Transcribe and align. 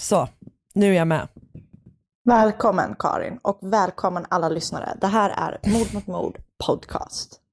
Så, 0.00 0.28
nu 0.74 0.90
är 0.90 0.96
jag 0.98 1.06
med. 1.06 1.28
Välkommen 2.24 2.94
Karin 2.98 3.38
och 3.42 3.58
välkommen 3.62 4.26
alla 4.28 4.48
lyssnare. 4.48 4.96
Det 5.00 5.06
här 5.06 5.30
är 5.30 5.58
Mord 5.72 5.94
mot 5.94 6.06
mord 6.06 6.38
podcast. 6.66 7.38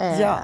Eh, 0.00 0.20
Ja. 0.20 0.38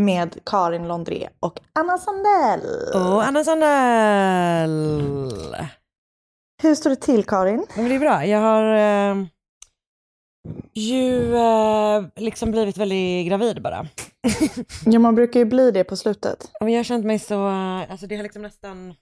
Med 0.00 0.38
Karin 0.46 0.88
Londré 0.88 1.28
och 1.40 1.60
Anna 1.72 1.98
Sandell. 1.98 2.60
Och 2.94 3.24
Anna 3.26 3.44
Sandell. 3.44 5.26
Hur 6.62 6.74
står 6.74 6.90
det 6.90 6.96
till 6.96 7.24
Karin? 7.24 7.66
Men 7.76 7.88
det 7.88 7.94
är 7.94 7.98
bra. 7.98 8.26
Jag 8.26 8.40
har 8.40 8.74
eh, 8.74 9.14
ju 10.74 11.36
eh, 11.36 12.04
liksom 12.16 12.50
blivit 12.50 12.76
väldigt 12.76 13.26
gravid 13.26 13.62
bara. 13.62 13.86
Ja, 14.84 14.98
man 14.98 15.14
brukar 15.14 15.40
ju 15.40 15.46
bli 15.46 15.70
det 15.70 15.84
på 15.84 15.96
slutet. 15.96 16.50
Och 16.60 16.70
jag 16.70 16.76
har 16.76 16.84
känt 16.84 17.04
mig 17.06 17.18
så, 17.18 17.48
eh, 17.48 17.90
alltså 17.90 18.06
det 18.06 18.16
har 18.16 18.22
liksom 18.22 18.42
nästan 18.42 18.94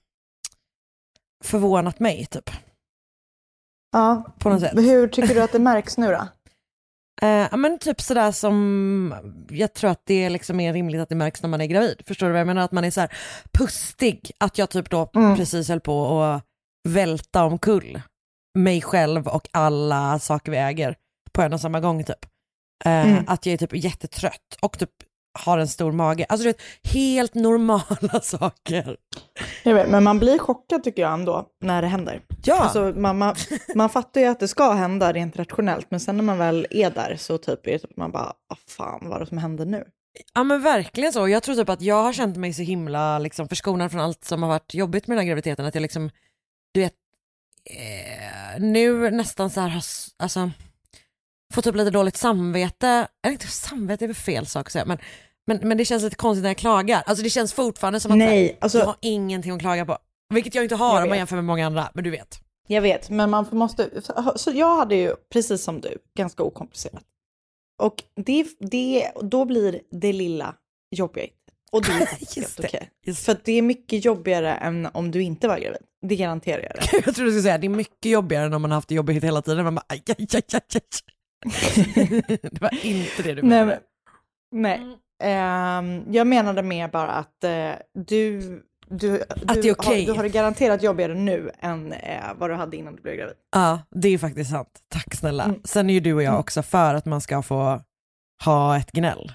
förvånat 1.43 1.99
mig 1.99 2.25
typ. 2.25 2.49
Ja. 3.91 4.23
På 4.39 4.49
något 4.49 4.61
sätt. 4.61 4.73
Hur 4.79 5.07
tycker 5.07 5.35
du 5.35 5.41
att 5.41 5.51
det 5.51 5.59
märks 5.59 5.97
nu 5.97 6.07
då? 6.07 6.27
Eh, 7.21 7.47
ja, 7.51 7.57
men 7.57 7.79
typ 7.79 8.01
sådär 8.01 8.31
som, 8.31 9.13
jag 9.49 9.73
tror 9.73 9.89
att 9.89 10.01
det 10.05 10.29
liksom 10.29 10.59
är 10.59 10.73
rimligt 10.73 11.01
att 11.01 11.09
det 11.09 11.15
märks 11.15 11.41
när 11.41 11.49
man 11.49 11.61
är 11.61 11.65
gravid. 11.65 12.01
Förstår 12.05 12.25
du 12.27 12.31
vad 12.31 12.39
jag 12.39 12.47
menar? 12.47 12.61
Att 12.61 12.71
man 12.71 12.83
är 12.83 12.91
så 12.91 13.01
här 13.01 13.13
pustig. 13.53 14.31
Att 14.39 14.57
jag 14.57 14.69
typ 14.69 14.89
då 14.89 15.09
Mm. 15.15 15.35
precis 15.37 15.69
höll 15.69 15.79
på 15.79 16.21
att 16.21 16.43
välta 16.89 17.43
omkull 17.43 18.01
mig 18.57 18.81
själv 18.81 19.27
och 19.27 19.47
alla 19.51 20.19
saker 20.19 20.51
vi 20.51 20.57
äger 20.57 20.95
på 21.37 21.43
en 21.43 21.53
och 21.53 21.61
samma 21.61 21.79
gång 21.79 22.03
typ. 22.03 22.25
Eh, 22.85 23.07
Mm. 23.07 23.23
Att 23.27 23.45
jag 23.45 23.53
är 23.53 23.57
typ 23.57 23.73
jättetrött 23.83 24.57
och 24.61 24.79
typ 24.79 24.89
har 25.39 25.57
en 25.57 25.67
stor 25.67 25.91
mage. 25.91 26.25
Alltså 26.29 26.43
du 26.43 26.49
vet, 26.49 26.61
helt 26.93 27.33
normala 27.35 28.21
saker. 28.23 28.97
Jag 29.63 29.73
vet, 29.75 29.89
men 29.89 30.03
man 30.03 30.19
blir 30.19 30.39
chockad 30.39 30.83
tycker 30.83 31.01
jag 31.01 31.13
ändå 31.13 31.45
när 31.63 31.81
det 31.81 31.87
händer. 31.87 32.21
Ja, 32.43 32.59
Alltså, 32.59 32.93
man, 32.95 33.17
man, 33.17 33.35
man 33.75 33.89
fattar 33.89 34.21
ju 34.21 34.27
att 34.27 34.39
det 34.39 34.47
ska 34.47 34.73
hända 34.73 35.13
rent 35.13 35.35
rationellt, 35.37 35.87
men 35.91 35.99
sen 35.99 36.17
när 36.17 36.23
man 36.23 36.37
väl 36.37 36.67
är 36.69 36.91
där 36.91 37.15
så 37.19 37.37
typ 37.37 37.67
är 37.67 37.71
det 37.71 37.79
typ 37.79 37.97
man 37.97 38.11
bara, 38.11 38.33
vad 38.47 38.57
fan 38.69 38.99
vad 39.09 39.15
är 39.15 39.19
det 39.19 39.25
som 39.25 39.37
händer 39.37 39.65
nu? 39.65 39.83
Ja 40.33 40.43
men 40.43 40.61
verkligen 40.61 41.13
så. 41.13 41.27
Jag 41.27 41.43
tror 41.43 41.55
typ 41.55 41.69
att 41.69 41.81
jag 41.81 42.03
har 42.03 42.13
känt 42.13 42.37
mig 42.37 42.53
så 42.53 42.61
himla 42.61 43.19
liksom, 43.19 43.47
förskonad 43.49 43.91
från 43.91 44.01
allt 44.01 44.23
som 44.23 44.43
har 44.43 44.49
varit 44.49 44.73
jobbigt 44.73 45.07
med 45.07 45.17
den 45.17 45.21
här 45.25 45.27
graviditeten. 45.29 45.65
Att 45.65 45.75
jag 45.75 45.81
liksom, 45.81 46.09
du 46.73 46.79
vet, 46.79 46.93
eh, 47.69 48.59
nu 48.61 49.09
nästan 49.11 49.49
så 49.49 49.61
här 49.61 49.69
har, 49.69 49.83
alltså, 50.17 50.51
får 51.53 51.61
typ 51.61 51.75
lite 51.75 51.89
dåligt 51.89 52.17
samvete. 52.17 53.07
Eller 53.23 53.33
inte 53.33 53.47
samvete 53.47 54.05
är 54.05 54.07
väl 54.07 54.15
fel 54.15 54.45
sak 54.45 54.67
att 54.67 54.71
säga, 54.71 54.85
men, 54.85 54.97
men, 55.47 55.59
men 55.63 55.77
det 55.77 55.85
känns 55.85 56.03
lite 56.03 56.15
konstigt 56.15 56.43
när 56.43 56.49
jag 56.49 56.57
klagar. 56.57 57.03
Alltså 57.05 57.23
det 57.23 57.29
känns 57.29 57.53
fortfarande 57.53 57.99
som 57.99 58.11
att 58.11 58.17
Nej, 58.17 58.47
här, 58.47 58.57
alltså- 58.59 58.77
jag 58.77 58.85
har 58.85 58.95
ingenting 59.01 59.51
att 59.51 59.59
klaga 59.59 59.85
på. 59.85 59.97
Vilket 60.33 60.55
jag 60.55 60.65
inte 60.65 60.75
har 60.75 60.95
Jag 60.95 61.03
om 61.03 61.09
man 61.09 61.17
jämför 61.17 61.35
med 61.35 61.45
många 61.45 61.65
andra, 61.65 61.91
men 61.93 62.03
du 62.03 62.09
vet. 62.09 62.39
Jag 62.67 62.81
vet, 62.81 63.09
men 63.09 63.29
man 63.29 63.45
måste... 63.51 63.89
Så 64.35 64.51
jag 64.51 64.75
hade 64.75 64.95
ju, 64.95 65.15
precis 65.33 65.63
som 65.63 65.81
du, 65.81 65.97
ganska 66.17 66.43
okomplicerat. 66.43 67.03
Och 67.81 68.03
det, 68.25 68.47
det, 68.59 69.11
då 69.21 69.45
blir 69.45 69.81
det 69.91 70.13
lilla 70.13 70.55
jobbigt. 70.95 71.33
Och 71.71 71.81
det 71.81 71.91
är 71.91 72.35
helt 72.35 72.59
okej. 72.59 72.89
just 73.05 73.25
För 73.25 73.31
att 73.31 73.45
det 73.45 73.51
är 73.51 73.61
mycket 73.61 74.05
jobbigare 74.05 74.53
än 74.55 74.85
om 74.93 75.11
du 75.11 75.23
inte 75.23 75.47
var 75.47 75.59
gravid. 75.59 75.81
Det 76.07 76.15
garanterar 76.15 76.61
jag 76.61 76.71
dig. 76.75 77.01
Jag 77.05 77.15
tror 77.15 77.25
du 77.25 77.31
skulle 77.31 77.41
säga 77.41 77.57
det 77.57 77.67
är 77.67 77.69
mycket 77.69 78.11
jobbigare 78.11 78.45
än 78.45 78.53
om 78.53 78.61
man 78.61 78.71
har 78.71 78.75
haft 78.75 78.87
det 78.89 78.95
jobbigt 78.95 79.23
hela 79.23 79.41
tiden. 79.41 79.63
Man 79.63 79.75
bara, 79.75 79.85
aj, 79.87 80.03
aj, 80.07 80.15
aj, 80.33 80.41
aj, 80.53 80.61
aj. 80.75 80.81
det 82.41 82.61
var 82.61 82.85
inte 82.85 83.23
det 83.23 83.33
du 83.33 83.41
Nej, 83.41 83.41
menade. 83.41 83.79
men, 84.51 84.71
nej. 84.71 84.97
Ehm, 85.23 86.13
jag 86.13 86.27
menade 86.27 86.63
mer 86.63 86.87
bara 86.87 87.11
att 87.11 87.43
eh, 87.43 87.71
du, 87.93 88.39
du, 88.87 89.21
Att 89.29 89.29
du, 89.53 89.61
det 89.61 89.69
är 89.69 89.73
okej. 89.73 89.99
har, 89.99 90.05
du 90.05 90.17
har 90.17 90.23
det 90.23 90.29
garanterat 90.29 90.83
jobbigare 90.83 91.13
nu 91.13 91.51
än 91.59 91.93
eh, 91.93 92.23
vad 92.37 92.49
du 92.49 92.53
hade 92.53 92.77
innan 92.77 92.95
du 92.95 93.01
blev 93.01 93.15
gravid. 93.15 93.35
Ja, 93.51 93.79
det 93.91 94.09
är 94.09 94.17
faktiskt 94.17 94.51
sant. 94.51 94.69
Tack 94.89 95.15
snälla. 95.15 95.43
Mm. 95.43 95.61
Sen 95.63 95.89
är 95.89 95.93
ju 95.93 95.99
du 95.99 96.13
och 96.13 96.23
jag 96.23 96.39
också 96.39 96.61
för 96.63 96.93
att 96.93 97.05
man 97.05 97.21
ska 97.21 97.41
få 97.41 97.81
ha 98.45 98.77
ett 98.77 98.91
gnäll. 98.91 99.31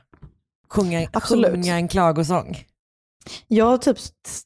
Sjunga, 0.69 1.09
Absolut. 1.13 1.51
sjunga 1.53 1.77
en 1.77 1.89
klagosång. 1.89 2.57
Jag 3.49 3.83
typ, 3.83 3.97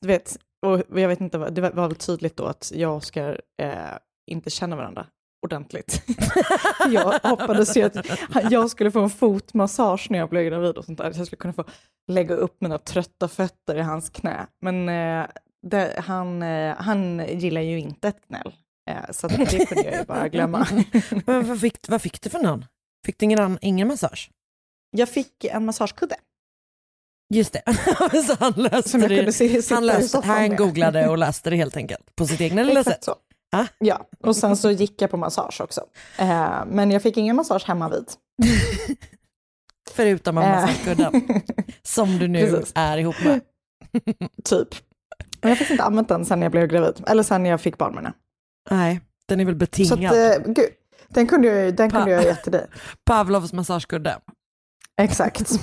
du 0.00 0.09
vet, 0.09 0.37
och 0.66 0.83
jag 1.00 1.09
vet 1.09 1.21
inte, 1.21 1.39
vad- 1.39 1.53
det 1.55 1.61
var 1.61 1.71
var 1.71 1.87
väl 1.89 1.97
tydligt 1.97 2.37
då 2.37 2.45
att 2.47 2.72
jag 2.75 2.91
och 2.91 2.97
Oskar 2.97 3.41
eh, 3.62 3.71
inte 4.27 4.50
känner 4.50 4.77
varandra 4.77 5.06
ordentligt. 5.47 6.03
jag 6.91 7.19
hoppades 7.23 7.77
ju 7.77 7.83
att 7.83 7.97
jag 8.51 8.71
skulle 8.71 8.91
få 8.91 9.01
en 9.01 9.11
fotmassage 9.11 10.07
när 10.11 10.19
jag 10.19 10.29
blev 10.29 10.45
gravid 10.45 10.77
och 10.77 10.84
sånt 10.84 10.99
där. 10.99 11.12
Så 11.12 11.21
jag 11.21 11.27
skulle 11.27 11.41
kunna 11.41 11.53
få 11.53 11.65
lägga 12.12 12.34
upp 12.34 12.61
mina 12.61 12.79
trötta 12.79 13.29
fötter 13.29 13.75
i 13.77 13.81
hans 13.81 14.11
knä. 14.11 14.47
Men 14.61 14.89
eh, 14.89 15.27
det, 15.67 16.03
han, 16.07 16.43
eh, 16.43 16.77
han 16.77 17.27
gillar 17.29 17.61
ju 17.61 17.79
inte 17.79 18.09
ett 18.09 18.29
gnäll. 18.29 18.55
Eh, 18.91 19.11
så 19.11 19.29
det 19.29 19.67
kunde 19.67 19.84
jag 19.84 19.99
ju 20.01 20.05
bara 20.05 20.29
glömma. 20.29 20.67
Men 21.27 21.49
vad 21.49 21.61
fick, 21.61 21.89
vad 21.89 22.03
fick 22.03 22.21
du 22.23 22.31
för 22.31 22.39
någon? 22.39 22.65
Fick 23.07 23.19
du 23.19 23.25
ingen, 23.25 23.39
annan- 23.39 23.59
ingen 23.61 23.89
massage? 23.89 24.31
jag 24.91 25.09
fick 25.09 25.45
en 25.45 25.65
massagekudde 25.65 26.17
Just 27.34 27.53
det, 27.53 27.63
så 28.27 28.37
han 28.41 28.53
löste 28.57 28.99
det. 28.99 29.71
Han, 29.71 29.87
löste, 29.87 30.21
han 30.21 30.57
googlade 30.57 31.09
och 31.09 31.19
läste 31.19 31.51
det 31.51 31.57
helt 31.57 31.77
enkelt 31.77 32.17
på 32.17 32.27
sitt 32.27 32.41
egna 32.41 32.63
lilla 32.63 32.84
sätt. 32.84 33.05
så. 33.05 33.15
Ah. 33.61 33.67
Ja, 33.78 34.06
och 34.22 34.37
sen 34.37 34.56
så 34.56 34.71
gick 34.71 35.03
jag 35.03 35.11
på 35.11 35.17
massage 35.17 35.61
också. 35.61 35.81
Eh, 36.19 36.65
men 36.67 36.91
jag 36.91 37.03
fick 37.03 37.17
ingen 37.17 37.37
massage 37.37 37.65
hemma 37.67 37.89
vid. 37.89 38.05
Förutom 39.91 40.39
av 40.39 40.45
Eh. 40.45 40.51
massagekudden 40.60 41.22
som 41.83 42.19
du 42.19 42.28
nu 42.28 42.51
Precis. 42.51 42.72
är 42.75 42.98
ihop 42.98 43.16
med. 43.25 43.41
Typ. 44.45 44.69
Men 45.41 45.41
jag 45.41 45.48
har 45.51 45.54
faktiskt 45.57 45.71
inte 45.71 45.84
använt 45.84 46.09
den 46.09 46.25
sen 46.25 46.42
jag 46.42 46.53
blev 46.53 46.66
gravid. 46.66 47.04
Eller 47.07 47.22
sen 47.22 47.47
jag 47.47 47.60
fick 47.60 47.78
barn 47.78 47.95
menar 47.95 48.13
Nej, 48.71 49.01
den 49.28 49.41
är 49.41 49.45
väl 49.45 49.54
betingad. 49.54 50.15
Så 50.15 50.22
att, 50.33 50.39
eh, 50.47 50.53
gud, 50.53 50.69
den 51.09 51.27
kunde 51.27 51.48
jag, 51.48 51.77
den 51.77 51.91
kunde 51.91 52.10
jag 52.10 52.19
ha 52.19 52.27
gett 52.27 52.42
till 52.42 52.53
dig. 52.53 52.66
Pavlovs 53.04 53.53
massagekudde. 53.53 54.19
Exakt. 55.01 55.51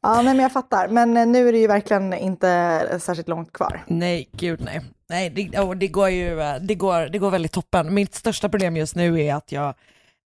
Ja, 0.00 0.14
nej, 0.14 0.24
men 0.24 0.38
jag 0.38 0.52
fattar. 0.52 0.88
Men 0.88 1.16
eh, 1.16 1.26
nu 1.26 1.48
är 1.48 1.52
det 1.52 1.58
ju 1.58 1.66
verkligen 1.66 2.12
inte 2.12 2.98
särskilt 3.00 3.28
långt 3.28 3.52
kvar. 3.52 3.84
Nej, 3.86 4.28
gud 4.32 4.60
nej. 4.60 4.80
Nej, 5.08 5.30
det, 5.30 5.58
oh, 5.58 5.74
det 5.74 5.88
går 5.88 6.08
ju, 6.08 6.40
eh, 6.40 6.56
det 6.60 6.74
går, 6.74 7.00
det 7.00 7.18
går 7.18 7.30
väldigt 7.30 7.52
toppen. 7.52 7.94
Mitt 7.94 8.14
största 8.14 8.48
problem 8.48 8.76
just 8.76 8.96
nu 8.96 9.20
är 9.22 9.34
att 9.34 9.52
jag, 9.52 9.74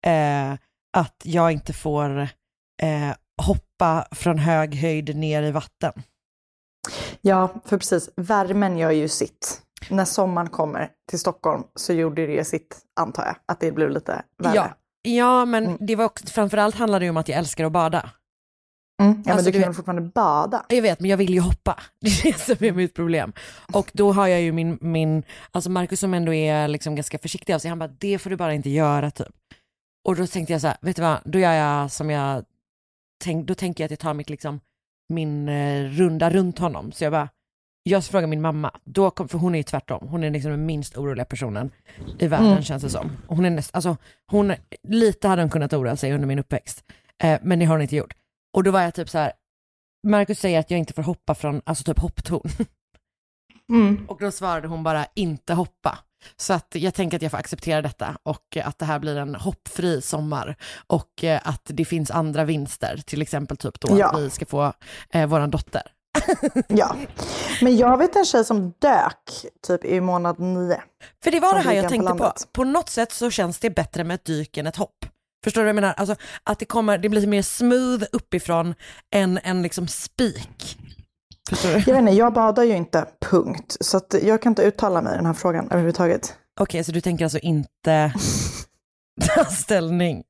eh, 0.06 0.53
att 0.97 1.23
jag 1.25 1.53
inte 1.53 1.73
får 1.73 2.21
eh, 2.83 3.15
hoppa 3.43 4.09
från 4.11 4.39
hög 4.39 4.75
höjd 4.75 5.17
ner 5.17 5.43
i 5.43 5.50
vatten. 5.50 5.93
Ja, 7.21 7.49
för 7.65 7.79
precis. 7.79 8.11
Värmen 8.17 8.79
gör 8.79 8.91
ju 8.91 9.09
sitt. 9.09 9.62
När 9.91 10.05
sommaren 10.05 10.49
kommer 10.49 10.91
till 11.11 11.19
Stockholm 11.19 11.62
så 11.75 11.93
gjorde 11.93 12.27
det 12.27 12.45
sitt, 12.45 12.79
antar 13.00 13.25
jag, 13.25 13.37
att 13.47 13.61
det 13.61 13.73
blev 13.73 13.91
lite 13.91 14.23
värre. 14.43 14.55
Ja, 14.55 14.69
Ja, 15.03 15.45
men 15.45 15.77
det 15.81 15.97
var 15.97 16.05
också, 16.05 16.27
framförallt 16.27 16.75
handlade 16.75 17.05
det 17.05 17.11
om 17.11 17.17
att 17.17 17.29
jag 17.29 17.39
älskar 17.39 17.65
att 17.65 17.73
bada. 17.73 18.11
Mm. 19.03 19.12
Ja, 19.12 19.23
men 19.25 19.33
Alltså, 19.33 19.45
du 19.45 19.50
du 19.50 19.62
kan 19.62 19.69
väl 19.69 19.75
fortfarande 19.75 20.11
bada? 20.15 20.65
Jag 20.69 20.83
vet, 20.83 21.00
men 21.00 21.11
jag 21.11 21.17
vill 21.17 21.35
ju 21.35 21.41
hoppa. 21.41 21.81
Det 22.00 22.09
är 22.09 22.33
det 22.33 22.39
som 22.39 22.67
är 22.67 22.73
mitt 22.73 22.95
problem. 22.95 23.33
Och 23.73 23.91
då 23.95 24.12
har 24.12 24.27
jag 24.27 24.41
ju 24.41 24.53
min, 24.53 24.79
min 24.81 25.23
alltså 25.50 25.71
Markus 25.71 26.00
som 26.00 26.15
ändå 26.15 26.35
är 26.35 26.69
liksom 26.69 26.95
ganska 26.95 27.19
försiktig 27.19 27.53
av 27.53 27.59
sig, 27.59 27.69
han 27.69 27.79
bara, 27.79 27.91
det 27.99 28.19
får 28.19 28.31
du 28.31 28.37
bara 28.37 28.55
inte 28.55 28.71
göra 28.71 29.11
typ. 29.11 29.27
Och 30.09 30.17
då 30.17 30.27
tänkte 30.27 30.53
jag 30.53 30.61
så 30.61 30.67
här, 30.67 30.77
vet 30.81 30.97
du 30.97 31.03
vad, 31.03 31.19
då 31.25 31.39
gör 31.39 31.53
jag 31.53 31.91
som 31.91 32.11
jag, 32.11 32.45
tänk, 33.25 33.47
då 33.47 33.55
tänker 33.55 33.85
jag 33.85 33.87
att 33.87 33.91
jag 33.91 33.99
tar 33.99 34.15
mitt 34.15 34.31
liksom, 34.31 34.61
min 35.09 35.49
eh, 35.49 35.85
runda 35.85 36.31
runt 36.31 36.59
honom. 36.59 36.93
Så 36.93 37.05
jag 37.05 37.12
bara, 37.12 37.29
jag 37.83 38.05
frågar 38.05 38.27
min 38.27 38.41
mamma, 38.41 38.71
då 38.85 39.11
kom, 39.11 39.29
för 39.29 39.39
hon 39.39 39.55
är 39.55 39.59
ju 39.59 39.62
tvärtom, 39.62 40.09
hon 40.09 40.25
är 40.25 40.31
liksom 40.31 40.50
den 40.50 40.67
minst 40.67 40.97
oroliga 40.97 41.25
personen 41.25 41.71
i 42.19 42.27
världen 42.27 42.47
Mm. 42.50 42.62
känns 42.62 42.83
det 42.83 42.91
som. 42.91 43.11
Hon 43.27 43.45
är 43.45 43.50
näst, 43.50 43.75
alltså, 43.75 43.97
hon, 44.27 44.53
lite 44.89 45.29
hade 45.29 45.43
hon 45.43 45.50
kunnat 45.50 45.73
oroa 45.73 45.97
sig 45.97 46.12
under 46.12 46.27
min 46.29 46.39
uppväxt, 46.39 46.85
eh, 47.23 47.39
men 47.43 47.59
det 47.59 47.65
har 47.65 47.75
hon 47.75 47.83
inte 47.83 47.97
gjort. 47.97 48.15
Och 48.59 48.65
då 48.65 48.71
var 48.71 48.81
jag 48.83 48.95
typ 48.95 49.09
så 49.11 49.19
här, 49.19 49.33
Marcus 50.07 50.41
säger 50.41 50.61
att 50.61 50.71
jag 50.71 50.79
inte 50.79 50.93
får 50.93 51.03
hoppa 51.03 51.35
från, 51.35 51.63
alltså 51.67 51.85
typ 51.85 51.99
hopptorn. 51.99 52.51
Mm. 53.71 54.07
Och 54.09 54.19
då 54.21 54.31
svarade 54.31 54.69
hon 54.69 54.83
bara 54.83 55.07
inte 55.15 55.55
hoppa. 55.55 55.99
Så 56.37 56.53
att 56.53 56.67
jag 56.75 56.95
tänker 56.95 57.17
att 57.17 57.23
jag 57.23 57.31
får 57.31 57.39
acceptera 57.39 57.83
detta 57.83 58.19
och 58.23 58.57
att 58.65 58.79
det 58.79 58.85
här 58.85 58.99
blir 58.99 59.17
en 59.17 59.35
hoppfri 59.35 60.03
sommar 60.03 60.57
och 60.87 61.25
eh, 61.25 61.41
att 61.45 61.63
det 61.65 61.85
finns 61.85 62.11
andra 62.11 62.45
vinster, 62.45 63.01
till 63.07 63.23
exempel 63.23 63.57
typ 63.57 63.81
då 63.81 63.99
Ja. 63.99 64.09
att 64.11 64.21
vi 64.21 64.31
ska 64.31 64.47
få 64.47 64.73
eh, 65.11 65.27
våran 65.27 65.51
dotter. 65.51 65.83
Ja, 66.69 66.97
men 67.63 67.77
jag 67.77 67.99
vet 67.99 68.17
en 68.17 68.25
tjej 68.25 68.45
som 68.45 68.73
dök 68.79 69.31
typ 69.67 69.85
i 69.85 70.01
månad 70.01 70.39
nio. 70.39 70.83
För 71.25 71.31
det 71.31 71.41
var 71.41 71.55
det 71.55 71.61
här 71.61 71.73
jag 71.73 71.89
tänkte 71.89 72.15
på. 72.15 72.33
På 72.53 72.65
något 72.65 72.89
sätt 72.89 73.13
så 73.13 73.31
känns 73.31 73.59
det 73.59 73.71
bättre 73.71 74.05
med 74.05 74.15
ett 74.15 74.25
dyk 74.25 74.57
än 74.57 74.67
ett 74.67 74.77
hopp. 74.77 75.07
Förstår 75.44 75.61
du 75.61 75.64
vad 75.64 75.69
jag 75.69 75.75
menar? 75.75 75.94
Alltså 75.96 76.17
att 76.44 76.58
det 76.58 76.64
kommer, 76.64 76.99
det 76.99 77.08
blir 77.08 77.26
mer 77.26 77.43
smooth 77.43 78.05
uppifrån 78.12 78.75
än 79.14 79.38
en 79.43 79.62
liksom 79.62 79.88
spik. 79.88 80.79
Jag 81.62 81.73
vet 81.73 81.88
inte, 81.88 82.12
jag 82.12 82.32
badar 82.32 82.62
ju 82.62 82.76
inte, 82.76 83.06
punkt. 83.20 83.76
Så 83.81 84.00
jag 84.23 84.43
kan 84.43 84.50
inte 84.50 84.62
uttala 84.62 85.02
mig 85.02 85.12
i 85.12 85.17
den 85.17 85.26
här 85.26 85.32
frågan 85.32 85.64
överhuvudtaget. 85.64 86.35
Okej, 86.61 86.85
så 86.85 86.93
du 86.93 87.00
tänker 87.00 87.25
alltså 87.25 87.38
inte 87.38 88.12
ta 89.37 89.44
ställning? 89.50 90.25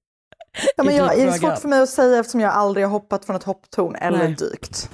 Ja, 0.76 0.84
men 0.84 0.96
jag, 0.96 1.16
det 1.16 1.22
är 1.22 1.32
svårt 1.32 1.58
för 1.58 1.69
mig 1.69 1.82
att 1.82 1.88
säga 1.88 2.19
eftersom 2.19 2.40
jag 2.40 2.52
aldrig 2.52 2.87
har 2.87 2.90
hoppat 2.90 3.25
från 3.25 3.37
ett 3.37 3.43
hopptorn 3.43 3.94
eller 3.94 4.19
Nej. 4.19 4.34
dykt. 4.34 4.90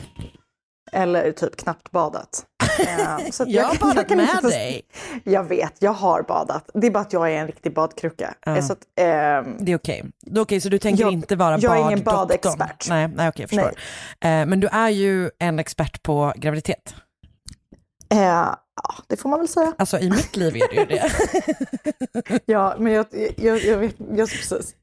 Eller 0.92 1.32
typ 1.32 1.56
knappt 1.56 1.90
badat. 1.90 2.46
Eh, 2.80 3.14
att 3.14 3.48
Jag 3.48 3.64
har 3.64 3.78
badat 3.78 3.98
inte 3.98 4.16
med 4.16 4.28
få- 4.42 4.48
dig. 4.48 4.82
Jag 5.24 5.44
vet, 5.44 5.72
jag 5.78 5.92
har 5.92 6.22
badat. 6.22 6.70
Det 6.74 6.86
är 6.86 6.90
bara 6.90 7.00
att 7.00 7.12
jag 7.12 7.32
är 7.32 7.36
en 7.40 7.46
riktig 7.46 7.74
badkrucka. 7.74 8.34
Ja. 8.46 8.56
Eh, 8.56 8.64
Så 8.64 8.72
att, 8.72 8.78
ehm, 9.00 9.56
Det 9.58 9.72
är 9.72 9.76
okej. 9.76 10.04
Det 10.20 10.38
är 10.40 10.42
okej, 10.44 10.60
så 10.60 10.68
du 10.68 10.78
tänker 10.78 11.02
Jag- 11.04 11.12
inte 11.12 11.36
vara 11.36 11.58
jag 11.58 11.76
är 11.78 11.80
ingen 11.86 12.02
baddoktorn? 12.02 12.58
badexpert. 12.58 12.88
Nej, 12.88 13.08
nej 13.16 13.28
okej, 13.28 13.42
jag 13.42 13.50
förstår. 13.50 13.68
Eh, 14.20 14.46
men 14.46 14.60
du 14.60 14.66
är 14.66 14.88
ju 14.88 15.30
en 15.38 15.58
expert 15.58 16.02
på 16.02 16.32
graviditet. 16.36 16.94
eh, 18.12 18.20
ja, 18.22 18.58
det 19.08 19.16
får 19.16 19.28
man 19.28 19.38
väl 19.38 19.48
säga. 19.48 19.72
Alltså 19.78 19.98
i 19.98 20.10
mitt 20.10 20.36
liv 20.36 20.56
är 20.56 20.68
det 20.68 20.80
ju 20.80 20.86
det. 20.86 21.12
Ja, 22.46 22.74
men 22.78 22.92
jag, 22.92 23.06
jag, 23.36 23.58
jag 23.58 23.78
vet, 23.78 23.94
jag, 24.16 24.28
precis. 24.28 24.74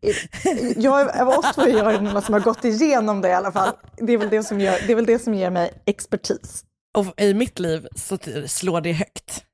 Jag, 0.76 1.22
av 1.22 1.28
oss 1.30 1.46
två 1.56 1.62
är 1.62 1.68
jag 1.78 2.04
den 2.04 2.22
som 2.22 2.34
har 2.34 2.42
gått 2.42 2.66
igenom 2.66 3.22
det 3.22 3.28
i 3.30 3.34
alla 3.34 3.52
fall. 3.52 3.70
Det 3.98 4.14
är 4.14 4.18
väl 4.18 4.30
det 4.30 4.44
som, 4.44 4.60
gör, 4.60 4.78
det 4.88 4.92
är 4.92 4.96
väl 4.96 5.06
det 5.06 5.20
som 5.20 5.34
ger 5.34 5.50
mig 5.50 5.74
expertis. 5.86 6.64
Och 6.98 7.22
i 7.22 7.34
mitt 7.34 7.60
liv 7.60 7.88
så 7.96 8.18
slår 8.48 8.82
det 8.82 8.92
högt. 8.92 9.46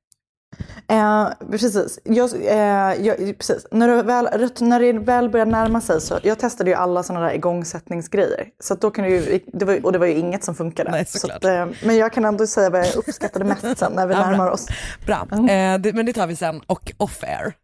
Eh, 0.88 1.28
precis. 1.50 1.98
Jag, 2.04 2.30
eh, 2.34 3.06
jag, 3.06 3.38
precis. 3.38 3.66
När, 3.70 3.88
det 3.88 4.02
väl, 4.02 4.28
när 4.60 4.80
det 4.80 4.92
väl 4.92 5.30
börjar 5.30 5.46
närma 5.46 5.80
sig 5.80 6.00
så, 6.00 6.18
jag 6.22 6.38
testade 6.38 6.70
ju 6.70 6.76
alla 6.76 7.02
sådana 7.02 7.26
där 7.26 7.34
igångsättningsgrejer. 7.34 8.46
Så 8.60 8.74
att 8.74 8.80
då 8.80 8.90
kan 8.90 9.10
ju, 9.10 9.40
det 9.52 9.64
var, 9.64 9.86
och 9.86 9.92
det 9.92 9.98
var 9.98 10.06
ju 10.06 10.14
inget 10.14 10.44
som 10.44 10.54
funkade. 10.54 10.90
Nej, 10.90 11.06
att, 11.34 11.44
eh, 11.44 11.66
men 11.84 11.96
jag 11.96 12.12
kan 12.12 12.24
ändå 12.24 12.46
säga 12.46 12.70
vad 12.70 12.80
jag 12.80 12.96
uppskattade 12.96 13.44
mest 13.44 13.62
sen 13.78 13.92
när 13.92 14.06
vi 14.06 14.14
Ja, 14.14 14.20
bra. 14.20 14.30
närmar 14.30 14.50
oss. 14.50 14.66
Bra, 15.06 15.26
eh, 15.32 15.78
det, 15.78 15.92
men 15.92 16.06
det 16.06 16.12
tar 16.12 16.26
vi 16.26 16.36
sen 16.36 16.60
och 16.66 16.92
off 16.96 17.22
air. 17.22 17.54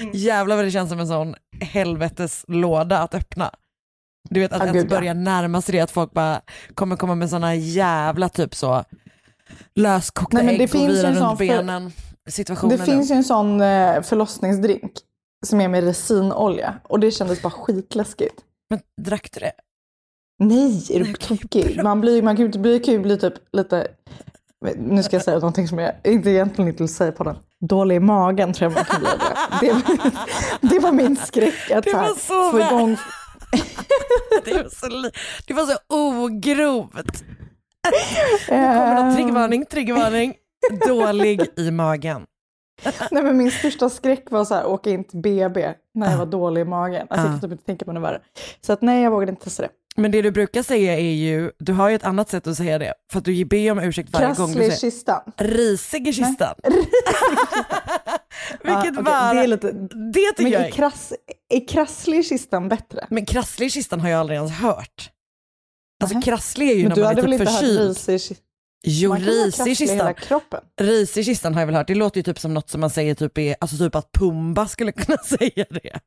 Mm. 0.00 0.10
Jävlar 0.14 0.56
vad 0.56 0.64
det 0.64 0.70
känns 0.70 0.90
som 0.90 1.00
en 1.00 1.06
sån 1.06 1.34
helvetes 1.60 2.44
låda 2.48 2.98
att 2.98 3.14
öppna. 3.14 3.50
Du 4.30 4.40
vet 4.40 4.52
att 4.52 4.58
Ja, 4.58 4.66
ens 4.66 4.82
gud, 4.82 4.92
ja. 4.92 4.96
börja 4.96 5.14
närma 5.14 5.62
sig 5.62 5.72
det, 5.72 5.80
att 5.80 5.90
folk 5.90 6.12
bara 6.12 6.40
kommer 6.74 6.96
komma 6.96 7.14
med 7.14 7.30
såna 7.30 7.54
jävla 7.54 8.28
typ 8.28 8.54
så 8.54 8.84
löskokta 9.74 10.42
Nej, 10.42 10.54
ägg 10.54 10.62
och 10.62 10.74
vira 10.74 11.12
runt 11.12 11.38
benen 11.38 11.92
situationen. 12.28 12.78
Det 12.78 12.84
finns 12.84 13.10
ju 13.10 13.14
en 13.14 13.24
sån 13.24 13.60
eh, 13.60 14.02
förlossningsdrink 14.02 14.92
som 15.46 15.60
är 15.60 15.68
med 15.68 15.84
resinolja 15.84 16.74
och 16.82 17.00
det 17.00 17.10
kändes 17.10 17.42
bara 17.42 17.50
skitläskigt. 17.50 18.34
Men 18.70 18.80
drack 19.00 19.28
du 19.32 19.40
det? 19.40 19.52
Nej, 20.38 20.86
är 20.90 21.04
du 21.04 21.12
tokig? 21.12 21.82
Man, 21.82 22.00
blir, 22.00 22.22
man 22.22 22.36
kan 22.36 22.50
bli, 22.50 22.80
kan 22.80 22.94
ju 22.94 23.00
bli 23.00 23.18
typ 23.18 23.34
lite, 23.52 23.88
nu 24.76 25.02
ska 25.02 25.16
jag 25.16 25.22
säga 25.22 25.38
någonting 25.38 25.68
som 25.68 25.78
jag 25.78 25.92
inte 26.04 26.30
egentligen 26.30 26.68
inte 26.68 26.82
vill 26.82 26.94
säga 26.94 27.12
på 27.12 27.24
den. 27.24 27.36
Dålig 27.60 27.96
i 27.96 28.00
magen 28.00 28.52
tror 28.52 28.72
jag 28.72 28.74
man 28.74 28.84
kan 28.84 29.00
bli. 29.00 29.08
Det, 29.60 29.82
det, 30.68 30.78
var 30.78 30.92
min 30.92 31.16
skräck. 31.16 31.70
Att 31.70 31.84
Det 31.84 31.92
var 31.92 32.00
här, 32.00 32.14
så 32.14 32.50
få 32.50 32.60
igång. 32.60 32.96
Det 34.44 34.52
var 34.62 34.68
så, 34.68 35.10
det 35.46 35.54
var 35.54 35.66
så 35.66 35.78
ogrovt. 35.88 37.24
Kommer 38.48 38.96
Eh, 38.96 39.04
någon 39.04 39.14
triggvarning, 39.14 39.66
triggvarning. 39.66 40.34
Dålig 40.86 41.40
i 41.56 41.70
magen. 41.70 42.26
nej, 43.10 43.22
men 43.22 43.36
min 43.36 43.50
största 43.50 43.90
skräck 43.90 44.30
var 44.30 44.44
så 44.44 44.54
här, 44.54 44.66
åka 44.66 44.90
in 44.90 45.04
till 45.04 45.18
BB 45.20 45.74
när 45.94 46.10
jag 46.10 46.18
var 46.18 46.26
dålig 46.26 46.60
i 46.60 46.64
magen. 46.64 47.06
Alltså, 47.10 47.26
Ah. 47.26 47.30
Jag 47.30 47.32
kan 47.32 47.40
typ 47.40 47.52
inte 47.52 47.64
tänka 47.64 47.84
på 47.84 47.92
något 47.92 48.02
värre. 48.02 48.20
Så 48.60 48.72
att 48.72 48.82
nej, 48.82 49.02
jag 49.02 49.10
vågade 49.10 49.30
inte 49.30 49.44
testa 49.44 49.62
det. 49.62 49.68
Men 49.96 50.10
det 50.10 50.22
du 50.22 50.30
brukar 50.30 50.62
säga 50.62 50.98
är 50.98 51.12
ju, 51.14 51.50
du 51.58 51.72
har 51.72 51.88
ju 51.88 51.94
ett 51.94 52.04
annat 52.04 52.28
sätt 52.30 52.46
att 52.46 52.56
säga 52.56 52.78
det, 52.78 52.94
för 53.12 53.18
att 53.18 53.24
du 53.24 53.44
ber 53.44 53.70
om 53.72 53.78
ursäkt 53.78 54.10
varje 54.12 54.26
gång 54.26 54.34
Krasslig 54.36 54.56
du 54.56 54.64
i 54.66 54.76
säger 54.76 54.90
kistan. 54.92 55.20
risig 55.36 56.08
i 56.08 56.12
kistan. 56.12 56.54
Ja, 58.62 58.82
Vilket 58.82 59.00
okej, 59.00 59.12
var, 59.12 59.34
det 59.34 59.40
är 59.40 59.46
lite, 59.46 59.72
det 60.12 60.30
tycker 60.30 60.42
men 60.42 60.52
jag 60.52 60.62
är, 60.62 60.66
är, 60.66 60.70
krass, 60.70 61.12
är 61.48 61.68
krasslig 61.68 62.18
i 62.18 62.22
kistan 62.22 62.68
bättre? 62.68 63.06
men 63.10 63.26
krasslig 63.26 63.66
i 63.66 63.70
kistan 63.70 64.00
har 64.00 64.08
jag 64.08 64.20
aldrig 64.20 64.36
ens 64.36 64.52
hört. 64.52 65.10
Alltså 66.02 66.14
Nähä. 66.18 66.24
krasslig 66.24 66.70
är 66.70 66.74
ju 66.74 66.82
Men 66.82 66.88
när 66.88 66.96
du 66.96 67.02
man 67.02 67.34
är 67.34 67.38
typ 67.38 67.48
förkyld. 67.48 67.80
risig 67.88 68.14
i 68.14 68.18
kistan? 68.18 68.36
Jo, 68.86 69.08
Man 69.10 69.18
kan 69.18 69.26
vara 69.26 69.36
ris 69.46 69.66
i 69.66 69.70
i 69.70 69.74
kistan. 69.74 69.96
hela 69.96 70.12
kroppen. 70.12 70.60
Ris 70.80 71.16
i 71.16 71.24
kistan 71.24 71.54
har 71.54 71.60
jag 71.60 71.66
väl 71.66 71.74
hört, 71.76 71.86
det 71.86 71.94
låter 71.94 72.16
ju 72.18 72.22
typ 72.22 72.38
som 72.38 72.54
något 72.54 72.70
som 72.70 72.80
man 72.80 72.90
säger 72.90 73.14
typ 73.14 73.38
är, 73.38 73.56
alltså 73.60 73.76
typ 73.76 73.94
att 73.94 74.12
Pumba 74.12 74.68
skulle 74.68 74.92
kunna 74.92 75.18
säga 75.24 75.64
det. 75.70 76.00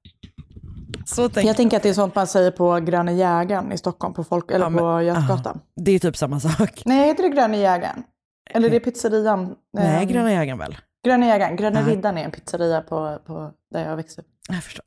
Så 1.16 1.30
tänker 1.30 1.48
Jag 1.48 1.58
tänker 1.58 1.78
att 1.78 1.84
det 1.84 1.90
är 1.90 1.94
sånt 1.94 2.16
man 2.16 2.28
säger 2.28 2.52
på 2.52 2.80
Gröna 2.80 3.12
jägaren 3.12 3.72
i 3.72 3.78
Stockholm, 3.78 4.14
på 4.14 4.24
folk, 4.24 4.52
eller 4.52 4.66
Ja, 4.66 4.70
men- 4.70 4.80
på 4.80 5.02
Götgatan. 5.02 5.60
Det 5.76 5.92
är 5.92 6.00
typ 6.00 6.18
samma 6.18 6.40
sak. 6.40 6.82
Nej, 6.86 7.08
heter 7.08 7.24
det 7.24 7.30
Gröna 7.30 7.58
jägaren? 7.58 8.04
Eller 8.50 8.70
det 8.70 8.76
är 8.76 8.80
pizzerian? 8.80 9.56
Nej, 9.74 10.02
ehm, 10.04 10.08
Gröna 10.08 10.32
jägaren 10.32 10.58
väl? 10.60 10.78
Gröna 11.06 11.26
jägaren. 11.26 11.56
Gröna 11.56 11.82
riddaren 11.82 12.18
är 12.18 12.24
en 12.24 12.32
pizzeria 12.32 12.82
på, 12.82 13.20
på 13.26 13.52
där 13.72 13.90
jag 13.90 13.96
växte 13.96 14.22
upp. 14.22 14.28
Jag 14.50 14.64
förstår. 14.64 14.86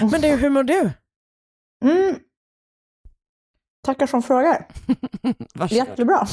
Men 0.10 0.20
du, 0.20 0.28
hur 0.28 0.50
mår 0.50 0.62
du? 0.62 0.90
Mm. 1.84 2.14
Tackar 3.84 4.06
som 4.06 4.22
frågar. 4.22 4.66
Jättebra. 5.70 6.26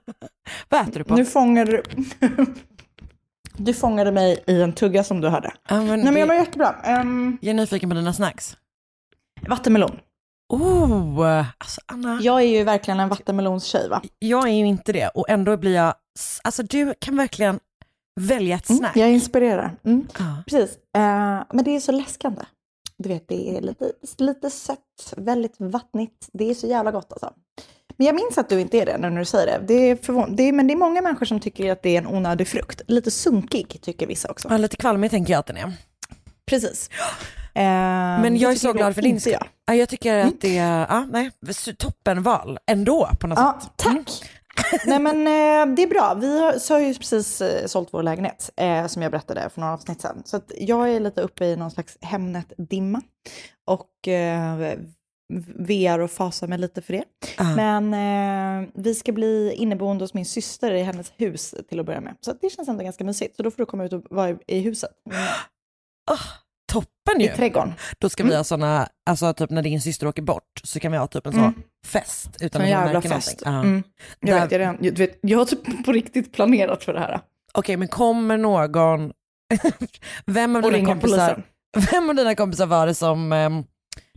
Vad 0.68 0.80
äter 0.88 0.98
du 0.98 1.04
på? 1.04 1.14
Nu 1.14 1.24
fångar 1.24 1.64
du... 1.64 1.82
du 3.56 3.74
fångade 3.74 4.12
mig 4.12 4.44
i 4.46 4.62
en 4.62 4.72
tugga 4.72 5.04
som 5.04 5.20
du 5.20 5.28
hörde. 5.28 5.52
Ja, 5.68 5.76
men 5.76 5.86
Nej 5.86 6.04
men 6.12 6.16
jag 6.16 6.26
mår 6.26 6.36
jättebra. 6.36 7.00
Um, 7.00 7.38
jag 7.40 7.50
är 7.50 7.54
nyfiken 7.54 7.88
på 7.90 7.94
dina 7.96 8.12
snacks. 8.12 8.56
vattenmelon. 9.48 9.98
Oh, 10.48 11.44
alltså 11.58 11.80
Anna, 11.86 12.18
Jag 12.22 12.40
är 12.42 12.46
ju 12.46 12.64
verkligen 12.64 13.00
en 13.00 13.08
vattenmelonstjej 13.08 13.88
va? 13.88 14.02
jag 14.18 14.48
är 14.48 14.52
ju 14.52 14.66
inte 14.66 14.92
det 14.92 15.08
och 15.08 15.28
ändå 15.30 15.56
blir 15.56 15.74
jag, 15.74 15.94
alltså 16.44 16.62
du 16.62 16.94
kan 16.98 17.16
verkligen 17.16 17.60
välja 18.20 18.56
ett 18.56 18.68
Mm, 18.68 18.78
snack. 18.78 18.96
jag 18.96 19.10
inspirerar. 19.10 19.76
Mm. 19.84 20.06
Ja. 20.18 20.42
Precis. 20.46 20.76
Eh, 20.76 21.42
men 21.52 21.64
det 21.64 21.70
är 21.76 21.80
så 21.80 21.92
läskande. 21.92 22.42
Du 22.96 23.08
vet, 23.08 23.28
det 23.28 23.56
är 23.56 23.60
lite, 23.60 23.92
lite 24.18 24.50
sött, 24.50 25.14
väldigt 25.16 25.54
vattnigt. 25.58 26.28
Det 26.32 26.50
är 26.50 26.54
så 26.54 26.66
jävla 26.66 26.90
gott 26.90 27.12
alltså. 27.12 27.32
Men 28.02 28.06
jag 28.06 28.14
minns 28.14 28.38
att 28.38 28.48
du 28.48 28.60
inte 28.60 28.78
är 28.78 28.86
det 28.86 28.98
nu 28.98 29.10
när 29.10 29.18
du 29.18 29.24
säger 29.24 29.46
det. 29.58 29.66
det, 29.66 29.74
är 29.90 29.96
förvån- 29.96 30.36
det 30.36 30.42
är, 30.42 30.52
men 30.52 30.66
det 30.66 30.74
är 30.74 30.76
många 30.76 31.02
människor 31.02 31.26
som 31.26 31.40
tycker 31.40 31.72
att 31.72 31.82
det 31.82 31.96
är 31.96 31.98
en 31.98 32.06
onödig 32.06 32.48
frukt. 32.48 32.80
Lite 32.86 33.10
sunkig 33.10 33.78
tycker 33.82 34.06
vissa 34.06 34.30
också. 34.30 34.48
Ja, 34.50 34.56
lite 34.56 34.76
kvalmig 34.76 35.10
tänker 35.10 35.32
jag 35.32 35.40
att 35.40 35.46
den 35.46 35.56
är. 35.56 35.72
Precis. 36.46 36.90
Eh, 37.54 37.62
Men 37.62 38.36
jag 38.36 38.52
är 38.52 38.56
så 38.56 38.72
glad 38.72 38.94
för 38.94 39.02
din 39.02 39.20
skull. 39.20 39.32
jag. 39.32 39.46
Ja, 39.66 39.74
jag 39.74 39.88
tycker 39.88 40.18
att 40.18 40.40
det 40.40 40.58
är, 40.58 40.86
ja, 40.90 41.06
nej, 41.12 41.30
toppenval 41.78 42.58
ändå 42.66 43.08
på 43.20 43.26
något 43.26 43.38
Ja, 43.38 43.60
sätt. 43.62 43.86
Mm. 43.86 44.04
tack. 44.04 44.30
Nej 44.86 44.98
men 44.98 45.16
eh, 45.26 45.74
det 45.76 45.82
är 45.82 45.88
bra. 45.88 46.14
Vi 46.20 46.40
har, 46.40 46.70
har 46.74 46.80
ju 46.80 46.94
precis 46.94 47.40
eh, 47.40 47.66
sålt 47.66 47.88
vår 47.92 48.02
lägenhet 48.02 48.50
eh, 48.56 48.86
som 48.86 49.02
jag 49.02 49.10
berättade 49.10 49.50
för 49.54 49.60
några 49.60 49.72
avsnitt 49.74 50.00
sedan. 50.00 50.22
Så 50.24 50.40
jag 50.58 50.90
är 50.90 51.00
lite 51.00 51.20
uppe 51.20 51.44
i 51.44 51.56
någon 51.56 51.70
slags 51.70 51.98
Hemnet-dimma 52.00 53.02
och 53.66 54.08
eh, 54.08 54.56
VR 55.56 55.98
och 55.98 56.10
fasar 56.10 56.46
mig 56.48 56.58
lite 56.58 56.82
för 56.82 56.92
det. 56.92 57.04
Ja. 57.38 57.56
Men 57.56 57.94
eh, 58.64 58.68
vi 58.74 58.94
ska 58.94 59.12
bli 59.12 59.52
inneboende 59.56 60.04
hos 60.04 60.14
min 60.14 60.26
syster 60.26 60.72
i 60.72 60.82
hennes 60.82 61.12
hus 61.16 61.54
till 61.68 61.80
att 61.80 61.86
börja 61.86 62.00
med. 62.00 62.14
Så 62.20 62.32
det 62.40 62.50
känns 62.50 62.68
ändå 62.68 62.84
ganska 62.84 63.04
mysigt. 63.04 63.36
Så 63.36 63.42
då 63.42 63.50
får 63.50 63.58
du 63.58 63.66
komma 63.66 63.84
ut 63.84 63.92
och 63.92 64.04
vara 64.10 64.30
i, 64.30 64.36
i 64.46 64.60
huset. 64.60 64.90
Åh, 66.10 66.16
toppen 66.72 67.20
i 67.20 67.24
ju. 67.26 67.34
trädgården. 67.36 67.72
Då 67.98 68.08
ska 68.08 68.24
vi 68.24 68.36
ha 68.36 68.44
såna, 68.44 68.88
alltså 69.10 69.34
typ 69.34 69.50
när 69.50 69.62
din 69.62 69.80
syster 69.80 70.06
åker 70.06 70.22
bort 70.22 70.60
så 70.64 70.80
kan 70.80 70.92
vi 70.92 70.98
ha 70.98 71.06
typ 71.06 71.26
en 71.26 71.32
sån 71.32 71.42
Mm. 71.42 71.54
fest 71.86 72.28
utan 72.40 72.50
Sån 72.50 72.62
att 72.62 72.68
jävla 72.68 73.02
fest. 73.02 73.42
Ja. 73.44 73.50
Mm. 73.60 73.82
Jag, 74.20 74.30
Där- 74.36 74.40
vet, 74.42 74.52
jag, 74.52 74.58
redan, 74.60 74.78
jag, 74.80 74.92
vet, 74.98 75.18
jag 75.22 75.38
har 75.38 75.44
typ 75.44 75.84
på 75.84 75.92
riktigt 75.92 76.32
planerat 76.32 76.84
för 76.84 76.92
det 76.94 77.00
här. 77.00 77.20
Okej 77.54 77.76
men 77.76 77.88
kommer 77.88 78.36
någon, 78.38 79.12
vem 80.26 80.56
av, 80.56 80.64
Och 80.64 80.70
dina 80.72 80.78
ringa 80.82 80.94
kompisar, 80.94 81.34
polisen. 81.74 81.90
vem 81.92 82.08
av 82.08 82.14
dina 82.14 82.34
kompisar 82.34 82.66
var 82.66 82.86
det 82.86 82.94
som 82.94 83.32
ehm, 83.32 83.64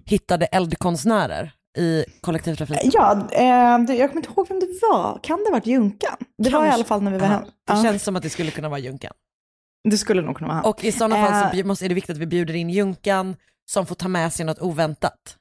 hittade 0.05 0.45
eldkonstnärer 0.45 1.51
i 1.77 2.05
kollektivtrafik? 2.21 2.77
Ja, 2.83 3.11
eh, 3.31 3.79
det, 3.85 3.95
jag 3.95 4.09
kommer 4.09 4.21
inte 4.21 4.29
ihåg 4.29 4.47
vem 4.49 4.59
det 4.59 4.67
var. 4.91 5.19
Kan 5.23 5.37
det 5.37 5.43
ha 5.45 5.51
varit 5.51 5.65
Junkan? 5.67 6.15
Det 6.37 6.49
var 6.49 6.49
i 6.49 6.51
Kanske. 6.63 6.73
alla 6.73 6.83
fall 6.83 7.01
när 7.03 7.11
vi 7.11 7.17
var 7.17 7.27
hemma. 7.27 7.45
Det 7.45 7.73
Ja, 7.73 7.83
känns 7.83 8.03
som 8.03 8.15
att 8.15 8.23
det 8.23 8.29
skulle 8.29 8.51
kunna 8.51 8.69
vara 8.69 8.79
Junkan. 8.79 9.13
det 9.89 9.97
skulle 9.97 10.21
nog 10.21 10.35
kunna 10.37 10.47
vara 10.47 10.55
han. 10.57 10.65
Och 10.65 10.83
i 10.83 10.91
sådana 10.91 11.15
fall 11.15 11.51
så 11.51 11.57
Eh. 11.57 11.65
måste, 11.65 11.85
är 11.85 11.89
det 11.89 11.95
viktigt 11.95 12.15
att 12.15 12.21
vi 12.21 12.25
bjuder 12.27 12.53
in 12.55 12.69
Junkan 12.69 13.35
som 13.71 13.85
får 13.85 13.95
ta 13.95 14.07
med 14.07 14.33
sig 14.33 14.45
något 14.45 14.59
oväntat. 14.61 15.37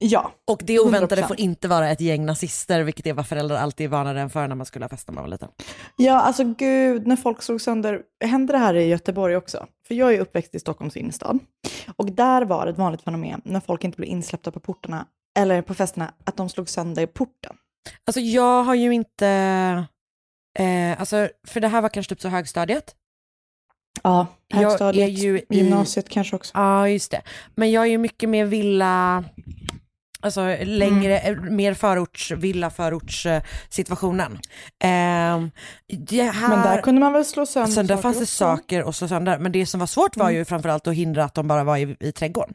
Ja, 0.00 0.32
Och 0.44 0.60
det 0.64 0.78
oväntade 0.80 1.22
100%. 1.22 1.26
får 1.28 1.40
inte 1.40 1.68
vara 1.68 1.90
ett 1.90 2.00
gäng 2.00 2.26
nazister, 2.26 2.82
vilket 2.82 3.06
är 3.06 3.12
vad 3.12 3.26
föräldrar 3.26 3.56
alltid 3.56 3.90
varnade 3.90 4.20
en 4.20 4.30
för 4.30 4.48
när 4.48 4.54
man 4.56 4.66
skulle 4.66 4.84
ha 4.84 4.88
fest 4.88 5.08
när 5.08 5.14
man 5.14 5.24
var 5.24 5.30
liten. 5.30 5.48
ja, 5.96 6.20
alltså 6.20 6.44
gud, 6.44 7.06
när 7.06 7.16
folk 7.16 7.42
slog 7.42 7.60
sönder, 7.60 8.00
hände 8.24 8.52
det 8.52 8.58
här 8.58 8.74
i 8.74 8.84
Göteborg 8.86 9.36
också? 9.36 9.66
För 9.88 9.94
jag 9.94 10.14
är 10.14 10.20
uppväxt 10.20 10.54
i 10.54 10.58
Stockholms 10.60 10.96
innerstad. 10.96 11.38
Och 11.96 12.06
där 12.12 12.42
var 12.44 12.64
det 12.66 12.72
ett 12.72 12.78
vanligt 12.78 13.02
fenomen 13.02 13.40
när 13.44 13.60
folk 13.60 13.84
inte 13.84 13.96
blev 13.96 14.08
insläppta 14.08 14.50
på 14.50 14.60
portarna, 14.60 15.06
eller 15.38 15.62
på 15.62 15.74
festerna, 15.74 16.12
att 16.24 16.36
de 16.36 16.48
slog 16.48 16.68
sönder 16.68 17.06
porten. 17.06 17.56
Alltså 18.06 18.20
jag 18.20 18.62
har 18.64 18.74
ju 18.74 18.94
inte, 18.94 19.26
eh, 20.58 21.00
alltså 21.00 21.28
för 21.46 21.60
det 21.60 21.68
här 21.68 21.80
var 21.82 21.88
kanske 21.88 22.14
typ 22.14 22.20
så 22.22 22.28
högstadiet. 22.28 22.94
Ja, 24.02 24.26
Jag 24.48 24.60
är 24.62 24.64
högstadiet, 24.66 25.10
ju 25.10 25.38
i- 25.38 25.44
gymnasiet 25.50 26.08
kanske 26.08 26.36
också. 26.36 26.52
Ja 26.54 26.88
just 26.88 27.10
det. 27.10 27.22
Men 27.54 27.70
jag 27.70 27.82
är 27.82 27.88
ju 27.90 27.98
mycket 27.98 28.28
mer 28.28 28.44
villa, 28.44 29.24
alltså 30.20 30.56
längre, 30.62 31.18
eh, 31.18 31.36
mer 31.40 31.74
förorts, 31.74 32.30
villa 32.30 32.70
förorts 32.70 33.26
situationen. 33.68 34.38
Eh, 34.82 34.88
här, 34.88 36.48
Men 36.48 36.62
där 36.62 36.82
kunde 36.82 37.00
man 37.00 37.12
väl 37.12 37.24
slå 37.24 37.46
sönder 37.46 37.72
Sen 37.72 37.86
där 37.86 37.96
fanns 37.96 38.18
det 38.18 38.26
saker 38.26 38.82
och 38.82 38.94
så 38.94 39.08
sönder, 39.08 39.38
men 39.38 39.52
det 39.52 39.66
som 39.66 39.80
var 39.80 39.86
svårt 39.86 40.16
var 40.16 40.30
ju 40.30 40.44
framförallt 40.44 40.86
att 40.86 40.94
hindra 40.94 41.24
att 41.24 41.34
de 41.34 41.48
bara 41.48 41.64
var 41.64 41.76
i, 41.76 41.96
i 42.00 42.12
trädgården. 42.12 42.54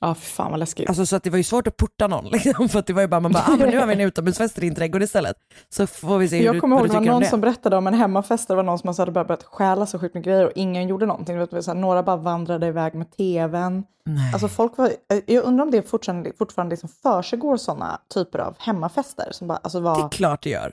Ja, 0.00 0.14
för 0.14 0.26
fan 0.26 0.50
vad 0.50 0.60
läskigt. 0.60 0.88
Alltså 0.88 1.06
så 1.06 1.16
att 1.16 1.22
det 1.22 1.30
var 1.30 1.36
ju 1.36 1.44
svårt 1.44 1.66
att 1.66 1.76
porta 1.76 2.06
någon 2.06 2.24
liksom, 2.32 2.68
för 2.68 2.78
att 2.78 2.86
det 2.86 2.92
var 2.92 3.02
ju 3.02 3.08
bara, 3.08 3.20
man 3.20 3.32
bara, 3.32 3.44
ah, 3.46 3.56
men 3.56 3.68
nu 3.68 3.78
har 3.78 3.86
vi 3.86 3.92
en 3.92 4.00
utomhusfest 4.08 4.58
i 4.58 4.60
din 4.60 4.74
trädgård 4.74 5.02
istället. 5.02 5.36
Så 5.68 5.86
får 5.86 6.18
vi 6.18 6.28
se 6.28 6.38
hur 6.38 6.44
jag 6.44 6.54
du, 6.54 6.60
kommer 6.60 6.76
ihåg 6.76 6.88
det 6.88 6.94
var 6.94 7.00
någon 7.00 7.22
det. 7.22 7.28
som 7.28 7.40
berättade 7.40 7.76
om 7.76 7.86
en 7.86 7.94
hemmafest 7.94 8.48
där 8.48 8.54
det 8.54 8.56
var 8.56 8.62
någon 8.62 8.78
som 8.78 8.94
hade 8.98 9.12
börjat 9.12 9.28
börjat 9.28 9.44
stjäla 9.44 9.86
så 9.86 9.98
sjukt 9.98 10.14
med 10.14 10.24
grejer 10.24 10.46
och 10.46 10.52
ingen 10.54 10.88
gjorde 10.88 11.06
någonting. 11.06 11.38
Vet, 11.38 11.50
det 11.50 11.56
var 11.56 11.62
så 11.62 11.70
här, 11.70 11.78
några 11.78 12.02
bara 12.02 12.16
vandrade 12.16 12.66
iväg 12.66 12.94
med 12.94 13.16
tvn. 13.16 13.84
Nej. 14.04 14.32
Alltså 14.32 14.48
folk 14.48 14.78
var, 14.78 14.90
jag 15.26 15.44
undrar 15.44 15.64
om 15.64 15.70
det 15.70 15.82
fortfarande, 15.82 16.32
fortfarande 16.38 16.72
liksom 16.72 16.88
försiggår 16.88 17.56
sådana 17.56 18.00
typer 18.14 18.38
av 18.38 18.54
hemmafester 18.58 19.28
som 19.30 19.48
bara, 19.48 19.58
alltså 19.58 19.78
det 19.78 19.84
var, 19.84 20.04
är 20.04 20.08
klart 20.08 20.42
det 20.42 20.50
gör. 20.50 20.72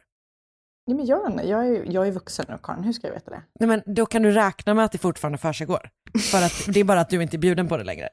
ja, 0.85 0.95
men 0.95 1.05
gör 1.05 1.29
det. 1.29 1.43
Jag 1.43 1.67
är, 1.67 1.91
jag 1.91 2.07
är 2.07 2.11
vuxen 2.11 2.45
nu 2.49 2.57
Karin, 2.63 2.83
hur 2.83 2.93
ska 2.93 3.07
jag 3.07 3.13
veta 3.13 3.31
det? 3.31 3.41
Nej, 3.59 3.67
men 3.67 3.95
då 3.95 4.05
kan 4.05 4.21
du 4.21 4.31
räkna 4.31 4.73
med 4.73 4.85
att 4.85 4.91
det 4.91 4.97
fortfarande 4.97 5.37
försiggår. 5.37 5.89
För 6.31 6.45
att 6.45 6.73
det 6.73 6.79
är 6.79 6.83
bara 6.83 7.01
att 7.01 7.09
du 7.09 7.21
inte 7.23 7.35
är 7.35 7.39
bjuden 7.39 7.67
på 7.67 7.77
det 7.77 7.83
längre. 7.83 8.09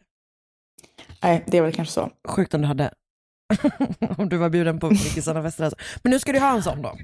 Nej, 1.22 1.44
det 1.46 1.58
är 1.58 1.62
väl 1.62 1.72
kanske 1.72 1.92
så. 1.94 2.10
Sjukt 2.28 2.54
om 2.54 2.60
du 2.60 2.66
hade. 2.66 2.94
om 4.18 4.28
du 4.28 4.36
var 4.36 4.48
bjuden 4.48 4.80
på 4.80 4.90
mycket 4.90 5.24
sådana 5.24 5.42
fester. 5.48 5.64
Alltså. 5.64 5.78
Men 6.02 6.10
nu 6.10 6.18
ska 6.18 6.32
du 6.32 6.38
ha 6.40 6.52
en 6.56 6.62
sån 6.62 6.82
då. 6.82 6.96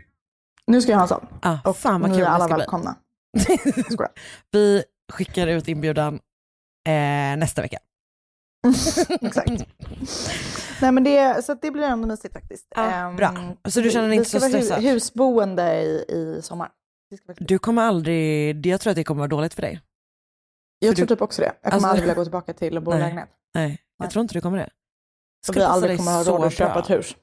Nu 0.67 0.83
ska 0.83 0.91
jag 0.93 0.99
ha 0.99 1.03
en 1.05 1.09
sån. 1.09 1.27
Ah, 1.43 1.59
Och 1.65 1.77
fan 1.77 2.01
vad 2.01 2.11
ni 2.11 2.17
kul 2.17 2.25
är 2.25 2.29
alla 2.31 2.45
ska 2.45 2.57
välkomna. 2.57 2.97
Vi 4.53 4.85
skickar 5.13 5.47
ut 5.47 5.69
inbjudan 5.69 6.15
eh, 6.89 7.37
nästa 7.39 7.63
vecka. 7.63 7.79
Exakt. 9.21 9.51
Nej 10.81 10.93
men 10.93 11.05
det, 11.05 11.45
så 11.45 11.55
det 11.55 11.71
blir 11.71 11.83
ändå 11.83 12.09
mysigt 12.09 12.35
faktiskt. 12.35 12.67
Ja, 12.77 12.91
Ehm, 12.91 13.17
bra. 13.17 13.35
Så 13.69 13.81
du 13.81 13.91
känner 13.91 14.03
dig 14.09 14.11
vi 14.11 14.17
inte 14.17 14.29
ska 14.31 14.41
så 14.41 14.49
vara 14.49 14.59
hu- 14.59 14.63
stressad? 14.65 14.85
husboende 14.85 15.83
i, 15.83 16.05
i 16.09 16.41
sommar. 16.43 16.69
Ska 17.17 17.33
Du 17.45 17.59
kommer 17.59 17.83
aldrig, 17.83 18.67
jag 18.67 18.81
tror 18.81 18.91
att 18.91 18.97
det 18.97 19.05
kommer 19.05 19.19
vara 19.19 19.29
dåligt 19.29 19.55
för 19.55 19.63
dig. 19.63 19.81
Jag 20.79 20.89
för 20.91 20.97
tror 20.97 21.07
du- 21.07 21.15
typ 21.15 21.23
också 21.23 21.43
det. 21.43 21.47
Jag 21.47 21.55
kommer 21.63 21.75
Alltså- 21.75 21.89
aldrig 21.89 22.03
vilja 22.03 22.15
gå 22.15 22.25
tillbaka 22.25 22.53
till 22.53 22.77
att 22.77 22.83
bo 22.83 22.95
i 22.95 22.99
lägenhet. 22.99 23.29
Nej. 23.55 23.79
Jag 23.99 24.11
tror 24.11 24.23
inte 24.23 24.35
du 24.35 24.41
kommer 24.41 24.59
det. 24.59 24.71
Skulle 25.47 25.61
vi 25.61 25.65
aldrig 25.67 25.99
kommer 25.99 26.13
ha 26.13 26.25
så 26.25 26.37
råd 26.39 26.47
att 26.47 26.53
köpa 26.55 26.73
bra. 26.73 26.83
ett 26.83 26.91
hus. 26.91 27.17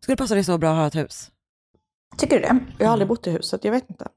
Skulle 0.00 0.16
passa 0.16 0.34
dig 0.34 0.44
så 0.44 0.58
bra 0.58 0.70
att 0.70 0.76
ha 0.76 0.86
ett 0.86 0.94
hus. 1.06 1.30
Tycker 2.18 2.36
du 2.36 2.42
det? 2.42 2.58
Jag 2.78 2.86
har 2.86 2.92
aldrig 2.92 3.06
Mm. 3.06 3.08
bott 3.08 3.26
i 3.26 3.30
huset, 3.30 3.64
jag 3.64 3.72
vet 3.72 3.90
inte. 3.90 4.08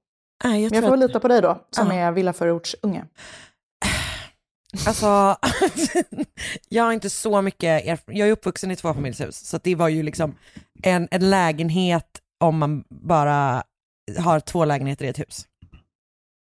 Nej, 0.44 0.64
jag 0.64 0.72
Men 0.72 0.76
jag 0.82 0.84
får 0.90 0.92
väl 0.98 1.04
att, 1.04 1.10
lita 1.10 1.20
på 1.20 1.28
dig 1.28 1.42
då, 1.42 1.66
som 1.70 1.88
Ja. 1.88 1.94
är 1.94 2.12
villaförortsunge. 2.12 3.06
alltså, 4.88 5.38
jag 6.70 6.84
har 6.84 6.92
inte 6.92 7.10
så 7.10 7.42
mycket 7.42 7.86
erf- 7.86 8.04
jag 8.14 8.28
är 8.28 8.32
uppvuxen 8.32 8.72
i 8.72 8.76
tvåfamiljshus, 8.76 9.48
så 9.48 9.58
det 9.64 9.76
var 9.76 9.88
ju 9.90 10.04
liksom 10.04 10.36
en, 10.84 11.08
en 11.12 11.30
lägenhet 11.30 12.20
om 12.40 12.58
man 12.58 12.84
bara 12.90 13.64
har 14.20 14.40
två 14.40 14.66
lägenheter 14.66 15.06
i 15.06 15.08
ett 15.08 15.20
hus. 15.20 15.48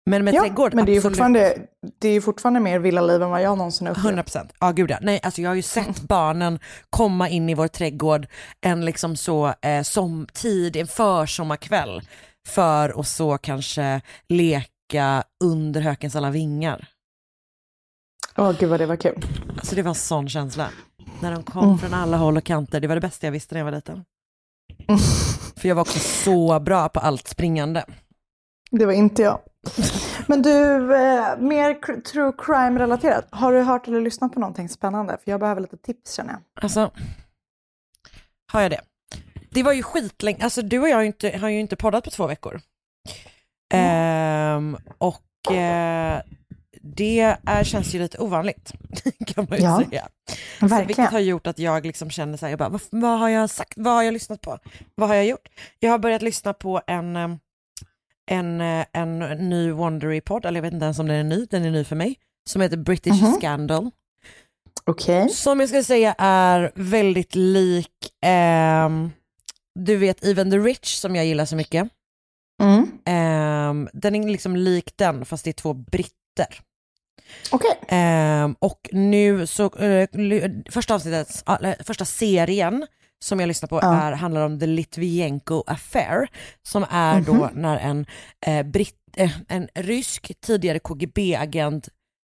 Men 0.08 0.24
med 0.24 0.34
Ja, 0.34 0.42
trädgård, 0.42 0.74
men 0.74 0.86
det 0.86 0.92
är 0.92 0.94
ju 0.94 1.02
fortfarande, 1.02 1.58
det 2.00 2.08
är 2.10 2.22
fortfarande 2.22 2.60
mer 2.60 2.80
villaliv 2.80 3.24
än 3.24 3.30
vad 3.30 3.42
jag 3.42 3.58
någonsin 3.58 3.88
har 3.88 3.92
upplevt. 3.92 4.06
100 4.06 4.24
procent. 4.24 4.54
Ja 4.60 4.72
gud 4.72 4.92
ja. 4.92 4.98
Nej 5.02 5.20
alltså 5.24 5.42
jag 5.42 5.50
har 5.50 5.56
ju 5.56 5.62
sett 5.62 6.02
barnen 6.02 6.60
komma 6.90 7.30
in 7.30 7.50
i 7.50 7.54
vår 7.54 7.68
trädgård 7.68 8.28
en 8.62 8.86
liksom 8.86 9.16
så 9.16 9.54
eh, 9.62 9.82
som 9.84 10.28
tid, 10.34 10.76
en 10.76 10.88
försommarkväll 10.88 12.02
för 12.48 13.00
att 13.00 13.08
så 13.08 13.38
kanske 13.38 14.02
leka 14.28 15.24
under 15.44 15.82
hökens 15.82 16.16
alla 16.16 16.30
vingar. 16.30 16.88
Åh 18.38 18.52
gud 18.60 18.70
vad 18.70 18.80
det 18.80 18.86
var 18.86 18.96
kul. 18.96 19.26
Alltså 19.58 19.76
det 19.76 19.82
var 19.82 19.90
en 19.90 19.96
sån 19.96 20.30
känsla. 20.30 20.68
När 21.22 21.32
de 21.32 21.44
kom 21.44 21.64
Mm. 21.66 21.78
från 21.78 21.94
alla 21.94 22.18
håll 22.18 22.38
och 22.38 22.44
kanter, 22.44 22.80
det 22.80 22.88
var 22.88 22.96
det 22.96 23.02
bästa 23.02 23.28
jag 23.28 23.32
visste 23.32 23.56
när 23.56 23.60
jag 23.60 23.66
var 23.66 23.72
liten. 23.72 24.04
Mm. 24.88 25.00
För 25.56 25.68
jag 25.68 25.76
var 25.76 25.82
också 25.82 26.00
så 26.00 26.60
bra 26.60 26.90
på 26.90 27.00
allt 27.00 27.28
springande. 27.28 27.86
Det 28.72 28.86
var 28.86 28.94
inte 28.94 29.22
jag. 29.22 29.40
Men 30.28 30.42
du, 30.42 30.76
eh, 30.96 31.38
mer 31.38 32.02
true 32.02 32.32
crime-relaterat. 32.38 33.28
Har 33.30 33.54
du 33.54 33.62
hört 33.62 33.88
eller 33.88 34.02
lyssnat 34.02 34.34
på 34.34 34.40
någonting 34.40 34.70
spännande? 34.70 35.18
För 35.24 35.32
jag 35.32 35.40
behöver 35.40 35.62
lite 35.62 35.78
tips 35.78 36.14
känner 36.14 36.34
jag. 36.34 36.42
Alltså, 36.64 36.92
har 38.52 38.62
jag 38.62 38.72
det? 38.72 38.82
Det 39.52 39.64
var 39.64 39.74
ju 39.74 39.84
skitlänge, 39.84 40.44
alltså 40.44 40.62
du 40.62 40.80
och 40.80 40.90
jag 40.90 40.96
har 40.96 41.02
ju 41.02 41.08
inte, 41.08 41.38
har 41.38 41.50
ju 41.50 41.60
inte 41.60 41.76
poddat 41.76 42.04
på 42.04 42.10
två 42.10 42.28
veckor. 42.28 42.62
Ehm, 43.74 44.78
och 44.98 45.52
eh, 45.54 46.22
det 46.82 47.20
är, 47.46 47.64
känns 47.64 47.96
ju 47.96 48.00
lite 48.00 48.18
ovanligt, 48.18 48.72
kan 49.28 49.48
man 49.50 49.58
ju 49.60 49.64
Ja, 49.66 49.84
säga. 49.90 50.08
Så, 50.60 50.66
vilket 50.66 50.72
Verkligen. 50.72 51.12
har 51.12 51.20
gjort 51.20 51.48
att 51.48 51.60
jag 51.60 51.86
liksom 51.86 52.10
känner 52.10 52.38
så 52.38 52.46
här, 52.46 52.52
jag 52.52 52.60
bara, 52.60 52.70
vad, 52.70 52.82
vad 52.90 53.20
har 53.20 53.30
jag 53.30 53.50
sagt, 53.50 53.74
vad 53.76 53.94
har 53.94 54.04
jag 54.04 54.14
lyssnat 54.14 54.42
på, 54.42 54.58
vad 54.96 55.10
har 55.10 55.16
jag 55.16 55.26
gjort? 55.26 55.48
Jag 55.80 55.92
har 55.92 55.98
börjat 56.00 56.22
lyssna 56.22 56.54
på 56.54 56.82
en, 56.88 57.16
eh, 57.16 57.28
en, 58.28 58.62
eh, 58.62 58.86
en 58.94 59.20
ny 59.50 59.72
Wondery-podd, 59.72 60.46
eller 60.46 60.58
jag 60.58 60.62
vet 60.64 60.74
inte 60.74 60.84
ens 60.86 61.00
om 61.00 61.08
den 61.08 61.16
är 61.18 61.24
ny, 61.24 61.46
den 61.50 61.66
är 61.66 61.72
ny 61.72 61.84
för 61.84 61.96
mig, 61.96 62.16
som 62.50 62.62
heter 62.62 62.78
British 62.78 63.22
Mhm. 63.22 63.34
Scandal. 63.40 63.92
Okej. 64.86 65.30
Som 65.30 65.60
jag 65.60 65.70
ska 65.70 65.84
säga 65.84 66.16
är 66.18 66.72
väldigt 66.76 67.36
lik, 67.36 67.92
ehm, 68.26 69.12
du 69.80 69.96
vet 69.98 70.26
Even 70.26 70.52
the 70.52 70.58
Rich 70.58 70.96
som 70.96 71.16
jag 71.16 71.26
gillar 71.26 71.46
så 71.46 71.56
mycket. 71.56 71.90
Mm. 72.64 72.92
Ehm, 73.06 73.90
den 73.94 74.16
är 74.16 74.28
liksom 74.30 74.56
lik 74.56 74.94
den 74.98 75.26
fast 75.26 75.44
det 75.44 75.50
är 75.52 75.54
två 75.54 75.74
britter. 75.74 76.60
Okej. 77.52 77.80
Ehm, 77.88 78.56
och 78.60 78.90
nu 78.92 79.48
så, 79.48 79.64
eh, 79.76 80.10
första 80.70 80.96
avsnittet, 80.96 81.44
eller 81.48 81.84
första 81.84 82.06
serien 82.06 82.88
som 83.26 83.40
jag 83.40 83.48
lyssnar 83.48 83.68
på 83.70 83.80
Ja. 83.82 83.94
är, 84.02 84.12
handlar 84.12 84.42
om 84.46 84.60
The 84.60 84.66
Litvienko 84.66 85.64
Affair 85.68 86.28
som 86.68 86.86
är 86.90 87.22
då 87.22 87.34
Mhm. 87.34 87.50
när 87.62 87.78
en, 87.78 88.06
eh, 88.46 88.64
britt, 88.66 88.96
eh, 89.18 89.32
en 89.48 89.68
rysk 89.76 90.32
tidigare 90.42 90.80
KGB-agent 90.80 91.90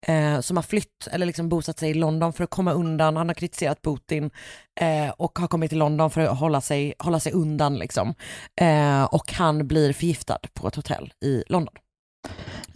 eh, 0.07 0.39
som 0.39 0.57
har 0.57 0.61
flytt 0.63 1.07
eller 1.11 1.25
liksom 1.25 1.49
bosatt 1.49 1.79
sig 1.79 1.89
i 1.89 1.93
London 1.93 2.33
för 2.33 2.43
att 2.43 2.49
komma 2.49 2.71
undan, 2.73 3.17
han 3.17 3.27
har 3.27 3.35
kritiserat 3.35 3.81
Putin 3.81 4.31
eh, 4.81 5.09
och 5.09 5.39
har 5.39 5.47
kommit 5.47 5.69
till 5.69 5.79
London 5.79 6.09
för 6.11 6.21
att 6.21 6.39
hålla 6.39 6.61
sig, 6.61 6.93
hålla 6.99 7.19
sig 7.19 7.31
undan 7.33 7.75
liksom. 7.79 8.13
Eh, 8.61 9.03
och 9.03 9.31
han 9.33 9.67
blir 9.67 9.93
förgiftad 9.93 10.39
på 10.53 10.67
ett 10.67 10.75
hotell 10.75 11.13
i 11.25 11.43
London. 11.47 11.73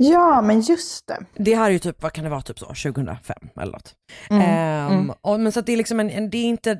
Ja, 0.02 0.42
men 0.42 0.62
just 0.62 1.08
det. 1.08 1.26
Det 1.34 1.56
här 1.56 1.66
är 1.66 1.70
ju 1.70 1.80
typ, 1.80 2.02
vad 2.02 2.14
kan 2.14 2.24
det 2.24 2.30
vara, 2.30 2.42
typ 2.42 2.60
så 2.60 2.66
2005 2.66 3.38
eller 3.62 3.72
något. 3.72 3.96
Mm. 4.30 4.42
Ehm, 4.42 4.94
mm. 4.94 5.16
och, 5.22 5.40
men 5.40 5.52
så 5.52 5.62
det 5.62 5.74
är 5.74 5.78
liksom 5.78 6.00
en, 6.00 6.10
en 6.10 6.30
det 6.30 6.38
är 6.38 6.46
inte, 6.46 6.74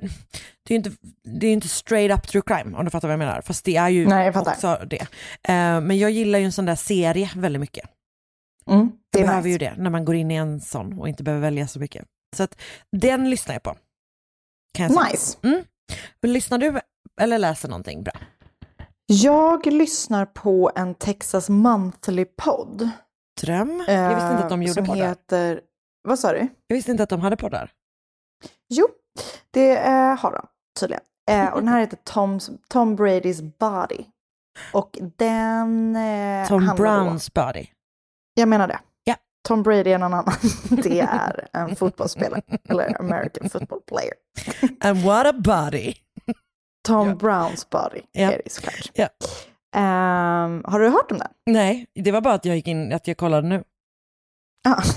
det 0.68 0.74
är 0.74 0.76
inte, 0.76 0.92
det 1.24 1.48
är 1.48 1.54
inte 1.54 1.68
straight 1.68 2.18
up 2.18 2.28
true 2.28 2.42
crime 2.46 2.78
om 2.78 2.86
du 2.86 2.92
fattar 2.92 3.08
vad 3.08 3.14
jag 3.14 3.20
menar. 3.20 3.42
Fast 3.42 3.66
det 3.66 3.76
är 3.76 3.90
ju 3.90 4.08
Nej, 4.08 4.30
också 4.36 4.80
det. 4.90 5.08
Ehm, 5.44 5.88
men 5.88 5.98
jag 5.98 6.12
gillar 6.12 6.40
ju 6.40 6.46
en 6.46 6.52
sån 6.52 6.66
där 6.66 6.76
serie 6.76 7.30
väldigt 7.36 7.60
mycket. 7.60 7.90
Mm. 8.68 8.92
Det 9.12 9.22
behöver 9.22 9.50
nice. 9.50 9.50
ju 9.50 9.58
det 9.58 9.74
när 9.78 9.90
man 9.90 10.06
går 10.06 10.16
in 10.16 10.32
i 10.32 10.36
en 10.36 10.62
sån 10.62 11.00
och 11.00 11.10
inte 11.10 11.24
behöver 11.24 11.42
välja 11.42 11.68
så 11.68 11.80
mycket. 11.80 12.06
Så 12.36 12.44
att 12.44 12.62
den 12.92 13.30
lyssnar 13.30 13.56
jag 13.56 13.64
på. 13.64 13.76
Kan 14.74 14.94
jag. 14.94 15.12
Nice. 15.12 15.38
Men 16.22 16.34
lyssnar 16.34 16.58
du 16.58 16.80
eller 17.22 17.38
läser 17.38 17.70
någonting 17.70 18.04
bra? 18.04 18.14
Jag 19.12 19.66
lyssnar 19.66 20.26
på 20.26 20.72
en 20.76 20.96
Texas 20.96 21.50
Monthly-podd. 21.50 22.90
Dröm? 23.42 23.84
Jag 23.88 24.16
visste 24.16 24.32
inte 24.32 24.44
att 24.44 24.50
de 24.50 24.62
eh, 24.62 24.68
gjorde 24.68 24.74
som 24.74 24.86
poddar. 24.86 25.08
heter, 25.08 25.62
Vad 26.04 26.20
sa 26.20 26.32
du? 26.32 26.48
Jag 26.68 26.76
visste 26.76 26.92
inte 26.92 27.04
att 27.04 27.10
de 27.10 27.22
hade 27.22 27.38
poddar. 27.38 27.72
Jo, 28.70 28.88
det 29.52 29.78
eh, 29.78 30.16
har 30.18 30.32
de 30.32 30.48
tydligen. 30.80 31.04
Eh, 31.32 31.48
och 31.54 31.60
den 31.60 31.68
här 31.68 31.80
heter 31.80 31.98
Tom's, 31.98 32.58
Tom 32.68 32.98
Brady's 32.98 33.52
Body. 33.60 34.06
Och 34.74 34.98
den 35.18 35.96
eh, 35.96 36.48
Tom 36.48 36.74
Browns 36.78 37.34
body. 37.34 37.66
Jag 38.34 38.48
menar 38.50 38.68
det. 38.68 38.80
Ja. 39.04 39.16
Tom 39.48 39.64
Brady 39.64 39.92
är 39.92 39.98
någon 39.98 40.14
annan. 40.14 40.34
Det 40.84 41.00
är 41.00 41.48
en 41.54 41.76
fotbollsspelare. 41.76 42.42
Eller 42.70 43.00
American 43.00 43.50
football 43.50 43.82
player. 43.82 44.14
And 44.82 45.04
what 45.04 45.26
a 45.28 45.34
body. 45.34 45.94
Tom 46.88 47.08
Ja. 47.08 47.16
Browns 47.16 47.70
Body 47.70 48.02
Ja. 48.12 48.32
är 48.32 48.42
det 48.44 48.52
såklart. 48.52 48.92
Ja. 48.94 49.08
Ehm, 49.76 50.64
har 50.66 50.80
du 50.80 50.90
hört 50.90 51.12
om 51.12 51.18
den? 51.18 51.32
Nej, 51.46 51.88
det 51.96 52.12
var 52.12 52.22
bara 52.22 52.34
att 52.34 52.46
jag 52.46 52.56
gick 52.56 52.68
in, 52.68 52.94
att 52.94 53.08
jag 53.08 53.18
kollade 53.18 53.48
nu. 53.48 53.64
Ah. 54.64 54.82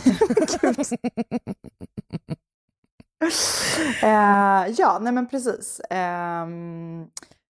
Eh, 4.02 4.66
ja, 4.76 4.98
nej 5.00 5.12
men 5.12 5.26
precis. 5.28 5.80
Ehm, 5.90 7.06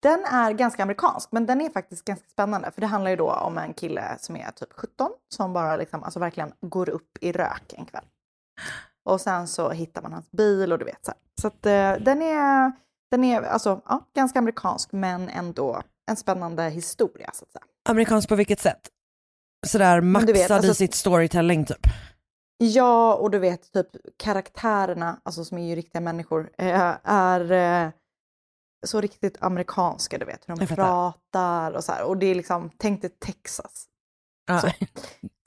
den 0.02 0.26
är 0.26 0.52
ganska 0.52 0.84
amerikansk, 0.84 1.32
men 1.32 1.46
den 1.46 1.62
är 1.62 1.70
faktiskt 1.70 2.06
ganska 2.06 2.28
spännande. 2.30 2.72
För 2.72 2.82
det 2.82 2.88
handlar 2.88 3.12
ju 3.12 3.18
då 3.18 3.32
om 3.32 3.58
en 3.58 3.74
kille 3.74 4.16
som 4.20 4.36
är 4.36 4.52
typ 4.52 4.74
17 4.74 5.12
som 5.36 5.54
bara 5.54 5.76
liksom, 5.78 6.04
alltså 6.04 6.20
verkligen 6.20 6.54
går 6.62 6.90
upp 6.90 7.18
i 7.22 7.32
rök 7.32 7.74
en 7.78 7.86
kväll. 7.86 8.06
Och 9.06 9.22
sen 9.22 9.48
så 9.48 9.70
hittar 9.70 10.02
man 10.02 10.14
hans 10.14 10.32
bil 10.32 10.72
och 10.72 10.80
du 10.80 10.86
vet 10.86 11.06
så 11.06 11.12
här. 11.12 11.20
Så 11.42 11.48
att 11.48 11.66
eh, 11.66 12.04
den 12.06 12.22
är, 12.22 12.72
den 13.12 13.24
är 13.24 13.42
alltså, 13.42 13.82
ja, 13.86 14.08
ganska 14.16 14.40
amerikansk, 14.40 14.92
men 14.92 15.30
ändå 15.30 15.82
en 16.12 16.16
spännande 16.16 16.64
historia 16.70 17.30
så 17.34 17.46
att 17.46 17.52
säga. 17.52 17.64
Amerikansk 17.90 18.30
på 18.30 18.36
vilket 18.36 18.60
sätt? 18.60 18.90
Sådär 19.68 20.02
maxad 20.02 20.34
vet, 20.34 20.52
alltså- 20.52 20.72
i 20.72 20.76
sitt 20.76 20.96
storytelling 20.96 21.66
typ. 21.66 21.88
Ja, 22.58 23.16
och 23.16 23.32
du 23.32 23.40
vet 23.40 23.72
typ 23.74 23.88
karaktärerna, 24.18 25.22
alltså 25.24 25.46
som 25.46 25.58
är 25.58 25.68
ju 25.70 25.76
riktiga 25.76 26.02
människor, 26.02 26.50
eh, 26.58 26.96
är 27.04 27.52
eh, 27.52 27.92
så 28.86 29.02
riktigt 29.02 29.38
amerikanska, 29.44 30.18
du 30.18 30.26
vet 30.26 30.50
hur 30.50 30.56
de 30.56 30.68
pratar 30.68 31.72
och 31.72 31.84
så 31.84 31.92
här. 31.92 32.04
Och 32.04 32.18
det 32.18 32.26
är 32.26 32.36
liksom, 32.36 32.72
tänk 32.78 33.02
dig 33.02 33.10
Texas. 33.10 33.86
Ja. 34.48 34.60
Så. 34.62 34.70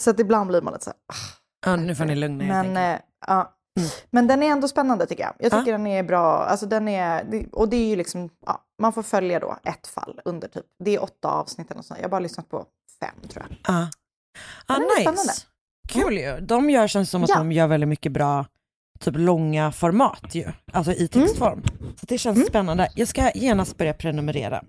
Så 0.02 0.10
att 0.10 0.20
ibland 0.20 0.48
blir 0.48 0.62
man 0.62 0.72
lite 0.72 0.84
så 0.84 0.90
här, 0.90 0.98
ah, 1.06 1.70
Ja, 1.70 1.76
nu 1.76 1.94
får 1.94 2.04
ni 2.04 2.14
lugna 2.14 2.44
er. 2.44 2.48
men, 2.48 2.76
eh, 2.94 3.00
ja. 3.26 3.55
Mm. 3.76 3.88
men 4.10 4.26
den 4.26 4.42
är 4.42 4.46
ändå 4.46 4.68
spännande 4.68 5.06
tycker 5.06 5.22
jag. 5.22 5.34
Jag 5.38 5.52
Ja. 5.52 5.58
tycker 5.58 5.72
den 5.72 5.86
är 5.86 6.02
bra, 6.02 6.44
alltså 6.44 6.66
den 6.66 6.88
är, 6.88 7.46
och 7.52 7.68
det 7.68 7.76
är 7.76 7.88
ju 7.88 7.96
liksom, 7.96 8.30
ja, 8.46 8.64
man 8.82 8.92
får 8.92 9.02
följa 9.02 9.40
då 9.40 9.58
ett 9.64 9.86
fall 9.86 10.20
under 10.24 10.48
typ, 10.48 10.64
det 10.84 10.94
är 10.94 11.02
åtta 11.02 11.28
avsnitt 11.28 11.66
eller 11.70 11.76
något 11.76 11.86
sånt. 11.86 12.00
Jag 12.00 12.04
har 12.04 12.10
bara 12.10 12.20
lyssnat 12.20 12.48
på 12.48 12.64
fem 13.00 13.28
tror 13.28 13.46
jag. 13.48 13.58
Ja. 13.74 13.88
Ah, 14.66 14.74
den 14.74 14.82
är 14.82 14.86
nice. 14.88 15.00
spännande. 15.00 15.32
Kul 15.88 16.18
ju. 16.18 16.40
De 16.46 16.70
gör 16.70 16.88
känns 16.88 17.10
som 17.10 17.22
att 17.24 17.28
Ja. 17.28 17.38
de 17.38 17.52
gör 17.52 17.66
väldigt 17.66 17.88
mycket 17.88 18.12
bra 18.12 18.46
typ 19.00 19.14
långa 19.16 19.72
format 19.72 20.34
ju. 20.34 20.52
Alltså 20.72 20.92
i 20.92 21.08
textform. 21.08 21.62
Så 22.00 22.06
det 22.06 22.18
känns 22.18 22.36
Mm. 22.36 22.48
spännande. 22.48 22.88
Jag 22.94 23.08
ska 23.08 23.30
genast 23.34 23.76
börja 23.76 23.94
prenumerera. 23.94 24.64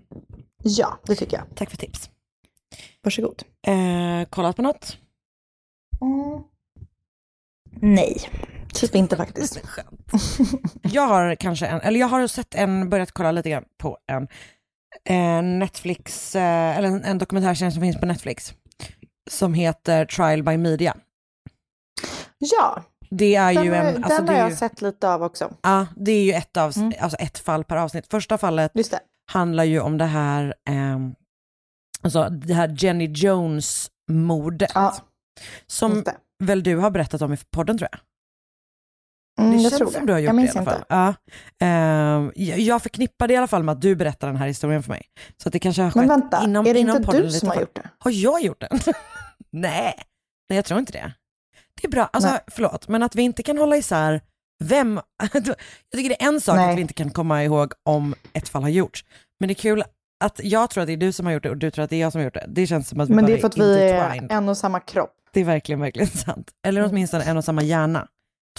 Ja, 0.62 0.98
det 1.06 1.14
tycker 1.14 1.36
jag. 1.36 1.46
Tack 1.56 1.70
för 1.70 1.76
tips. 1.76 2.10
Varsågod. 3.02 3.42
Eh, 3.66 4.28
kollat 4.30 4.56
på 4.56 4.62
något? 4.62 4.96
Mm. 6.00 6.42
Nej, 7.82 8.30
typ 8.74 8.94
inte 8.94 9.16
faktiskt. 9.16 9.60
Skönt. 9.66 10.12
Jag 10.82 11.02
har 11.06 11.34
kanske 11.34 11.66
en, 11.66 11.80
eller 11.80 12.00
jag 12.00 12.06
har 12.08 12.26
sett 12.26 12.54
en, 12.54 12.90
börjat 12.90 13.12
kolla 13.12 13.30
lite 13.32 13.50
grann 13.50 13.64
på 13.78 13.98
en, 14.12 14.28
en 15.04 15.58
Netflix, 15.58 16.36
eh, 16.36 16.76
eller 16.78 16.88
en, 16.88 17.04
en 17.04 17.18
dokumentärserie 17.18 17.72
som 17.72 17.82
finns 17.82 18.00
på 18.00 18.06
Netflix. 18.06 18.54
Som 19.30 19.54
heter 19.54 20.04
Trial 20.04 20.42
by 20.42 20.56
Media. 20.56 20.96
Ja, 22.38 22.82
Det 23.10 23.34
är 23.36 23.54
den, 23.54 23.64
ju 23.64 23.74
en, 23.74 23.84
den 23.94 24.04
alltså 24.04 24.20
har 24.22 24.26
det 24.26 24.32
är 24.34 24.38
jag 24.38 24.50
ju, 24.50 24.56
sett 24.56 24.82
lite 24.82 25.08
av 25.10 25.22
också. 25.22 25.52
ja, 25.62 25.86
det 25.96 26.12
är 26.12 26.22
ju 26.22 26.32
ett, 26.32 26.56
av, 26.56 26.72
Mm. 26.76 26.92
alltså 27.00 27.16
ett 27.18 27.38
fall 27.38 27.64
per 27.64 27.76
avsnitt. 27.76 28.06
Första 28.10 28.38
fallet 28.38 28.72
Just 28.74 28.90
det. 28.90 29.00
handlar 29.32 29.64
ju 29.64 29.80
om 29.80 29.98
det 29.98 30.04
här, 30.04 30.54
ehm, 30.68 31.14
alltså 32.02 32.28
det 32.28 32.54
här 32.54 32.76
Jenny 32.78 33.06
Jones-mordet. 33.06 34.70
Ja, 34.74 34.94
som. 35.66 36.04
Väl 36.38 36.62
du 36.62 36.76
har 36.76 36.90
berättat 36.90 37.22
om 37.22 37.32
i 37.32 37.36
podden 37.50 37.78
tror 37.78 37.88
jag. 37.92 38.00
Mm, 39.44 39.56
Det 39.56 39.62
jag 39.62 39.70
känns 39.72 39.78
tror 39.78 39.90
som 39.90 40.00
det. 40.00 40.06
du 40.06 40.12
har 40.12 40.20
gjort 40.20 40.26
jag 40.26 40.36
det 40.36 40.42
i 40.46 40.48
alla 40.50 40.64
fall. 40.64 40.74
inte. 40.74 40.86
Ja. 40.88 41.14
Ehm, 41.66 42.32
jag- 42.36 42.58
jag 42.58 42.82
förknippade 42.82 43.32
i 43.34 43.36
alla 43.36 43.46
fall 43.46 43.62
med 43.62 43.72
att 43.72 43.80
du 43.80 43.96
berättar 43.96 44.26
den 44.26 44.36
här 44.36 44.46
historien 44.46 44.82
för 44.82 44.90
mig. 44.90 45.02
Så 45.42 45.50
det 45.50 45.58
kanske 45.58 45.82
har 45.82 45.90
skett 45.90 45.96
Men 45.96 46.08
vänta, 46.08 46.44
inom, 46.44 46.66
är 46.66 46.74
det 46.74 46.80
inom 46.80 46.96
inte 46.96 47.06
podden 47.06 47.22
du 47.22 47.30
som 47.30 47.48
har 47.48 47.56
gjort 47.60 47.74
det? 47.74 47.88
Har 47.98 48.10
jag 48.10 48.42
gjort 48.42 48.60
den? 48.60 48.78
Nej. 49.50 49.94
Nej, 50.48 50.56
jag 50.56 50.64
tror 50.64 50.80
inte 50.80 50.92
det. 50.92 51.12
Det 51.80 51.86
är 51.86 51.90
bra, 51.90 52.10
alltså 52.12 52.30
Nej. 52.30 52.40
förlåt, 52.46 52.88
men 52.88 53.02
att 53.02 53.14
vi 53.16 53.22
inte 53.22 53.42
kan 53.42 53.58
hålla 53.58 53.76
isär 53.76 54.20
vem, 54.64 55.00
jag 55.32 55.32
tycker 55.96 56.08
det 56.08 56.22
är 56.22 56.28
en 56.28 56.40
sak 56.40 56.56
Nej. 56.56 56.70
att 56.70 56.76
vi 56.76 56.80
inte 56.80 56.94
kan 56.94 57.10
komma 57.10 57.44
ihåg 57.44 57.72
om 57.82 58.14
ett 58.32 58.48
fall 58.48 58.62
har 58.62 58.68
gjorts. 58.68 59.04
Men 59.40 59.48
det 59.48 59.52
är 59.52 59.54
kul 59.54 59.84
att 60.24 60.40
jag 60.42 60.70
tror 60.70 60.82
att 60.82 60.86
det 60.86 60.92
är 60.92 60.96
du 60.96 61.12
som 61.12 61.26
har 61.26 61.32
gjort 61.32 61.42
det 61.42 61.50
och 61.50 61.56
du 61.56 61.70
tror 61.70 61.84
att 61.84 61.90
det 61.90 61.96
är 61.96 62.00
jag 62.00 62.12
som 62.12 62.18
har 62.18 62.24
gjort 62.24 62.34
det. 62.34 62.44
Det 62.48 62.66
känns 62.66 62.88
som 62.88 63.00
att 63.00 63.08
vi 63.10 63.14
Men 63.14 63.24
bara 63.24 63.26
det 63.28 63.38
är 63.38 63.40
för 63.40 63.46
att 63.48 63.58
vi 63.58 63.80
är 63.80 64.26
en 64.32 64.48
och 64.48 64.56
samma 64.56 64.80
kropp. 64.80 65.14
Det 65.32 65.40
är 65.40 65.44
verkligen, 65.44 65.80
verkligen 65.80 66.08
sant. 66.26 66.50
Eller 66.66 66.84
åtminstone 66.88 67.24
en 67.24 67.36
och 67.36 67.44
samma 67.44 67.62
hjärna. 67.62 68.08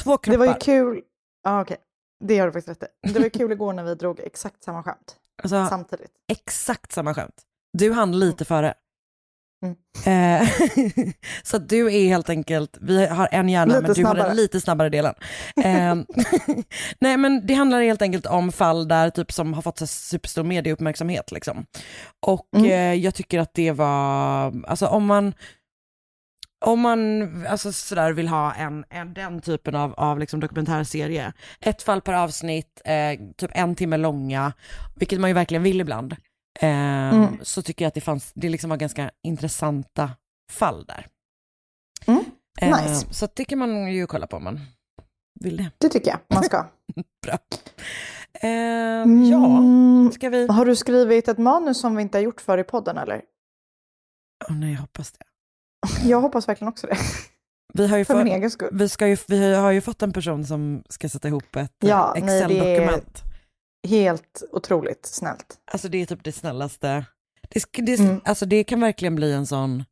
Två 0.04 0.18
kroppar. 0.18 0.32
Det 0.32 0.38
var 0.38 0.54
ju 0.54 0.60
kul. 0.60 1.02
Ja, 1.44 1.62
okej. 1.62 1.78
Det 2.24 2.40
har 2.40 2.48
du 2.48 2.54
faktiskt 2.54 2.84
rätt 2.84 2.90
i. 3.08 3.14
Det 3.14 3.20
var 3.20 3.24
ju 3.24 3.30
kul 3.30 3.52
igår 3.52 3.74
när 3.74 3.84
vi 3.84 3.96
drog 3.96 4.20
exakt 4.20 4.64
samma 4.64 4.84
skämt 4.84 5.16
alltså, 5.44 5.68
samtidigt. 5.70 6.12
exakt 6.32 6.92
samma 6.92 7.14
skämt. 7.14 7.42
Du 7.78 7.92
hann 7.92 8.20
lite 8.20 8.46
före. 8.46 8.74
Mm. 9.66 10.42
Eh, 10.42 10.50
så 11.44 11.58
du 11.58 11.86
är 11.96 12.08
helt 12.08 12.30
enkelt, 12.30 12.78
vi 12.82 13.06
har 13.08 13.30
en 13.32 13.50
hjärna 13.50 13.66
Lite 13.74 13.82
men 13.82 13.84
du 13.84 14.04
har 14.06 14.12
snabbare. 14.14 14.28
den 14.28 14.36
lite 14.38 14.62
snabbare 14.62 14.90
delen. 14.90 15.14
Eh, 15.64 15.96
nej 17.00 17.18
men 17.18 17.46
det 17.48 17.54
handlar 17.54 17.82
helt 17.82 18.02
enkelt 18.02 18.26
om 18.26 18.52
fall 18.52 18.88
där 18.88 19.10
typ 19.10 19.32
som 19.32 19.54
har 19.54 19.62
fått 19.62 19.78
så 19.78 19.88
superstor 19.88 20.44
medieuppmärksamhet 20.44 21.32
liksom. 21.32 21.66
Och 22.26 22.48
Mm. 22.56 22.66
eh, 22.72 22.94
jag 23.06 23.16
tycker 23.16 23.40
att 23.40 23.54
det 23.54 23.72
var, 23.72 24.54
alltså 24.68 24.88
om 24.88 25.06
man 25.06 25.34
om 26.66 26.80
man 26.80 27.30
alltså 27.48 27.72
sådär 27.72 28.14
vill 28.14 28.28
ha 28.28 28.54
en, 28.54 28.86
en, 28.90 29.14
den 29.14 29.42
typen 29.42 29.76
av, 29.76 29.94
av 29.94 30.20
liksom 30.20 30.40
dokumentärserie, 30.40 31.34
ett 31.60 31.82
fall 31.84 32.02
per 32.02 32.14
avsnitt, 32.14 32.82
eh, 32.86 33.20
typ 33.38 33.52
en 33.54 33.76
timme 33.76 33.98
långa, 33.98 34.54
vilket 34.96 35.20
man 35.20 35.30
ju 35.30 35.34
verkligen 35.34 35.64
vill 35.64 35.82
ibland, 35.82 36.14
eh, 36.60 36.70
Mm. 37.14 37.38
så 37.42 37.62
tycker 37.62 37.86
jag 37.86 37.88
att 37.88 37.94
det, 37.94 38.02
fanns, 38.02 38.32
det 38.36 38.50
liksom 38.50 38.70
var 38.70 38.78
ganska 38.78 39.12
intressanta 39.24 40.12
fall 40.52 40.86
där. 40.86 41.08
Mm. 42.08 42.24
Eh, 42.62 42.82
Nice. 42.82 43.14
Så 43.14 43.28
det 43.36 43.46
kan 43.46 43.60
man 43.60 43.94
ju 43.94 44.08
kolla 44.08 44.28
på 44.28 44.38
om 44.38 44.44
man 44.44 44.60
vill 45.40 45.58
det. 45.58 45.72
Det 45.78 45.90
tycker 45.90 46.10
jag 46.12 46.20
man 46.34 46.44
ska. 46.44 46.66
Bra. 47.26 47.38
Eh, 48.42 48.50
Ja, 48.50 49.58
Mm. 49.58 50.12
ska 50.14 50.30
vi... 50.30 50.48
Har 50.48 50.66
du 50.66 50.76
skrivit 50.76 51.28
ett 51.28 51.38
manus 51.38 51.80
som 51.82 51.96
vi 51.96 52.02
inte 52.02 52.18
har 52.18 52.24
gjort 52.24 52.42
för 52.42 52.58
i 52.58 52.64
podden 52.64 52.98
eller? 52.98 53.22
Åh 54.50 54.56
nej, 54.56 54.72
jag 54.74 54.80
hoppas 54.80 55.12
det. 55.12 55.24
Jag 56.06 56.22
hoppas 56.22 56.48
verkligen 56.48 56.70
också 56.70 56.88
det. 56.88 56.98
Vi 57.74 57.88
har 57.88 57.98
ju, 57.98 58.06
För 58.06 58.16
min 58.16 58.26
fått, 58.28 58.34
egen 58.38 58.52
skull. 58.52 58.70
vi 58.72 58.90
ska 58.90 59.08
ju, 59.08 59.18
vi 59.28 59.54
har 59.56 59.72
ju 59.72 59.82
fått 59.82 60.02
en 60.02 60.14
person 60.14 60.46
som 60.46 60.84
ska 60.90 61.10
sätta 61.10 61.28
ihop 61.28 61.56
ett 61.56 61.72
Ja, 61.80 62.14
Excel-dokument. 62.18 63.24
Helt 63.88 64.44
otroligt 64.52 65.06
snällt. 65.06 65.58
Alltså 65.72 65.88
det 65.90 66.02
är 66.02 66.06
typ 66.06 66.24
det 66.24 66.32
snällaste. 66.32 67.06
Det, 67.50 67.82
det, 67.86 68.00
Mm. 68.00 68.22
alltså, 68.26 68.46
det 68.46 68.64
kan 68.64 68.82
verkligen 68.82 69.16
bli 69.16 69.34
en 69.34 69.46
sån... 69.48 69.84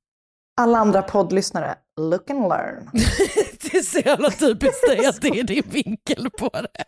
Alla 0.61 0.77
andra 0.77 1.01
poddlyssnare, 1.01 1.75
look 2.01 2.29
and 2.29 2.39
learn. 2.49 2.89
det 3.61 3.77
är 3.77 3.81
så 3.81 3.99
jävla 3.99 4.31
typiskt 4.31 4.87
dig 4.87 5.05
att 5.05 5.21
det 5.21 5.27
är 5.27 5.43
din 5.43 5.63
vinkel 5.69 6.29
på 6.39 6.49
det. 6.49 6.83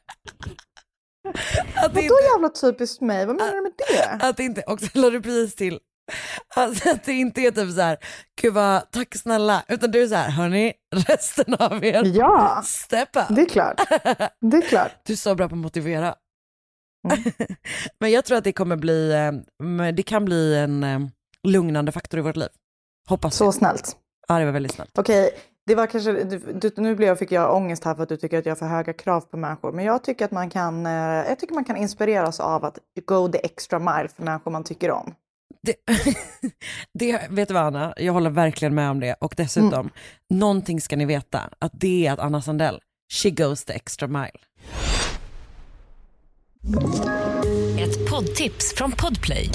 Vadå 1.81 1.99
inte, 2.01 2.13
jävla 2.33 2.49
typiskt 2.49 3.01
mig? 3.01 3.25
Vad 3.25 3.35
menar 3.35 3.55
du 3.55 3.61
med 3.61 3.71
det? 3.77 4.25
att 4.25 4.39
inte 4.39 4.63
också 4.67 4.87
lade 4.93 5.11
du 5.17 5.21
precis 5.21 5.55
till. 5.55 5.79
Alltså 6.55 6.89
att 6.89 7.03
det 7.03 7.13
inte 7.13 7.41
är 7.41 7.51
typ 7.51 7.71
så 7.75 7.81
här, 7.81 7.97
gud 8.41 8.53
vad, 8.53 8.91
tack 8.91 9.15
snälla, 9.15 9.63
utan 9.67 9.91
du 9.91 10.03
är 10.03 10.07
så 10.07 10.15
här, 10.15 10.29
hörni, 10.29 10.73
resten 11.07 11.53
av 11.59 11.85
er, 11.85 12.03
Ja, 12.05 12.61
step 12.65 13.15
up. 13.15 13.35
det 13.35 13.41
är 13.41 13.49
klart. 13.49 13.81
Det 14.41 14.57
är 14.57 14.61
klart. 14.69 14.91
Du 15.05 15.13
är 15.13 15.17
så 15.17 15.35
bra 15.35 15.49
på 15.49 15.55
att 15.55 15.59
motivera. 15.59 16.15
Mm. 17.09 17.23
Men 17.99 18.11
jag 18.11 18.25
tror 18.25 18.37
att 18.37 18.43
det 18.43 18.53
kommer 18.53 18.75
bli, 18.75 19.11
eh, 19.11 19.93
det 19.93 20.03
kan 20.03 20.25
bli 20.25 20.55
en 20.57 20.83
eh, 20.83 20.99
lugnande 21.47 21.91
faktor 21.91 22.19
i 22.19 22.23
vårt 22.23 22.35
liv. 22.35 22.49
Hoppas 23.07 23.35
Så 23.35 23.43
jag. 23.43 23.53
snällt. 23.53 23.95
Ja, 24.27 24.39
det 24.39 24.45
var 24.45 24.51
väldigt 24.51 24.73
snällt. 24.73 24.97
Okej, 24.97 25.29
det 25.65 25.75
var 25.75 25.87
kanske, 25.87 26.11
du, 26.53 26.71
nu 26.77 26.95
blev 26.95 27.07
jag, 27.09 27.19
fick 27.19 27.31
jag 27.31 27.55
ångest 27.55 27.83
här 27.83 27.95
för 27.95 28.03
att 28.03 28.09
du 28.09 28.17
tycker 28.17 28.37
att 28.39 28.45
jag 28.45 28.51
har 28.51 28.55
för 28.57 28.65
höga 28.65 28.93
krav 28.93 29.21
på 29.21 29.37
människor. 29.37 29.71
Men 29.71 29.85
jag 29.85 30.03
tycker 30.03 30.25
att 30.25 30.31
man 30.31 30.49
kan, 30.49 30.85
eh, 30.85 30.91
jag 31.27 31.39
tycker 31.39 31.53
man 31.55 31.63
kan 31.65 31.77
inspireras 31.77 32.39
av 32.39 32.65
att 32.65 32.79
go 33.05 33.27
the 33.31 33.45
extra 33.45 33.79
mile 33.79 34.07
för 34.15 34.23
människor 34.23 34.51
man 34.51 34.63
tycker 34.63 34.91
om. 34.91 35.13
Det, 35.61 35.75
det, 36.93 37.27
vet 37.29 37.47
du 37.47 37.53
vad 37.53 37.63
Anna, 37.63 37.93
jag 37.97 38.13
håller 38.13 38.29
verkligen 38.29 38.75
med 38.75 38.89
om 38.89 38.99
det. 38.99 39.13
Och 39.13 39.33
dessutom, 39.37 39.73
Mm. 39.73 39.89
någonting 40.29 40.81
ska 40.81 40.95
ni 40.95 41.05
veta, 41.05 41.49
att 41.59 41.71
det 41.73 42.07
är 42.07 42.13
att 42.13 42.19
Anna 42.19 42.41
Sandell, 42.41 42.79
she 43.13 43.29
goes 43.29 43.65
the 43.65 43.73
extra 43.73 44.07
mile. 44.07 44.31
Ett 47.79 48.09
poddtips 48.09 48.73
från 48.75 48.91
Podplay. 48.91 49.49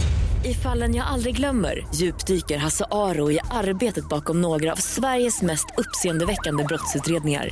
I 0.45 0.55
fallen 0.55 0.95
jag 0.95 1.07
aldrig 1.07 1.37
glömmer 1.37 1.87
djupdyker 1.95 2.57
Hasse 2.59 2.85
Aro 2.91 3.31
i 3.31 3.39
arbetet 3.51 4.09
bakom 4.09 4.41
några 4.41 4.73
av 4.73 4.77
Sveriges 4.77 5.43
mest 5.43 5.67
uppseendeväckande 5.77 6.65
brottsutredningar. 6.65 7.49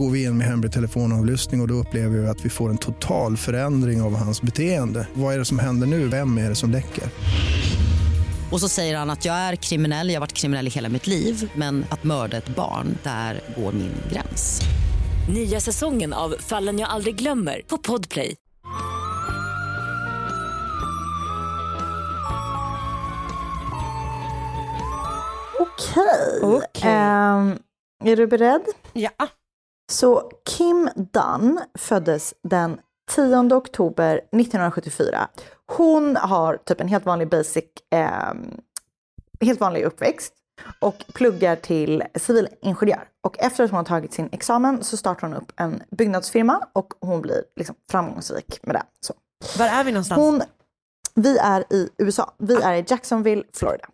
Går 0.00 0.10
vi 0.10 0.24
in 0.24 0.38
med 0.38 0.46
hemlig 0.46 0.72
telefonavlyssning 0.72 1.60
och, 1.60 1.64
och 1.64 1.68
då 1.68 1.74
upplever 1.74 2.18
vi 2.18 2.28
att 2.28 2.44
vi 2.44 2.50
får 2.50 2.70
en 2.70 2.78
total 2.78 3.36
förändring 3.36 4.02
av 4.02 4.16
hans 4.16 4.42
beteende. 4.42 5.08
Vad 5.14 5.34
är 5.34 5.38
det 5.38 5.44
som 5.44 5.58
händer 5.58 5.86
nu? 5.86 6.08
Vem 6.08 6.38
är 6.38 6.48
det 6.48 6.54
som 6.54 6.70
läcker? 6.70 7.04
Och 8.50 8.60
så 8.60 8.68
säger 8.68 8.96
han 8.96 9.10
att 9.10 9.24
jag 9.24 9.34
är 9.34 9.56
kriminell, 9.56 10.08
jag 10.08 10.14
har 10.14 10.20
varit 10.20 10.32
kriminell 10.32 10.66
i 10.66 10.70
hela 10.70 10.88
mitt 10.88 11.06
liv 11.06 11.50
men 11.54 11.84
att 11.90 12.04
mörda 12.04 12.36
ett 12.36 12.48
barn, 12.48 12.98
där 13.02 13.40
går 13.56 13.72
min 13.72 13.92
gräns. 14.12 14.60
Nya 15.34 15.60
säsongen 15.60 16.12
av 16.12 16.34
Fallen 16.38 16.78
jag 16.78 16.88
aldrig 16.88 17.16
glömmer 17.16 17.62
på 17.66 17.78
Podplay. 17.78 18.36
Okej. 25.60 26.40
Okej. 26.42 26.90
Ehm, 26.90 27.58
är 28.04 28.16
du 28.16 28.26
beredd? 28.26 28.62
Ja. 28.92 29.10
Så 29.90 30.30
Kim 30.44 30.88
Dunn 30.96 31.60
föddes 31.78 32.34
den 32.42 32.80
10 33.10 33.54
oktober 33.54 34.14
1974. 34.16 35.28
Hon 35.66 36.16
har 36.16 36.56
typ 36.56 36.80
en 36.80 36.88
helt 36.88 37.06
vanlig 37.06 37.28
basic, 37.28 37.64
ehm, 37.90 38.60
helt 39.40 39.60
vanlig 39.60 39.82
uppväxt 39.82 40.32
och 40.78 41.04
pluggar 41.14 41.56
till 41.56 42.02
civilingenjör. 42.14 43.08
Och 43.20 43.38
efter 43.38 43.64
att 43.64 43.70
hon 43.70 43.76
har 43.76 43.84
tagit 43.84 44.12
sin 44.12 44.28
examen 44.32 44.84
så 44.84 44.96
startar 44.96 45.28
hon 45.28 45.36
upp 45.36 45.52
en 45.56 45.82
byggnadsfirma 45.90 46.66
och 46.72 46.94
hon 47.00 47.22
blir 47.22 47.42
liksom 47.56 47.76
framgångsrik 47.90 48.60
med 48.62 48.76
det. 48.76 48.82
Så. 49.00 49.14
Var 49.58 49.66
är 49.66 49.84
vi 49.84 49.92
någonstans? 49.92 50.20
Hon, 50.20 50.42
vi 51.14 51.38
är 51.38 51.64
i 51.72 51.88
USA. 51.98 52.34
Vi 52.38 52.54
är 52.54 52.74
i 52.74 52.84
Jacksonville, 52.88 53.42
Florida. 53.52 53.88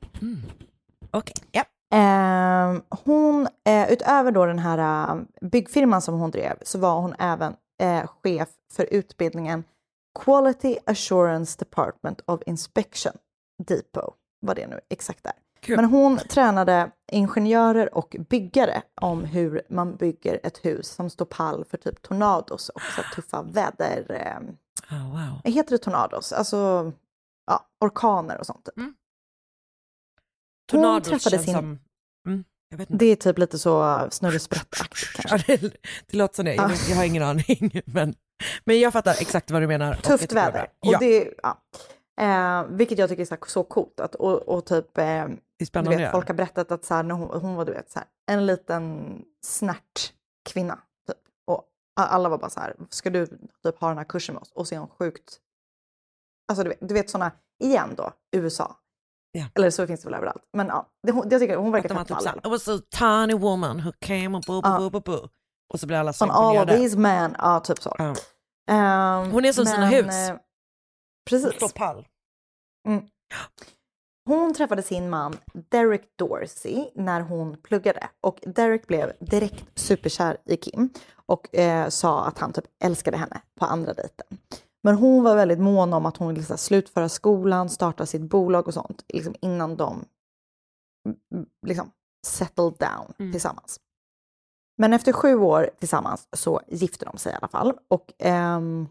Okej, 1.10 1.34
ja. 1.50 1.64
Ehm, 1.96 2.82
hon, 3.04 3.48
eh, 3.64 3.92
utöver 3.92 4.30
då 4.32 4.46
den 4.46 4.58
här 4.58 5.08
eh, 5.10 5.22
byggfirman 5.40 6.02
som 6.02 6.14
hon 6.20 6.30
drev 6.30 6.56
så 6.62 6.78
var 6.78 7.00
hon 7.00 7.14
även 7.18 7.56
eh, 7.82 8.06
chef 8.22 8.48
för 8.72 8.86
utbildningen 8.90 9.64
Quality 10.24 10.76
Assurance 10.86 11.58
Department 11.58 12.20
of 12.26 12.40
Inspection, 12.46 13.12
DEPO, 13.66 14.12
vad 14.40 14.56
det 14.56 14.66
nu 14.66 14.80
exakt 14.88 15.26
är. 15.26 15.32
Kul. 15.60 15.76
Men 15.76 15.84
hon 15.84 16.16
tränade 16.18 16.90
ingenjörer 17.12 17.94
och 17.94 18.16
byggare 18.28 18.82
om 19.00 19.24
hur 19.24 19.62
man 19.68 19.96
bygger 19.96 20.40
ett 20.42 20.64
hus 20.64 20.88
som 20.88 21.10
står 21.10 21.24
pall 21.24 21.64
för 21.64 21.78
typ 21.78 22.02
tornados 22.02 22.68
och 22.68 22.80
så 22.82 23.02
tuffa 23.14 23.42
väder... 23.42 24.06
Eh, 24.10 24.48
Oh, 24.90 25.10
wow. 25.10 25.40
heter 25.52 25.70
det 25.70 25.78
tornados? 25.78 26.32
Alltså 26.32 26.92
ja, 27.46 27.66
orkaner 27.80 28.38
och 28.38 28.46
sånt. 28.46 28.64
typ. 28.64 28.76
Mm. 28.76 28.94
Hon 30.72 30.80
Tornados 30.80 31.08
träffade 31.08 31.30
känns 31.36 31.44
sin- 31.44 31.54
som... 31.54 31.78
Mm. 32.26 32.44
Det 32.88 33.06
är 33.06 33.16
typ 33.16 33.38
lite 33.38 33.58
så 33.58 34.06
snurresprättaktigt 34.10 35.12
kanske. 35.16 35.52
Ja, 35.52 35.58
det, 35.58 35.74
det 36.06 36.16
låter 36.16 36.34
som 36.34 36.44
det. 36.44 36.54
Jag, 36.54 36.68
vet, 36.68 36.88
jag 36.88 36.96
har 36.96 37.04
ingen 37.04 37.22
aning. 37.22 37.82
Men, 37.86 38.14
men 38.64 38.80
jag 38.80 38.92
fattar 38.92 39.12
exakt 39.20 39.50
vad 39.50 39.62
du 39.62 39.66
menar. 39.66 39.94
Tufft 39.94 40.32
väder. 40.32 40.62
Och 40.62 40.86
Ja, 40.86 40.98
det, 40.98 41.34
ja. 41.42 41.62
eh, 42.20 42.66
vilket 42.70 42.98
jag 42.98 43.08
tycker 43.08 43.22
är 43.22 43.26
så, 43.26 43.36
så 43.46 43.64
coolt. 43.64 44.00
Att, 44.00 44.14
och, 44.14 44.48
och 44.48 44.64
typ, 44.66 44.98
eh, 44.98 45.04
det 45.58 45.82
du 45.82 45.96
vet, 45.96 46.10
folk 46.12 46.28
har 46.28 46.34
berättat 46.34 46.72
att 46.72 46.84
så 46.84 46.94
här, 46.94 47.02
när 47.02 47.14
hon, 47.14 47.40
hon 47.40 47.54
var 47.54 47.64
du 47.64 47.72
vet, 47.72 47.90
så 47.90 47.98
här, 47.98 48.08
en 48.30 48.46
liten 48.46 49.18
snärt 49.44 50.12
kvinna. 50.48 50.78
Typ. 51.06 51.16
Och 51.46 51.64
alla 51.96 52.28
var 52.28 52.38
bara 52.38 52.50
så 52.50 52.60
här, 52.60 52.76
ska 52.90 53.10
du 53.10 53.26
typ 53.62 53.80
ha 53.80 53.88
den 53.88 53.98
här 53.98 54.04
kursen 54.04 54.34
med 54.34 54.42
oss? 54.42 54.52
Och 54.52 54.68
så 54.68 54.74
är 54.74 54.78
hon 54.78 54.88
sjukt... 54.88 55.40
Alltså 56.48 56.62
du 56.62 56.68
vet, 56.68 56.78
du 56.80 56.94
vet 56.94 57.10
sådana, 57.10 57.32
igen 57.62 57.94
då, 57.96 58.12
USA. 58.36 58.76
Ja. 59.38 59.46
Eller 59.54 59.70
så 59.70 59.86
finns 59.86 60.00
det 60.00 60.06
väl 60.06 60.14
överallt. 60.14 60.42
Men 60.52 60.66
ja, 60.66 60.88
det, 61.06 61.12
hon, 61.12 61.28
jag 61.30 61.40
tycker 61.40 61.56
hon 61.56 61.72
verkar 61.72 61.94
fett 61.94 62.08
typ 62.08 62.36
it 62.36 62.46
was 62.46 62.68
a 62.68 62.80
tiny 62.90 63.34
woman 63.34 63.80
who 63.80 63.92
came 64.00 64.36
och 64.38 64.42
bo, 64.46 64.60
bo, 64.62 64.68
Ja. 64.68 64.78
bo, 64.78 64.90
bo, 64.90 65.00
bo. 65.00 65.28
Och 65.72 65.80
så 65.80 65.86
blir 65.86 65.96
alla 65.96 66.12
så 66.12 66.24
On 66.24 66.30
all 66.30 66.58
of 66.58 66.68
these 66.68 66.98
men, 66.98 67.36
ja 67.38 67.60
typ 67.60 67.78
så. 67.82 67.94
Ja. 67.98 68.14
Ehm, 68.70 69.30
Hon 69.30 69.44
är 69.44 69.52
som 69.52 69.66
sina 69.66 69.78
men, 69.80 69.88
hus. 69.88 70.14
eh, 70.14 70.36
Precis. 71.30 71.54
Står 71.56 71.68
pall. 71.68 72.06
Hon 74.28 74.54
träffade 74.54 74.82
sin 74.82 75.10
man 75.10 75.36
Derek 75.70 76.02
Dorsey 76.18 76.90
när 76.94 77.20
hon 77.20 77.56
pluggade 77.62 78.08
och 78.20 78.38
Derek 78.46 78.86
blev 78.86 79.12
direkt 79.20 79.64
superkär 79.78 80.36
i 80.44 80.56
Kim 80.56 80.90
och 81.26 81.54
eh, 81.54 81.88
sa 81.88 82.24
att 82.24 82.38
han 82.38 82.52
typ 82.52 82.64
älskade 82.84 83.16
henne 83.16 83.40
på 83.60 83.64
andra 83.66 83.92
dejten. 83.94 84.26
Men 84.86 84.94
hon 84.94 85.24
var 85.24 85.36
väldigt 85.36 85.58
mån 85.58 85.92
om 85.92 86.06
att 86.06 86.16
hon 86.16 86.28
ville 86.28 86.42
så 86.42 86.56
slutföra 86.56 87.08
skolan, 87.08 87.68
starta 87.70 88.06
sitt 88.06 88.22
bolag 88.22 88.66
och 88.68 88.74
sånt 88.74 89.04
liksom, 89.08 89.34
innan 89.40 89.76
de 89.76 90.04
mm, 91.32 91.46
liksom, 91.66 91.90
settled 92.26 92.74
down 92.78 93.12
Mm. 93.18 93.32
tillsammans. 93.32 93.80
Men 94.78 94.92
efter 94.92 95.12
sju 95.12 95.36
år 95.36 95.70
tillsammans 95.78 96.28
så 96.32 96.60
gifte 96.68 97.04
de 97.04 97.18
sig 97.18 97.32
i 97.32 97.36
alla 97.36 97.48
fall. 97.48 97.72
Och 97.88 98.12
ehm, 98.18 98.88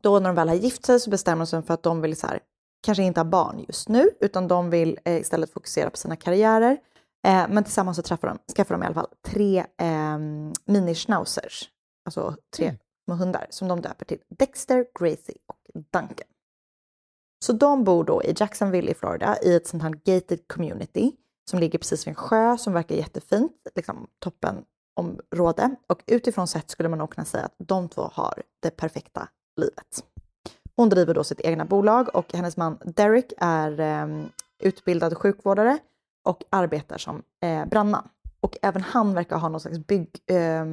då 0.00 0.18
när 0.18 0.28
de 0.28 0.36
väl 0.36 0.48
har 0.48 0.56
gift 0.56 0.86
sig 0.86 1.00
så 1.00 1.10
bestämmer 1.10 1.44
de 1.44 1.46
sig 1.46 1.62
för 1.62 1.74
att 1.74 1.82
de 1.82 2.00
vill 2.00 2.16
så 2.16 2.26
här, 2.26 2.40
kanske 2.82 3.02
inte 3.02 3.20
ha 3.20 3.24
barn 3.24 3.64
just 3.68 3.88
nu, 3.88 4.10
utan 4.20 4.48
de 4.48 4.70
vill 4.70 4.98
eh, 5.04 5.16
istället 5.20 5.52
fokusera 5.52 5.90
på 5.90 5.96
sina 5.96 6.16
karriärer. 6.16 6.72
Eh, 7.26 7.46
men 7.48 7.64
tillsammans 7.64 7.96
så 7.96 8.02
träffar 8.02 8.28
de, 8.28 8.38
skaffar 8.56 8.74
de 8.74 8.82
i 8.82 8.86
alla 8.86 8.94
fall 8.94 9.10
tre 9.26 9.58
eh, 9.58 10.18
mini-schnauzers, 10.64 11.68
alltså 12.04 12.36
tre 12.56 12.76
små 13.08 13.14
hundar, 13.14 13.46
som 13.50 13.68
de 13.68 13.80
döper 13.80 14.04
till 14.04 14.18
Dexter, 14.28 14.86
Gracie 15.00 15.38
och 15.46 15.60
Duncan. 15.74 16.26
Så 17.44 17.52
de 17.52 17.84
bor 17.84 18.04
då 18.04 18.22
i 18.22 18.34
Jacksonville 18.36 18.90
i 18.90 18.94
Florida 18.94 19.36
i 19.42 19.54
ett 19.54 19.66
sånt 19.66 19.82
här 19.82 19.90
gated 19.90 20.48
community 20.48 21.12
som 21.50 21.58
ligger 21.58 21.78
precis 21.78 22.06
vid 22.06 22.08
en 22.08 22.14
sjö 22.14 22.58
som 22.58 22.72
verkar 22.72 22.94
jättefint, 22.94 23.52
liksom 23.74 24.06
toppenområde. 24.18 25.74
Och 25.86 26.02
utifrån 26.06 26.48
sett 26.48 26.70
skulle 26.70 26.88
man 26.88 26.98
nog 26.98 27.10
kunna 27.10 27.24
säga 27.24 27.44
att 27.44 27.54
de 27.58 27.88
två 27.88 28.10
har 28.12 28.42
det 28.60 28.70
perfekta 28.70 29.28
livet. 29.56 30.04
Hon 30.76 30.88
driver 30.88 31.14
då 31.14 31.24
sitt 31.24 31.40
egna 31.40 31.64
bolag 31.64 32.14
och 32.14 32.32
hennes 32.32 32.56
man 32.56 32.78
Derek 32.84 33.32
är 33.38 33.80
eh, 33.80 34.26
utbildad 34.58 35.16
sjukvårdare 35.16 35.78
och 36.24 36.44
arbetar 36.50 36.98
som 36.98 37.22
eh, 37.42 37.66
brandman. 37.66 38.08
Och 38.40 38.56
även 38.62 38.82
han 38.82 39.14
verkar 39.14 39.38
ha 39.38 39.48
någon 39.48 39.60
slags 39.60 39.78
bygg. 39.78 40.08
eh, 40.26 40.64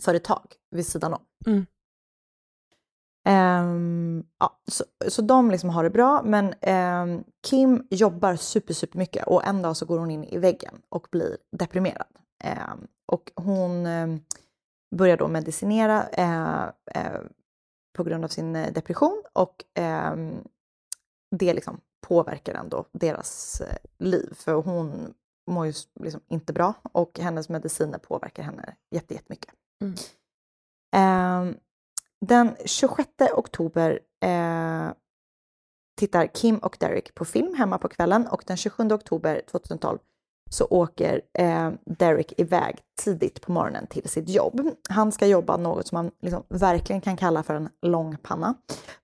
företag 0.00 0.54
vid 0.70 0.86
sidan 0.86 1.14
om. 1.14 1.22
Mm. 1.46 1.66
Ehm, 3.24 4.24
ja, 4.38 4.60
så, 4.68 4.84
så 5.08 5.22
de 5.22 5.50
liksom 5.50 5.70
har 5.70 5.84
det 5.84 5.90
bra, 5.90 6.22
men 6.22 6.54
ehm, 6.60 7.24
Kim 7.42 7.86
jobbar 7.90 8.36
super, 8.36 8.74
super 8.74 8.98
mycket 8.98 9.26
och 9.26 9.44
en 9.44 9.62
dag 9.62 9.76
så 9.76 9.86
går 9.86 9.98
hon 9.98 10.10
in 10.10 10.24
i 10.24 10.38
väggen 10.38 10.82
och 10.88 11.08
blir 11.10 11.36
deprimerad. 11.56 12.18
Ehm, 12.44 12.86
och 13.06 13.32
hon 13.36 13.86
börjar 14.96 15.16
då 15.16 15.28
medicinera 15.28 16.08
eh, 16.08 16.62
eh, 16.94 17.20
på 17.96 18.04
grund 18.04 18.24
av 18.24 18.28
sin 18.28 18.56
eh, 18.56 18.72
depression 18.72 19.22
och 19.32 19.64
det 21.36 21.54
liksom 21.54 21.80
påverkar 22.06 22.54
ändå 22.54 22.84
deras 22.92 23.62
liv 23.98 24.34
för 24.34 24.54
hon 24.54 25.14
mår 25.50 25.66
ju 25.66 25.72
liksom 26.00 26.20
inte 26.28 26.52
bra 26.52 26.74
och 26.92 27.18
hennes 27.18 27.48
mediciner 27.48 27.98
påverkar 27.98 28.42
henne 28.42 28.76
jätte- 28.90 29.14
jättemycket. 29.14 29.54
Mm. 29.80 29.94
Ehm, 30.96 31.56
den 32.20 32.56
26 32.64 33.08
oktober 33.34 34.00
eh, 34.24 34.92
tittar 35.98 36.26
Kim 36.26 36.58
och 36.58 36.76
Derek 36.80 37.14
på 37.14 37.24
film 37.24 37.54
hemma 37.54 37.78
på 37.78 37.88
kvällen 37.88 38.26
och 38.26 38.44
den 38.46 38.56
27 38.56 38.92
oktober 38.92 39.42
2012 39.50 39.98
så 40.50 40.64
åker 40.64 41.20
eh, 41.38 41.70
Derek 41.84 42.40
iväg 42.40 42.78
tidigt 43.02 43.40
på 43.40 43.52
morgonen 43.52 43.86
till 43.86 44.08
sitt 44.08 44.28
jobb. 44.28 44.70
Han 44.88 45.12
ska 45.12 45.26
jobba 45.26 45.56
något 45.56 45.86
som 45.86 45.96
man 45.96 46.10
liksom 46.20 46.42
verkligen 46.48 47.00
kan 47.00 47.16
kalla 47.16 47.42
för 47.42 47.54
en 47.54 47.68
lång 47.82 48.16
panna. 48.16 48.54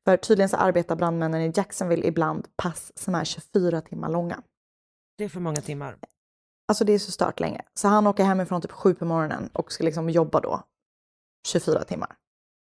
För 0.04 0.16
tydligen 0.16 0.48
så 0.48 0.56
arbetar 0.56 0.96
brandmännen 0.96 1.42
i 1.42 1.52
Jacksonville 1.54 2.06
ibland 2.06 2.48
pass 2.56 2.92
som 2.94 3.14
är 3.14 3.24
24 3.24 3.80
timmar 3.80 4.08
långa. 4.08 4.42
Det 5.18 5.24
är 5.24 5.28
för 5.28 5.40
många 5.40 5.60
timmar. 5.60 5.96
Alltså 6.68 6.84
det 6.84 6.92
är 6.92 6.98
så 6.98 7.12
stört 7.12 7.40
länge. 7.40 7.62
Så 7.74 7.88
han 7.88 8.06
åker 8.06 8.24
hemifrån 8.24 8.60
typ 8.62 8.70
sju 8.72 8.94
på 8.94 9.04
morgonen 9.04 9.50
och 9.52 9.72
ska 9.72 9.84
liksom 9.84 10.10
jobba 10.10 10.40
då 10.40 10.62
24 11.48 11.84
timmar 11.84 12.16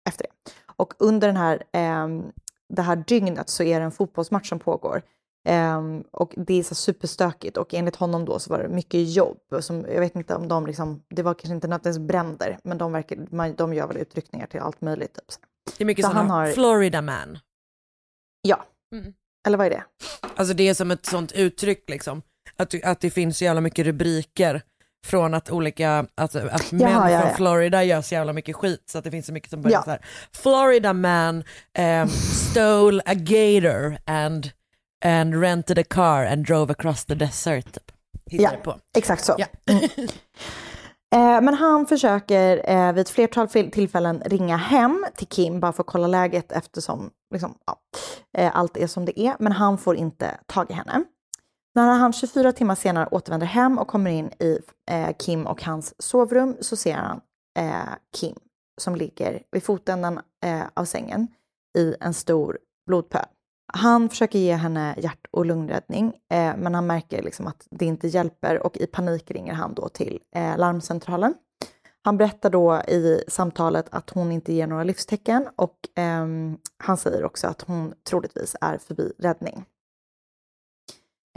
efter 0.08 0.24
det. 0.24 0.50
Och 0.76 0.94
under 0.98 1.26
den 1.26 1.36
här, 1.36 1.62
ehm, 1.72 2.32
det 2.68 2.82
här 2.82 2.96
dygnet 2.96 3.48
så 3.48 3.62
är 3.62 3.78
det 3.80 3.84
en 3.84 3.92
fotbollsmatch 3.92 4.48
som 4.48 4.58
pågår. 4.58 5.02
Ehm, 5.48 6.04
och 6.10 6.34
det 6.36 6.54
är 6.54 6.62
så 6.62 6.74
superstökigt 6.74 7.56
och 7.56 7.74
enligt 7.74 7.96
honom 7.96 8.24
då 8.24 8.38
så 8.38 8.50
var 8.50 8.58
det 8.62 8.68
mycket 8.68 9.10
jobb. 9.14 9.38
Som, 9.60 9.80
jag 9.80 10.00
vet 10.00 10.16
inte 10.16 10.34
om 10.34 10.48
de 10.48 10.66
liksom, 10.66 11.02
det 11.08 11.22
var 11.22 11.34
kanske 11.34 11.54
inte 11.54 11.68
nödvändigtvis 11.68 12.08
bränder, 12.08 12.58
men 12.64 12.78
de, 12.78 12.92
verkar, 12.92 13.26
man, 13.30 13.54
de 13.54 13.74
gör 13.74 13.86
väl 13.86 13.96
utryckningar 13.96 14.46
till 14.46 14.60
allt 14.60 14.80
möjligt. 14.80 15.14
Typ. 15.14 15.24
Det 15.78 15.84
är 15.84 15.86
mycket 15.86 16.04
Så 16.04 16.10
sådana 16.10 16.34
har- 16.34 16.52
Florida 16.52 17.02
man. 17.02 17.38
Ja, 18.42 18.64
Mm. 18.92 19.12
eller 19.46 19.58
vad 19.58 19.66
är 19.66 19.70
det? 19.70 19.84
Alltså 20.36 20.54
det 20.54 20.68
är 20.68 20.74
som 20.74 20.90
ett 20.90 21.06
sånt 21.06 21.32
uttryck 21.32 21.90
liksom. 21.90 22.22
Att, 22.58 22.84
att 22.84 23.00
det 23.00 23.10
finns 23.10 23.38
så 23.38 23.44
jävla 23.44 23.60
mycket 23.60 23.86
rubriker 23.86 24.62
från 25.06 25.34
att 25.34 25.50
olika, 25.50 26.06
alltså, 26.14 26.38
att 26.50 26.72
män 26.72 26.80
Jaha, 26.90 27.10
ja, 27.10 27.20
från 27.20 27.30
ja. 27.30 27.36
Florida 27.36 27.84
gör 27.84 28.02
så 28.02 28.14
jävla 28.14 28.32
mycket 28.32 28.56
skit 28.56 28.82
så 28.86 28.98
att 28.98 29.04
det 29.04 29.10
finns 29.10 29.26
så 29.26 29.32
mycket 29.32 29.50
som 29.50 29.62
börjar 29.62 29.78
Ja. 29.78 29.82
så 29.82 29.90
här. 29.90 30.00
Florida 30.32 30.92
man 30.92 31.44
um, 31.78 32.08
stole 32.08 33.02
a 33.06 33.14
gator 33.14 33.98
and, 34.06 34.50
and 35.04 35.40
rented 35.40 35.78
a 35.78 35.84
car 35.90 36.24
and 36.26 36.46
drove 36.46 36.72
across 36.72 37.04
the 37.04 37.14
desert. 37.14 37.72
Typ. 37.72 37.92
Hittar 38.30 38.52
Ja. 38.54 38.60
på. 38.64 38.76
Exakt 38.98 39.24
så. 39.24 39.34
Ja. 39.38 39.46
Mm. 39.70 39.88
Eh, 41.14 41.40
men 41.40 41.54
han 41.54 41.86
försöker 41.86 42.70
eh, 42.70 42.92
vid 42.92 43.00
ett 43.00 43.10
flertal 43.10 43.48
tillfällen 43.48 44.22
ringa 44.26 44.56
hem 44.56 45.06
till 45.16 45.26
Kim 45.26 45.60
bara 45.60 45.72
för 45.72 45.82
att 45.82 45.86
kolla 45.86 46.06
läget 46.06 46.52
eftersom 46.52 47.10
liksom, 47.32 47.54
ja, 47.66 47.76
eh, 48.38 48.56
allt 48.56 48.76
är 48.76 48.86
som 48.86 49.04
det 49.04 49.20
är. 49.20 49.36
Men 49.38 49.52
han 49.52 49.78
får 49.78 49.96
inte 49.96 50.38
tag 50.46 50.70
i 50.70 50.72
henne. 50.72 51.04
När 51.78 51.98
han 51.98 52.12
24 52.12 52.52
timmar 52.52 52.74
senare 52.74 53.08
återvänder 53.10 53.46
hem 53.46 53.78
och 53.78 53.88
kommer 53.88 54.10
in 54.10 54.30
i 54.38 54.58
eh, 54.90 55.16
Kim 55.18 55.46
och 55.46 55.62
hans 55.62 56.02
sovrum 56.02 56.56
så 56.60 56.76
ser 56.76 56.94
han 56.94 57.20
eh, 57.58 57.94
Kim 58.16 58.34
som 58.80 58.96
ligger 58.96 59.42
vid 59.50 59.62
fotänden 59.62 60.20
eh, 60.44 60.62
av 60.74 60.84
sängen 60.84 61.28
i 61.78 61.94
en 62.00 62.14
stor 62.14 62.58
blodpöl. 62.86 63.24
Han 63.72 64.08
försöker 64.08 64.38
ge 64.38 64.54
henne 64.54 64.94
hjärt 64.98 65.26
och 65.30 65.46
lungräddning 65.46 66.06
eh, 66.06 66.56
men 66.56 66.74
han 66.74 66.86
märker 66.86 67.22
liksom 67.22 67.46
att 67.46 67.66
det 67.70 67.84
inte 67.84 68.08
hjälper 68.08 68.66
och 68.66 68.76
i 68.76 68.86
panik 68.86 69.30
ringer 69.30 69.54
han 69.54 69.74
då 69.74 69.88
till 69.88 70.18
eh, 70.34 70.58
larmcentralen. 70.58 71.34
Han 72.02 72.16
berättar 72.16 72.50
då 72.50 72.82
i 72.88 73.24
samtalet 73.28 73.86
att 73.90 74.10
hon 74.10 74.32
inte 74.32 74.52
ger 74.52 74.66
några 74.66 74.84
livstecken 74.84 75.48
och 75.56 75.76
ehm, 75.94 76.58
han 76.78 76.96
säger 76.96 77.24
också 77.24 77.46
att 77.46 77.62
hon 77.62 77.94
troligtvis 78.08 78.56
är 78.60 78.78
förbi 78.78 79.12
räddning. 79.18 79.64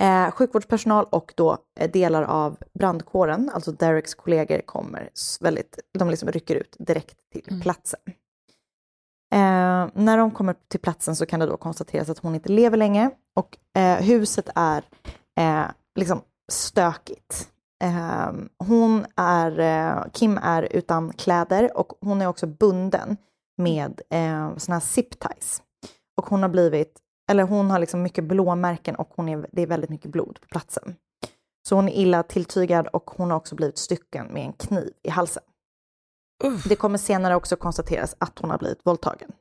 Eh, 0.01 0.31
sjukvårdspersonal 0.31 1.05
och 1.09 1.33
då 1.35 1.57
eh, 1.79 1.91
delar 1.91 2.23
av 2.23 2.57
brandkåren, 2.73 3.51
alltså 3.53 3.71
Dereks 3.71 4.15
kollegor, 4.15 4.61
kommer 4.61 5.09
väldigt, 5.41 5.79
de 5.93 6.09
liksom 6.09 6.31
rycker 6.31 6.55
ut 6.55 6.75
direkt 6.79 7.17
till 7.31 7.61
platsen. 7.61 7.99
Eh, 9.33 9.87
när 9.93 10.17
de 10.17 10.31
kommer 10.31 10.55
till 10.67 10.79
platsen 10.79 11.15
så 11.15 11.25
kan 11.25 11.39
det 11.39 11.45
då 11.45 11.57
konstateras 11.57 12.09
att 12.09 12.19
hon 12.19 12.35
inte 12.35 12.49
lever 12.49 12.77
länge 12.77 13.11
och 13.35 13.57
eh, 13.77 13.97
huset 13.97 14.49
är 14.55 14.83
eh, 15.39 15.65
liksom 15.95 16.21
stökigt. 16.51 17.49
Eh, 17.83 18.31
hon 18.57 19.05
är, 19.15 19.59
eh, 19.59 20.05
Kim 20.13 20.37
är 20.37 20.63
utan 20.71 21.13
kläder 21.13 21.77
och 21.77 21.93
hon 22.01 22.21
är 22.21 22.27
också 22.27 22.47
bunden 22.47 23.17
med 23.57 24.01
eh, 24.09 24.57
såna 24.57 24.75
här 24.75 24.79
zip 24.79 25.19
ties. 25.19 25.61
Och 26.17 26.25
hon 26.25 26.41
har 26.41 26.49
blivit, 26.49 26.99
eller 27.31 27.43
hon 27.43 27.71
har 27.71 27.79
liksom 27.79 28.01
mycket 28.01 28.23
blåmärken 28.23 28.95
och 28.95 29.09
hon 29.15 29.29
är, 29.29 29.47
det 29.51 29.61
är 29.61 29.67
väldigt 29.67 29.89
mycket 29.89 30.11
blod 30.11 30.39
på 30.41 30.47
platsen. 30.47 30.95
Så 31.67 31.75
hon 31.75 31.89
är 31.89 31.93
illa 31.93 32.23
tilltygad 32.23 32.87
och 32.87 33.11
hon 33.11 33.31
har 33.31 33.37
också 33.37 33.55
blivit 33.55 33.77
stycken 33.77 34.27
med 34.27 34.45
en 34.45 34.53
kniv 34.53 34.93
i 35.03 35.09
halsen. 35.09 35.43
Det 36.69 36.75
kommer 36.75 36.97
senare 36.97 37.35
också 37.35 37.55
konstateras 37.55 38.15
att 38.19 38.39
hon 38.39 38.49
har 38.49 38.57
blivit 38.57 38.85
våldtagen. 38.85 39.31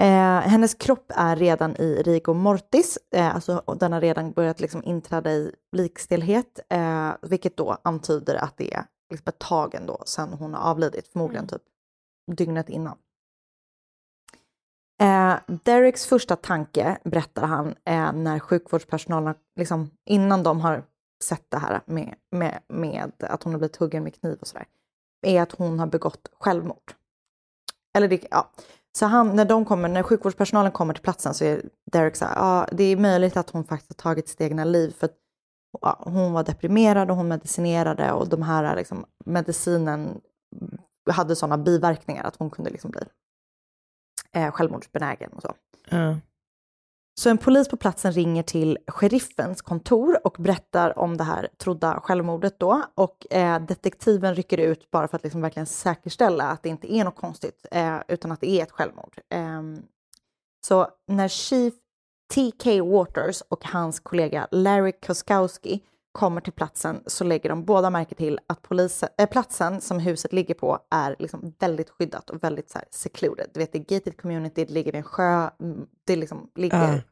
Eh, 0.00 0.40
hennes 0.40 0.74
kropp 0.74 1.12
är 1.14 1.36
redan 1.36 1.76
i 1.76 2.02
rigor 2.02 2.34
mortis, 2.34 2.98
eh, 3.14 3.34
alltså 3.34 3.76
den 3.80 3.92
har 3.92 4.00
redan 4.00 4.32
börjat 4.32 4.60
liksom 4.60 4.84
inträda 4.84 5.32
i 5.32 5.52
likstelhet, 5.76 6.60
eh, 6.68 7.10
vilket 7.22 7.56
då 7.56 7.76
antyder 7.84 8.34
att 8.34 8.56
det 8.56 8.74
är 8.74 8.84
liksom 9.10 9.28
ett 9.28 9.38
tag 9.38 9.74
ändå 9.74 10.02
sedan 10.06 10.32
hon 10.32 10.54
har 10.54 10.70
avlidit, 10.70 11.08
förmodligen 11.08 11.46
typ 11.46 11.62
dygnet 12.36 12.68
innan. 12.68 12.96
Eh, 15.00 15.34
Dereks 15.46 16.06
första 16.06 16.36
tanke, 16.36 16.98
berättar 17.04 17.46
han, 17.46 17.68
eh, 17.68 18.12
när 18.12 18.38
sjukvårdspersonalen, 18.38 19.34
liksom, 19.56 19.90
innan 20.06 20.42
de 20.42 20.60
har 20.60 20.84
sett 21.24 21.50
det 21.50 21.58
här 21.58 21.80
med, 21.84 22.14
med, 22.30 22.60
med 22.68 23.12
att 23.18 23.42
hon 23.42 23.52
har 23.52 23.58
blivit 23.58 23.76
huggen 23.76 24.02
med 24.02 24.20
kniv 24.20 24.38
och 24.40 24.46
sådär, 24.46 24.66
är 25.26 25.42
att 25.42 25.52
hon 25.52 25.78
har 25.78 25.86
begått 25.86 26.30
självmord. 26.40 26.94
Eller 27.96 28.08
det, 28.08 28.26
ja. 28.30 28.50
Så 28.98 29.06
han, 29.06 29.36
när, 29.36 29.44
de 29.44 29.64
kommer, 29.64 29.88
när 29.88 30.02
sjukvårdspersonalen 30.02 30.72
kommer 30.72 30.94
till 30.94 31.02
platsen 31.02 31.34
så 31.34 31.44
är 31.44 31.62
Derek 31.92 32.16
så 32.16 32.24
här, 32.24 32.36
ja, 32.36 32.66
det 32.72 32.84
är 32.84 32.96
möjligt 32.96 33.36
att 33.36 33.50
hon 33.50 33.64
faktiskt 33.64 34.00
har 34.02 34.10
tagit 34.10 34.28
sitt 34.28 34.40
egna 34.40 34.64
liv 34.64 34.94
för 34.98 35.04
att 35.04 35.16
ja, 35.80 36.02
hon 36.04 36.32
var 36.32 36.44
deprimerad 36.44 37.10
och 37.10 37.16
hon 37.16 37.28
medicinerade 37.28 38.12
och 38.12 38.28
de 38.28 38.42
här 38.42 38.76
liksom, 38.76 39.04
medicinen 39.24 40.20
hade 41.10 41.36
sådana 41.36 41.58
biverkningar 41.58 42.24
att 42.24 42.36
hon 42.36 42.50
kunde 42.50 42.70
liksom 42.70 42.90
bli 42.90 43.02
eh, 44.34 44.50
självmordsbenägen 44.50 45.32
och 45.32 45.42
så. 45.42 45.54
Ja. 45.90 46.16
Så 47.20 47.30
en 47.30 47.38
polis 47.38 47.68
på 47.68 47.76
platsen 47.76 48.12
ringer 48.12 48.42
till 48.42 48.78
sheriffens 48.86 49.62
kontor 49.62 50.26
och 50.26 50.36
berättar 50.38 50.98
om 50.98 51.16
det 51.16 51.24
här 51.24 51.48
trodda 51.58 52.00
självmordet 52.00 52.58
då. 52.58 52.82
Och 52.94 53.32
eh, 53.32 53.62
detektiven 53.62 54.34
rycker 54.34 54.58
ut 54.58 54.90
bara 54.90 55.08
för 55.08 55.16
att 55.16 55.22
liksom 55.22 55.40
verkligen 55.40 55.66
säkerställa 55.66 56.44
att 56.44 56.62
det 56.62 56.68
inte 56.68 56.94
är 56.94 57.04
något 57.04 57.16
konstigt, 57.16 57.66
eh, 57.70 57.96
utan 58.08 58.32
att 58.32 58.40
det 58.40 58.50
är 58.50 58.62
ett 58.62 58.70
självmord. 58.70 59.18
Ehm, 59.28 59.82
så 60.66 60.88
när 61.06 61.28
Chief 61.28 61.74
T.K. 62.34 62.84
Waters 62.84 63.42
och 63.48 63.64
hans 63.64 64.00
kollega 64.00 64.48
Larry 64.50 64.92
Koskowski 64.92 65.80
kommer 66.12 66.40
till 66.40 66.52
platsen 66.52 67.02
så 67.06 67.24
lägger 67.24 67.48
de 67.48 67.64
båda 67.64 67.90
märke 67.90 68.14
till 68.14 68.40
att 68.46 68.62
polisen, 68.62 69.08
äh, 69.18 69.28
platsen 69.28 69.80
som 69.80 69.98
huset 69.98 70.32
ligger 70.32 70.54
på 70.54 70.78
är 70.90 71.16
liksom 71.18 71.54
väldigt 71.58 71.90
skyddat 71.90 72.30
och 72.30 72.44
väldigt 72.44 72.70
så 72.70 72.78
här 72.78 72.88
secluded. 72.90 73.50
Du 73.54 73.60
vet, 73.60 73.72
det 73.72 73.78
är 73.78 73.98
gated 73.98 74.20
community, 74.20 74.64
det 74.64 74.72
ligger 74.72 74.92
vid 74.92 74.98
en 74.98 75.02
sjö, 75.02 75.50
mm, 75.60 75.86
det 76.04 76.16
liksom 76.16 76.50
ligger 76.54 77.04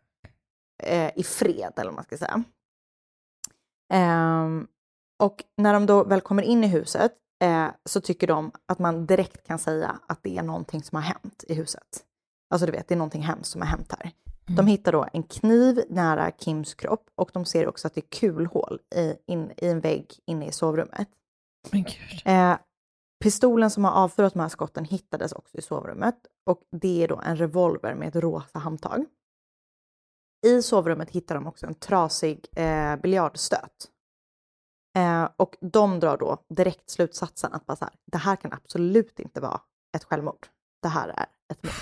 eh, 0.83 1.11
i 1.17 1.23
fred 1.23 1.73
eller 1.77 1.91
vad 1.91 1.95
man 1.95 2.05
ska 2.05 2.17
säga. 2.19 2.45
Ehm, 3.93 4.67
och 5.19 5.45
när 5.57 5.73
de 5.73 5.87
då 5.87 6.05
väl 6.05 6.21
kommer 6.21 6.43
in 6.43 6.65
i 6.65 6.67
huset 6.67 7.13
eh, 7.43 7.69
så 7.85 8.01
tycker 8.01 8.27
de 8.27 8.53
att 8.67 8.79
man 8.79 9.07
direkt 9.07 9.47
kan 9.47 9.59
säga 9.59 10.01
att 10.07 10.23
det 10.23 10.39
är 10.39 10.43
någonting 10.43 10.83
som 10.83 10.97
har 10.97 11.03
hänt 11.03 11.45
i 11.49 11.55
huset. 11.55 12.05
Alltså 12.51 12.67
du 12.67 12.73
vet, 12.73 12.89
det 12.89 12.95
är 12.95 12.99
någonting 12.99 13.23
hemskt 13.23 13.51
som 13.51 13.61
har 13.61 13.69
hänt 13.69 13.95
här. 13.99 14.13
De 14.57 14.67
hittar 14.67 14.93
då 14.93 15.07
en 15.13 15.23
kniv 15.23 15.85
nära 15.89 16.31
Kims 16.31 16.75
kropp 16.75 17.11
och 17.15 17.31
de 17.33 17.45
ser 17.45 17.69
också 17.69 17.87
att 17.87 17.95
det 17.95 18.01
är 18.01 18.19
kulhål 18.21 18.79
i, 18.95 19.15
in, 19.27 19.53
i 19.57 19.67
en 19.67 19.81
vägg 19.81 20.15
inne 20.27 20.49
i 20.49 20.53
sovrummet. 20.53 21.09
Men 21.73 21.83
gud. 21.83 22.23
Eh, 22.25 22.57
pistolen 23.25 23.71
som 23.71 23.85
har 23.85 23.93
avfyrat 23.93 24.33
de 24.33 24.41
här 24.41 24.49
skotten 24.49 24.85
hittades 24.85 25.33
också 25.33 25.59
i 25.59 25.63
sovrummet 25.63 26.17
och 26.47 26.63
det 26.71 27.05
är 27.05 27.09
då 27.09 27.21
en 27.25 27.37
revolver 27.37 27.95
med 27.95 28.09
ett 28.09 28.17
rosa 28.17 28.59
handtag. 28.59 29.05
I 30.47 30.63
sovrummet 30.63 31.11
hittar 31.11 31.35
de 31.35 31.47
också 31.47 31.67
en 31.67 31.75
trasig 31.75 32.47
eh, 32.57 32.97
biljardstöt. 32.97 33.91
Eh, 34.97 35.29
och 35.37 35.57
de 35.61 36.01
drar 36.01 36.17
då 36.17 36.45
direkt 36.49 36.91
slutsatsen 36.91 37.53
att 37.53 37.67
bara 37.67 37.77
så 37.77 37.85
här, 37.85 37.95
det 38.13 38.19
här 38.19 38.37
kan 38.37 38.53
absolut 38.53 39.21
inte 39.21 39.41
vara 39.41 39.61
ett 39.97 40.05
självmord. 40.05 40.47
Det 40.83 40.89
här 40.89 41.09
är 41.09 41.27
ett 41.53 41.63
mord. 41.63 41.73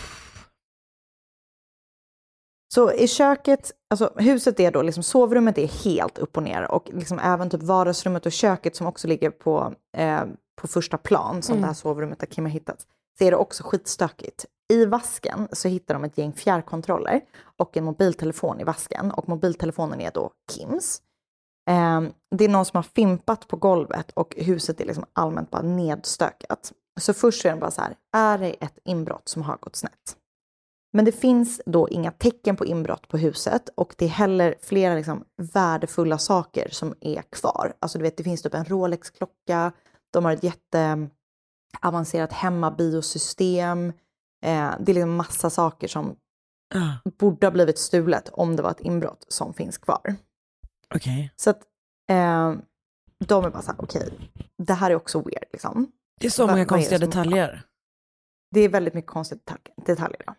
Så 2.77 2.93
i 2.93 3.09
köket, 3.09 3.73
alltså 3.91 4.13
huset 4.17 4.61
är 4.61 4.71
då 4.71 4.83
liksom 4.83 5.03
sovrummet 5.03 5.59
är 5.59 5.85
helt 5.85 6.19
upp 6.19 6.37
och 6.37 6.43
ner 6.43 6.71
och 6.71 6.91
liksom 6.93 7.19
även 7.19 7.51
typ 7.51 7.63
vardagsrummet 7.63 8.27
och 8.27 8.33
köket 8.33 8.77
som 8.77 8.87
också 8.87 9.09
ligger 9.09 9.31
på, 9.31 9.75
eh, 9.97 10.21
på 10.61 10.69
första 10.69 10.99
plan 10.99 11.43
som 11.43 11.53
Mm. 11.53 11.61
det 11.61 11.67
här 11.67 11.75
sovrummet 11.75 12.19
där 12.19 12.27
Kim 12.27 12.45
har 12.45 12.51
hittats. 12.51 12.87
Så 13.19 13.25
är 13.25 13.31
det 13.31 13.37
också 13.37 13.63
skitstökigt. 13.63 14.47
I 14.73 14.85
vasken 14.85 15.49
så 15.53 15.69
hittar 15.69 15.95
de 15.95 16.05
ett 16.05 16.19
gäng 16.19 16.33
fjärrkontroller 16.33 17.21
och 17.59 17.77
en 17.77 17.85
mobiltelefon 17.85 18.61
i 18.61 18.65
vasken 18.65 19.11
och 19.11 19.29
mobiltelefonen 19.29 20.01
är 20.01 20.11
då 20.11 20.31
Kims. 20.53 21.03
Eh, 21.71 22.03
det 22.37 22.45
är 22.45 22.49
någon 22.49 22.65
som 22.65 22.77
har 22.77 22.83
fimpat 22.83 23.49
på 23.49 23.57
golvet 23.57 24.11
och 24.11 24.35
huset 24.37 24.81
är 24.81 24.85
liksom 24.85 25.05
allmänt 25.13 25.51
bara 25.51 25.63
nedstökat. 25.63 26.73
Så 27.01 27.15
först 27.15 27.45
är 27.45 27.51
den 27.51 27.61
bara 27.61 27.71
så 27.71 27.81
här, 27.81 27.95
är 28.13 28.39
det 28.39 28.51
ett 28.51 28.79
inbrott 28.85 29.29
som 29.29 29.43
har 29.43 29.57
gått 29.57 29.77
snett? 29.77 30.17
Men 30.97 31.05
det 31.05 31.13
finns 31.13 31.61
då 31.67 31.89
inga 31.89 32.11
tecken 32.11 32.57
på 32.57 32.67
inbrott 32.67 33.09
på 33.09 33.19
huset 33.19 33.69
och 33.75 33.95
det 33.99 34.05
är 34.05 34.09
heller 34.09 34.55
flera 34.63 34.95
liksom 34.95 35.25
värdefulla 35.37 36.19
saker 36.19 36.69
som 36.71 36.95
är 37.01 37.23
kvar. 37.23 37.77
Alltså 37.79 37.99
du 37.99 38.03
vet, 38.03 38.17
det 38.17 38.25
finns 38.25 38.43
typ 38.43 38.55
en 38.55 38.65
Rolex-klocka, 38.65 39.73
de 40.13 40.25
har 40.25 40.33
ett 40.33 40.43
jätteavancerat 40.43 42.33
hemmabiosystem. 42.33 43.89
Eh, 44.45 44.75
det 44.81 44.93
är 44.93 44.95
liksom 44.95 45.17
massa 45.17 45.51
saker 45.51 45.89
som 45.89 46.17
Ah, 46.75 47.11
borde 47.19 47.47
ha 47.47 47.51
blivit 47.51 47.79
stulet 47.79 48.29
om 48.33 48.57
det 48.57 48.63
var 48.63 48.71
ett 48.71 48.81
inbrott 48.81 49.25
som 49.29 49.55
finns 49.55 49.79
kvar. 49.79 50.17
Okej. 50.95 51.33
Så 51.37 51.51
att 51.51 51.63
eh, 52.11 52.55
de 53.27 53.45
är 53.45 53.51
bara 53.51 53.63
så 53.63 53.71
här, 53.71 53.81
okej, 53.81 54.31
det 54.59 54.73
här 54.75 54.91
är 54.91 54.95
också 54.95 55.19
weird 55.19 55.45
liksom. 55.53 55.93
Det 56.21 56.27
är 56.27 56.31
så 56.31 56.47
många 56.47 56.65
konstiga 56.65 56.99
detaljer. 56.99 57.63
Det 58.51 58.61
är 58.61 58.69
väldigt 58.69 58.95
mycket 58.95 59.11
konstiga 59.11 59.41
detalj- 59.45 59.85
detaljer. 59.87 60.23
Då. 60.27 60.35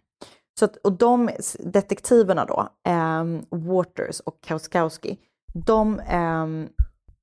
Så 0.60 0.65
att, 0.65 0.76
och 0.76 0.91
de 0.91 1.30
detektiverna 1.60 2.46
då, 2.46 2.70
ehm, 2.84 3.46
Waters 3.50 4.20
och 4.20 4.41
Kauskowski, 4.41 5.20
de 5.54 6.00
ehm, 6.00 6.70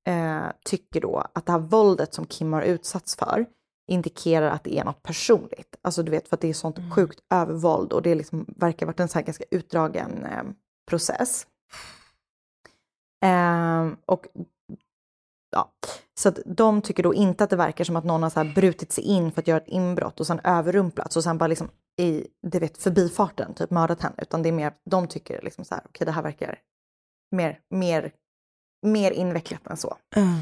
eh, 0.06 0.46
tycker 0.64 1.00
då 1.00 1.26
att 1.32 1.46
det 1.46 1.52
här 1.52 1.58
våldet 1.58 2.14
som 2.14 2.26
Kim 2.26 2.52
har 2.52 2.62
utsatts 2.62 3.16
för 3.16 3.46
indikerar 3.86 4.50
att 4.50 4.64
det 4.64 4.78
är 4.78 4.84
något 4.84 5.02
personligt. 5.02 5.76
Alltså 5.82 6.02
du 6.02 6.10
vet 6.10 6.28
för 6.28 6.36
att 6.36 6.40
det 6.40 6.48
är 6.48 6.54
sånt 6.54 6.78
sjukt 6.94 7.20
övervåld 7.30 7.92
och 7.92 8.02
det 8.02 8.14
liksom 8.14 8.46
verkar 8.56 8.86
varit 8.86 9.00
en 9.00 9.08
så 9.08 9.18
här 9.18 9.26
ganska 9.26 9.44
utdragen 9.50 10.24
eh, 10.24 10.42
process. 10.88 11.46
Ehm, 13.24 13.96
och 14.06 14.26
ja, 15.50 15.72
så 16.18 16.28
att 16.28 16.38
de 16.46 16.82
tycker 16.82 17.02
då 17.02 17.14
inte 17.14 17.44
att 17.44 17.50
det 17.50 17.56
verkar 17.56 17.84
som 17.84 17.96
att 17.96 18.04
någon 18.04 18.22
har 18.22 18.30
så 18.30 18.44
brutit 18.54 18.92
sig 18.92 19.04
in 19.04 19.32
för 19.32 19.42
att 19.42 19.48
göra 19.48 19.60
ett 19.60 19.68
inbrott 19.68 20.20
och 20.20 20.26
sen 20.26 20.40
överrumplats 20.44 21.16
och 21.16 21.24
sen 21.24 21.38
bara 21.38 21.46
liksom 21.46 21.68
i 22.00 22.26
det 22.46 22.58
vet, 22.58 22.78
förbifarten 22.78 23.54
typ 23.54 23.70
mördat 23.70 24.00
henne. 24.00 24.14
Utan 24.18 24.42
det 24.42 24.48
är 24.48 24.52
mer, 24.52 24.74
de 24.90 25.08
tycker 25.08 25.42
liksom 25.42 25.64
så 25.64 25.74
här, 25.74 25.84
okej 25.86 26.04
det 26.04 26.12
här 26.12 26.22
verkar 26.22 26.58
mer, 27.36 27.58
mer, 27.70 28.12
mer 28.86 29.10
invecklat 29.10 29.66
än 29.66 29.76
så. 29.76 29.96
Ah. 30.16 30.40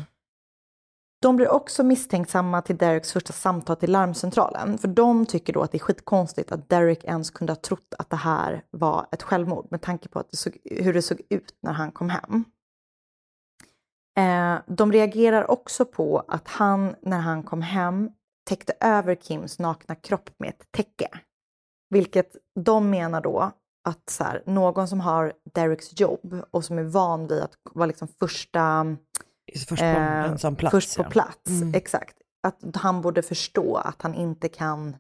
De 1.23 1.37
blir 1.37 1.49
också 1.49 1.83
misstänksamma 1.85 2.63
till 2.63 2.77
Dereks 2.77 3.13
första 3.13 3.33
samtal 3.33 3.77
till 3.77 3.93
larmcentralen. 3.93 4.79
För 4.79 4.89
de 4.89 5.27
tycker 5.27 5.53
då 5.53 5.63
att 5.63 5.73
det 5.73 5.77
är 5.77 5.81
skitkonstigt 5.81 6.53
att 6.53 6.69
Derek 6.69 7.05
ens 7.05 7.31
kunde 7.31 7.53
ha 7.53 7.57
trott 7.57 7.95
att 7.99 8.11
det 8.11 8.17
här 8.17 8.65
var 8.71 9.07
ett 9.13 9.23
självmord 9.23 9.67
med 9.71 9.83
tanke 9.83 10.09
på 10.09 10.19
att 10.19 10.31
det 10.31 10.37
såg, 10.37 10.59
hur 10.65 10.95
det 10.95 11.03
såg 11.03 11.21
ut 11.29 11.55
när 11.63 11.73
han 11.73 11.93
kom 11.93 12.11
hem. 12.11 12.45
Eh, 14.19 14.59
de 14.67 14.93
reagerar 14.93 15.51
också 15.51 15.85
på 15.85 16.25
att 16.29 16.49
han, 16.49 16.95
när 17.03 17.19
han 17.19 17.43
kom 17.43 17.63
hem, 17.63 18.11
täckte 18.49 18.75
över 18.81 19.15
Kims 19.15 19.59
nakna 19.59 19.95
kropp 19.95 20.31
med 20.39 20.49
ett 20.49 20.67
täcke. 20.71 21.09
Vilket 21.91 22.37
de 22.61 22.91
menar 22.91 23.21
då 23.21 23.53
att 23.89 24.11
så 24.11 24.25
här, 24.25 24.43
någon 24.47 24.89
som 24.89 25.01
har 25.01 25.33
Dereks 25.55 26.01
jobb 26.01 26.45
och 26.51 26.65
som 26.65 26.79
är 26.79 26.83
van 26.83 27.27
vid 27.27 27.43
att 27.43 27.53
vara 27.73 27.87
liksom 27.87 28.09
första 28.09 28.97
Först 29.69 29.83
på, 29.83 30.39
sån 30.39 30.57
plats, 30.57 30.71
först 30.73 30.97
på 30.97 31.03
ja. 31.03 31.11
plats, 31.11 31.49
Mm. 31.51 31.75
exakt. 31.75 32.17
Att 32.47 32.77
han 32.77 33.01
borde 33.01 33.23
förstå 33.23 33.77
att 33.77 34.03
han 34.03 34.15
inte 34.15 34.49
kan 34.49 34.97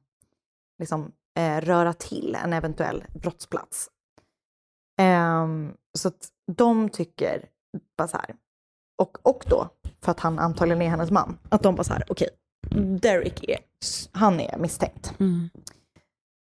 liksom, 0.78 1.12
eh, 1.38 1.60
röra 1.60 1.92
till 1.92 2.36
en 2.44 2.52
eventuell 2.52 3.04
brottsplats. 3.14 3.90
Ehm, 5.00 5.74
så 5.98 6.08
att 6.08 6.28
de 6.52 6.88
tycker 6.88 7.48
bara 7.98 8.08
så 8.08 8.16
här, 8.16 8.36
och, 9.02 9.18
och 9.22 9.44
då, 9.48 9.68
för 10.04 10.10
att 10.12 10.20
han 10.20 10.38
antagligen 10.38 10.82
är 10.82 10.90
hennes 10.90 11.10
man, 11.10 11.38
att 11.48 11.62
de 11.62 11.74
bara 11.74 11.84
så 11.84 11.92
här, 11.92 12.04
okej, 12.08 12.28
Derek 13.00 13.44
är, 13.44 13.58
han 14.12 14.40
är 14.40 14.58
misstänkt. 14.58 15.14
Mm. 15.20 15.50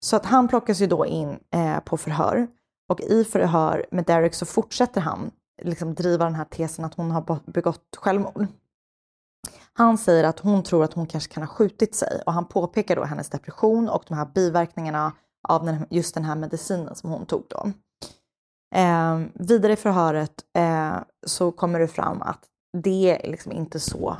Så 0.05 0.15
att 0.15 0.25
han 0.25 0.47
plockas 0.47 0.79
ju 0.79 0.87
då 0.87 1.05
in 1.05 1.39
eh, 1.53 1.79
på 1.79 1.97
förhör. 1.97 2.47
Och 2.89 3.01
i 3.01 3.23
förhör 3.23 3.85
med 3.91 4.05
Derek 4.05 4.33
så 4.33 4.45
fortsätter 4.45 5.01
han 5.01 5.31
liksom 5.61 5.93
driva 5.93 6.25
den 6.25 6.35
här 6.35 6.45
tesen 6.45 6.85
att 6.85 6.93
hon 6.93 7.11
har 7.11 7.21
be- 7.21 7.39
begått 7.45 7.95
självmord. 7.97 8.47
Han 9.73 9.97
säger 9.97 10.23
att 10.23 10.39
hon 10.39 10.63
tror 10.63 10.83
att 10.83 10.93
hon 10.93 11.07
kanske 11.07 11.33
kan 11.33 11.43
ha 11.43 11.47
skjutit 11.47 11.95
sig 11.95 12.21
och 12.25 12.33
han 12.33 12.45
påpekar 12.45 12.95
då 12.95 13.03
hennes 13.03 13.29
depression 13.29 13.89
och 13.89 14.03
de 14.07 14.13
här 14.13 14.25
biverkningarna 14.25 15.13
av 15.47 15.65
den, 15.65 15.85
just 15.89 16.13
den 16.13 16.25
här 16.25 16.35
medicinen 16.35 16.95
som 16.95 17.09
hon 17.09 17.25
tog 17.25 17.45
då. 17.49 17.71
Eh, 18.75 19.21
vidare 19.33 19.73
i 19.73 19.75
förhöret 19.75 20.45
eh, 20.57 20.97
så 21.27 21.51
kommer 21.51 21.79
det 21.79 21.87
fram 21.87 22.21
att 22.21 22.45
det 22.77 23.25
är 23.25 23.31
liksom 23.31 23.51
inte 23.51 23.79
så 23.79 24.17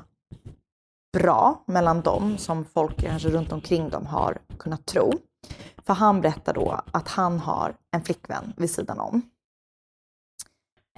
bra 1.13 1.63
mellan 1.65 2.01
dem 2.01 2.37
som 2.37 2.65
folk 2.65 2.97
kanske 2.97 3.29
runt 3.29 3.51
omkring 3.51 3.89
dem 3.89 4.05
har 4.05 4.37
kunnat 4.57 4.85
tro. 4.85 5.11
För 5.85 5.93
han 5.93 6.21
berättar 6.21 6.53
då 6.53 6.81
att 6.91 7.07
han 7.07 7.39
har 7.39 7.75
en 7.91 8.01
flickvän 8.01 8.53
vid 8.57 8.69
sidan 8.69 8.99
om. 8.99 9.21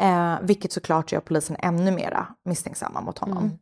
Eh, 0.02 0.36
vilket 0.42 0.72
såklart 0.72 1.12
gör 1.12 1.20
polisen 1.20 1.56
ännu 1.60 1.92
mera 1.92 2.28
misstänksamma 2.46 3.02
mot 3.02 3.18
honom. 3.18 3.44
Mm. 3.44 3.58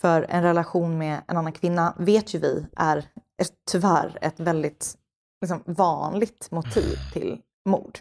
För 0.00 0.26
en 0.28 0.42
relation 0.42 0.98
med 0.98 1.22
en 1.28 1.36
annan 1.36 1.52
kvinna 1.52 1.94
vet 1.98 2.34
ju 2.34 2.38
vi 2.38 2.66
är 2.76 2.98
ett, 3.42 3.52
tyvärr 3.70 4.18
ett 4.20 4.40
väldigt 4.40 4.98
liksom, 5.40 5.62
vanligt 5.66 6.50
motiv 6.50 6.96
till 7.12 7.40
mord. 7.68 7.98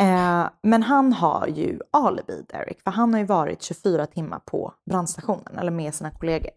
Eh, 0.00 0.48
men 0.62 0.82
han 0.82 1.12
har 1.12 1.46
ju 1.46 1.80
alibi, 1.90 2.44
Derek, 2.48 2.80
för 2.80 2.90
han 2.90 3.12
har 3.12 3.20
ju 3.20 3.26
varit 3.26 3.62
24 3.62 4.06
timmar 4.06 4.38
på 4.38 4.74
brandstationen 4.90 5.58
eller 5.58 5.70
med 5.70 5.94
sina 5.94 6.10
kollegor. 6.10 6.52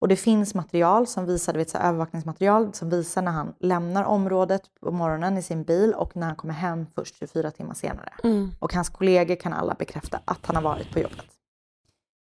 Och 0.00 0.08
det 0.08 0.16
finns 0.16 0.54
material 0.54 1.06
som 1.06 1.26
visar, 1.26 1.54
vet, 1.54 1.70
så 1.70 1.78
övervakningsmaterial 1.78 2.74
som 2.74 2.90
visar 2.90 3.22
när 3.22 3.32
han 3.32 3.54
lämnar 3.60 4.04
området 4.04 4.62
på 4.80 4.90
morgonen 4.90 5.38
i 5.38 5.42
sin 5.42 5.62
bil 5.62 5.94
och 5.94 6.16
när 6.16 6.26
han 6.26 6.36
kommer 6.36 6.54
hem 6.54 6.86
först 6.94 7.14
24 7.18 7.50
timmar 7.50 7.74
senare. 7.74 8.12
Mm. 8.24 8.50
Och 8.58 8.74
hans 8.74 8.88
kollegor 8.88 9.34
kan 9.34 9.52
alla 9.52 9.74
bekräfta 9.74 10.20
att 10.24 10.46
han 10.46 10.56
har 10.56 10.62
varit 10.62 10.92
på 10.92 10.98
jobbet. 10.98 11.26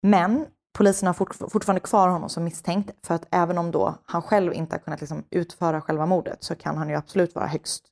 Men 0.03 0.47
polisen 0.79 1.07
har 1.07 1.15
fort, 1.15 1.35
fortfarande 1.35 1.81
kvar 1.81 2.09
honom 2.09 2.29
som 2.29 2.45
misstänkt 2.45 3.07
för 3.07 3.15
att 3.15 3.27
även 3.31 3.59
om 3.59 3.71
då 3.71 3.95
han 4.05 4.23
själv 4.23 4.55
inte 4.55 4.75
har 4.75 4.81
kunnat 4.81 5.01
liksom 5.01 5.25
utföra 5.31 5.81
själva 5.81 6.07
mordet 6.07 6.45
så 6.45 6.55
kan 6.55 6.77
han 6.77 6.89
ju 6.89 6.95
absolut 6.95 7.35
vara 7.35 7.47
högst 7.47 7.85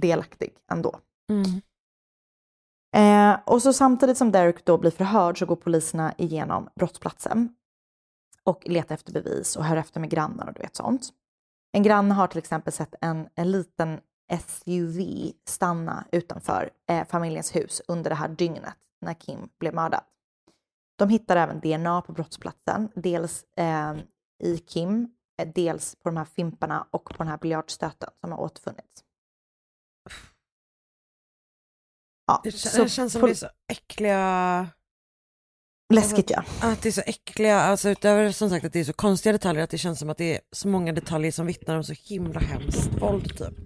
delaktig 0.00 0.54
ändå. 0.72 1.00
Mm. 1.28 1.60
Eh, 2.96 3.40
och 3.46 3.62
så 3.62 3.72
samtidigt 3.72 4.18
som 4.18 4.32
Derek 4.32 4.64
då 4.64 4.78
blir 4.78 4.90
förhörd 4.90 5.38
så 5.38 5.46
går 5.46 5.56
poliserna 5.56 6.14
igenom 6.18 6.68
brottsplatsen 6.74 7.54
och 8.44 8.68
letar 8.68 8.94
efter 8.94 9.12
bevis 9.12 9.56
och 9.56 9.64
hör 9.64 9.76
efter 9.76 10.00
med 10.00 10.10
grannar 10.10 10.46
och 10.46 10.54
du 10.54 10.60
vet 10.60 10.76
sånt. 10.76 11.08
En 11.72 11.82
granne 11.82 12.14
har 12.14 12.26
till 12.26 12.38
exempel 12.38 12.72
sett 12.72 12.94
en, 13.00 13.28
en 13.34 13.50
liten 13.50 14.00
SUV 14.46 15.00
stanna 15.44 16.04
utanför 16.12 16.70
eh, 16.88 17.06
familjens 17.06 17.56
hus 17.56 17.82
under 17.88 18.10
det 18.10 18.16
här 18.16 18.28
dygnet 18.28 18.74
när 19.00 19.14
Kim 19.14 19.48
blev 19.58 19.74
mördad. 19.74 20.04
De 20.98 21.08
hittar 21.08 21.36
även 21.36 21.60
DNA 21.60 22.02
på 22.02 22.12
brottsplatsen, 22.12 22.88
dels 22.94 23.44
eh, 23.56 23.96
i 24.44 24.58
Kim, 24.58 25.10
eh, 25.42 25.48
dels 25.54 25.94
på 25.94 26.08
de 26.08 26.16
här 26.16 26.24
fimparna 26.24 26.86
och 26.90 27.04
på 27.04 27.18
den 27.18 27.28
här 27.28 27.38
biljardstöten 27.38 28.10
som 28.20 28.32
har 28.32 28.40
återfunnits. 28.40 29.04
Ja, 32.28 32.40
Det, 32.44 32.52
så 32.52 32.82
det 32.82 32.88
känns 32.88 33.12
som 33.12 33.22
det 33.22 33.30
är 33.30 33.34
så 33.34 33.48
äckliga... 33.68 34.68
Läskigt 35.94 36.30
ja. 36.30 36.44
Att 36.60 36.82
det 36.82 36.88
är 36.88 36.92
så 36.92 37.02
äckliga, 37.06 37.60
alltså 37.60 37.88
utöver 37.88 38.32
som 38.32 38.50
sagt 38.50 38.64
att 38.64 38.72
det 38.72 38.80
är 38.80 38.84
så 38.84 38.92
konstiga 38.92 39.32
detaljer, 39.32 39.64
att 39.64 39.70
det 39.70 39.78
känns 39.78 39.98
som 39.98 40.10
att 40.10 40.18
det 40.18 40.34
är 40.34 40.40
så 40.52 40.68
många 40.68 40.92
detaljer 40.92 41.32
som 41.32 41.46
vittnar 41.46 41.76
om 41.76 41.84
så 41.84 41.92
himla 41.92 42.40
hemskt 42.40 42.90
våld 43.00 43.38
typ. 43.38 43.58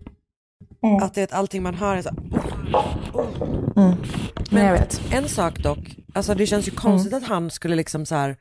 Mm. 0.82 1.02
Att 1.02 1.14
det 1.14 1.20
är 1.20 1.24
att 1.24 1.32
allting 1.32 1.62
man 1.62 1.74
hör 1.74 1.96
är 1.96 2.02
så 2.02 2.10
Mm. 3.76 3.96
Men 4.50 4.66
jag 4.66 4.72
vet. 4.72 5.00
En 5.12 5.28
sak 5.28 5.58
dock, 5.58 5.96
alltså 6.14 6.34
det 6.34 6.46
känns 6.46 6.68
ju 6.68 6.72
konstigt 6.72 7.12
att 7.12 7.22
han 7.24 7.50
skulle 7.50 7.76
liksom 7.76 8.06
så 8.06 8.14
här 8.14 8.36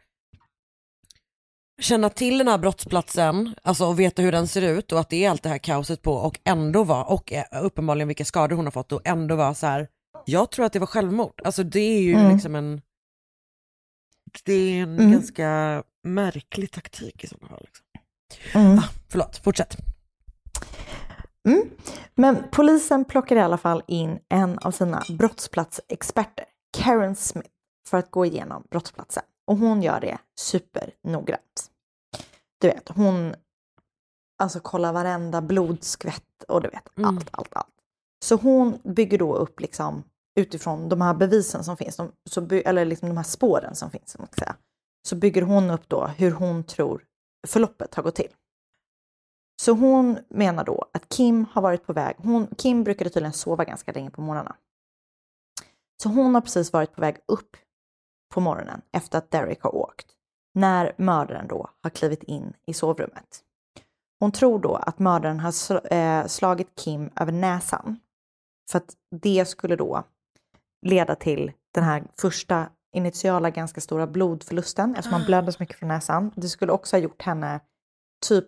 känna 1.82 2.10
till 2.10 2.38
den 2.38 2.48
här 2.48 2.58
brottsplatsen, 2.58 3.56
alltså 3.64 3.86
och 3.86 4.00
veta 4.00 4.22
hur 4.22 4.32
den 4.32 4.48
ser 4.48 4.62
ut 4.62 4.92
och 4.92 5.00
att 5.00 5.10
det 5.10 5.26
är 5.26 5.30
allt 5.30 5.44
det 5.44 5.50
här 5.50 5.58
kaoset 5.58 6.02
på 6.02 6.14
och 6.14 6.40
ändå 6.44 6.84
vara, 6.84 7.04
och 7.04 7.34
eh, 7.34 7.44
uppenbarligen 7.64 8.08
vilka 8.08 8.26
skador 8.26 8.56
hon 8.56 8.66
har 8.66 8.72
fått 8.72 8.92
och 8.92 9.02
ändå 9.06 9.36
vara 9.36 9.54
så 9.54 9.68
här. 9.68 9.88
Jag 10.26 10.52
tror 10.52 10.66
att 10.66 10.74
det 10.74 10.80
var 10.80 10.88
självmord. 10.88 11.42
Alltså 11.46 11.64
det 11.64 11.80
är 11.80 12.02
ju 12.02 12.14
Mm. 12.14 12.34
liksom 12.34 12.56
en, 12.56 12.82
det 14.44 14.54
är 14.54 14.84
en 14.84 15.00
Mm. 15.00 15.12
ganska 15.12 15.84
märklig 16.04 16.72
taktik 16.72 17.24
i 17.24 17.28
sådana 17.28 17.48
fall. 17.48 17.62
Liksom. 17.66 17.86
Mm. 18.62 18.80
Ah, 18.80 18.84
förlåt, 19.10 19.38
fortsätt. 19.44 19.78
Mm. 21.48 21.70
Men 22.16 22.44
polisen 22.52 23.06
plockar 23.06 23.36
i 23.36 23.40
alla 23.42 23.58
fall 23.58 23.84
in 23.88 24.20
en 24.30 24.58
av 24.60 24.72
sina 24.72 25.04
brottsplatsexperter, 25.18 26.46
Karen 26.78 27.16
Smith, 27.16 27.50
för 27.88 27.98
att 27.98 28.12
gå 28.12 28.26
igenom 28.26 28.64
brottsplatsen. 28.70 29.24
Och 29.48 29.58
hon 29.58 29.82
gör 29.84 30.00
det 30.02 30.18
supernoggrant. 30.40 31.72
Du 32.58 32.68
vet, 32.68 32.90
hon 32.90 33.36
alltså 34.38 34.60
kollar 34.60 34.94
varenda 34.94 35.42
blodskvätt 35.42 36.44
och 36.48 36.62
du 36.62 36.70
vet, 36.70 36.98
Mm. 36.98 37.18
allt, 37.18 37.28
allt, 37.32 37.54
allt. 37.56 37.68
Så 38.24 38.36
hon 38.36 38.80
bygger 38.84 39.18
då 39.18 39.36
upp 39.36 39.60
liksom 39.60 40.04
utifrån 40.36 40.90
de 40.90 41.02
här 41.02 41.14
bevisen 41.14 41.64
som 41.64 41.78
finns, 41.78 41.96
de, 41.96 42.12
så 42.30 42.42
by, 42.42 42.62
eller 42.62 42.86
liksom 42.86 43.08
de 43.10 43.18
här 43.18 43.24
spåren 43.24 43.76
som 43.76 43.90
finns, 43.90 44.18
man 44.20 44.28
säga, 44.28 44.56
så 45.08 45.16
bygger 45.16 45.42
hon 45.42 45.70
upp 45.70 45.90
då 45.90 46.06
hur 46.06 46.32
hon 46.32 46.64
tror 46.64 47.06
förloppet 47.48 47.96
har 47.96 48.04
gått 48.04 48.16
till. 48.16 48.32
Så 49.62 49.72
hon 49.72 50.20
menar 50.30 50.64
då 50.64 50.86
att 50.94 51.10
Kim 51.10 51.46
har 51.52 51.62
varit 51.62 51.86
på 51.86 51.94
väg, 51.94 52.16
hon, 52.18 52.48
Kim 52.48 52.84
brukade 52.84 53.10
tydligen 53.10 53.34
sova 53.34 53.66
ganska 53.66 53.92
länge 53.92 54.10
på 54.10 54.22
morgnarna. 54.22 54.56
Så 56.04 56.10
hon 56.10 56.36
har 56.36 56.42
precis 56.42 56.74
varit 56.74 56.94
på 56.94 57.02
väg 57.02 57.18
upp 57.26 57.58
på 58.34 58.40
morgonen 58.42 58.82
efter 58.92 59.18
att 59.18 59.32
Derek 59.32 59.62
har 59.62 59.76
åkt, 59.76 60.08
när 60.54 60.96
mördaren 60.98 61.48
då 61.48 61.70
har 61.82 61.90
klivit 61.90 62.24
in 62.24 62.54
i 62.66 62.74
sovrummet. 62.74 63.44
Hon 64.20 64.32
tror 64.32 64.60
då 64.60 64.76
att 64.76 65.00
mördaren 65.00 65.40
har 65.40 65.94
eh, 65.94 66.26
slagit 66.28 66.76
Kim 66.76 67.10
över 67.16 67.32
näsan, 67.32 68.00
för 68.72 68.78
att 68.78 68.96
det 69.16 69.46
skulle 69.46 69.76
då 69.76 70.04
leda 70.82 71.16
till 71.16 71.52
den 71.74 71.84
här 71.84 72.04
första 72.22 72.70
initiala 72.96 73.50
ganska 73.50 73.82
stora 73.82 74.08
blodförlusten, 74.08 74.92
eftersom 74.92 75.12
man 75.12 75.26
blödde 75.26 75.52
så 75.52 75.58
mycket 75.60 75.76
från 75.76 75.88
näsan. 75.88 76.32
Det 76.36 76.50
skulle 76.50 76.72
också 76.72 76.96
ha 76.96 77.02
gjort 77.02 77.22
henne 77.22 77.60
typ 78.28 78.46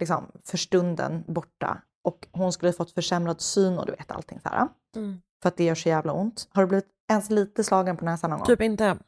liksom 0.00 0.30
för 0.44 0.58
stunden 0.58 1.24
borta 1.26 1.82
och 2.04 2.28
hon 2.32 2.52
skulle 2.52 2.68
ha 2.68 2.76
fått 2.76 2.90
försämrad 2.90 3.40
syn 3.40 3.78
och 3.78 3.86
du 3.86 3.92
vet 3.92 4.10
allting 4.10 4.40
så 4.40 4.48
här. 4.48 4.68
Mm. 4.96 5.20
För 5.42 5.48
att 5.48 5.56
det 5.56 5.64
gör 5.64 5.74
så 5.74 5.88
jävla 5.88 6.12
ont. 6.12 6.48
Har 6.50 6.62
du 6.62 6.68
blivit 6.68 6.88
ens 7.10 7.30
lite 7.30 7.64
slagen 7.64 7.96
på 7.96 8.04
näsan 8.04 8.30
någon 8.30 8.38
gång? 8.38 8.46
Typ 8.46 8.60
inte. 8.60 8.98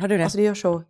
Har 0.00 0.08
du 0.08 0.16
det? 0.16 0.24
Alltså 0.24 0.38
det 0.38 0.44
gör 0.44 0.54
så... 0.54 0.82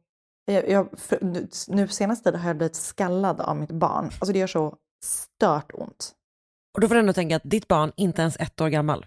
Jag, 0.44 0.68
jag, 0.70 0.98
för, 0.98 1.18
nu- 1.20 1.48
nu 1.68 1.88
senaste 1.88 2.24
tiden 2.24 2.40
har 2.40 2.48
jag 2.48 2.56
blivit 2.56 2.76
skallad 2.76 3.40
av 3.40 3.56
mitt 3.56 3.70
barn. 3.70 4.04
Alltså 4.04 4.32
det 4.32 4.38
gör 4.38 4.46
så 4.46 4.76
stört 5.04 5.70
ont. 5.74 6.12
Och 6.74 6.80
då 6.80 6.88
får 6.88 6.94
du 6.94 7.00
ändå 7.00 7.12
tänka 7.12 7.36
att 7.36 7.42
ditt 7.44 7.68
barn 7.68 7.92
inte 7.96 8.22
ens 8.22 8.36
ett 8.36 8.60
år 8.60 8.68
gammal. 8.68 9.06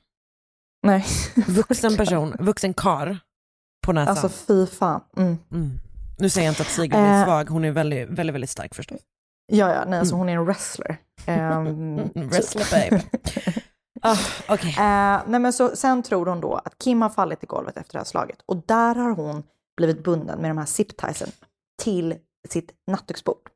Nej. 0.86 1.05
Vuxen 1.47 1.97
person, 1.97 2.36
vuxen 2.39 2.73
kar 2.73 3.19
på 3.86 3.93
näsan. 3.93 4.09
Alltså 4.17 4.29
fy 4.29 4.65
fan. 4.67 5.01
Mm. 5.17 5.38
Mm. 5.51 5.79
Nu 6.17 6.29
säger 6.29 6.47
jag 6.47 6.51
inte 6.51 6.61
att 6.61 6.67
Sigrid 6.69 6.93
är 6.93 7.19
Eh. 7.19 7.25
svag, 7.25 7.49
hon 7.49 7.65
är 7.65 7.71
väldigt, 7.71 8.09
väldigt, 8.09 8.33
väldigt 8.33 8.49
stark 8.49 8.75
förstås. 8.75 8.99
Ja, 9.51 9.73
ja, 9.73 9.83
nej, 9.88 9.99
alltså 9.99 10.15
hon 10.15 10.29
är 10.29 10.33
en 10.33 10.45
wrestler. 10.45 10.97
Mm, 11.25 12.09
typ. 12.13 12.23
wrestler 12.33 12.89
babe. 12.89 13.03
Ah, 14.01 14.17
Okej. 14.49 14.69
Eh, 14.69 15.21
nej 15.27 15.39
men 15.39 15.53
så, 15.53 15.75
sen 15.75 16.03
tror 16.03 16.25
hon 16.25 16.41
då 16.41 16.53
att 16.55 16.77
Kim 16.83 17.01
har 17.01 17.09
fallit 17.09 17.43
i 17.43 17.45
golvet 17.45 17.77
efter 17.77 17.93
det 17.93 17.99
här 17.99 18.05
slaget 18.05 18.38
och 18.45 18.63
där 18.65 18.95
har 18.95 19.11
hon 19.11 19.43
blivit 19.77 20.03
bunden 20.03 20.39
med 20.41 20.49
de 20.49 20.57
här 20.57 20.65
zip-tiesen 20.65 21.29
till 21.83 22.15
sitt 22.49 22.71
nattduksbord. 22.88 23.49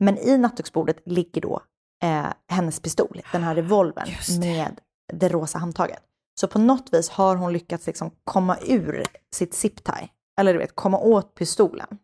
Men 0.00 0.18
i 0.18 0.38
nattduksbordet 0.38 0.96
ligger 1.06 1.40
då 1.40 1.60
eh, 2.04 2.26
hennes 2.48 2.80
pistol, 2.80 3.20
den 3.32 3.42
här 3.42 3.54
revolvern 3.54 4.08
med 4.40 4.80
det 5.12 5.28
rosa 5.28 5.58
handtaget. 5.58 6.02
Så 6.40 6.48
på 6.48 6.58
något 6.58 6.92
vis 6.92 7.10
har 7.10 7.36
hon 7.36 7.52
lyckats 7.52 7.86
liksom 7.86 8.10
komma 8.24 8.58
ur 8.66 9.04
sitt 9.34 9.54
zip-tie, 9.54 10.08
eller 10.40 10.52
du 10.52 10.58
vet, 10.58 10.74
komma 10.74 10.98
åt 10.98 11.34
pistolen. 11.34 11.98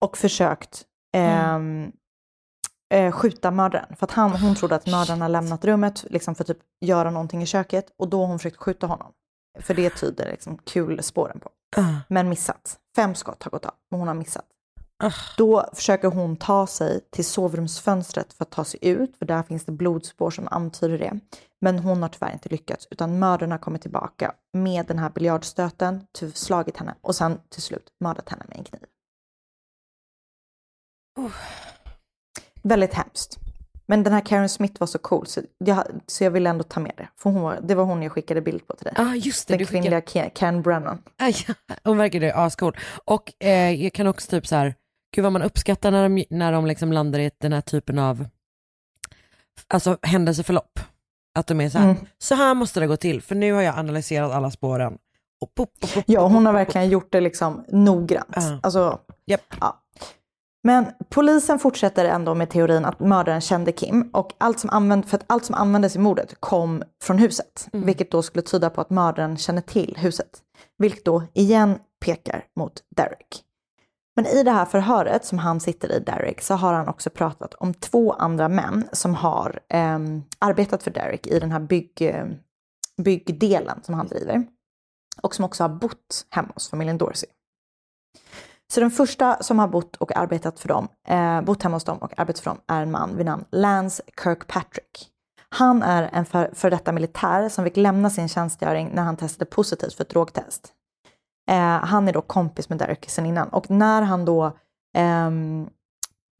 Och 0.00 0.16
försökt 0.16 0.84
ehm, 1.14 1.92
eh, 2.94 3.12
skjuta 3.12 3.50
mördaren. 3.50 3.96
För 3.96 4.06
att 4.06 4.10
han, 4.10 4.30
hon 4.30 4.54
trodde 4.54 4.74
att 4.74 4.86
mördaren 4.86 5.20
har 5.20 5.28
lämnat 5.28 5.64
rummet 5.64 6.04
liksom 6.10 6.34
för 6.34 6.44
att 6.44 6.48
typ 6.48 6.58
göra 6.80 7.10
någonting 7.10 7.42
i 7.42 7.46
köket 7.46 7.86
och 7.98 8.08
då 8.08 8.20
har 8.20 8.26
hon 8.26 8.38
försökt 8.38 8.56
skjuta 8.56 8.86
honom. 8.86 9.12
För 9.58 9.74
det 9.74 9.90
tyder 9.90 10.30
liksom 10.30 10.58
kulspåren 10.58 11.40
på. 11.40 11.50
Ah. 11.76 11.94
Men 12.08 12.28
missat. 12.28 12.78
Fem 12.96 13.14
skott 13.14 13.42
har 13.42 13.50
gått 13.50 13.64
av, 13.64 13.74
men 13.90 14.00
hon 14.00 14.08
har 14.08 14.14
missat. 14.14 14.44
Då 15.36 15.70
försöker 15.72 16.08
hon 16.08 16.36
ta 16.36 16.66
sig 16.66 17.00
till 17.10 17.24
sovrumsfönstret 17.24 18.32
för 18.32 18.44
att 18.44 18.50
ta 18.50 18.64
sig 18.64 18.80
ut, 18.82 19.16
för 19.16 19.26
där 19.26 19.42
finns 19.42 19.64
det 19.64 19.72
blodspår 19.72 20.30
som 20.30 20.48
antyder 20.50 20.98
det. 20.98 21.20
Men 21.60 21.78
hon 21.78 22.02
har 22.02 22.08
tyvärr 22.08 22.32
inte 22.32 22.48
lyckats, 22.48 22.88
utan 22.90 23.18
mördaren 23.18 23.50
har 23.50 23.58
kommit 23.58 23.82
tillbaka 23.82 24.34
med 24.52 24.86
den 24.86 24.98
här 24.98 25.10
biljardstöten, 25.10 26.06
slagit 26.34 26.76
henne 26.76 26.94
och 27.00 27.14
sen 27.14 27.40
till 27.48 27.62
slut 27.62 27.88
mördat 28.04 28.28
henne 28.28 28.44
med 28.48 28.58
en 28.58 28.64
kniv. 28.64 28.82
Väldigt 32.62 32.94
hemskt. 32.94 33.38
Men 33.86 34.02
den 34.02 34.12
här 34.12 34.20
Karen 34.20 34.48
Smith 34.48 34.80
var 34.80 34.86
så 34.86 34.98
cool, 34.98 35.26
så 35.26 35.40
jag, 35.58 35.84
så 36.06 36.24
jag 36.24 36.30
ville 36.30 36.50
ändå 36.50 36.64
ta 36.64 36.80
med 36.80 36.92
det. 36.96 37.08
För 37.16 37.30
hon 37.30 37.42
var, 37.42 37.60
det 37.60 37.74
var 37.74 37.84
hon 37.84 38.02
jag 38.02 38.12
skickade 38.12 38.40
bild 38.40 38.66
på 38.66 38.76
till 38.76 38.84
dig. 38.84 38.94
ah, 38.96 39.14
just 39.14 39.48
det. 39.48 39.54
den 39.56 39.66
skickade- 39.66 39.80
kvinnliga 39.82 40.00
Ka- 40.00 40.30
Karen 40.34 40.62
Brennan. 40.62 41.02
Aj, 41.18 41.34
hon 41.84 41.96
verkade 41.98 42.34
ascool. 42.34 42.76
Och 43.04 43.32
eh, 43.44 43.70
jag 43.82 43.92
kan 43.92 44.06
också 44.06 44.30
typ 44.30 44.46
så 44.46 44.56
här, 44.56 44.74
gud 45.14 45.22
vad 45.22 45.32
man 45.32 45.42
uppskattar 45.42 45.90
när 45.90 46.08
de, 46.08 46.24
när 46.30 46.52
de 46.52 46.66
liksom 46.66 46.92
landar 46.92 47.18
i 47.18 47.30
den 47.38 47.52
här 47.52 47.60
typen 47.60 47.98
av 47.98 48.26
alltså, 49.68 49.98
händelseförlopp. 50.02 50.80
Att 51.38 51.46
de 51.46 51.60
är 51.60 51.68
så 51.70 51.78
här, 51.78 51.84
Mm. 51.90 51.96
så 52.18 52.34
här 52.34 52.54
måste 52.54 52.80
det 52.80 52.86
gå 52.86 52.96
till, 52.96 53.22
för 53.22 53.34
nu 53.34 53.52
har 53.52 53.62
jag 53.62 53.78
analyserat 53.78 54.32
alla 54.32 54.50
spåren. 54.50 54.98
Och 55.40 55.54
pop, 55.54 55.80
pop, 55.80 55.94
pop, 55.94 56.04
Ja, 56.06 56.26
hon 56.26 56.46
har 56.46 56.52
verkligen 56.52 56.88
gjort 56.88 57.12
det 57.12 57.20
liksom 57.20 57.64
noggrant. 57.68 58.28
Ja. 58.36 58.58
Alltså, 58.62 58.98
Japp. 59.26 59.54
ja. 59.60 59.76
Men 60.64 60.86
polisen 61.08 61.58
fortsätter 61.58 62.04
ändå 62.04 62.34
med 62.34 62.50
teorin 62.50 62.84
att 62.84 63.00
mördaren 63.00 63.40
kände 63.40 63.72
Kim 63.72 64.10
och 64.12 64.32
allt 64.38 64.60
som, 64.60 64.70
använd, 64.70 65.06
för 65.08 65.16
att 65.16 65.24
allt 65.26 65.44
som 65.44 65.54
användes 65.54 65.96
i 65.96 65.98
mordet 65.98 66.34
kom 66.40 66.82
från 67.02 67.18
huset. 67.18 67.68
Vilket 67.72 68.10
då 68.10 68.22
skulle 68.22 68.42
tyda 68.42 68.70
på 68.70 68.80
att 68.80 68.90
mördaren 68.90 69.36
känner 69.36 69.60
till 69.62 69.94
huset. 69.98 70.28
Vilket 70.78 71.04
då 71.04 71.22
igen 71.34 71.78
pekar 72.04 72.44
mot 72.56 72.72
Derek. 72.96 73.42
Men 74.18 74.26
i 74.26 74.42
det 74.42 74.50
här 74.50 74.64
förhöret 74.64 75.24
som 75.24 75.38
han 75.38 75.60
sitter 75.60 75.92
i, 75.92 76.00
Derek, 76.00 76.40
så 76.40 76.54
har 76.54 76.72
han 76.72 76.88
också 76.88 77.10
pratat 77.10 77.54
om 77.54 77.74
två 77.74 78.12
andra 78.12 78.48
män 78.48 78.88
som 78.92 79.14
har 79.14 79.60
eh, 79.68 79.98
arbetat 80.38 80.82
för 80.82 80.90
Derek 80.90 81.26
i 81.26 81.38
den 81.38 81.52
här 81.52 81.60
bygg, 81.60 82.02
eh, 82.02 82.26
byggdelen 83.02 83.80
som 83.82 83.94
han 83.94 84.06
driver. 84.06 84.46
Och 85.22 85.34
som 85.34 85.44
också 85.44 85.64
har 85.64 85.68
bott 85.68 86.26
hemma 86.30 86.48
hos 86.54 86.70
familjen 86.70 86.98
Dorsey. 86.98 87.28
Så 88.72 88.80
den 88.80 88.90
första 88.90 89.42
som 89.42 89.58
har 89.58 89.68
bott 89.68 89.96
och 89.96 90.16
arbetat 90.16 90.60
för 90.60 90.68
dem, 90.68 90.88
eh, 91.08 91.42
bott 91.42 91.62
hemma 91.62 91.76
hos 91.76 91.84
dem 91.84 91.98
och 91.98 92.18
arbetat 92.18 92.42
för 92.42 92.50
dem 92.50 92.60
är 92.66 92.82
en 92.82 92.90
man 92.90 93.16
vid 93.16 93.26
namn 93.26 93.44
Lance 93.50 94.02
Kirkpatrick. 94.22 95.08
Han 95.48 95.82
är 95.82 96.10
en 96.12 96.24
för, 96.24 96.50
för 96.54 96.70
detta 96.70 96.92
militär 96.92 97.48
som 97.48 97.64
fick 97.64 97.76
lämna 97.76 98.10
sin 98.10 98.28
tjänstgöring 98.28 98.90
när 98.94 99.02
han 99.02 99.16
testade 99.16 99.50
positivt 99.50 99.94
för 99.94 100.04
ett 100.04 100.10
drogtest. 100.10 100.74
Eh, 101.48 101.84
han 101.84 102.08
är 102.08 102.12
då 102.12 102.20
kompis 102.20 102.68
med 102.68 102.78
Derek 102.78 103.10
sen 103.10 103.26
innan 103.26 103.48
och 103.48 103.70
när 103.70 104.02
han 104.02 104.24
då 104.24 104.56
ehm, 104.96 105.68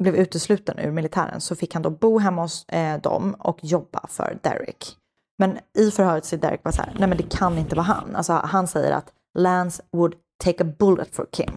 blev 0.03 0.17
utesluten 0.17 0.79
ur 0.79 0.91
militären 0.91 1.41
så 1.41 1.57
fick 1.57 1.75
han 1.75 1.83
då 1.83 1.91
bo 1.91 2.19
hemma 2.19 2.43
hos 2.43 2.65
eh, 2.69 3.01
dem 3.01 3.35
och 3.39 3.59
jobba 3.63 4.07
för 4.09 4.39
Derek. 4.43 4.97
Men 5.39 5.59
i 5.79 5.91
förhöret 5.91 6.25
säger 6.25 6.43
Derek 6.43 6.63
bara 6.63 6.73
så 6.73 6.83
här, 6.83 6.93
nej 6.99 7.09
men 7.09 7.19
det 7.19 7.31
kan 7.31 7.59
inte 7.59 7.77
vara 7.77 7.87
han. 7.87 8.17
Alltså 8.17 8.33
han 8.33 8.67
säger 8.67 8.93
att 8.93 9.13
Lance 9.39 9.83
would 9.93 10.15
take 10.45 10.65
a 10.65 10.73
bullet 10.79 11.15
for 11.15 11.27
Kim. 11.33 11.57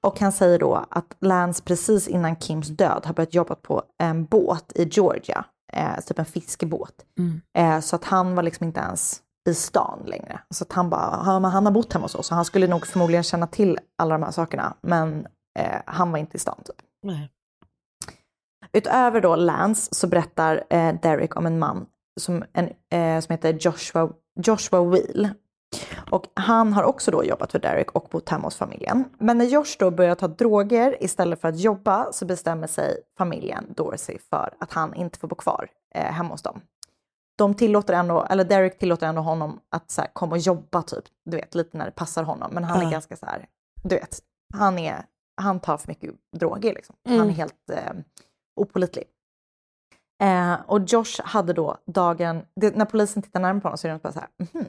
Och 0.00 0.20
han 0.20 0.32
säger 0.32 0.58
då 0.58 0.86
att 0.90 1.16
Lance 1.20 1.62
precis 1.62 2.08
innan 2.08 2.36
Kims 2.36 2.68
död 2.68 3.02
har 3.04 3.14
börjat 3.14 3.34
jobba 3.34 3.54
på 3.54 3.82
en 3.98 4.24
båt 4.24 4.72
i 4.74 4.84
Georgia, 4.84 5.44
eh, 5.72 6.00
typ 6.06 6.18
en 6.18 6.24
fiskebåt. 6.24 6.94
Mm. 7.18 7.40
Eh, 7.58 7.80
så 7.80 7.96
att 7.96 8.04
han 8.04 8.34
var 8.34 8.42
liksom 8.42 8.66
inte 8.66 8.80
ens 8.80 9.22
i 9.48 9.54
stan 9.54 10.02
längre. 10.06 10.40
Så 10.50 10.64
att 10.64 10.72
han 10.72 10.90
bara, 10.90 11.00
han, 11.00 11.44
han 11.44 11.66
har 11.66 11.72
bott 11.72 11.92
hemma 11.92 12.04
hos 12.04 12.14
oss 12.14 12.26
så 12.26 12.34
han 12.34 12.44
skulle 12.44 12.66
nog 12.66 12.86
förmodligen 12.86 13.22
känna 13.22 13.46
till 13.46 13.78
alla 13.98 14.14
de 14.14 14.22
här 14.22 14.30
sakerna. 14.30 14.74
Men 14.80 15.26
eh, 15.58 15.80
han 15.86 16.12
var 16.12 16.18
inte 16.18 16.36
i 16.36 16.40
stan 16.40 16.60
typ. 16.64 16.76
Nej. 17.02 17.30
Utöver 18.72 19.20
då 19.20 19.36
Lance 19.36 19.94
så 19.94 20.06
berättar 20.06 20.64
eh, 20.70 20.94
Derek 21.02 21.36
om 21.36 21.46
en 21.46 21.58
man 21.58 21.86
som, 22.20 22.44
en, 22.52 22.64
eh, 22.92 23.20
som 23.20 23.32
heter 23.32 23.52
Joshua, 23.52 24.10
Joshua 24.42 24.84
Wheel. 24.84 25.28
Och 26.10 26.24
han 26.34 26.72
har 26.72 26.82
också 26.82 27.10
då 27.10 27.24
jobbat 27.24 27.52
för 27.52 27.58
Derek 27.58 27.90
och 27.90 28.08
bott 28.10 28.28
hemma 28.28 28.46
hos 28.46 28.56
familjen. 28.56 29.04
Men 29.18 29.38
när 29.38 29.44
Josh 29.44 29.76
då 29.78 29.90
börjar 29.90 30.14
ta 30.14 30.28
droger 30.28 30.96
istället 31.04 31.40
för 31.40 31.48
att 31.48 31.58
jobba 31.58 32.12
så 32.12 32.26
bestämmer 32.26 32.66
sig 32.66 32.96
familjen 33.18 33.64
Dorsey 33.76 34.18
för 34.30 34.54
att 34.60 34.72
han 34.72 34.94
inte 34.94 35.18
får 35.18 35.28
bo 35.28 35.36
kvar 35.36 35.68
eh, 35.94 36.12
hemma 36.12 36.30
hos 36.30 36.42
dem. 36.42 36.60
De 37.38 37.54
tillåter 37.54 37.94
ändå, 37.94 38.24
eller 38.30 38.44
Derek 38.44 38.78
tillåter 38.78 39.06
ändå 39.06 39.20
honom 39.22 39.60
att 39.68 39.90
så 39.90 40.00
här, 40.00 40.10
komma 40.12 40.32
och 40.32 40.38
jobba 40.38 40.82
typ, 40.82 41.04
du 41.24 41.36
vet, 41.36 41.54
lite 41.54 41.78
när 41.78 41.84
det 41.84 41.90
passar 41.90 42.22
honom. 42.22 42.50
Men 42.54 42.64
han 42.64 42.86
är 42.86 42.90
ganska 42.90 43.16
så 43.16 43.26
här, 43.26 43.46
du 43.82 43.94
vet, 43.94 44.18
han, 44.54 44.78
är, 44.78 45.04
han 45.40 45.60
tar 45.60 45.76
för 45.76 45.88
mycket 45.88 46.14
droger 46.36 46.74
liksom. 46.74 46.96
Han 47.04 47.14
Mm. 47.14 47.28
är 47.28 47.32
helt 47.32 47.70
eh, 47.70 47.92
opålitlig. 48.56 49.04
Eh, 50.22 50.54
och 50.66 50.80
Josh 50.80 51.20
hade 51.24 51.52
då 51.52 51.76
dagen, 51.86 52.42
det, 52.60 52.76
när 52.76 52.84
polisen 52.84 53.22
tittar 53.22 53.40
närmare 53.40 53.60
på 53.60 53.68
honom 53.68 53.78
så 53.78 53.88
är 53.88 53.92
det 53.92 53.98
bara 53.98 54.12
så 54.12 54.20
här, 54.20 54.28
mhm. 54.36 54.66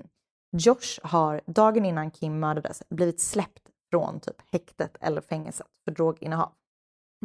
Josh 0.57 0.99
har 1.03 1.41
dagen 1.45 1.85
innan 1.85 2.11
Kim 2.11 2.39
mördades 2.39 2.83
blivit 2.89 3.21
släppt 3.21 3.69
från 3.91 4.19
typ 4.19 4.35
häktet 4.51 4.97
eller 4.99 5.21
fängelset 5.21 5.67
för 5.85 5.91
droginnehav. 5.91 6.51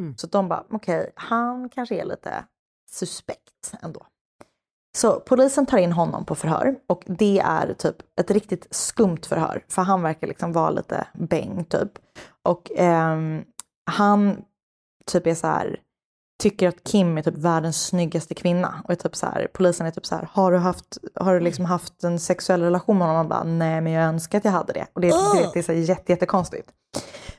Mm. 0.01 0.17
Så 0.17 0.27
de 0.27 0.49
bara, 0.49 0.65
okej, 0.71 1.13
han 1.17 1.69
kanske 1.69 2.01
är 2.01 2.05
lite 2.05 2.45
suspekt 2.91 3.75
ändå. 3.83 4.07
Så 4.97 5.21
polisen 5.21 5.67
tar 5.67 5.79
in 5.79 5.93
honom 5.93 6.25
på 6.25 6.35
förhör 6.35 6.75
och 6.89 7.03
det 7.07 7.39
är 7.45 7.75
typ 7.75 7.97
ett 8.21 8.31
riktigt 8.31 8.67
skumt 8.71 9.21
förhör 9.29 9.65
för 9.69 9.83
han 9.83 10.03
verkar 10.03 10.27
liksom 10.27 10.53
vara 10.53 10.71
lite 10.71 11.07
bäng 11.15 11.65
typ. 11.65 11.91
Och 12.43 12.71
ehm, 12.77 13.43
han 13.91 14.37
typ 15.13 15.27
är 15.27 15.35
så 15.35 15.47
här, 15.47 15.77
tycker 16.43 16.69
att 16.69 16.85
Kim 16.85 17.19
är 17.19 17.23
typ 17.23 17.35
världens 17.39 17.87
snyggaste 17.87 18.35
kvinna. 18.35 18.75
Och 18.85 18.91
är 18.91 18.95
typ 18.95 19.17
så 19.17 19.27
här, 19.27 19.49
polisen 19.55 19.87
är 19.87 19.91
typ 19.91 20.07
så 20.07 20.15
här, 20.15 20.29
har 20.33 20.53
du, 20.53 20.59
haft, 20.59 20.99
har 21.15 21.35
du 21.35 21.41
liksom 21.41 21.65
haft 21.65 22.05
en 22.05 22.19
sexuell 22.21 22.63
relation 22.63 22.99
med 22.99 23.07
honom? 23.07 23.17
Man 23.17 23.29
bara, 23.29 23.45
nej 23.45 23.81
men 23.81 23.93
jag 23.93 24.05
önskar 24.05 24.39
att 24.39 24.45
jag 24.45 24.53
hade 24.53 24.73
det. 24.73 24.87
Och 24.93 25.01
det, 25.01 25.09
är- 25.09 25.35
det, 25.43 25.51
det 25.53 25.59
är 25.59 25.63
så 25.63 25.73
här 25.73 25.79
jätte, 25.79 26.13
jättekonstigt. 26.13 26.69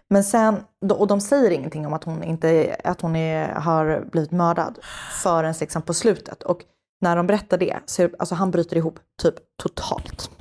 Men 0.10 0.24
sen, 0.24 0.64
och 0.94 1.08
de 1.08 1.22
säger 1.22 1.52
ingenting 1.52 1.88
om 1.88 1.94
att 1.94 2.04
hon, 2.04 2.24
inte, 2.24 2.76
att 2.84 3.02
hon 3.02 3.16
är, 3.16 3.54
har 3.54 4.06
blivit 4.12 4.32
mördad 4.32 4.80
förrän 5.24 5.54
liksom 5.60 5.82
på 5.82 5.94
slutet. 5.94 6.44
Och 6.44 6.62
när 7.02 7.16
de 7.16 7.28
berättar 7.28 7.58
det, 7.58 7.80
så 7.86 8.10
alltså 8.20 8.36
han 8.36 8.52
bryter 8.52 8.78
ihop 8.78 9.00
typ 9.22 9.36
totalt. 9.64 10.32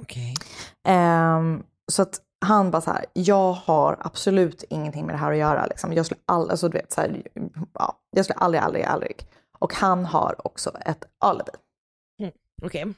Okej. 0.00 0.34
Ehm, 0.88 1.62
så 1.92 2.02
att 2.02 2.20
han 2.46 2.70
bara 2.70 2.82
så 2.82 2.90
här, 2.90 3.04
jag 3.12 3.52
har 3.52 3.96
absolut 4.00 4.64
ingenting 4.70 5.06
med 5.06 5.14
det 5.14 5.18
här 5.18 5.32
att 5.32 5.38
göra. 5.38 5.66
Liksom. 5.66 5.92
Jag 5.92 6.06
skulle 6.06 6.20
aldrig, 6.26 6.50
alltså 6.50 6.68
du 6.68 6.78
vet, 6.78 6.92
så 6.92 7.00
här, 7.00 7.22
ja, 7.74 7.98
jag 8.16 8.24
skulle 8.24 8.38
aldrig, 8.38 8.62
aldrig, 8.62 8.84
aldrig. 8.84 9.26
Och 9.58 9.74
han 9.74 10.04
har 10.04 10.46
också 10.46 10.70
ett 10.86 11.04
alibi. 11.18 11.52
Okej. 12.62 12.94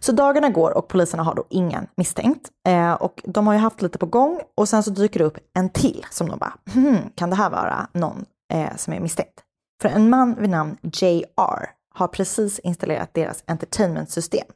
Så 0.00 0.12
dagarna 0.12 0.48
går 0.48 0.70
och 0.70 0.88
poliserna 0.88 1.22
har 1.22 1.34
då 1.34 1.44
ingen 1.50 1.86
misstänkt. 1.96 2.50
Eh, 2.68 2.92
och 2.92 3.22
de 3.24 3.46
har 3.46 3.54
ju 3.54 3.60
haft 3.60 3.82
lite 3.82 3.98
på 3.98 4.06
gång 4.06 4.40
och 4.54 4.68
sen 4.68 4.82
så 4.82 4.90
dyker 4.90 5.18
det 5.18 5.24
upp 5.26 5.38
en 5.54 5.70
till 5.70 6.06
som 6.10 6.28
de 6.28 6.38
bara, 6.38 6.54
hmm, 6.72 6.98
kan 7.14 7.30
det 7.30 7.36
här 7.36 7.50
vara 7.50 7.88
någon 7.92 8.24
eh, 8.52 8.76
som 8.76 8.92
är 8.92 9.00
misstänkt? 9.00 9.42
För 9.82 9.88
en 9.88 10.10
man 10.10 10.34
vid 10.34 10.50
namn 10.50 10.76
JR 10.82 11.70
har 11.94 12.08
precis 12.08 12.58
installerat 12.58 13.14
deras 13.14 13.44
entertainmentsystem 13.46 14.46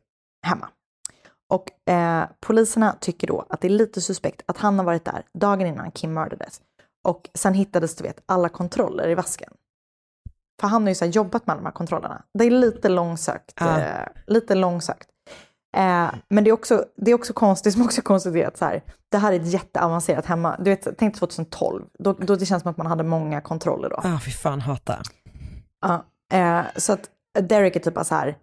hemma. 0.47 0.69
Och 1.51 1.91
eh, 1.93 2.25
poliserna 2.41 2.97
tycker 3.01 3.27
då 3.27 3.47
att 3.49 3.61
det 3.61 3.69
är 3.69 3.71
lite 3.71 4.01
suspekt 4.01 4.43
att 4.47 4.59
han 4.59 4.79
har 4.79 4.87
varit 4.87 5.05
där 5.05 5.23
dagen 5.39 5.67
innan 5.67 5.91
Kim 5.91 6.15
mördades. 6.15 6.61
Och 7.05 7.31
sen 7.35 7.55
hittades 7.55 7.97
du 7.97 8.05
vet 8.05 8.23
alla 8.27 8.49
kontroller 8.49 9.09
i 9.09 9.15
vasken. 9.15 9.53
För 10.61 10.69
han 10.69 10.83
har 10.83 10.89
ju 10.89 10.95
så 10.95 11.05
jobbat 11.05 11.47
med 11.47 11.57
de 11.57 11.65
här 11.65 11.73
kontrollerna. 11.73 12.23
Det 12.39 12.45
är 12.45 12.51
lite 12.51 12.89
långsökt. 12.89 13.53
Ja. 13.61 13.81
Eh, 13.81 14.09
lite 14.27 14.55
långsökt. 14.55 15.09
Eh, 15.77 16.15
men 16.29 16.45
det 16.45 16.51
är 16.51 16.53
också, 16.53 16.85
det 16.97 17.11
är 17.11 17.15
också 17.15 17.33
konstigt, 17.33 17.73
som 17.73 17.83
också 17.83 18.01
att 18.47 18.57
så 18.59 18.65
här, 18.65 18.83
det 19.09 19.19
här 19.19 19.33
är 19.33 19.37
ett 19.41 19.53
jätteavancerat 19.53 20.27
hemma. 20.27 20.57
Du 20.59 20.71
vet, 20.71 20.89
tänk 20.99 21.17
2012, 21.17 21.85
då, 21.99 22.13
då 22.13 22.37
det 22.37 22.47
känns 22.47 22.63
som 22.63 22.71
att 22.71 22.77
man 22.77 22.87
hade 22.87 23.05
många 23.05 23.41
kontroller 23.41 23.89
då. 23.89 23.97
Ah, 23.97 24.19
fy 24.25 24.31
fan, 24.31 24.61
hata. 24.61 24.99
Ja, 25.81 26.05
eh, 26.33 26.65
så 26.77 26.93
att 26.93 27.11
Derek 27.41 27.77
är 27.77 27.81
typ 27.81 27.95
bara 27.95 28.05
så 28.05 28.15
här, 28.15 28.37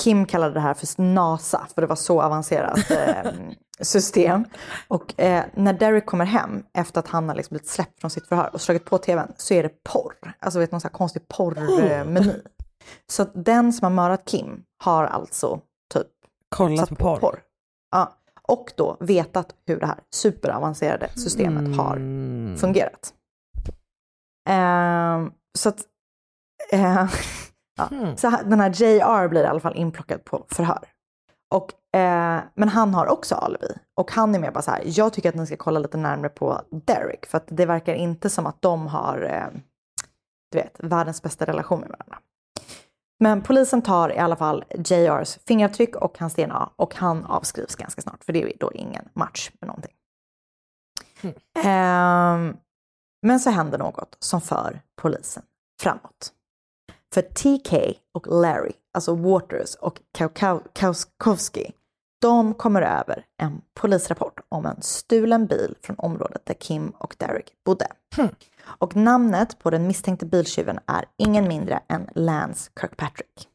Kim 0.00 0.26
kallade 0.26 0.54
det 0.54 0.60
här 0.60 0.74
för 0.74 1.02
NASA, 1.02 1.66
för 1.74 1.80
det 1.80 1.86
var 1.86 1.96
så 1.96 2.22
avancerat 2.22 2.90
eh, 2.90 3.32
system. 3.80 4.44
Och 4.88 5.20
eh, 5.20 5.44
när 5.54 5.72
Derek 5.72 6.06
kommer 6.06 6.24
hem 6.24 6.62
efter 6.74 7.00
att 7.00 7.08
han 7.08 7.28
har 7.28 7.36
liksom 7.36 7.54
blivit 7.54 7.68
släppt 7.68 8.00
från 8.00 8.10
sitt 8.10 8.28
förhör 8.28 8.50
och 8.52 8.60
slagit 8.60 8.84
på 8.84 8.98
tvn 8.98 9.32
så 9.36 9.54
är 9.54 9.62
det 9.62 9.82
porr. 9.82 10.34
Alltså 10.38 10.58
vet 10.58 10.72
någon 10.72 10.80
sån 10.80 10.88
här 10.88 10.98
konstig 10.98 11.28
porrmeny. 11.28 12.32
Så 13.06 13.22
att 13.22 13.30
den 13.34 13.72
som 13.72 13.84
har 13.84 13.90
mördat 13.90 14.24
Kim 14.24 14.62
har 14.84 15.04
alltså 15.04 15.60
Kollat 16.56 16.88
på 16.88 17.16
porr. 17.16 17.42
Ja. 17.90 18.12
Och 18.48 18.72
då 18.76 18.96
vetat 19.00 19.54
hur 19.66 19.80
det 19.80 19.86
här 19.86 19.98
superavancerade 20.10 21.08
systemet 21.14 21.76
har 21.76 21.96
Mm. 21.96 22.56
fungerat. 22.56 23.14
Ehm, 24.48 25.32
så 25.58 25.68
att 25.68 25.80
eh, 26.72 27.06
ja. 27.76 27.84
Hmm. 27.90 28.16
så 28.16 28.30
den 28.30 28.60
här 28.60 28.70
JR 28.82 29.28
blir 29.28 29.42
i 29.42 29.46
alla 29.46 29.60
fall 29.60 29.76
inplockad 29.76 30.24
på 30.24 30.46
förhör. 30.48 30.88
Och, 31.54 31.96
eh, 31.98 32.42
men 32.54 32.68
han 32.68 32.94
har 32.94 33.06
också 33.06 33.34
alibi. 33.34 33.68
Och 34.00 34.12
han 34.12 34.34
är 34.34 34.38
med 34.38 34.52
bara 34.52 34.62
så 34.62 34.70
här, 34.70 34.82
jag 34.84 35.12
tycker 35.12 35.28
att 35.28 35.34
ni 35.34 35.46
ska 35.46 35.56
kolla 35.56 35.78
lite 35.78 35.96
närmare 35.96 36.28
på 36.28 36.60
Derek. 36.70 37.26
För 37.26 37.38
att 37.38 37.44
det 37.46 37.66
verkar 37.66 37.94
inte 37.94 38.30
som 38.30 38.46
att 38.46 38.62
de 38.62 38.86
har, 38.86 39.22
eh, 39.22 39.60
du 40.52 40.58
vet, 40.58 40.76
världens 40.78 41.22
bästa 41.22 41.44
relation 41.44 41.80
med 41.80 41.88
varandra. 41.88 42.18
Men 43.20 43.42
polisen 43.42 43.82
tar 43.82 44.12
i 44.12 44.18
alla 44.18 44.36
fall 44.36 44.64
JRs 44.74 45.38
fingeravtryck 45.46 45.96
och 45.96 46.18
hans 46.18 46.34
DNA 46.34 46.70
och 46.76 46.94
han 46.94 47.24
avskrivs 47.24 47.76
ganska 47.76 48.02
snart 48.02 48.24
för 48.24 48.32
det 48.32 48.42
är 48.42 48.52
då 48.60 48.72
ingen 48.72 49.08
match 49.12 49.50
med 49.60 49.68
någonting. 49.68 49.92
Ehm, 51.64 52.56
men 53.22 53.40
så 53.40 53.50
händer 53.50 53.78
något 53.78 54.16
som 54.18 54.40
för 54.40 54.80
polisen 54.96 55.42
framåt. 55.82 56.32
För 57.14 57.22
TK 57.22 57.98
och 58.14 58.26
Larry, 58.26 58.72
alltså 58.92 59.14
Waters 59.14 59.74
och 59.74 60.00
Kau- 60.18 60.62
Kauskowski, 60.72 61.72
de 62.24 62.54
kommer 62.54 62.82
över 62.82 63.24
en 63.38 63.60
polisrapport 63.74 64.40
om 64.48 64.66
en 64.66 64.82
stulen 64.82 65.46
bil 65.46 65.76
från 65.82 65.96
området 65.98 66.46
där 66.46 66.54
Kim 66.54 66.90
och 66.90 67.16
Derek 67.18 67.52
bodde. 67.64 67.86
Och 68.64 68.96
namnet 68.96 69.58
på 69.58 69.70
den 69.70 69.86
misstänkte 69.86 70.26
biltjuven 70.26 70.78
är 70.86 71.04
ingen 71.16 71.48
mindre 71.48 71.82
än 71.88 72.08
Lance 72.14 72.70
Kirkpatrick. 72.80 73.48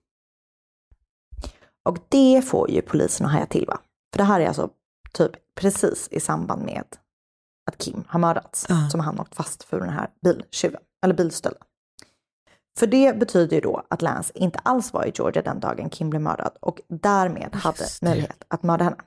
Och 1.86 1.98
det 2.10 2.42
får 2.46 2.70
ju 2.70 2.82
polisen 2.82 3.26
att 3.26 3.32
haja 3.32 3.46
till 3.46 3.66
va? 3.68 3.80
För 4.14 4.18
det 4.18 4.24
här 4.24 4.40
är 4.40 4.48
alltså 4.48 4.70
typ 5.14 5.32
precis 5.56 6.08
i 6.12 6.20
samband 6.20 6.66
med 6.66 6.86
att 7.72 7.78
Kim 7.78 8.04
har 8.08 8.20
mördats 8.20 8.68
som 8.92 9.00
han 9.00 9.20
åkt 9.20 9.36
fast 9.36 9.64
för 9.64 9.80
den 9.80 9.90
här 9.90 10.10
biltjuven, 10.22 10.82
eller 11.04 11.14
bilstölden. 11.14 11.64
För 12.78 12.88
det 12.88 13.20
betyder 13.20 13.56
ju 13.56 13.62
då 13.62 13.84
att 13.90 14.02
Lance 14.02 14.32
inte 14.36 14.60
alls 14.60 14.94
var 14.94 15.06
i 15.06 15.12
Georgia 15.16 15.42
den 15.42 15.60
dagen 15.60 15.90
Kim 15.90 16.10
blev 16.10 16.22
mördad 16.22 16.52
och 16.60 16.82
därmed 16.88 17.56
hade 17.56 17.86
möjlighet 18.02 18.44
att 18.48 18.64
mörda 18.64 18.84
henne. 18.84 18.98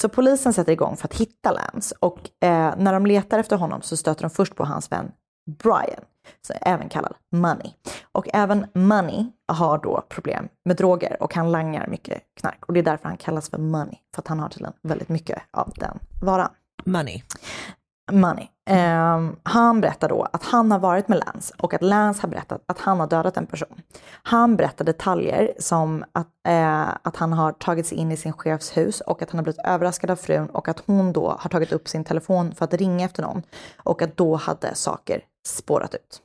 Så 0.00 0.08
polisen 0.08 0.52
sätter 0.52 0.72
igång 0.72 0.96
för 0.96 1.08
att 1.08 1.14
hitta 1.14 1.52
Lance 1.52 1.94
och 1.98 2.18
eh, 2.40 2.74
när 2.78 2.92
de 2.92 3.06
letar 3.06 3.38
efter 3.38 3.56
honom 3.56 3.82
så 3.82 3.96
stöter 3.96 4.22
de 4.22 4.30
först 4.30 4.54
på 4.54 4.64
hans 4.64 4.92
vän 4.92 5.12
Brian, 5.46 6.04
även 6.60 6.88
kallad 6.88 7.14
Money. 7.32 7.72
Och 8.12 8.28
även 8.32 8.66
Money 8.74 9.26
har 9.48 9.78
då 9.78 10.04
problem 10.08 10.48
med 10.64 10.76
droger 10.76 11.22
och 11.22 11.34
han 11.34 11.52
langar 11.52 11.86
mycket 11.86 12.22
knark 12.40 12.64
och 12.64 12.72
det 12.72 12.80
är 12.80 12.84
därför 12.84 13.08
han 13.08 13.16
kallas 13.16 13.50
för 13.50 13.58
Money, 13.58 13.96
för 14.14 14.22
att 14.22 14.28
han 14.28 14.40
har 14.40 14.48
tydligen 14.48 14.74
väldigt 14.82 15.08
mycket 15.08 15.42
av 15.50 15.72
den 15.76 15.98
varan. 16.22 16.50
Money. 16.84 17.22
Money. 18.12 18.48
Um, 18.70 19.36
han 19.42 19.80
berättar 19.80 20.08
då 20.08 20.22
att 20.32 20.44
han 20.44 20.72
har 20.72 20.78
varit 20.78 21.08
med 21.08 21.18
Lance 21.18 21.54
och 21.58 21.74
att 21.74 21.82
Lance 21.82 22.22
har 22.22 22.28
berättat 22.28 22.62
att 22.66 22.78
han 22.78 23.00
har 23.00 23.06
dödat 23.06 23.36
en 23.36 23.46
person. 23.46 23.80
Han 24.22 24.56
berättar 24.56 24.84
detaljer 24.84 25.52
som 25.58 26.04
att, 26.12 26.28
uh, 26.48 26.88
att 27.02 27.16
han 27.16 27.32
har 27.32 27.52
tagit 27.52 27.86
sig 27.86 27.98
in 27.98 28.12
i 28.12 28.16
sin 28.16 28.32
chefs 28.32 28.76
hus 28.76 29.00
och 29.00 29.22
att 29.22 29.30
han 29.30 29.38
har 29.38 29.42
blivit 29.42 29.64
överraskad 29.64 30.10
av 30.10 30.16
frun 30.16 30.46
och 30.46 30.68
att 30.68 30.82
hon 30.86 31.12
då 31.12 31.36
har 31.40 31.50
tagit 31.50 31.72
upp 31.72 31.88
sin 31.88 32.04
telefon 32.04 32.54
för 32.54 32.64
att 32.64 32.74
ringa 32.74 33.04
efter 33.04 33.22
någon 33.22 33.42
och 33.76 34.02
att 34.02 34.16
då 34.16 34.36
hade 34.36 34.74
saker 34.74 35.20
spårat 35.46 35.94
ut. 35.94 36.20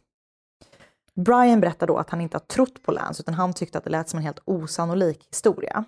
Brian 1.15 1.59
berättar 1.59 1.87
då 1.87 1.97
att 1.97 2.09
han 2.09 2.21
inte 2.21 2.35
har 2.35 2.45
trott 2.45 2.83
på 2.83 2.91
Lance 2.91 3.21
utan 3.21 3.33
han 3.33 3.53
tyckte 3.53 3.77
att 3.77 3.83
det 3.83 3.89
lät 3.89 4.09
som 4.09 4.17
en 4.17 4.23
helt 4.23 4.41
osannolik 4.45 5.27
historia. 5.29 5.85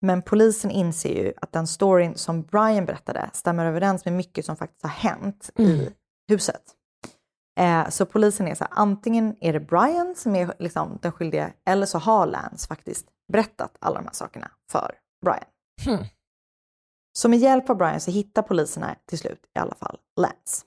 Men 0.00 0.22
polisen 0.22 0.70
inser 0.70 1.24
ju 1.24 1.32
att 1.36 1.52
den 1.52 1.66
storyn 1.66 2.14
som 2.14 2.42
Brian 2.42 2.84
berättade 2.84 3.30
stämmer 3.32 3.66
överens 3.66 4.04
med 4.04 4.14
mycket 4.14 4.44
som 4.44 4.56
faktiskt 4.56 4.82
har 4.82 4.90
hänt 4.90 5.50
i 5.58 5.90
huset. 6.28 6.62
Eh, 7.60 7.88
så 7.88 8.06
polisen 8.06 8.48
är 8.48 8.54
så 8.54 8.64
här, 8.64 8.72
antingen 8.76 9.36
är 9.40 9.52
det 9.52 9.60
Brian 9.60 10.14
som 10.16 10.36
är 10.36 10.54
liksom 10.58 10.98
den 11.02 11.12
skyldiga 11.12 11.52
eller 11.66 11.86
så 11.86 11.98
har 11.98 12.26
Lance 12.26 12.68
faktiskt 12.68 13.06
berättat 13.32 13.76
alla 13.80 13.96
de 13.96 14.04
här 14.04 14.12
sakerna 14.12 14.50
för 14.70 14.94
Brian. 15.24 16.00
Så 17.18 17.28
med 17.28 17.38
hjälp 17.38 17.70
av 17.70 17.76
Brian 17.76 18.00
så 18.00 18.10
hittar 18.10 18.42
poliserna 18.42 18.96
till 19.06 19.18
slut 19.18 19.44
i 19.56 19.58
alla 19.58 19.74
fall 19.74 19.98
Lance. 20.20 20.64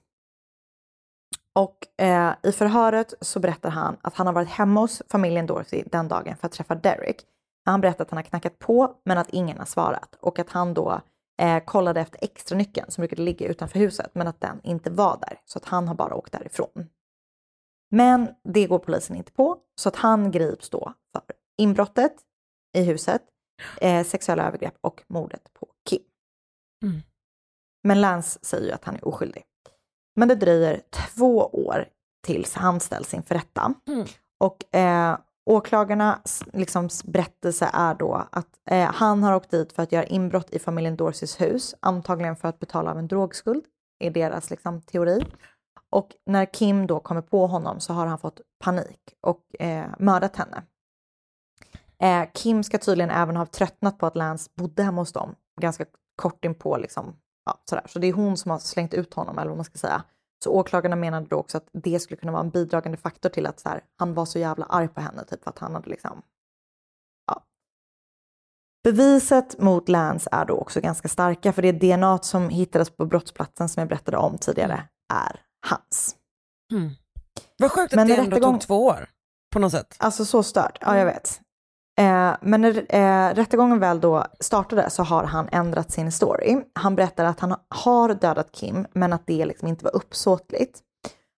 Och 1.55 2.01
eh, 2.03 2.33
i 2.43 2.51
förhöret 2.51 3.13
så 3.21 3.39
berättar 3.39 3.69
han 3.69 3.97
att 4.01 4.15
han 4.15 4.27
har 4.27 4.33
varit 4.33 4.49
hemma 4.49 4.79
hos 4.79 5.01
familjen 5.09 5.45
Dorothy 5.45 5.83
den 5.91 6.07
dagen 6.07 6.37
för 6.37 6.47
att 6.47 6.51
träffa 6.51 6.75
Derek. 6.75 7.25
Han 7.65 7.81
berättar 7.81 8.05
att 8.05 8.11
han 8.11 8.17
har 8.17 8.23
knackat 8.23 8.59
på 8.59 8.95
men 9.05 9.17
att 9.17 9.29
ingen 9.29 9.57
har 9.57 9.65
svarat 9.65 10.15
och 10.19 10.39
att 10.39 10.49
han 10.49 10.73
då 10.73 11.01
eh, 11.41 11.63
kollade 11.63 12.01
efter 12.01 12.19
extra 12.23 12.57
nyckeln 12.57 12.91
som 12.91 13.01
brukade 13.01 13.21
ligga 13.21 13.47
utanför 13.47 13.79
huset 13.79 14.11
men 14.13 14.27
att 14.27 14.41
den 14.41 14.61
inte 14.63 14.89
var 14.89 15.17
där 15.17 15.39
så 15.45 15.59
att 15.59 15.65
han 15.65 15.87
har 15.87 15.95
bara 15.95 16.15
åkt 16.15 16.31
därifrån. 16.31 16.89
Men 17.91 18.29
det 18.43 18.67
går 18.67 18.79
polisen 18.79 19.15
inte 19.15 19.31
på 19.31 19.57
så 19.75 19.89
att 19.89 19.95
han 19.95 20.31
grips 20.31 20.69
då 20.69 20.93
för 21.13 21.23
inbrottet 21.57 22.13
i 22.77 22.83
huset, 22.83 23.21
eh, 23.81 24.05
sexuella 24.05 24.47
övergrepp 24.47 24.77
och 24.81 25.03
mordet 25.07 25.53
på 25.53 25.67
Kim. 25.89 26.01
Mm. 26.83 27.01
Men 27.83 28.01
Lance 28.01 28.39
säger 28.41 28.67
ju 28.67 28.71
att 28.71 28.85
han 28.85 28.95
är 28.95 29.07
oskyldig. 29.07 29.43
Men 30.15 30.27
det 30.27 30.35
dröjer 30.35 30.81
två 30.89 31.37
år 31.45 31.87
tills 32.23 32.53
han 32.53 32.79
ställs 32.79 33.13
inför 33.13 33.35
rätta. 33.35 33.73
Mm. 33.87 34.07
Och 34.39 34.75
eh, 34.75 35.17
åklagarnas 35.45 36.43
liksom, 36.53 36.89
berättelse 37.03 37.69
är 37.73 37.95
då 37.95 38.27
att 38.31 38.47
eh, 38.69 38.91
han 38.93 39.23
har 39.23 39.35
åkt 39.35 39.51
dit 39.51 39.73
för 39.73 39.83
att 39.83 39.91
göra 39.91 40.05
inbrott 40.05 40.49
i 40.49 40.59
familjen 40.59 40.95
Dorseys 40.95 41.41
hus, 41.41 41.75
antagligen 41.79 42.35
för 42.35 42.47
att 42.47 42.59
betala 42.59 42.91
av 42.91 42.99
en 42.99 43.07
drogskuld, 43.07 43.63
är 43.99 44.11
deras 44.11 44.49
liksom, 44.49 44.81
teori. 44.81 45.25
Och 45.89 46.09
när 46.25 46.45
Kim 46.45 46.87
då 46.87 46.99
kommer 46.99 47.21
på 47.21 47.47
honom 47.47 47.79
så 47.79 47.93
har 47.93 48.05
han 48.05 48.19
fått 48.19 48.41
panik 48.63 49.15
och 49.21 49.61
eh, 49.61 49.85
mördat 49.99 50.35
henne. 50.35 50.63
Eh, 52.03 52.29
Kim 52.33 52.63
ska 52.63 52.77
tydligen 52.77 53.11
även 53.11 53.37
ha 53.37 53.45
tröttnat 53.45 53.97
på 53.97 54.05
att 54.05 54.15
Lance 54.15 54.51
bodde 54.55 54.83
hemma 54.83 55.01
hos 55.01 55.13
dem 55.13 55.35
ganska 55.61 55.85
kort 56.15 56.45
inpå 56.45 56.77
liksom, 56.77 57.15
ja, 57.45 57.61
sådär. 57.69 57.85
Så 57.87 57.99
det 57.99 58.07
är 58.07 58.13
hon 58.13 58.37
som 58.37 58.51
har 58.51 58.59
slängt 58.59 58.93
ut 58.93 59.13
honom 59.13 59.37
eller 59.37 59.49
vad 59.49 59.57
man 59.57 59.65
ska 59.65 59.77
säga. 59.77 60.03
Så 60.43 60.51
åklagarna 60.51 60.95
menade 60.95 61.27
då 61.29 61.35
också 61.35 61.57
att 61.57 61.69
det 61.71 61.99
skulle 61.99 62.17
kunna 62.17 62.31
vara 62.31 62.41
en 62.41 62.49
bidragande 62.49 62.97
faktor 62.97 63.29
till 63.29 63.45
att 63.45 63.59
så 63.59 63.69
här, 63.69 63.83
han 63.97 64.13
var 64.13 64.25
så 64.25 64.39
jävla 64.39 64.65
arg 64.65 64.87
på 64.87 65.01
henne, 65.01 65.25
typ 65.25 65.43
för 65.43 65.49
att 65.49 65.59
han 65.59 65.73
hade 65.73 65.89
liksom, 65.89 66.21
ja. 67.27 67.43
Beviset 68.83 69.59
mot 69.59 69.89
Lance 69.89 70.29
är 70.31 70.45
då 70.45 70.53
också 70.53 70.81
ganska 70.81 71.07
starka, 71.07 71.53
för 71.53 71.61
det 71.61 71.71
DNA 71.71 72.17
som 72.17 72.49
hittades 72.49 72.89
på 72.89 73.05
brottsplatsen 73.05 73.69
som 73.69 73.81
jag 73.81 73.89
berättade 73.89 74.17
om 74.17 74.37
tidigare 74.37 74.87
är 75.13 75.41
hans. 75.67 76.15
Mm. 76.71 76.89
Vad 77.57 77.71
sjukt 77.71 77.93
att 77.93 77.95
Men 77.95 78.07
det 78.07 78.15
ändå 78.15 78.37
rättegång- 78.37 78.51
tog 78.51 78.61
två 78.61 78.85
år 78.85 79.09
på 79.53 79.59
något 79.59 79.71
sätt. 79.71 79.95
Alltså 79.99 80.25
så 80.25 80.43
stört, 80.43 80.77
ja 80.81 80.97
jag 80.97 81.05
vet. 81.05 81.41
Eh, 81.99 82.35
men 82.41 82.61
när 82.61 82.95
eh, 82.95 83.33
rättegången 83.33 83.79
väl 83.79 83.99
då 83.99 84.25
startade 84.39 84.89
så 84.89 85.03
har 85.03 85.23
han 85.23 85.49
ändrat 85.51 85.91
sin 85.91 86.11
story. 86.11 86.63
Han 86.73 86.95
berättar 86.95 87.25
att 87.25 87.39
han 87.39 87.55
har 87.69 88.13
dödat 88.13 88.51
Kim, 88.51 88.87
men 88.93 89.13
att 89.13 89.27
det 89.27 89.45
liksom 89.45 89.67
inte 89.67 89.85
var 89.85 89.95
uppsåtligt. 89.95 90.79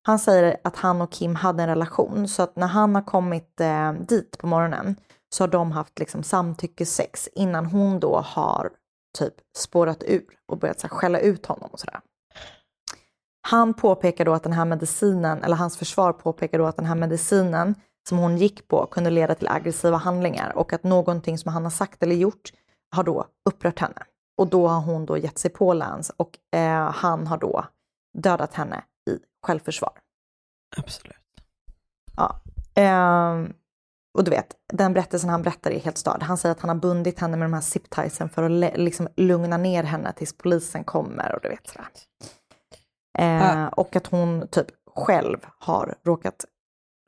Han 0.06 0.20
säger 0.20 0.58
att 0.64 0.76
han 0.76 1.01
och 1.01 1.12
Kim 1.12 1.36
hade 1.36 1.64
en 1.64 1.70
relation, 1.70 2.28
så 2.28 2.43
att 2.43 2.56
när 2.56 2.68
han 2.68 2.95
har 2.95 3.01
kommit 3.01 3.62
eh, 3.62 3.93
dit 3.93 4.38
på 4.38 4.47
morgonen 4.47 4.95
så 5.36 5.43
har 5.43 5.47
de 5.47 5.72
haft 5.72 5.99
liksom 5.99 6.24
samtyckessex 6.24 7.30
innan 7.36 7.66
hon 7.66 7.99
då 7.99 8.20
har 8.20 8.70
typ 9.18 9.34
spårat 9.58 10.04
ur 10.04 10.26
och 10.47 10.58
börjat 10.58 10.80
så 10.80 10.88
här, 10.88 10.95
skälla 10.95 11.20
ut 11.20 11.45
honom 11.45 11.70
och 11.72 11.80
sådär. 11.80 11.99
Han 13.47 13.74
påpekar 13.74 14.26
då 14.26 14.34
att 14.34 14.43
den 14.43 14.54
här 14.54 14.66
medicinen, 14.66 15.43
eller 15.43 15.56
hans 15.56 15.78
försvar 15.78 16.14
påpekar 16.14 16.58
då 16.58 16.66
att 16.66 16.78
den 16.78 16.86
här 16.86 16.95
medicinen 16.95 17.76
som 18.10 18.18
hon 18.18 18.38
gick 18.38 18.68
på 18.68 18.86
kunde 18.86 19.10
leda 19.10 19.36
till 19.36 19.47
aggressiva 19.47 19.97
handlingar 19.97 20.58
och 20.58 20.74
att 20.74 20.84
någonting 20.84 21.38
som 21.38 21.54
han 21.54 21.64
har 21.64 21.72
sagt 21.72 22.04
eller 22.04 22.16
gjort 22.16 22.54
har 22.95 23.04
då 23.04 23.26
upprört 23.49 23.80
henne. 23.80 24.04
Och 24.38 24.47
då 24.47 24.68
har 24.68 24.82
hon 24.82 25.06
då 25.06 25.18
gett 25.18 25.38
sig 25.38 25.51
på 25.51 25.74
Lance 25.74 26.14
och 26.18 26.58
eh, 26.58 26.91
han 26.91 27.28
har 27.28 27.38
då 27.38 27.66
dödat 28.18 28.54
henne 28.54 28.84
i 29.10 29.18
självförsvar. 29.45 29.91
Absolut. 30.78 31.16
Ja. 32.18 32.39
Ehm, 32.76 33.54
och 34.18 34.24
du 34.24 34.32
vet, 34.32 34.56
den 34.74 34.93
berättelsen 34.93 35.30
han 35.30 35.41
berättar 35.41 35.72
är 35.72 35.80
helt 35.80 35.97
störd. 35.97 36.24
Han 36.24 36.38
säger 36.38 36.56
att 36.56 36.62
han 36.62 36.70
har 36.70 36.76
bundit 36.76 37.20
henne 37.20 37.38
med 37.38 37.45
de 37.45 37.54
här 37.54 37.62
ziptiesen 37.62 38.30
för 38.30 38.43
att 38.43 38.78
liksom 38.78 39.08
lugna 39.16 39.58
ner 39.58 39.84
henne 39.84 40.14
tills 40.14 40.38
polisen 40.38 40.84
kommer 40.84 41.36
och 41.36 41.41
du 41.41 41.49
vet 41.49 41.68
sådär. 41.68 41.88
Eh, 43.18 43.58
Ja. 43.58 43.70
Och 43.70 43.95
att 43.95 44.08
hon 44.08 44.47
typ 44.47 44.68
själv 44.95 45.38
har 45.60 45.95
råkat, 46.04 46.45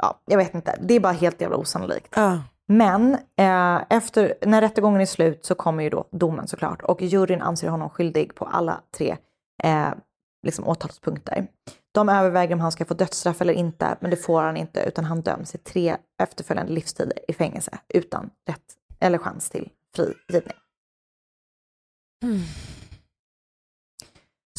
ja, 0.04 0.22
jag 0.26 0.38
vet 0.38 0.56
inte, 0.56 0.80
det 0.82 0.94
är 0.94 1.00
bara 1.00 1.14
helt 1.14 1.42
jävla 1.42 1.58
osannolikt. 1.58 2.14
Ja. 2.16 2.40
Men 2.68 3.14
eh, 3.14 3.84
efter, 3.90 4.34
när 4.42 4.62
rättegången 4.62 5.02
är 5.02 5.06
slut 5.06 5.46
så 5.46 5.56
kommer 5.56 5.84
ju 5.84 5.90
då 5.90 6.08
domen 6.12 6.48
såklart 6.48 6.82
och 6.82 7.02
juryn 7.02 7.42
anser 7.42 7.70
honom 7.70 7.90
skyldig 7.90 8.36
på 8.36 8.46
alla 8.46 8.82
tre 8.98 9.18
eh, 9.64 9.90
liksom 10.46 10.68
åtalspunkter. 10.68 11.48
De 11.94 12.10
överväger 12.10 12.54
om 12.54 12.60
han 12.60 12.72
ska 12.72 12.86
få 12.86 12.94
dödsstraff 12.94 13.42
eller 13.42 13.54
inte, 13.54 13.98
men 14.00 14.12
det 14.12 14.18
får 14.18 14.42
han 14.42 14.58
inte 14.58 14.84
utan 14.88 15.06
han 15.06 15.22
döms 15.22 15.56
i 15.56 15.58
tre 15.58 15.98
efterföljande 16.24 16.74
livstider 16.74 17.20
i 17.28 17.34
fängelse 17.34 17.80
utan 17.94 18.30
rätt 18.50 18.76
eller 19.00 19.18
chans 19.18 19.50
till 19.50 19.70
frigivning. 19.96 20.58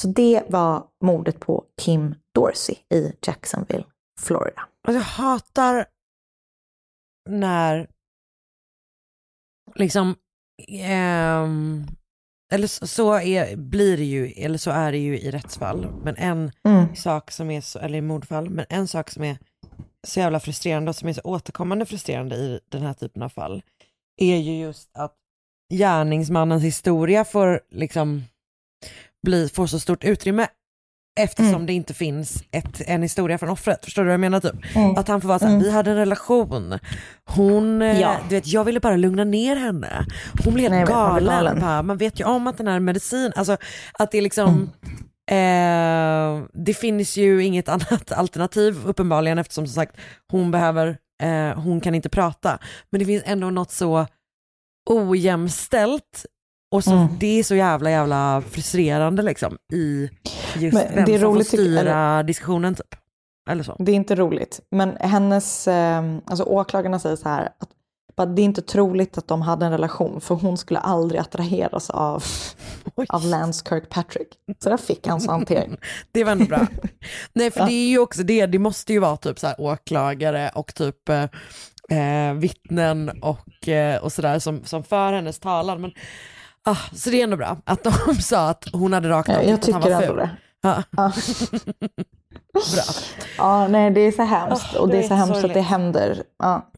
Så 0.01 0.09
det 0.09 0.43
var 0.49 0.87
mordet 1.05 1.41
på 1.41 1.65
Kim 1.81 2.15
Dorsey 2.35 2.77
i 2.95 3.13
Jacksonville, 3.27 3.85
Florida. 4.21 4.69
Och 4.89 4.95
jag 4.95 5.01
hatar 5.01 5.87
när 7.29 7.89
liksom, 9.75 10.15
ehm, 10.69 11.87
eller 12.53 12.67
så, 12.67 12.87
så 12.87 13.15
är, 13.21 13.57
blir 13.57 13.97
det 13.97 14.05
ju, 14.05 14.27
eller 14.27 14.59
så 14.59 14.71
är 14.71 14.93
det 14.93 14.99
ju 14.99 15.19
i 15.19 15.31
rättsfall, 15.31 15.93
men 16.05 16.17
en 16.17 16.53
Mm. 16.65 16.97
sak 16.97 17.31
som 17.31 17.51
är 17.51 17.61
så, 17.61 17.79
eller 17.79 17.99
i 17.99 18.03
mordfall, 18.03 18.51
men 18.51 18.67
en 18.69 18.89
sak 18.89 19.11
som 19.11 19.25
är 19.25 19.39
så 20.07 20.21
jävla 20.21 20.41
frustrerande 20.41 20.89
och 20.89 20.97
som 20.97 21.09
är 21.09 21.13
så 21.13 21.21
återkommande 21.25 21.87
frustrerande 21.87 22.37
i 22.37 22.61
den 22.69 22.83
här 22.83 22.95
typen 22.95 23.23
av 23.23 23.29
fall, 23.29 23.63
är 24.17 24.37
ju 24.37 24.59
just 24.61 24.91
att 24.97 25.15
gärningsmannens 25.75 26.63
historia 26.63 27.25
får 27.25 27.61
liksom 27.71 28.23
bli, 29.23 29.49
får 29.49 29.67
så 29.67 29.81
stort 29.81 30.05
utrymme 30.05 30.49
eftersom 31.17 31.55
Mm. 31.55 31.67
det 31.67 31.73
inte 31.73 31.95
finns 31.95 32.43
ett, 32.51 32.81
en 32.87 33.03
historia 33.03 33.39
från 33.39 33.49
offret. 33.51 33.85
Förstår 33.85 34.03
du 34.03 34.07
vad 34.07 34.13
jag 34.13 34.21
menar? 34.21 34.41
Typ? 34.41 34.77
Mm. 34.77 34.97
Att 34.97 35.09
han 35.09 35.21
får 35.21 35.29
vara 35.29 35.39
såhär, 35.39 35.53
Mm. 35.53 35.65
vi 35.65 35.71
hade 35.71 35.91
en 35.91 35.97
relation, 35.97 36.79
hon, 37.25 37.83
eh, 37.83 38.01
Ja. 38.01 38.17
du 38.29 38.35
vet 38.35 38.47
jag 38.47 38.65
ville 38.65 38.81
bara 38.81 38.97
lugna 38.97 39.25
ner 39.25 39.57
henne. 39.57 40.07
Hon 40.45 40.55
blev 40.55 40.73
helt 40.73 40.91
galen. 40.91 41.61
Bara, 41.61 41.83
man 41.83 41.97
vet 41.97 42.21
ju 42.21 42.25
om 42.25 42.47
att 42.47 42.59
den 42.59 42.67
här 42.69 42.81
medicin, 42.81 43.33
alltså 43.37 43.57
att 43.99 44.11
det 44.11 44.19
är 44.19 44.23
liksom 44.23 44.49
Mm. 44.49 44.71
Eh, 45.31 46.43
det 46.53 46.75
finns 46.75 47.17
ju 47.17 47.45
inget 47.45 47.69
annat 47.75 48.13
alternativ 48.13 48.87
uppenbarligen 48.87 49.39
eftersom 49.39 49.67
som 49.67 49.75
sagt 49.75 49.97
hon 50.31 50.51
behöver, 50.51 50.97
eh, 51.23 51.61
hon 51.61 51.81
kan 51.81 51.95
inte 51.95 52.09
prata. 52.09 52.59
Men 52.91 52.99
det 52.99 53.05
finns 53.05 53.23
ändå 53.27 53.51
något 53.51 53.71
så 53.71 54.07
ojämställt 54.91 56.27
och 56.73 56.85
så, 56.85 56.93
Mm. 56.93 57.07
det 57.21 57.39
är 57.39 57.43
så 57.43 57.55
jävla 57.55 57.91
jävla 57.91 58.43
frustrerande 58.51 59.23
liksom 59.23 59.57
i 59.73 60.11
just 60.57 60.75
Men 60.75 60.95
vem 60.95 61.05
det 61.05 61.15
är 61.15 61.19
som 61.19 61.35
roligt, 61.35 61.51
får 61.51 61.57
styra 61.57 62.23
diskussionen 62.23 62.75
typ. 62.75 62.95
Eller 63.51 63.63
så. 63.63 63.77
Det 63.79 63.93
är 63.93 63.97
inte 63.97 64.15
roligt. 64.15 64.61
Men 64.71 64.97
hennes, 65.01 65.69
eh, 65.69 66.03
alltså 66.27 66.45
åklagarna 66.45 66.99
säger 66.99 67.17
så 67.17 67.29
här 67.29 67.49
att 67.61 67.69
det 68.37 68.43
är 68.43 68.45
inte 68.45 68.63
troligt 68.63 69.19
att 69.19 69.29
de 69.29 69.43
hade 69.43 69.67
en 69.67 69.73
relation 69.73 70.21
för 70.21 70.35
hon 70.35 70.59
skulle 70.59 70.79
aldrig 70.79 71.21
attraheras 71.21 71.91
av, 71.91 72.25
Oj. 72.97 73.07
av 73.09 73.25
Lance 73.25 73.65
Kirkpatrick. 73.69 74.29
Så 74.59 74.69
där 74.71 74.77
fick 74.77 75.07
han 75.07 75.21
så 75.21 75.31
hantering. 75.31 75.77
Det 76.13 76.25
var 76.25 76.33
ändå 76.33 76.45
bra. 76.45 76.67
Nej 77.33 77.51
för 77.51 77.61
Ja. 77.61 77.67
det 77.67 77.73
är 77.73 77.89
ju 77.89 77.99
också 77.99 78.23
det, 78.23 78.47
det 78.47 78.59
måste 78.59 78.93
ju 78.93 78.99
vara 78.99 79.17
typ 79.17 79.39
så 79.39 79.47
här 79.47 79.61
åklagare 79.61 80.51
och 80.55 80.75
typ 80.75 81.09
eh, 81.09 81.23
eh, 81.99 82.35
vittnen 82.35 83.23
och, 83.23 83.69
eh, 83.69 84.03
och 84.03 84.13
sådär 84.13 84.39
som, 84.39 84.65
som 84.65 84.85
för 84.85 85.13
hennes 85.13 85.39
talan. 85.39 85.81
Men, 85.81 85.91
ah, 86.67 86.77
så 86.93 87.11
det 87.11 87.21
är 87.21 87.25
ändå 87.25 87.37
bra 87.37 87.57
att 87.65 87.85
de 87.85 87.93
sa 88.21 88.49
att 88.49 88.65
hon 88.73 88.93
hade 88.93 89.09
rakt 89.09 89.29
av 89.29 89.35
Ja, 89.35 89.43
jag 89.43 89.63
tycker 89.63 89.91
ändå 89.91 90.15
det. 90.15 90.31
Ja, 90.63 90.83
Ja. 90.91 91.13
bra. 92.53 92.85
ja, 93.39 93.69
nej 93.69 93.91
det 93.91 94.01
är 94.01 94.13
så 94.13 94.23
hemskt 94.23 94.67
Åh, 94.75 94.81
och 94.81 94.89
det 94.89 94.99
är 94.99 95.09
så 95.09 95.15
hemskt 95.15 95.45
att 95.45 95.55
det 95.55 95.61
händer. 95.61 96.23
Ja. 96.39 96.71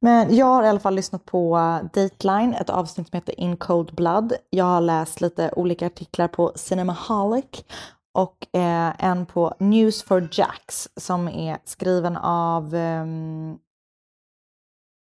Men 0.00 0.36
jag 0.36 0.46
har 0.46 0.64
i 0.64 0.68
alla 0.68 0.80
fall 0.80 0.94
lyssnat 0.94 1.24
på 1.24 1.56
uh, 1.56 1.84
Dateline, 1.94 2.54
ett 2.54 2.70
avsnitt 2.70 3.08
som 3.08 3.16
heter 3.16 3.40
In 3.40 3.56
Cold 3.56 3.94
Blood. 3.94 4.32
Jag 4.50 4.64
har 4.64 4.80
läst 4.80 5.20
lite 5.20 5.50
olika 5.56 5.86
artiklar 5.86 6.28
på 6.28 6.52
Cinemaholic 6.54 7.64
och 8.14 8.46
eh, 8.52 9.04
en 9.04 9.26
på 9.26 9.54
News 9.58 10.02
for 10.02 10.28
Jacks 10.32 10.88
som 11.00 11.28
är 11.28 11.58
skriven 11.64 12.16
av 12.16 12.74
ehm, 12.74 13.58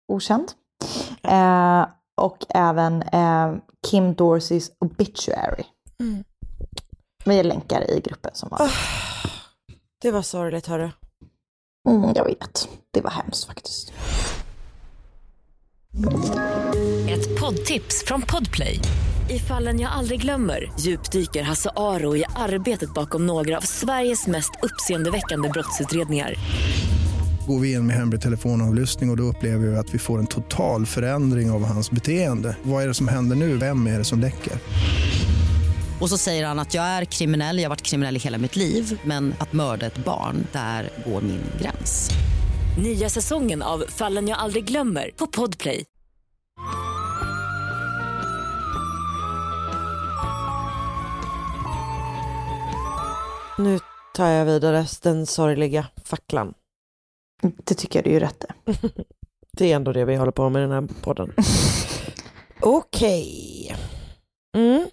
okänd. 0.09 0.53
Eh, 1.23 1.87
och 2.17 2.39
även 2.49 3.03
eh, 3.03 3.55
Kim 3.87 4.15
Dorseys 4.15 4.71
Obituary. 4.79 5.65
Mm. 6.01 6.25
Vi 7.25 7.43
länkar 7.43 7.91
i 7.91 8.01
gruppen 8.01 8.31
som 8.35 8.49
var. 8.49 8.71
Det 10.03 10.11
var 10.11 10.23
sorgligt 10.23 10.67
hörru. 10.67 10.91
Mm, 11.89 12.13
jag 12.15 12.25
vet, 12.25 12.69
det 12.91 13.01
var 13.01 13.11
hemskt 13.11 13.45
faktiskt. 13.45 13.93
Ett 17.09 17.41
poddtips 17.41 18.05
från 18.07 18.23
Podplay. 18.23 18.81
I 19.31 19.39
fallen 19.39 19.81
jag 19.81 19.93
aldrig 19.93 20.21
glömmer 20.21 20.73
djupdyker 20.81 21.43
Hasse 21.43 21.71
Aro 21.77 22.17
i 22.17 22.25
arbetet 22.37 22.95
bakom 22.95 23.27
några 23.27 23.57
av 23.57 23.61
Sveriges 23.61 24.27
mest 24.27 24.51
uppseendeväckande 24.63 25.49
brottsutredningar. 25.49 26.35
Går 27.47 27.61
vi 27.61 27.73
in 27.73 27.87
med 27.87 27.97
hemlig 27.97 28.21
telefonavlyssning 28.21 29.11
och, 29.11 29.13
och 29.13 29.17
då 29.17 29.23
upplever 29.23 29.67
vi 29.67 29.77
att 29.77 29.95
vi 29.95 29.99
får 29.99 30.19
en 30.19 30.27
total 30.27 30.87
förändring 30.87 31.51
av 31.51 31.65
hans 31.65 31.91
beteende. 31.91 32.57
Vad 32.63 32.83
är 32.83 32.89
det 32.89 32.95
som 32.95 33.09
händer 33.09 33.37
nu? 33.37 33.57
Vem 33.57 33.87
är 33.87 33.99
det 33.99 34.05
som 34.05 34.21
läcker? 34.21 34.53
Och 36.01 36.11
så 36.11 36.19
säger 36.19 36.47
han 36.47 36.59
att 36.59 36.75
jag 36.75 36.85
är 36.85 37.05
kriminell, 37.05 37.59
jag 37.59 37.65
har 37.65 37.69
varit 37.69 37.83
kriminell 37.83 38.17
i 38.17 38.19
hela 38.19 38.39
mitt 38.39 38.57
liv 38.57 39.01
men 39.05 39.35
att 39.39 39.53
mörda 39.53 39.87
ett 39.87 40.05
barn, 40.05 40.47
där 40.53 40.91
går 41.07 41.21
min 41.21 41.41
gräns. 41.61 42.11
Nya 42.83 43.09
säsongen 43.09 43.63
av 43.63 43.85
Fallen 43.89 44.29
jag 44.29 44.39
aldrig 44.39 44.65
glömmer 44.65 45.11
på 45.17 45.27
Podplay. 45.27 45.85
Nu 53.59 53.79
tar 54.15 54.29
jag 54.29 54.45
vidare 54.45 54.87
den 55.03 55.27
sorgliga 55.27 55.87
facklan. 56.05 56.55
Det 57.65 57.75
tycker 57.75 57.99
jag 57.99 58.05
du 58.05 58.17
är 58.17 58.21
rätt. 58.21 58.45
Det 59.57 59.73
är 59.73 59.77
ändå 59.77 59.93
det 59.93 60.05
vi 60.05 60.17
håller 60.17 60.33
på 60.33 60.49
med 60.49 60.61
i 60.61 60.63
den 60.63 60.73
här 60.73 61.03
podden. 61.03 61.33
Okej. 62.61 63.77
Mm. 64.57 64.87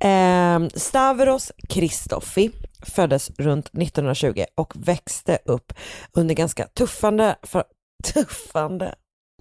Eh, 0.00 0.68
Stavros 0.74 1.52
Kristoffi 1.68 2.50
föddes 2.82 3.30
runt 3.38 3.66
1920 3.66 4.44
och 4.54 4.72
växte 4.76 5.38
upp 5.44 5.72
under 6.12 6.34
ganska 6.34 6.66
tuffande, 6.66 7.36
för, 7.42 7.64
tuffande, 8.12 8.94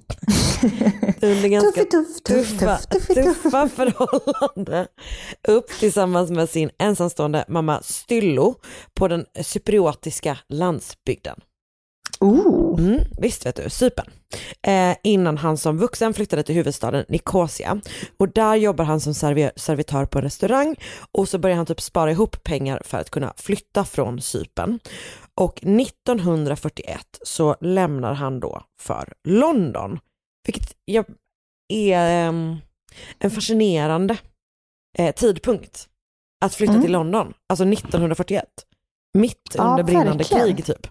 under 1.21 1.47
ganska 1.47 1.83
Tuff, 1.83 1.89
tuff, 1.89 2.23
tuff, 2.23 2.49
tuffa, 2.49 2.77
tuff, 2.77 3.07
tuff, 3.07 3.15
tuff. 3.15 3.43
tuffa 3.43 3.69
förhållanden 3.69 4.87
upp 5.47 5.67
tillsammans 5.79 6.31
med 6.31 6.49
sin 6.49 6.69
ensamstående 6.77 7.45
mamma 7.47 7.81
Styllo 7.81 8.55
på 8.93 9.07
den 9.07 9.25
cypriotiska 9.41 10.37
landsbygden. 10.49 11.39
Ooh. 12.19 12.79
Mm, 12.79 12.99
visst 13.17 13.45
vet 13.45 13.55
du, 13.55 13.69
Cypern. 13.69 14.05
Eh, 14.67 14.95
innan 15.03 15.37
han 15.37 15.57
som 15.57 15.77
vuxen 15.77 16.13
flyttade 16.13 16.43
till 16.43 16.55
huvudstaden 16.55 17.05
Nicosia. 17.09 17.81
Och 18.19 18.29
där 18.29 18.55
jobbar 18.55 18.85
han 18.85 18.99
som 18.99 19.13
servi- 19.13 19.51
servitör 19.55 20.05
på 20.05 20.17
en 20.17 20.23
restaurang 20.23 20.75
och 21.11 21.29
så 21.29 21.37
börjar 21.37 21.57
han 21.57 21.65
typ 21.65 21.81
spara 21.81 22.11
ihop 22.11 22.43
pengar 22.43 22.81
för 22.85 22.97
att 22.97 23.09
kunna 23.09 23.33
flytta 23.37 23.85
från 23.85 24.21
Cypern. 24.21 24.79
Och 25.35 25.59
1941 25.65 26.99
så 27.23 27.55
lämnar 27.61 28.13
han 28.13 28.39
då 28.39 28.61
för 28.79 29.13
London, 29.27 29.99
vilket 30.45 30.75
jag 30.85 31.05
är 31.73 32.27
ehm, 32.27 32.55
en 33.19 33.31
fascinerande 33.31 34.17
eh, 34.97 35.15
tidpunkt 35.15 35.87
att 36.45 36.55
flytta 36.55 36.71
Mm. 36.73 36.83
till 36.83 36.91
London, 36.91 37.33
alltså 37.49 37.65
1941. 37.65 38.45
Mitt 39.17 39.35
Ja, 39.53 39.63
under 39.63 39.83
brinnande 39.83 40.11
verkligen. 40.17 40.43
krig 40.55 40.65
typ. 40.65 40.87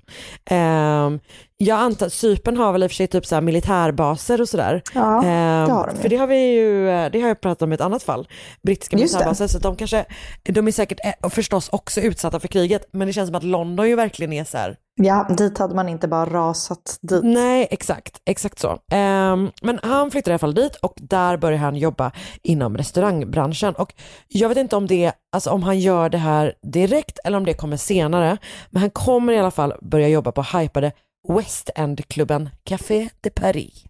Ehm, 0.50 1.20
jag 1.56 1.78
antar, 1.78 2.08
Cypern 2.08 2.56
har 2.56 2.72
väl 2.72 2.82
i 2.82 2.86
och 2.86 2.90
för 2.90 2.94
sig 2.96 3.06
typ 3.06 3.26
så 3.26 3.40
militärbaser 3.40 4.40
och 4.40 4.48
sådär. 4.48 4.82
Ja, 4.94 5.22
Ehm, 5.24 5.66
det 5.66 5.72
har 5.72 5.86
de 5.86 5.96
ju. 5.96 6.02
För 6.02 6.08
det 6.08 6.16
har 6.16 6.26
vi 6.26 6.36
ju, 6.54 6.84
det 6.86 7.20
har 7.20 7.28
jag 7.28 7.40
pratat 7.40 7.62
om 7.62 7.72
i 7.72 7.74
ett 7.74 7.80
annat 7.80 8.02
fall. 8.02 8.28
Brittiska 8.62 8.96
Just 8.98 9.12
det. 9.14 9.18
militärbaser, 9.18 9.46
så 9.46 9.58
de 9.58 9.76
kanske, 9.76 10.04
de 10.42 10.68
är 10.68 10.72
säkert 10.72 10.98
eh, 11.22 11.30
förstås 11.30 11.68
också 11.68 12.00
utsatta 12.00 12.40
för 12.40 12.48
kriget, 12.48 12.88
men 12.92 13.06
det 13.06 13.12
känns 13.12 13.28
som 13.28 13.34
att 13.34 13.42
London 13.44 13.88
ju 13.88 13.96
verkligen 13.96 14.32
är 14.32 14.44
så 14.44 14.58
här, 14.58 14.76
ja, 14.96 15.26
dit 15.38 15.58
hade 15.58 15.74
man 15.74 15.88
inte 15.88 16.08
bara 16.08 16.26
rasat 16.26 16.98
dit. 17.02 17.24
Nej, 17.24 17.68
exakt, 17.70 18.20
exakt 18.24 18.58
så. 18.58 18.78
Ehm, 18.90 19.50
men 19.62 19.80
han 19.82 20.10
flyttar 20.10 20.30
i 20.30 20.32
alla 20.32 20.38
fall 20.38 20.54
dit 20.54 20.76
och 20.76 20.94
där 20.96 21.36
börjar 21.36 21.58
han 21.58 21.76
jobba 21.76 22.12
inom 22.42 22.76
restaurangbranschen. 22.76 23.74
Och 23.74 23.94
jag 24.28 24.48
vet 24.48 24.58
inte 24.58 24.76
om 24.76 24.86
det, 24.86 25.12
alltså 25.32 25.50
om 25.50 25.62
han 25.62 25.78
gör 25.78 26.08
det 26.08 26.18
här 26.18 26.54
direkt 26.62 27.18
eller 27.24 27.36
om 27.38 27.44
det 27.44 27.54
kommer 27.54 27.76
senare, 27.76 28.38
men 28.70 28.80
han 28.80 28.90
kommer 28.90 29.32
i 29.32 29.38
alla 29.38 29.50
fall 29.50 29.74
börja 29.82 30.08
jobba 30.08 30.32
på 30.32 30.42
hypade 30.42 30.92
West 31.28 31.70
End-klubben 31.74 32.50
Café 32.64 33.08
de 33.20 33.30
Paris. 33.30 33.84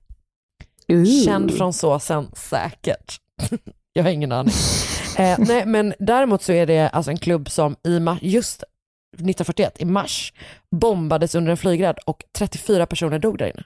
Ooh. 0.88 1.24
Känd 1.24 1.56
från 1.56 1.72
såsen 1.72 2.30
säkert. 2.32 3.20
jag 3.92 4.02
har 4.02 4.10
ingen 4.10 4.32
aning. 4.32 4.54
Eh, 5.18 5.38
nej, 5.38 5.66
men 5.66 5.94
däremot 5.98 6.42
så 6.42 6.52
är 6.52 6.66
det 6.66 6.88
alltså 6.88 7.10
en 7.10 7.16
klubb 7.16 7.50
som 7.50 7.76
i 7.84 8.00
just 8.20 8.64
1941 9.16 9.76
i 9.78 9.84
mars 9.84 10.32
bombades 10.70 11.34
under 11.34 11.50
en 11.50 11.56
flygrädd 11.56 11.98
och 12.04 12.24
34 12.38 12.86
personer 12.86 13.18
dog 13.18 13.38
där 13.38 13.46
inne. 13.46 13.64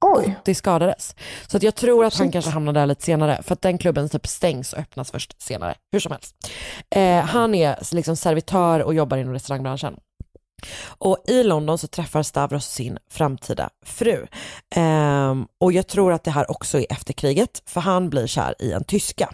Oj. 0.00 0.36
80 0.42 0.54
skadades. 0.54 1.14
Så 1.46 1.56
att 1.56 1.62
jag 1.62 1.74
tror 1.74 2.04
att 2.04 2.14
han 2.14 2.32
kanske 2.32 2.50
hamnar 2.50 2.72
där 2.72 2.86
lite 2.86 3.02
senare, 3.02 3.42
för 3.42 3.52
att 3.52 3.62
den 3.62 3.78
klubben 3.78 4.08
typ 4.08 4.26
stängs 4.26 4.72
och 4.72 4.78
öppnas 4.78 5.10
först 5.10 5.42
senare, 5.42 5.74
hur 5.92 6.00
som 6.00 6.12
helst. 6.12 6.50
Eh, 6.90 7.24
han 7.24 7.54
är 7.54 7.94
liksom 7.94 8.16
servitör 8.16 8.80
och 8.80 8.94
jobbar 8.94 9.16
inom 9.16 9.32
restaurangbranschen. 9.32 9.96
Och 10.86 11.18
i 11.26 11.42
London 11.42 11.78
så 11.78 11.86
träffar 11.86 12.22
Stavros 12.22 12.66
sin 12.66 12.98
framtida 13.10 13.70
fru. 13.84 14.26
Ehm, 14.74 15.46
och 15.60 15.72
jag 15.72 15.86
tror 15.86 16.12
att 16.12 16.24
det 16.24 16.30
här 16.30 16.50
också 16.50 16.78
är 16.78 16.86
efter 16.92 17.12
kriget, 17.12 17.62
för 17.66 17.80
han 17.80 18.10
blir 18.10 18.26
kär 18.26 18.54
i 18.58 18.72
en 18.72 18.84
tyska. 18.84 19.30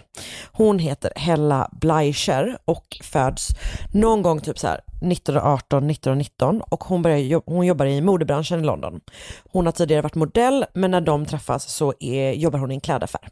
Hon 0.53 0.79
heter 0.79 1.13
Hella 1.17 1.69
Bleicher 1.73 2.59
och 2.65 2.99
föds 3.03 3.49
någon 3.93 4.23
gång 4.23 4.41
typ 4.41 4.59
så 4.59 4.67
här 4.67 4.81
1918, 5.03 5.91
1919 5.91 6.63
och 6.63 6.85
hon, 6.85 7.03
börjar, 7.03 7.43
hon 7.47 7.67
jobbar 7.67 7.87
i 7.87 8.01
modebranschen 8.01 8.61
i 8.61 8.65
London. 8.65 9.01
Hon 9.53 9.67
har 9.67 9.73
tidigare 9.73 10.03
varit 10.03 10.15
modell, 10.15 10.65
men 10.75 10.91
när 10.91 11.01
de 11.01 11.27
träffas 11.27 11.69
så 11.69 11.95
är, 12.01 12.33
jobbar 12.33 12.59
hon 12.59 12.71
i 12.71 12.75
en 12.75 12.81
klädaffär. 12.81 13.29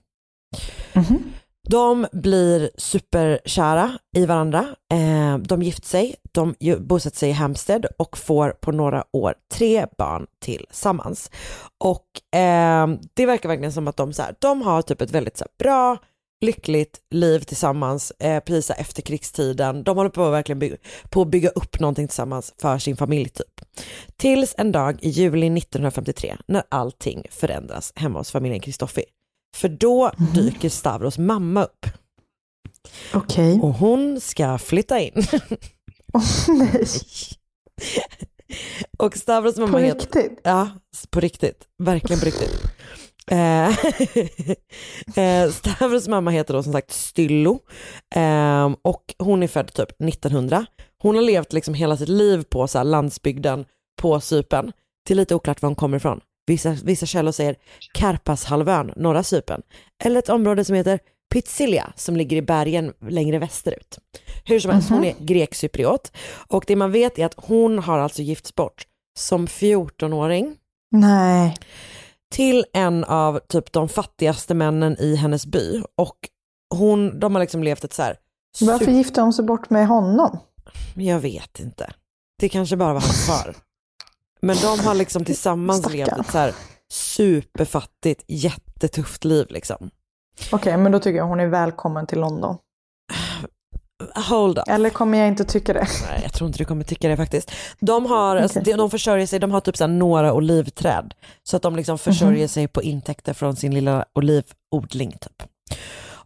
Mhm. 0.93 1.33
De 1.71 2.07
blir 2.13 2.71
superkära 2.77 3.99
i 4.17 4.27
varandra. 4.27 4.67
Eh, 4.93 5.39
de 5.39 5.63
gifter 5.63 5.89
sig, 5.89 6.17
de 6.33 6.55
bosätter 6.81 7.19
sig 7.19 7.31
i 7.31 7.33
Hampstead 7.33 7.87
och 7.99 8.19
får 8.19 8.51
på 8.51 8.73
några 8.73 9.05
år 9.13 9.35
tre 9.55 9.87
barn 9.99 10.27
tillsammans. 10.43 11.31
Och 11.79 12.39
eh, 12.39 12.89
det 13.15 13.27
verkar 13.27 13.49
verkligen 13.49 13.73
som 13.73 13.89
att 13.89 13.97
de, 13.97 14.13
så 14.13 14.23
här, 14.23 14.35
de 14.39 14.63
har 14.63 14.83
typ 14.83 15.01
ett 15.01 15.11
väldigt 15.11 15.37
så 15.37 15.45
här, 15.45 15.53
bra, 15.59 15.97
lyckligt 16.41 17.01
liv 17.11 17.41
tillsammans 17.41 18.11
eh, 18.11 18.41
precis 18.41 18.71
efter 18.71 19.03
krigstiden. 19.03 19.85
De 19.85 19.97
håller 19.97 20.11
på 20.11 20.25
att 20.25 20.33
verkligen 20.33 20.59
bygga, 20.59 20.77
på 21.11 21.23
att 21.23 21.29
bygga 21.29 21.49
upp 21.49 21.81
någonting 21.81 22.09
tillsammans 22.09 22.55
för 22.59 22.79
sin 22.79 22.97
familj 22.97 23.29
typ. 23.29 23.61
Tills 24.17 24.55
en 24.59 24.73
dag 24.73 24.99
i 25.03 25.09
juli 25.09 25.47
1953 25.47 26.37
när 26.47 26.63
allting 26.69 27.27
förändras 27.31 27.93
hemma 27.97 28.19
hos 28.19 28.31
familjen 28.31 28.61
Kristoffer. 28.61 29.05
För 29.57 29.69
då 29.69 30.13
dyker 30.35 30.69
Stavros 30.69 31.19
mamma 31.19 31.65
upp 31.65 31.87
Okej. 33.15 33.61
och 33.61 33.75
hon 33.75 34.21
ska 34.21 34.59
flytta 34.59 35.01
in. 35.01 35.13
Nej. 36.49 36.87
och 38.99 39.17
Stavros 39.17 39.57
mamma 39.57 39.73
På 39.73 39.79
heter... 39.79 40.01
riktigt? 40.01 40.41
Ja, 40.45 40.69
på 41.11 41.21
riktigt. 41.21 41.65
Verkligen 41.79 42.21
på 42.21 42.27
riktigt. 42.27 42.63
Eh, 43.31 43.69
eh, 45.25 45.51
Stavros 45.51 46.09
mamma 46.09 46.31
heter 46.31 46.55
då 46.55 46.63
som 46.63 46.73
sagt 46.73 46.91
Styllo 46.93 47.59
eh, 48.15 48.71
och 48.83 49.15
hon 49.19 49.43
är 49.43 49.49
född 49.49 49.73
typ 49.73 49.91
1900. 50.03 50.67
Hon 51.03 51.15
har 51.15 51.23
levt 51.23 51.53
liksom 51.53 51.75
hela 51.75 51.97
sitt 51.97 52.09
liv 52.09 52.45
på 52.51 52.67
så 52.67 52.83
landsbygden 52.83 53.65
på 54.03 54.21
Cypern. 54.21 54.73
Det 55.07 55.15
är 55.15 55.17
lite 55.17 55.35
oklart 55.35 55.63
var 55.63 55.69
hon 55.69 55.77
kommer 55.77 55.97
ifrån. 55.97 56.21
Vissa, 56.51 56.77
vissa 56.85 57.07
källor 57.07 57.33
säger 57.33 57.57
Karpashalvön, 57.95 58.93
norra 58.97 59.23
Cypern. 59.23 59.63
Eller 60.05 60.19
ett 60.19 60.29
område 60.29 60.65
som 60.65 60.75
heter 60.75 60.99
Pitsilia 61.33 61.93
som 61.97 62.17
ligger 62.17 62.37
i 62.37 62.43
bergen 62.43 62.93
längre 63.09 63.39
västerut. 63.39 63.99
Hur 64.45 64.61
som 64.61 64.71
helst, 64.71 64.91
hon 64.91 65.05
är 65.05 65.15
grekcypriot 65.19 66.13
och 66.49 66.65
det 66.67 66.77
man 66.77 66.93
vet 66.93 67.19
är 67.19 67.27
att 67.27 67.35
hon 67.37 67.79
har 67.79 67.99
alltså 67.99 68.23
gifts 68.23 68.55
bort 68.55 68.87
som 69.19 69.47
14-åring 69.47 70.57
Nej. 70.91 71.57
till 72.35 72.65
en 72.73 73.05
av 73.05 73.41
typ 73.49 73.73
de 73.73 73.89
fattigaste 73.89 74.55
männen 74.55 74.97
i 75.01 75.17
hennes 75.17 75.47
by 75.47 75.83
och 75.97 76.17
hon, 76.75 77.21
de 77.21 77.35
har 77.35 77.41
liksom 77.41 77.63
levt 77.63 77.85
ett 77.85 77.93
så 77.93 78.03
här 78.03 78.17
Varför 78.61 78.91
gifte 78.91 79.21
hon 79.21 79.33
sig 79.33 79.45
bort 79.45 79.71
med 79.71 79.87
honom? 79.89 80.39
Jag 80.95 81.21
vet 81.21 81.61
inte. 81.61 81.93
Det 82.41 82.49
kanske 82.49 82.77
bara 82.77 82.93
var 82.95 83.01
hans 83.01 83.27
far. 83.27 83.70
Men 84.43 84.57
de 84.57 84.81
har 84.81 84.95
liksom 84.95 85.25
tillsammans 85.25 85.79
Stackarn. 85.79 85.99
levt 85.99 86.19
ett 86.19 86.33
så 86.33 86.39
här 86.39 86.55
superfattigt, 86.93 88.25
jättetufft 88.29 89.25
liv 89.25 89.47
liksom. 89.51 89.91
Okej, 90.53 90.77
men 90.77 90.93
då 90.93 90.99
tycker 90.99 91.17
jag 91.17 91.27
hon 91.27 91.41
är 91.41 91.47
välkommen 91.47 92.07
till 92.07 92.21
London. 92.21 92.57
Hold 94.15 94.59
up. 94.59 94.69
Eller 94.69 94.91
kommer 94.91 95.19
jag 95.19 95.29
inte 95.29 95.45
tycka 95.45 95.73
det? 95.73 95.87
Nej, 96.11 96.21
jag 96.23 96.33
tror 96.33 96.47
inte 96.47 96.59
du 96.59 96.65
kommer 96.65 96.85
tycka 96.85 97.09
det 97.09 97.17
faktiskt. 97.17 97.53
De 97.81 98.07
har, 98.07 98.37
alltså, 98.37 98.61
Okej. 98.61 98.73
de, 98.73 98.79
de 98.79 98.91
försörjer 98.91 99.27
sig, 99.27 99.39
de 99.39 99.51
har 99.51 99.61
typ 99.61 99.77
så 99.77 99.87
några 99.87 100.33
olivträd. 100.33 101.15
Så 101.43 101.57
att 101.57 101.63
de 101.63 101.77
liksom 101.77 101.99
försörjer 101.99 102.49
sig 102.49 102.69
på 102.69 102.83
intäkter 102.83 103.33
från 103.33 103.57
sin 103.57 103.75
lilla 103.75 104.05
olivodling 104.15 105.11
typ. 105.11 105.43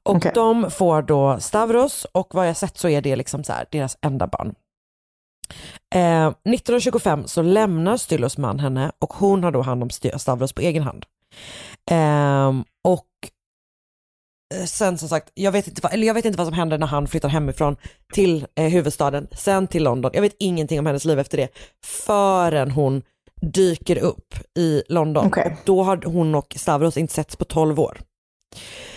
Och 0.03 0.17
Okej. 0.17 0.33
de 0.35 0.71
får 0.71 1.03
då 1.03 1.41
Stavros 1.41 2.07
och 2.13 2.35
vad 2.35 2.49
jag 2.49 2.57
sett 2.57 2.79
så 2.79 2.89
är 2.89 3.01
det 3.03 3.17
liksom 3.17 3.45
så 3.45 3.53
här, 3.53 3.67
deras 3.71 3.99
enda 4.01 4.27
barn. 4.27 4.55
Eh, 5.95 6.27
1925 6.29 7.27
så 7.27 7.43
lämnar 7.43 7.97
Styllos 7.97 8.39
man 8.39 8.59
henne 8.59 8.93
och 8.99 9.13
hon 9.13 9.45
har 9.45 9.51
då 9.51 9.63
hand 9.63 9.83
om 9.83 9.89
St- 9.89 10.19
Stavros 10.19 10.53
på 10.53 10.61
egen 10.63 10.83
hand. 10.83 11.05
Ehm, 11.91 12.65
och 12.85 13.07
eh, 14.55 14.65
sen 14.65 14.99
som 14.99 15.09
sagt, 15.09 15.31
jag 15.35 15.53
vet, 15.53 15.69
inte 15.69 15.81
vad, 15.83 15.93
eller 15.93 16.07
jag 16.07 16.15
vet 16.15 16.25
inte 16.25 16.39
vad 16.39 16.47
som 16.47 16.55
händer 16.55 16.79
när 16.79 16.87
han 16.87 17.07
flyttar 17.07 17.29
hemifrån 17.29 17.77
till 18.15 18.47
eh, 18.55 18.67
huvudstaden, 18.69 19.29
sen 19.33 19.67
till 19.67 19.83
London. 19.83 20.11
Jag 20.15 20.23
vet 20.23 20.37
ingenting 20.39 20.79
om 20.79 20.87
hennes 20.87 21.05
liv 21.05 21.19
efter 21.19 21.37
det 21.37 21.49
förrän 21.85 22.71
hon 22.71 23.03
dyker 23.41 23.97
upp 23.99 24.35
i 24.59 24.83
London. 24.89 25.27
Okej. 25.27 25.57
Då 25.65 25.83
har 25.83 26.03
hon 26.05 26.35
och 26.35 26.55
Stavros 26.59 26.97
inte 26.97 27.15
setts 27.15 27.37
på 27.37 27.45
12 27.45 27.81
år. 27.81 28.01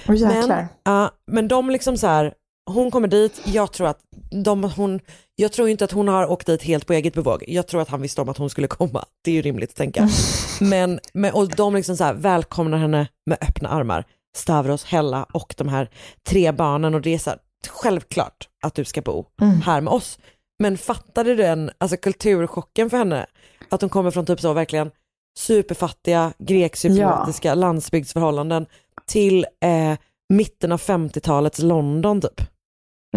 Jäklar. 0.08 0.48
Men, 0.48 0.68
ja, 0.84 1.12
men 1.32 1.48
de 1.48 1.70
liksom 1.70 1.98
så 1.98 2.08
här, 2.08 2.34
hon 2.70 2.92
kommer 2.92 3.08
dit, 3.08 3.42
jag 3.46 3.72
tror 3.74 3.88
att 3.88 4.00
de, 4.44 4.64
hon, 4.64 5.00
jag 5.40 5.52
tror 5.52 5.70
inte 5.70 5.86
att 5.86 5.92
hon 5.92 6.08
har 6.08 6.32
åkt 6.32 6.48
dit 6.48 6.64
helt 6.64 6.86
på 6.86 6.94
eget 6.94 7.14
bevåg. 7.14 7.44
Jag 7.48 7.68
tror 7.68 7.82
att 7.82 7.90
han 7.90 8.02
visste 8.02 8.22
om 8.22 8.30
att 8.30 8.38
hon 8.38 8.50
skulle 8.50 8.68
komma. 8.68 9.06
Det 9.24 9.32
är 9.32 9.36
ju 9.36 9.42
rimligt 9.42 9.70
att 9.70 9.76
tänka. 9.76 10.10
Men, 10.62 11.00
men 11.14 11.34
och 11.34 11.48
de 11.48 11.76
liksom 11.76 11.98
så 11.98 12.04
här, 12.04 12.14
välkomnar 12.14 12.78
henne 12.78 13.08
med 13.26 13.38
öppna 13.42 13.70
armar. 13.70 14.04
Stavros, 14.38 14.86
Hella 14.86 15.24
och 15.24 15.54
de 15.58 15.68
här 15.68 15.90
tre 16.28 16.52
barnen 16.52 16.94
och 16.96 17.02
det 17.02 17.14
är 17.14 17.18
så 17.20 17.30
här, 17.30 17.40
självklart 17.70 18.48
att 18.64 18.76
du 18.76 18.86
ska 18.86 19.02
bo 19.02 19.26
Mm. 19.42 19.62
här 19.62 19.82
med 19.82 19.94
oss. 19.94 20.20
Men 20.60 20.78
fattade 20.78 21.30
du 21.30 21.36
den 21.36 21.72
alltså 21.78 21.98
kulturchocken 21.98 22.90
för 22.90 22.98
henne? 22.98 23.26
Att 23.70 23.82
hon 23.82 23.90
kommer 23.90 24.12
från 24.12 24.26
typ 24.26 24.40
så 24.42 24.54
verkligen 24.54 24.92
superfattiga 25.40 26.34
grekcypriotiska 26.40 27.54
landsbygdsförhållanden 27.56 28.66
till 29.06 29.46
eh, 29.64 29.98
mitten 30.34 30.72
av 30.72 30.82
50-talets 30.82 31.60
London 31.60 32.22
typ. 32.22 32.42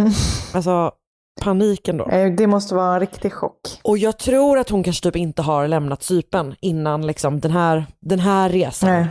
Mm. 0.01 0.13
Alltså 0.55 0.93
paniken 1.41 1.97
då. 1.97 2.09
Eh, 2.09 2.33
Det 2.33 2.47
måste 2.47 2.75
vara 2.75 2.95
en 2.95 3.01
riktig 3.01 3.33
chock. 3.33 3.61
Och 3.83 3.99
jag 3.99 4.19
tror 4.19 4.59
att 4.59 4.69
hon 4.69 4.83
kanske 4.83 5.03
typ 5.03 5.17
inte 5.17 5.43
har 5.43 5.69
lämnat 5.69 6.03
Cypern 6.03 6.55
innan 6.61 7.07
liksom 7.07 7.41
den 7.41 7.51
här, 7.51 7.87
den 8.01 8.19
här 8.21 8.49
resan. 8.49 8.91
Nej. 8.91 9.07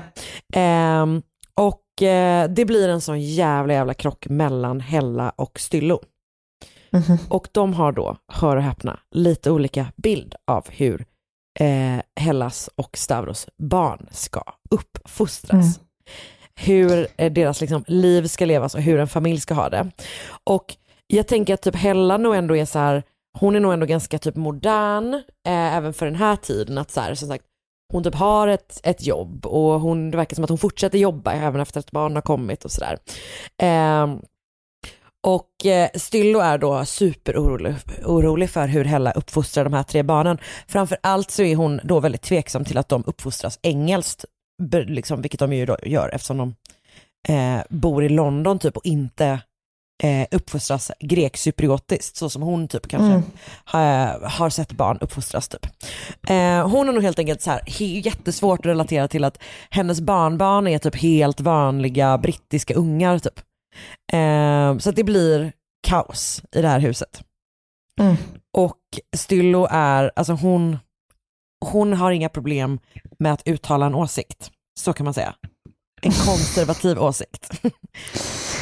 Ehm, 0.55 1.21
och 1.53 2.01
eh, 2.01 2.49
det 2.49 2.65
blir 2.65 2.89
en 2.89 3.01
sån 3.01 3.21
jävla 3.21 3.73
jävla 3.73 3.93
krock 3.93 4.27
mellan 4.29 4.79
Hella 4.79 5.29
och 5.29 5.59
Styllo. 5.59 5.99
Mhm. 6.91 7.17
Och 7.29 7.47
de 7.51 7.73
har 7.73 7.91
då, 7.91 8.17
hör 8.33 8.57
och 8.57 8.63
häpna, 8.63 8.99
lite 9.15 9.51
olika 9.51 9.85
bild 9.97 10.35
av 10.47 10.65
hur 10.69 11.05
eh, 11.59 12.01
Hellas 12.19 12.69
och 12.75 12.97
Stavros 12.97 13.47
barn 13.57 14.07
ska 14.11 14.43
uppfostras. 14.69 15.77
Mm. 15.77 15.87
Hur 16.55 17.07
eh, 17.17 17.31
deras 17.31 17.61
liksom, 17.61 17.83
liv 17.87 18.27
ska 18.27 18.45
levas 18.45 18.75
och 18.75 18.81
hur 18.81 18.99
en 18.99 19.07
familj 19.07 19.39
ska 19.39 19.53
ha 19.53 19.69
det. 19.69 19.91
Och 20.43 20.75
jag 21.13 21.27
tänker 21.27 21.53
att 21.53 21.61
typ 21.61 21.75
Hella 21.75 22.17
nog 22.17 22.35
ändå 22.35 22.55
är 22.55 22.65
så 22.65 22.79
här, 22.79 23.03
hon 23.39 23.55
är 23.55 23.59
nog 23.59 23.73
ändå 23.73 23.85
ganska 23.85 24.19
typ 24.19 24.35
modern, 24.35 25.13
eh, 25.47 25.75
även 25.75 25.93
för 25.93 26.05
den 26.05 26.15
här 26.15 26.35
tiden. 26.35 26.77
Att 26.77 26.91
så 26.91 27.01
här, 27.01 27.15
som 27.15 27.27
sagt, 27.27 27.45
hon 27.93 28.03
typ 28.03 28.15
har 28.15 28.47
ett, 28.47 28.79
ett 28.83 29.05
jobb 29.05 29.45
och 29.45 29.81
hon, 29.81 30.11
det 30.11 30.17
verkar 30.17 30.35
som 30.35 30.43
att 30.43 30.49
hon 30.49 30.57
fortsätter 30.57 30.97
jobba 30.97 31.33
även 31.33 31.61
efter 31.61 31.79
att 31.79 31.91
barn 31.91 32.15
har 32.15 32.21
kommit 32.21 32.65
och 32.65 32.71
sådär. 32.71 32.97
Eh, 33.61 34.07
och 35.27 35.65
eh, 35.65 35.89
Styllo 35.95 36.39
är 36.39 36.57
då 36.57 36.85
superorolig 36.85 37.75
orolig 38.05 38.49
för 38.49 38.67
hur 38.67 38.85
Hella 38.85 39.11
uppfostrar 39.11 39.63
de 39.63 39.73
här 39.73 39.83
tre 39.83 40.03
barnen. 40.03 40.37
Framför 40.67 40.97
allt 41.03 41.31
så 41.31 41.43
är 41.43 41.55
hon 41.55 41.79
då 41.83 41.99
väldigt 41.99 42.21
tveksam 42.21 42.65
till 42.65 42.77
att 42.77 42.89
de 42.89 43.03
uppfostras 43.07 43.59
engelskt, 43.61 44.25
liksom, 44.71 45.21
vilket 45.21 45.39
de 45.39 45.53
ju 45.53 45.65
då 45.65 45.77
gör 45.83 46.09
eftersom 46.09 46.37
de 46.37 46.55
eh, 47.33 47.61
bor 47.69 48.03
i 48.03 48.09
London 48.09 48.59
typ 48.59 48.77
och 48.77 48.85
inte 48.85 49.39
eh, 50.03 50.27
uppfostras 50.31 50.91
grekcypriotiskt 50.99 52.15
så 52.15 52.29
som 52.29 52.41
hon 52.41 52.67
typ 52.67 52.87
kanske 52.87 53.05
Mm. 53.11 53.23
har, 53.65 54.29
har 54.29 54.49
sett 54.49 54.71
barn 54.71 54.97
uppfostras 55.01 55.47
typ. 55.47 55.65
Eh, 56.29 56.67
hon 56.69 56.87
har 56.87 56.93
nog 56.93 57.03
helt 57.03 57.19
enkelt 57.19 57.41
så 57.41 57.51
här, 57.51 57.59
he- 57.65 58.05
jättesvårt 58.05 58.59
att 58.59 58.65
relatera 58.65 59.07
till 59.07 59.23
att 59.23 59.37
hennes 59.69 60.01
barnbarn 60.01 60.67
är 60.67 60.79
typ 60.79 60.95
helt 60.95 61.41
vanliga 61.41 62.17
brittiska 62.17 62.73
ungar 62.73 63.19
typ. 63.19 63.39
Eh, 64.13 64.77
så 64.77 64.89
att 64.89 64.95
det 64.95 65.03
blir 65.03 65.53
kaos 65.87 66.41
i 66.55 66.61
det 66.61 66.67
här 66.67 66.79
huset. 66.79 67.21
Mm. 67.99 68.15
Och 68.57 68.77
Styllo 69.17 69.67
är, 69.71 70.11
alltså 70.15 70.33
hon, 70.33 70.77
hon 71.65 71.93
har 71.93 72.11
inga 72.11 72.29
problem 72.29 72.79
med 73.19 73.33
att 73.33 73.41
uttala 73.47 73.85
en 73.85 73.95
åsikt. 73.95 74.51
Så 74.79 74.93
kan 74.93 75.03
man 75.03 75.13
säga. 75.13 75.33
En 76.01 76.11
konservativ 76.11 76.99
åsikt. 76.99 77.51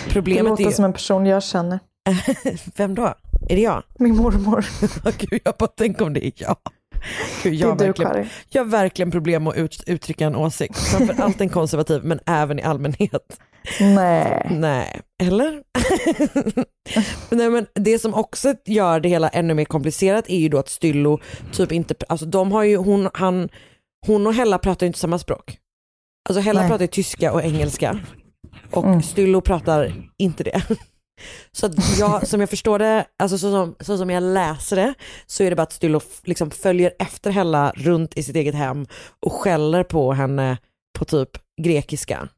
Det 0.08 0.14
Problemet 0.14 0.50
låter 0.50 0.68
är 0.68 0.72
som 0.72 0.86
en 0.86 0.94
person 0.94 1.26
jag 1.26 1.44
känner. 1.44 1.80
Vem 2.76 2.96
då? 2.96 3.14
Är 3.50 3.56
det 3.56 3.62
jag? 3.62 3.84
Min 4.00 4.16
mormor. 4.16 4.66
Gud, 5.18 5.42
jag 5.44 5.54
bara 5.60 5.68
tänker 5.68 6.06
om 6.06 6.14
det 6.14 6.26
är 6.26 6.32
jag. 6.36 6.58
Gud, 7.44 7.54
jag, 7.54 7.68
har 7.68 7.76
Det 7.76 7.86
du, 7.86 8.04
verkligen, 8.04 8.30
jag 8.50 8.64
har 8.64 8.70
verkligen 8.70 9.12
problem 9.12 9.44
med 9.44 9.52
att 9.52 9.58
ut, 9.58 9.84
uttrycka 9.88 10.26
en 10.26 10.36
åsikt. 10.36 10.78
Framförallt 10.78 11.42
en 11.42 11.50
konservativ 11.50 12.04
men 12.04 12.20
även 12.26 12.60
i 12.60 12.62
allmänhet. 12.62 13.40
Nej. 13.80 14.48
Nej, 14.52 15.02
eller? 15.24 15.64
Nej, 17.36 17.50
men 17.50 17.66
det 17.74 18.00
som 18.00 18.14
också 18.14 18.54
gör 18.66 19.00
det 19.00 19.10
hela 19.10 19.30
ännu 19.30 19.54
mer 19.54 19.66
komplicerat 19.66 20.30
är 20.30 20.38
ju 20.38 20.50
då 20.50 20.58
att 20.58 20.70
Styllo 20.70 21.20
typ 21.52 21.72
inte, 21.72 21.96
alltså 22.10 22.26
de 22.26 22.52
har 22.52 22.64
ju, 22.64 22.78
hon, 22.78 23.10
han, 23.14 23.50
hon 24.06 24.28
och 24.28 24.34
Hella 24.34 24.58
pratar 24.58 24.86
ju 24.86 24.88
inte 24.88 25.00
samma 25.00 25.20
språk. 25.20 25.58
Alltså 26.30 26.42
Hella 26.42 26.60
Nej. 26.60 26.70
pratar 26.70 26.84
ju 26.84 26.88
tyska 26.88 27.32
och 27.32 27.44
engelska 27.44 28.00
och 28.72 28.86
Mm. 28.86 29.02
Styllo 29.02 29.42
pratar 29.42 30.10
inte 30.18 30.44
det. 30.44 30.62
Så 31.52 31.70
jag, 32.00 32.28
som 32.28 32.40
jag 32.40 32.50
förstår 32.50 32.80
det, 32.80 33.06
alltså 33.20 33.38
så 33.38 33.52
som, 33.52 33.76
så 33.80 33.98
som 33.98 34.10
jag 34.10 34.24
läser 34.24 34.76
det, 34.76 34.94
så 35.26 35.44
är 35.44 35.50
det 35.50 35.56
bara 35.56 35.64
att 35.64 35.74
Styllo 35.74 36.02
liksom 36.24 36.52
följer 36.52 36.92
efter 37.00 37.32
Hella 37.32 37.72
runt 37.76 38.18
i 38.18 38.24
sitt 38.24 38.36
eget 38.36 38.56
hem 38.56 38.88
och 39.20 39.34
skäller 39.34 39.84
på 39.84 40.14
henne 40.14 40.58
på 41.00 41.06
typ 41.06 41.30
grekiska. 41.62 42.30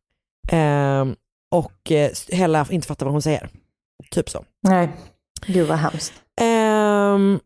Ehm, 0.52 1.16
och 1.52 1.92
eh, 1.92 2.12
Hella 2.32 2.68
inte 2.70 2.88
fattar 2.88 3.06
vad 3.06 3.14
hon 3.14 3.22
säger. 3.22 3.50
Typ 4.12 4.30
så. 4.30 4.46
Nej. 4.68 4.90
Gud 5.46 5.68
vad 5.68 5.78
hemskt. 5.78 6.14
Ehm, 6.42 7.40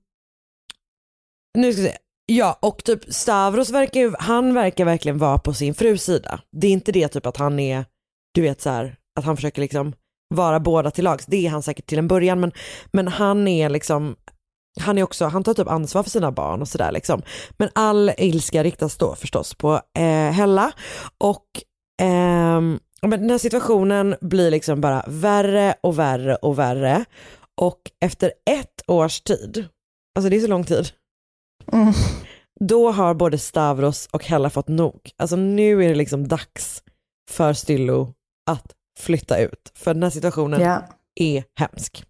nu 1.57 1.73
ska 1.73 1.81
vi 1.81 1.87
se. 1.87 1.97
Ja, 2.25 2.59
och 2.61 2.83
typ 2.83 3.13
Stavros 3.13 3.69
verkar 3.69 3.99
ju, 3.99 4.13
han 4.19 4.53
verkar 4.53 4.85
verkligen 4.85 5.17
vara 5.17 5.37
på 5.37 5.53
sin 5.53 5.73
frus 5.73 6.03
sida. 6.03 6.39
Det 6.51 6.67
är 6.67 6.71
inte 6.71 6.91
det 6.91 7.07
typ 7.07 7.25
att 7.25 7.37
han 7.37 7.59
är, 7.59 7.85
du 8.33 8.41
vet 8.41 8.61
så 8.61 8.69
här, 8.69 8.95
att 9.19 9.25
han 9.25 9.35
försöker 9.35 9.61
liksom 9.61 9.93
vara 10.35 10.59
båda 10.59 10.91
till 10.91 11.03
lags. 11.03 11.25
Det 11.25 11.45
är 11.45 11.49
han 11.49 11.63
säkert 11.63 11.85
till 11.85 11.97
en 11.99 12.07
början, 12.07 12.39
men, 12.39 12.51
men 12.91 13.07
han 13.07 13.47
är 13.47 13.69
liksom, 13.69 14.15
han 14.79 14.97
är 14.97 15.03
också, 15.03 15.25
han 15.25 15.43
tar 15.43 15.53
typ 15.53 15.67
ansvar 15.67 16.03
för 16.03 16.09
sina 16.09 16.31
barn 16.31 16.61
och 16.61 16.67
sådär 16.67 16.91
liksom. 16.91 17.21
Men 17.57 17.69
all 17.75 18.11
ilska 18.17 18.63
riktas 18.63 18.97
då 18.97 19.15
förstås 19.15 19.53
på 19.53 19.81
eh, 19.97 20.31
Hella 20.31 20.71
och 21.17 21.45
ehm, 22.01 22.79
men 23.01 23.19
den 23.19 23.29
här 23.29 23.37
situationen 23.37 24.15
blir 24.21 24.51
liksom 24.51 24.81
bara 24.81 25.03
värre 25.07 25.75
och 25.81 25.99
värre 25.99 26.35
och 26.35 26.59
värre. 26.59 27.05
Och 27.61 27.81
efter 28.05 28.31
ett 28.49 28.81
års 28.87 29.21
tid, 29.21 29.67
alltså 30.15 30.29
det 30.29 30.35
är 30.35 30.39
så 30.41 30.47
lång 30.47 30.63
tid, 30.63 30.87
Mm. 31.71 31.93
då 32.59 32.91
har 32.91 33.13
både 33.13 33.37
Stavros 33.37 34.09
och 34.11 34.25
Hella 34.25 34.49
fått 34.49 34.67
nog. 34.67 35.11
Alltså 35.17 35.35
nu 35.35 35.83
är 35.85 35.89
det 35.89 35.95
liksom 35.95 36.27
dags 36.27 36.83
för 37.29 37.53
Styllo 37.53 38.13
att 38.51 38.65
flytta 38.99 39.37
ut. 39.37 39.71
För 39.75 39.93
den 39.93 40.03
här 40.03 40.09
situationen 40.09 40.61
Ja. 40.61 40.83
är 41.15 41.43
hemsk. 41.55 42.03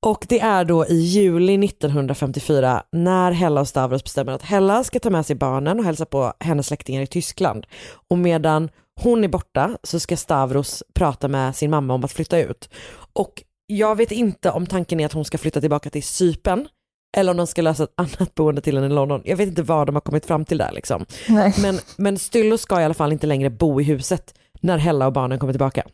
Och 0.00 0.26
det 0.28 0.40
är 0.40 0.64
då 0.64 0.86
i 0.86 0.94
juli 0.94 1.64
1954 1.66 2.82
när 2.92 3.32
Hella 3.32 3.60
och 3.60 3.68
Stavros 3.68 4.04
bestämmer 4.04 4.32
att 4.32 4.42
Hella 4.42 4.84
ska 4.84 4.98
ta 5.00 5.10
med 5.10 5.26
sig 5.26 5.36
barnen 5.36 5.78
och 5.78 5.84
hälsa 5.84 6.06
på 6.06 6.32
hennes 6.40 6.66
släktingar 6.66 7.02
i 7.02 7.06
Tyskland. 7.06 7.66
Och 8.08 8.18
medan 8.18 8.70
hon 9.00 9.24
är 9.24 9.28
borta 9.28 9.78
så 9.82 10.00
ska 10.00 10.16
Stavros 10.16 10.82
prata 10.94 11.28
med 11.28 11.56
sin 11.56 11.70
mamma 11.70 11.94
om 11.94 12.04
att 12.04 12.12
flytta 12.12 12.38
ut. 12.38 12.68
Och 13.12 13.42
jag 13.66 13.96
vet 13.96 14.12
inte 14.12 14.50
om 14.50 14.66
tanken 14.66 15.00
är 15.00 15.06
att 15.06 15.12
hon 15.12 15.24
ska 15.24 15.38
flytta 15.38 15.60
tillbaka 15.60 15.90
till 15.90 16.02
Cypern 16.02 16.68
eller 17.16 17.30
om 17.30 17.36
de 17.36 17.46
ska 17.46 17.62
lösa 17.62 17.84
ett 17.84 17.92
annat 17.96 18.34
boende 18.34 18.60
till 18.60 18.74
henne 18.74 18.86
i 18.86 18.90
London. 18.90 19.22
Jag 19.24 19.36
vet 19.36 19.48
inte 19.48 19.62
vad 19.62 19.86
de 19.86 19.94
har 19.96 20.00
kommit 20.00 20.26
fram 20.26 20.44
till 20.44 20.58
där 20.58 20.72
liksom. 20.72 21.06
Nej. 21.28 21.54
Men, 21.62 21.78
men 21.96 22.18
Styllo 22.18 22.58
ska 22.58 22.80
i 22.80 22.84
alla 22.84 22.94
fall 22.94 23.12
inte 23.12 23.26
längre 23.26 23.50
bo 23.50 23.80
i 23.80 23.84
huset 23.84 24.34
när 24.64 24.78
Hella 24.78 25.06
och 25.06 25.12
barnen 25.12 25.38
kommer 25.38 25.52
tillbaka. 25.52 25.86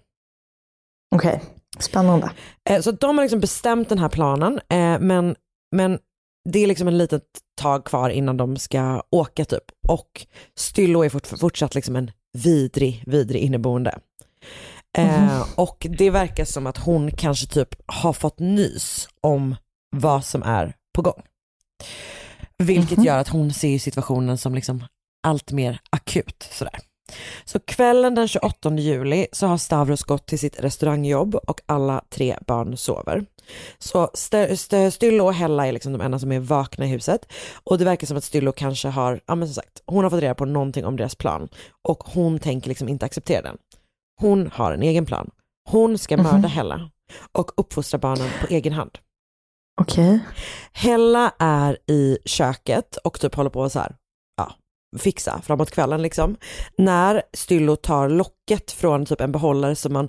Okej, 1.14 1.42
spännande. 1.78 2.30
Eh, 2.70 2.80
Så 2.80 2.90
de 2.90 3.18
har 3.18 3.24
liksom 3.24 3.40
bestämt 3.40 3.88
den 3.88 3.98
här 3.98 4.08
planen, 4.08 4.60
eh, 4.68 4.98
men, 5.00 5.36
men 5.76 5.98
det 6.48 6.58
är 6.58 6.66
liksom 6.66 6.88
en 6.88 6.98
litet 6.98 7.22
tag 7.60 7.84
kvar 7.84 8.10
innan 8.10 8.36
de 8.36 8.56
ska 8.56 9.02
åka 9.10 9.44
typ. 9.44 9.64
Och 9.88 10.26
Styllo 10.56 11.04
är 11.04 11.08
fort, 11.08 11.26
fortsatt 11.26 11.74
liksom 11.74 11.96
en 11.96 12.10
vidrig, 12.38 13.04
vidrig 13.06 13.42
inneboende. 13.42 13.98
Eh, 14.98 15.44
och 15.56 15.86
det 15.98 16.10
verkar 16.10 16.44
som 16.44 16.66
att 16.66 16.78
hon 16.78 17.10
kanske 17.10 17.46
typ 17.46 17.74
har 17.86 18.12
fått 18.12 18.38
nys 18.38 19.08
om 19.20 19.56
vad 19.96 20.24
som 20.24 20.42
är 20.42 20.74
på 20.94 21.02
gång. 21.02 21.22
Vilket 22.58 23.04
gör 23.04 23.18
att 23.18 23.28
hon 23.28 23.52
ser 23.52 23.78
situationen 23.78 24.38
som 24.38 24.54
liksom 24.54 24.84
allt 25.22 25.52
mer 25.52 25.80
akut. 25.90 26.48
Sådär. 26.52 26.78
Så 27.44 27.60
kvällen 27.60 28.14
den 28.14 28.28
28 28.28 28.70
juli 28.76 29.26
så 29.32 29.46
har 29.46 29.56
Stavros 29.58 30.02
gått 30.02 30.26
till 30.26 30.38
sitt 30.38 30.60
restaurangjobb 30.60 31.34
och 31.34 31.60
alla 31.66 32.04
tre 32.10 32.36
barn 32.46 32.76
sover. 32.76 33.24
Så 33.78 34.10
St- 34.14 34.52
St- 34.52 34.90
Styllo 34.90 35.24
och 35.24 35.34
Hella 35.34 35.66
är 35.66 35.72
liksom 35.72 35.92
de 35.92 36.00
enda 36.00 36.18
som 36.18 36.32
är 36.32 36.40
vakna 36.40 36.84
i 36.84 36.88
huset 36.88 37.32
och 37.64 37.78
det 37.78 37.84
verkar 37.84 38.06
som 38.06 38.16
att 38.16 38.24
Styllo 38.24 38.52
kanske 38.52 38.88
har, 38.88 39.20
ja 39.26 39.34
men 39.34 39.48
som 39.48 39.54
sagt, 39.54 39.82
hon 39.86 40.04
har 40.04 40.10
fått 40.10 40.20
reda 40.20 40.34
på 40.34 40.44
någonting 40.44 40.84
om 40.84 40.96
deras 40.96 41.14
plan 41.14 41.48
och 41.88 42.02
hon 42.04 42.38
tänker 42.38 42.68
liksom 42.68 42.88
inte 42.88 43.06
acceptera 43.06 43.42
den. 43.42 43.56
Hon 44.20 44.50
har 44.54 44.72
en 44.72 44.82
egen 44.82 45.06
plan. 45.06 45.30
Hon 45.70 45.98
ska 45.98 46.16
mörda 46.16 46.36
Mhm. 46.38 46.44
Hella 46.50 46.90
och 47.32 47.50
uppfostra 47.56 47.98
barnen 47.98 48.30
på 48.40 48.46
egen 48.54 48.72
hand. 48.72 48.90
Okej. 49.80 50.18
Hella 50.72 51.32
är 51.38 51.78
i 51.86 52.18
köket 52.24 52.96
och 52.96 53.20
typ 53.20 53.34
håller 53.34 53.50
på 53.50 53.70
så 53.70 53.78
här, 53.78 53.96
fixa 54.98 55.40
framåt 55.44 55.70
kvällen 55.70 56.02
liksom. 56.02 56.36
När 56.78 57.22
Styllo 57.32 57.76
tar 57.76 58.08
locket 58.08 58.70
från 58.72 59.06
typ 59.06 59.20
en 59.20 59.32
behållare 59.32 59.76
som 59.76 59.92
man, 59.92 60.08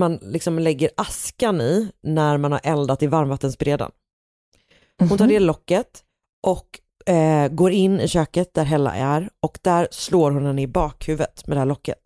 man 0.00 0.18
liksom 0.22 0.58
lägger 0.58 0.90
askan 0.96 1.60
i 1.60 1.90
när 2.02 2.38
man 2.38 2.52
har 2.52 2.60
eldat 2.64 3.02
i 3.02 3.06
varmvattensberedaren. 3.06 3.92
Hon 5.08 5.18
tar 5.18 5.26
det 5.26 5.40
locket 5.40 6.02
och 6.46 6.66
eh, 7.14 7.48
går 7.48 7.72
in 7.72 8.00
i 8.00 8.08
köket 8.08 8.54
där 8.54 8.64
Hella 8.64 8.94
är 8.94 9.30
och 9.42 9.58
där 9.62 9.88
slår 9.90 10.30
hon 10.30 10.46
henne 10.46 10.62
i 10.62 10.66
bakhuvudet 10.66 11.46
med 11.46 11.56
det 11.56 11.60
här 11.60 11.66
locket. 11.66 11.98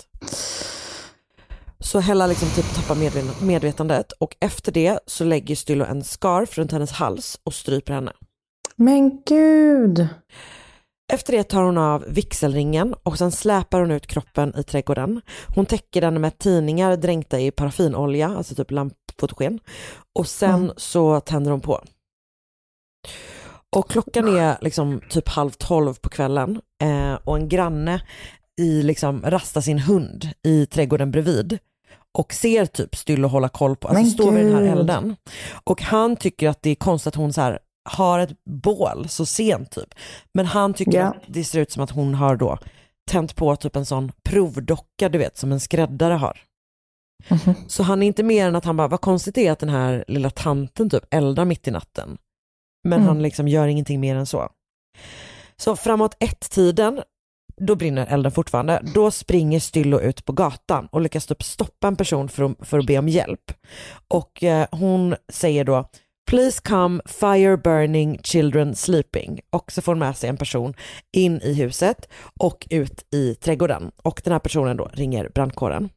Så 1.80 2.00
Hella 2.00 2.26
liksom 2.26 2.48
typ 2.48 2.74
tappar 2.74 2.94
medvet- 2.94 3.40
medvetandet 3.40 4.12
och 4.12 4.36
efter 4.40 4.72
det 4.72 4.98
så 5.06 5.24
lägger 5.24 5.56
Styllo 5.56 5.84
en 5.84 6.04
scarf 6.04 6.58
runt 6.58 6.72
hennes 6.72 6.92
hals 6.92 7.40
och 7.44 7.54
stryper 7.54 7.92
henne. 7.92 8.12
Men 8.76 9.22
gud. 9.26 10.08
Efter 11.12 11.32
det 11.32 11.42
tar 11.44 11.62
hon 11.62 11.78
av 11.78 12.04
vigselringen 12.08 12.94
och 13.02 13.18
sen 13.18 13.32
släpar 13.32 13.80
hon 13.80 13.90
ut 13.90 14.06
kroppen 14.06 14.54
i 14.58 14.62
trädgården. 14.62 15.20
Hon 15.54 15.66
täcker 15.66 16.00
den 16.00 16.20
med 16.20 16.38
tidningar 16.38 16.96
dränkta 16.96 17.40
i 17.40 17.50
paraffinolja, 17.50 18.28
alltså 18.36 18.54
typ 18.54 18.70
lampfotogen. 18.70 19.60
Och 20.18 20.26
sen 20.28 20.54
Mm. 20.62 20.72
så 20.76 21.20
tänder 21.20 21.50
hon 21.50 21.60
på. 21.60 21.80
Och 23.76 23.90
klockan 23.90 24.28
är 24.36 24.58
liksom 24.60 25.00
typ 25.10 25.28
halv 25.28 25.50
tolv 25.50 25.94
på 25.94 26.08
kvällen 26.08 26.60
eh, 26.82 27.14
och 27.24 27.36
en 27.36 27.48
granne 27.48 28.02
i 28.60 28.82
liksom 28.82 29.22
rastar 29.24 29.60
sin 29.60 29.78
hund 29.78 30.28
i 30.42 30.66
trädgården 30.66 31.10
bredvid 31.10 31.58
och 32.18 32.32
ser 32.34 32.66
typ 32.66 32.96
Styllo 32.96 33.28
hålla 33.28 33.48
koll 33.48 33.76
på, 33.76 33.88
alltså 33.88 34.04
står 34.10 34.32
vid 34.32 34.46
den 34.46 34.54
här 34.54 34.62
elden. 34.72 35.16
Och 35.64 35.82
han 35.82 36.16
tycker 36.16 36.48
att 36.48 36.62
det 36.62 36.70
är 36.70 36.74
konstigt 36.74 37.08
att 37.08 37.14
hon 37.14 37.32
så 37.32 37.40
här 37.40 37.58
har 37.86 38.18
ett 38.18 38.44
bål 38.44 39.08
så 39.08 39.26
sent 39.26 39.70
typ. 39.70 39.94
Men 40.34 40.46
han 40.46 40.74
tycker 40.74 40.98
Ja. 40.98 41.04
att 41.06 41.16
det 41.26 41.44
ser 41.44 41.60
ut 41.60 41.70
som 41.72 41.82
att 41.82 41.90
hon 41.90 42.14
har 42.14 42.36
då 42.36 42.58
tänt 43.10 43.36
på 43.36 43.56
typ 43.56 43.76
en 43.76 43.86
sån 43.86 44.12
provdocka 44.24 45.08
du 45.08 45.18
vet 45.18 45.36
som 45.36 45.52
en 45.52 45.60
skräddare 45.60 46.14
har. 46.14 46.40
Mhm. 47.28 47.54
Så 47.68 47.82
han 47.82 48.02
är 48.02 48.06
inte 48.06 48.22
mer 48.22 48.46
än 48.48 48.56
att 48.56 48.64
han 48.64 48.76
bara, 48.76 48.88
vad 48.88 49.00
konstigt 49.00 49.34
det 49.34 49.46
är 49.46 49.52
att 49.52 49.58
den 49.58 49.68
här 49.68 50.04
lilla 50.08 50.30
tanten 50.30 50.90
typ 50.90 51.04
eldar 51.14 51.44
mitt 51.44 51.68
i 51.68 51.70
natten. 51.70 52.18
Men 52.88 52.98
Mm. 52.98 53.08
han 53.08 53.22
liksom 53.22 53.48
gör 53.48 53.66
ingenting 53.66 54.00
mer 54.00 54.16
än 54.16 54.26
så. 54.26 54.48
Så 55.56 55.76
framåt 55.76 56.16
ett-tiden, 56.20 57.02
då 57.56 57.74
brinner 57.74 58.06
elden 58.06 58.32
fortfarande. 58.32 58.82
Då 58.94 59.10
springer 59.10 59.60
Styllo 59.60 60.00
ut 60.00 60.24
på 60.24 60.32
gatan 60.32 60.86
och 60.92 61.00
lyckas 61.00 61.26
typ 61.26 61.42
stoppa 61.42 61.88
en 61.88 61.96
person 61.96 62.28
för 62.28 62.42
att, 62.44 62.68
för 62.68 62.78
att 62.78 62.86
be 62.86 62.98
om 62.98 63.08
hjälp. 63.08 63.52
Och 64.08 64.42
eh, 64.44 64.66
hon 64.70 65.16
säger 65.32 65.64
då 65.64 65.88
Please 66.26 66.60
come, 66.64 67.00
fire 67.06 67.56
burning, 67.56 68.18
children 68.22 68.74
sleeping. 68.74 69.40
Och 69.50 69.72
så 69.72 69.82
får 69.82 69.92
hon 69.92 69.98
med 69.98 70.16
sig 70.16 70.30
en 70.30 70.36
person 70.36 70.74
in 71.12 71.40
i 71.40 71.52
huset 71.52 72.08
och 72.40 72.66
ut 72.70 73.06
i 73.14 73.34
trädgården. 73.34 73.90
Och 74.02 74.20
den 74.24 74.32
här 74.32 74.40
personen 74.40 74.76
då 74.76 74.90
ringer 74.92 75.28
brandkåren. 75.28 75.88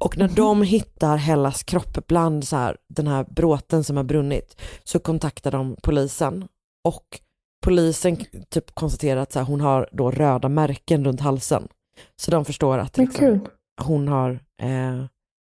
Och 0.00 0.18
när 0.18 0.28
de 0.28 0.62
hittar 0.62 1.16
Hellas 1.16 1.62
kropp 1.62 2.06
bland 2.06 2.44
så 2.46 2.56
här, 2.56 2.76
den 2.88 3.06
här 3.06 3.24
bråten 3.24 3.84
som 3.84 3.96
har 3.96 4.04
brunnit 4.04 4.60
så 4.84 4.98
kontaktar 4.98 5.50
de 5.50 5.76
polisen. 5.82 6.48
Och 6.84 7.20
polisen 7.64 8.16
typ 8.50 8.74
konstaterar 8.74 9.20
att 9.20 9.32
så 9.32 9.38
här, 9.38 9.46
hon 9.46 9.60
har 9.60 9.88
då 9.92 10.10
röda 10.10 10.48
märken 10.48 11.04
runt 11.04 11.20
halsen. 11.20 11.68
Så 12.16 12.30
de 12.30 12.44
förstår 12.44 12.78
att 12.78 12.98
liksom, 12.98 13.46
hon 13.82 14.08
har 14.08 14.30
eh, 14.62 15.04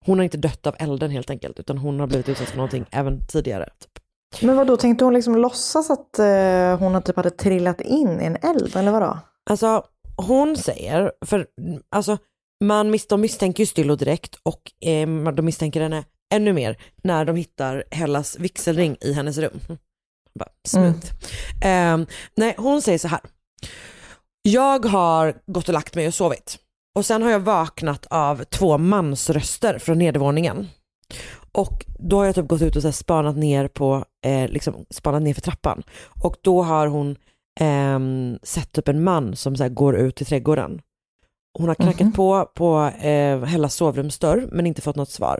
hon 0.10 0.20
har 0.20 0.24
inte 0.24 0.38
dött 0.38 0.68
av 0.68 0.76
elden 0.80 1.12
helt 1.12 1.30
enkelt 1.30 1.60
utan 1.60 1.78
hon 1.78 2.00
har 2.00 2.08
blivit 2.08 2.30
utsatt 2.30 2.50
för 2.50 2.58
någonting 2.58 2.86
även 2.92 3.28
tidigare. 3.28 3.66
Typ. 3.66 4.04
Men 4.42 4.56
vad 4.56 4.68
då 4.68 4.78
tänkte 4.78 5.06
hon 5.06 5.14
liksom 5.14 5.36
låtsas 5.36 5.90
att 5.90 6.20
eh, 6.20 6.78
hon 6.80 7.02
typ 7.02 7.16
hade 7.16 7.30
trillat 7.30 7.82
in 7.82 8.22
i 8.22 8.26
en 8.26 8.36
eld 8.36 8.76
eller 8.76 8.92
vadå? 8.92 9.20
Alltså 9.50 9.84
hon 10.18 10.58
säger, 10.58 11.12
för 11.26 11.48
alltså 11.90 12.18
man 12.64 12.92
mis, 12.92 13.08
de 13.08 13.22
misstänker 13.22 13.64
ju 13.64 13.68
Styllo 13.68 13.96
direkt 13.96 14.36
och 14.44 14.88
eh, 14.90 15.32
de 15.34 15.46
misstänker 15.46 15.82
henne 15.82 16.04
ännu 16.34 16.54
mer 16.54 16.78
när 17.04 17.26
de 17.26 17.36
hittar 17.36 17.84
Hellas 17.92 18.40
vigselring 18.40 18.98
i 19.02 19.14
hennes 19.14 19.38
rum. 19.38 19.60
Bara, 20.40 20.50
smooth. 20.68 21.08
Ehm, 21.64 22.06
nej, 22.36 22.56
hon 22.58 22.82
säger 22.82 22.98
så 22.98 23.08
här. 23.08 23.22
Jag 24.42 24.86
har 24.86 25.34
gått 25.48 25.68
och 25.68 25.74
lagt 25.74 25.96
mig 25.96 26.08
och 26.08 26.14
sovit. 26.14 26.58
Och 26.96 27.06
sen 27.06 27.22
har 27.22 27.30
jag 27.30 27.40
vaknat 27.40 28.06
av 28.10 28.44
två 28.44 28.78
mansröster 28.78 29.80
från 29.80 30.00
nedervåningen. 30.00 30.68
Och 31.52 31.86
då 32.00 32.18
har 32.18 32.26
jag 32.26 32.36
typ 32.36 32.48
gått 32.48 32.62
ut 32.62 32.76
och 32.76 32.82
så 32.82 32.92
spanat 32.92 33.38
ner 33.38 33.68
på, 33.68 34.06
eh, 34.26 34.50
liksom 34.50 34.86
spanat 34.90 35.22
ner 35.22 35.34
för 35.34 35.42
trappan. 35.42 35.84
Och 36.24 36.36
då 36.42 36.64
har 36.64 36.88
hon 36.88 37.16
ehm, 37.60 38.40
sett 38.44 38.72
typ 38.72 38.88
en 38.88 39.04
man 39.04 39.36
som 39.36 39.56
så 39.56 39.70
går 39.70 39.96
ut 39.98 40.22
i 40.22 40.26
trädgården. 40.26 40.82
Hon 41.58 41.68
har 41.68 41.76
knackat 41.76 42.14
på 42.16 42.52
på 42.56 42.92
eh, 43.02 43.44
Hellas 43.44 43.76
sovrumsdörr 43.76 44.50
men 44.52 44.68
inte 44.68 44.82
fått 44.82 44.96
något 44.96 45.10
svar. 45.10 45.40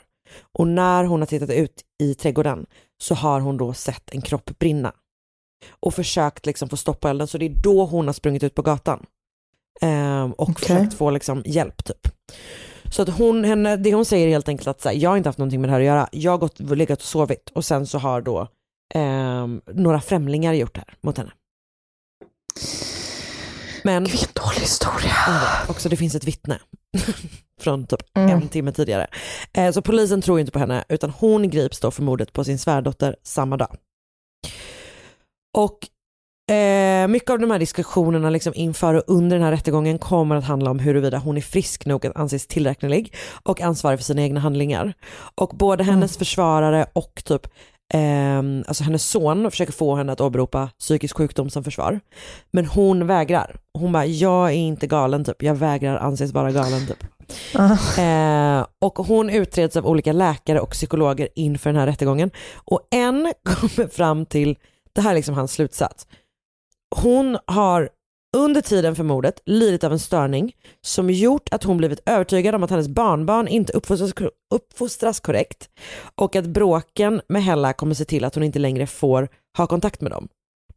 Och 0.58 0.68
när 0.68 1.04
hon 1.04 1.22
har 1.22 1.26
tittat 1.26 1.50
ut 1.50 1.82
i 2.04 2.14
trädgården 2.14 2.66
så 3.02 3.16
har 3.16 3.40
hon 3.40 3.58
då 3.58 3.74
sett 3.74 4.14
en 4.14 4.22
kropp 4.22 4.60
brinna. 4.60 4.94
Och 5.80 5.94
försökt 5.94 6.46
liksom 6.46 6.70
få 6.70 6.78
stopp 6.78 7.00
på 7.00 7.08
elden 7.08 7.28
så 7.28 7.38
det 7.38 7.46
är 7.46 7.64
då 7.64 7.86
hon 7.86 8.06
har 8.06 8.14
sprungit 8.14 8.44
ut 8.44 8.56
på 8.56 8.62
gatan. 8.62 9.06
Ehm, 9.82 10.32
och 10.34 10.50
Okej. 10.50 10.56
försökt 10.68 10.94
få 10.94 11.10
liksom 11.12 11.42
hjälp 11.46 11.84
typ. 11.84 12.08
Så 12.92 13.02
att 13.02 13.10
hon, 13.10 13.44
henne, 13.44 13.76
det 13.76 13.94
hon 13.94 14.06
säger 14.06 14.28
är 14.28 14.32
helt 14.32 14.48
enkelt 14.50 14.68
att 14.68 14.82
så 14.82 14.90
här, 14.90 14.96
jag 14.96 15.10
har 15.10 15.18
inte 15.18 15.30
haft 15.30 15.40
någonting 15.40 15.62
med 15.62 15.70
det 15.70 15.74
här 15.74 15.80
att 15.80 15.86
göra. 15.86 16.10
Jag 16.12 16.32
har 16.32 16.38
gått, 16.38 16.60
legat 16.60 17.00
och 17.00 17.06
sovit 17.06 17.50
och 17.54 17.66
sen 17.66 17.88
så 17.88 17.98
har 17.98 18.22
då 18.22 18.48
ehm, 18.94 19.62
några 19.74 20.02
främlingar 20.02 20.54
gjort 20.54 20.76
det 20.76 20.84
här 20.88 20.96
mot 21.02 21.18
henne. 21.18 21.32
Men 23.84 24.04
Vilken 24.04 24.30
dålig 24.34 24.60
historia. 24.60 25.14
Också 25.70 25.90
det 25.90 25.98
finns 25.98 26.16
ett 26.16 26.24
vittne 26.24 26.60
från 27.62 27.88
typ 27.88 28.00
Mm. 28.18 28.30
en 28.42 28.48
timme 28.50 28.72
tidigare. 28.72 29.08
Eh, 29.54 29.72
så 29.72 29.82
polisen 29.82 30.22
tror 30.22 30.40
inte 30.40 30.52
på 30.52 30.60
henne 30.60 30.84
utan 30.90 31.10
hon 31.10 31.50
grips 31.50 31.80
då 31.80 31.92
för 31.92 32.04
mordet 32.04 32.34
på 32.34 32.44
sin 32.44 32.60
svärdotter 32.60 33.16
samma 33.24 33.58
dag. 33.58 33.78
Och 35.58 35.78
eh, 36.50 37.08
mycket 37.08 37.30
av 37.30 37.40
de 37.40 37.52
här 37.52 37.60
diskussionerna 37.60 38.30
liksom 38.30 38.54
inför 38.56 38.94
och 38.94 39.04
under 39.08 39.38
den 39.38 39.46
här 39.46 39.52
rättegången 39.52 40.00
kommer 40.00 40.36
att 40.36 40.44
handla 40.44 40.72
om 40.72 40.80
huruvida 40.80 41.18
hon 41.18 41.38
är 41.38 41.42
frisk 41.42 41.86
nog 41.86 42.06
att 42.06 42.16
anses 42.16 42.48
tillräknelig 42.48 43.14
och 43.44 43.62
ansvarig 43.62 44.00
för 44.00 44.04
sina 44.04 44.22
egna 44.22 44.40
handlingar. 44.40 44.94
Och 45.36 45.50
både 45.50 45.84
hennes 45.84 46.18
försvarare 46.18 46.86
och 46.94 47.22
typ 47.26 47.48
ehm, 47.94 48.64
alltså 48.68 48.84
hennes 48.84 49.08
son 49.08 49.52
försöker 49.52 49.74
få 49.74 49.96
henne 49.96 50.12
att 50.12 50.22
åberopa 50.22 50.70
psykisk 50.80 51.18
sjukdom 51.18 51.50
som 51.50 51.64
försvar. 51.64 52.00
Men 52.52 52.66
hon 52.66 53.08
vägrar. 53.08 53.56
Hon 53.74 53.92
bara, 53.92 54.06
jag 54.06 54.48
är 54.48 54.54
inte 54.54 54.88
galen 54.88 55.26
typ, 55.26 55.44
jag 55.44 55.56
vägrar 55.56 55.98
anses 55.98 56.34
vara 56.34 56.52
galen 56.52 56.88
typ. 56.88 57.04
Eh, 57.98 58.66
och 58.82 58.98
hon 58.98 59.30
utreds 59.30 59.78
av 59.78 59.86
olika 59.88 60.14
läkare 60.14 60.60
och 60.60 60.72
psykologer 60.72 61.30
inför 61.36 61.70
den 61.70 61.80
här 61.80 61.88
rättegången. 61.88 62.32
Och 62.56 62.82
en 62.92 63.34
kommer 63.44 63.88
fram 63.88 64.26
till, 64.26 64.58
det 64.94 65.02
här 65.02 65.12
är 65.12 65.16
liksom 65.16 65.36
hans 65.36 65.52
slutsats. 65.52 66.08
Hon 66.96 67.38
har 67.46 67.90
under 68.38 68.62
tiden 68.62 68.96
för 68.96 69.04
mordet 69.04 69.42
lidit 69.46 69.84
av 69.84 69.92
en 69.92 70.00
störning 70.00 70.56
som 70.82 71.10
gjort 71.10 71.50
att 71.52 71.64
hon 71.64 71.78
blivit 71.78 72.02
övertygad 72.06 72.56
om 72.56 72.64
att 72.64 72.70
hennes 72.70 72.88
barnbarn 72.88 73.48
inte 73.48 73.74
uppfostras, 73.74 74.14
uppfostras 74.56 75.20
korrekt 75.20 75.70
och 76.16 76.36
att 76.36 76.46
bråken 76.46 77.22
med 77.30 77.44
Hella 77.44 77.74
kommer 77.74 77.94
se 77.94 78.06
till 78.06 78.26
att 78.26 78.36
hon 78.36 78.44
inte 78.44 78.60
längre 78.60 78.88
får 78.88 79.28
ha 79.58 79.68
kontakt 79.68 80.02
med 80.02 80.12
dem. 80.12 80.28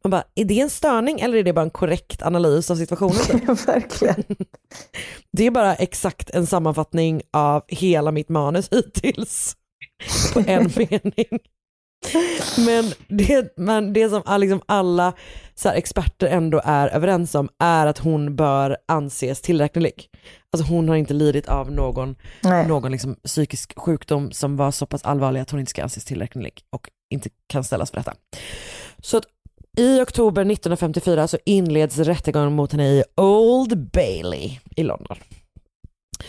Man 0.04 0.10
bara, 0.10 0.24
är 0.34 0.44
det 0.44 0.60
en 0.60 0.70
störning 0.70 1.20
eller 1.20 1.38
är 1.38 1.42
det 1.42 1.52
bara 1.52 1.62
en 1.62 1.70
korrekt 1.70 2.22
analys 2.22 2.70
av 2.70 2.76
situationen? 2.76 3.14
typ? 3.26 3.68
Verkligen. 3.68 4.24
Det 5.32 5.46
är 5.46 5.50
bara 5.50 5.74
exakt 5.74 6.30
en 6.30 6.46
sammanfattning 6.46 7.22
av 7.30 7.64
hela 7.68 8.12
mitt 8.12 8.28
manus 8.28 8.68
hittills. 8.72 9.56
På 10.32 10.42
en 10.46 10.62
mening. 10.76 11.38
Men 12.66 12.92
det, 13.08 13.56
men 13.56 13.92
det 13.92 14.08
som 14.10 14.40
liksom 14.40 14.62
alla 14.66 15.12
så 15.54 15.68
här, 15.68 15.76
experter 15.76 16.26
ändå 16.26 16.60
är 16.64 16.88
överens 16.88 17.34
om 17.34 17.48
är 17.58 17.86
att 17.86 17.98
hon 17.98 18.36
bör 18.36 18.76
anses 18.88 19.40
tillräknelig. 19.40 20.08
Alltså 20.50 20.72
hon 20.72 20.88
har 20.88 20.96
inte 20.96 21.14
lidit 21.14 21.48
av 21.48 21.72
någon, 21.72 22.16
Nej. 22.40 22.68
någon 22.68 22.92
liksom 22.92 23.14
psykisk 23.14 23.78
sjukdom 23.78 24.32
som 24.32 24.56
var 24.56 24.70
så 24.70 24.86
pass 24.86 25.02
allvarlig 25.02 25.40
att 25.40 25.50
hon 25.50 25.60
inte 25.60 25.70
ska 25.70 25.82
anses 25.82 26.04
tillräknelig 26.04 26.52
och 26.70 26.88
inte 27.10 27.28
kan 27.46 27.64
ställas 27.64 27.90
för 27.90 27.96
detta. 27.96 28.14
Så 28.98 29.16
att 29.16 29.24
i 29.78 30.00
oktober 30.00 30.42
1954 30.42 31.28
så 31.28 31.38
inleds 31.44 31.98
rättegången 31.98 32.52
mot 32.52 32.72
henne 32.72 32.88
i 32.88 33.04
Old 33.16 33.90
Bailey 33.90 34.58
i 34.76 34.82
London. 34.82 35.16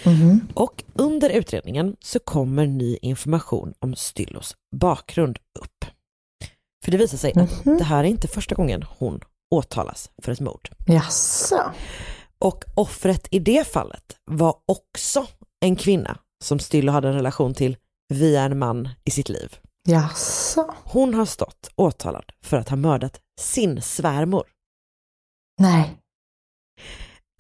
Mhm. 0.06 0.48
Och 0.54 0.84
under 0.94 1.30
utredningen 1.30 1.96
så 2.00 2.20
kommer 2.20 2.68
ny 2.68 2.98
information 3.02 3.74
om 3.80 3.96
Styllos 3.96 4.56
bakgrund 4.76 5.38
upp. 5.60 5.86
För 6.84 6.92
det 6.92 6.98
visar 6.98 7.18
sig 7.18 7.32
att 7.36 7.66
Mhm. 7.66 7.78
det 7.78 7.84
här 7.84 8.00
är 8.04 8.08
inte 8.08 8.28
första 8.28 8.56
gången 8.56 8.84
hon 8.98 9.20
åtalas 9.56 10.12
för 10.24 10.32
ett 10.32 10.40
mord. 10.40 10.70
Jaså? 10.88 11.72
Och 12.40 12.64
offret 12.76 13.28
i 13.32 13.40
det 13.40 13.68
fallet 13.68 14.18
var 14.26 14.56
också 14.66 15.26
en 15.66 15.76
kvinna 15.76 16.18
som 16.44 16.60
Styllo 16.60 16.92
hade 16.92 17.08
en 17.08 17.14
relation 17.14 17.54
till 17.54 17.78
via 18.14 18.42
en 18.42 18.60
man 18.60 18.90
i 19.04 19.12
sitt 19.12 19.30
liv. 19.30 19.56
Jaså? 19.88 20.74
Hon 20.84 21.14
har 21.14 21.26
stått 21.26 21.70
åtalad 21.76 22.26
för 22.46 22.58
att 22.58 22.70
ha 22.70 22.76
mördat 22.78 23.20
sin 23.42 23.82
svärmor. 23.82 24.44
Nej. 25.62 25.98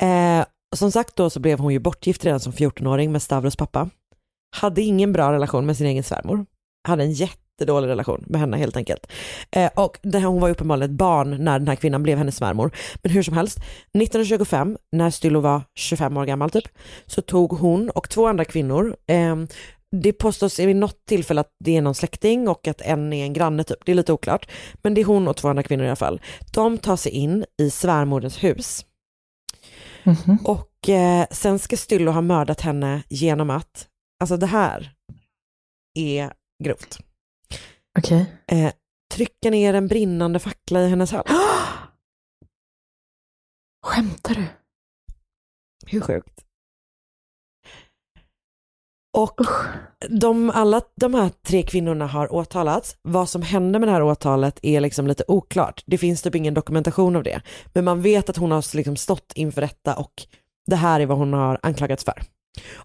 Eh, 0.02 0.46
som 0.76 0.92
sagt 0.92 1.16
då 1.16 1.30
så 1.30 1.40
blev 1.40 1.60
hon 1.60 1.74
ju 1.74 1.80
bortgift 1.80 2.26
redan 2.26 2.40
som 2.40 2.54
14-åring 2.54 3.12
med 3.12 3.22
Stavros 3.22 3.56
pappa. 3.56 3.90
Hade 4.56 4.82
ingen 4.82 5.14
bra 5.14 5.32
relation 5.34 5.66
med 5.66 5.78
sin 5.78 5.88
egen 5.88 6.04
svärmor. 6.04 6.46
Hade 6.88 7.04
en 7.04 7.14
jättedålig 7.54 7.88
relation 7.88 8.24
med 8.28 8.42
henne 8.42 8.58
helt 8.58 8.78
enkelt. 8.78 9.12
Eh, 9.52 9.72
och 9.76 10.00
det 10.02 10.20
här, 10.20 10.28
hon 10.28 10.42
var 10.42 10.50
uppenbarligen 10.50 10.92
ett 10.92 10.98
barn 10.98 11.44
när 11.44 11.60
den 11.60 11.68
här 11.68 11.76
kvinnan 11.76 12.04
blev 12.04 12.18
hennes 12.18 12.38
svärmor. 12.38 12.72
Men 13.02 13.12
hur 13.12 13.24
som 13.24 13.38
helst, 13.38 13.58
1925 13.58 14.78
när 14.92 15.10
Styllo 15.10 15.40
var 15.40 15.62
25 15.76 16.18
år 16.18 16.26
gammal 16.26 16.50
typ, 16.50 16.68
så 17.06 17.22
tog 17.22 17.52
hon 17.54 17.90
och 17.90 18.10
två 18.10 18.28
andra 18.28 18.46
kvinnor 18.46 18.96
eh, 19.08 19.36
det 20.02 20.14
påstås 20.14 20.60
vid 20.60 20.76
något 20.76 21.06
tillfälle 21.06 21.42
att 21.42 21.52
det 21.64 21.78
är 21.78 21.82
någon 21.82 21.96
släkting 21.96 22.48
och 22.48 22.68
att 22.68 22.82
en 22.82 23.14
är 23.14 23.24
en 23.24 23.34
granne 23.34 23.64
typ. 23.64 23.86
Det 23.86 23.92
är 23.92 23.96
lite 23.96 24.14
oklart. 24.14 24.50
Men 24.82 24.94
det 24.94 25.02
är 25.02 25.06
hon 25.06 25.28
och 25.28 25.38
två 25.38 25.48
andra 25.48 25.64
kvinnor 25.64 25.86
i 25.86 25.88
alla 25.88 25.96
fall. 25.96 26.22
De 26.54 26.78
tar 26.78 26.96
sig 26.96 27.12
in 27.12 27.46
i 27.62 27.70
svärmorens 27.70 28.44
hus. 28.44 28.86
Mhm. 30.04 30.38
Och 30.46 30.90
eh, 30.90 31.26
sen 31.32 31.60
ska 31.60 31.78
Styllo 31.78 32.12
ha 32.12 32.22
mördat 32.22 32.62
henne 32.62 33.04
genom 33.10 33.50
att, 33.50 33.88
alltså 34.22 34.38
det 34.38 34.46
här 34.46 34.92
är 36.00 36.34
grovt, 36.64 37.00
Okej. 38.00 38.26
eh, 38.48 38.74
trycka 39.14 39.50
ner 39.50 39.74
en 39.74 39.88
brinnande 39.88 40.40
fackla 40.40 40.82
i 40.82 40.90
hennes 40.90 41.12
hals. 41.12 41.30
Skämtar 43.86 44.36
du? 44.36 44.46
Hur 45.86 46.02
sjukt? 46.02 46.40
Och 49.18 49.40
de, 50.10 50.50
alla 50.50 50.82
de 50.96 51.14
här 51.14 51.30
tre 51.30 51.64
kvinnorna 51.64 52.08
har 52.08 52.34
åtalats. 52.34 52.98
Vad 53.02 53.30
som 53.30 53.42
hände 53.42 53.80
med 53.80 53.88
det 53.88 53.92
här 53.92 54.04
åtalet 54.04 54.60
är 54.62 54.82
liksom 54.82 55.08
lite 55.08 55.24
oklart. 55.28 55.84
Det 55.86 55.98
finns 55.98 56.22
typ 56.22 56.36
ingen 56.36 56.54
dokumentation 56.54 57.16
av 57.16 57.24
det. 57.24 57.42
Men 57.74 57.86
man 57.86 58.02
vet 58.02 58.30
att 58.30 58.38
hon 58.38 58.52
har 58.52 58.76
liksom 58.78 58.96
stått 58.96 59.34
inför 59.36 59.62
rätta 59.62 59.96
och 59.96 60.14
det 60.66 60.76
här 60.76 61.00
är 61.00 61.06
vad 61.06 61.18
hon 61.18 61.34
har 61.34 61.60
anklagats 61.62 62.04
för. 62.04 62.22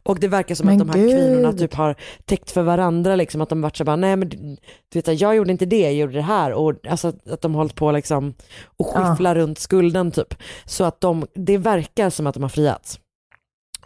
Och 0.03 0.21
det 0.21 0.29
verkar 0.29 0.55
som 0.55 0.67
Men 0.67 0.81
att 0.83 0.87
de 0.93 0.99
här 0.99 1.07
gud. 1.07 1.17
kvinnorna 1.17 1.53
typ 1.53 1.75
har 1.75 1.95
täckt 2.25 2.51
för 2.51 2.63
varandra, 2.63 3.17
liksom 3.17 3.41
att 3.41 3.49
de 3.49 3.61
varit 3.63 3.77
så 3.77 3.85
bara, 3.85 3.97
nej 3.97 4.17
men 4.17 4.29
du 4.29 5.01
vet, 5.03 5.21
jag 5.21 5.37
gjorde 5.37 5.53
inte 5.53 5.67
det, 5.67 5.81
jag 5.81 5.95
gjorde 5.95 6.13
det 6.13 6.23
här. 6.23 6.53
Och 6.53 6.87
alltså 6.89 7.13
att 7.31 7.41
de 7.41 7.55
har 7.55 7.61
hållit 7.61 7.75
på 7.75 7.93
liksom 7.93 8.35
och 8.77 8.91
Ja. 8.95 9.11
skiffla 9.11 9.35
runt 9.35 9.59
skulden 9.59 10.11
typ. 10.11 10.35
Så 10.65 10.85
att 10.85 11.01
de, 11.01 11.27
det 11.35 11.59
verkar 11.59 12.11
som 12.11 12.27
att 12.27 12.35
de 12.35 12.43
har 12.43 12.51
friats. 12.51 13.01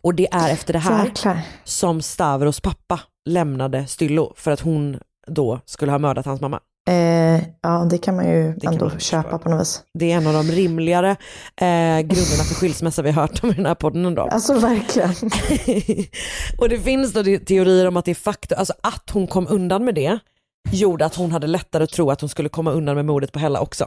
Och 0.00 0.14
det 0.14 0.28
är 0.32 0.52
efter 0.52 0.72
det 0.72 0.78
här 0.78 1.04
Jäklar. 1.04 1.40
som 1.64 2.02
Stavros 2.02 2.60
pappa 2.60 3.00
lämnade 3.28 3.86
Styllo 3.86 4.32
för 4.36 4.50
att 4.50 4.60
hon 4.60 4.98
då 5.26 5.60
skulle 5.64 5.92
ha 5.92 5.98
mördat 5.98 6.26
hans 6.26 6.40
mamma. 6.40 6.60
Eh, 6.90 7.42
ja, 7.62 7.86
det 7.90 7.98
kan 7.98 8.16
man 8.16 8.28
ju 8.28 8.54
kan 8.60 8.72
ändå 8.72 8.84
man 8.88 9.00
köpa 9.00 9.22
förstå. 9.22 9.38
på 9.38 9.48
något 9.48 9.60
vis. 9.60 9.82
Det 9.98 10.12
är 10.12 10.16
en 10.16 10.26
av 10.26 10.32
de 10.32 10.42
rimligare 10.52 11.10
eh, 11.60 11.98
grunderna 12.00 12.44
för 12.48 12.54
skilsmässa 12.54 13.02
vi 13.02 13.10
har 13.10 13.22
hört 13.22 13.44
om 13.44 13.50
i 13.50 13.52
den 13.54 13.66
här 13.66 13.74
podden 13.74 14.06
ändå. 14.06 14.22
Alltså 14.22 14.54
verkligen. 14.58 15.10
och 16.58 16.68
det 16.68 16.78
finns 16.78 17.12
då 17.12 17.24
te- 17.24 17.38
teorier 17.38 17.88
om 17.88 17.96
att 17.96 18.04
det 18.04 18.10
är 18.10 18.14
faktum, 18.14 18.58
alltså 18.58 18.74
att 18.82 19.10
hon 19.12 19.26
kom 19.26 19.46
undan 19.50 19.84
med 19.84 19.94
det 19.94 20.18
gjorde 20.72 21.04
att 21.06 21.14
hon 21.14 21.32
hade 21.32 21.46
lättare 21.46 21.84
att 21.84 21.90
tro 21.90 22.10
att 22.10 22.20
hon 22.20 22.28
skulle 22.30 22.48
komma 22.48 22.70
undan 22.72 22.96
med 22.96 23.04
mordet 23.04 23.32
på 23.32 23.38
Hella 23.38 23.60
också. 23.60 23.86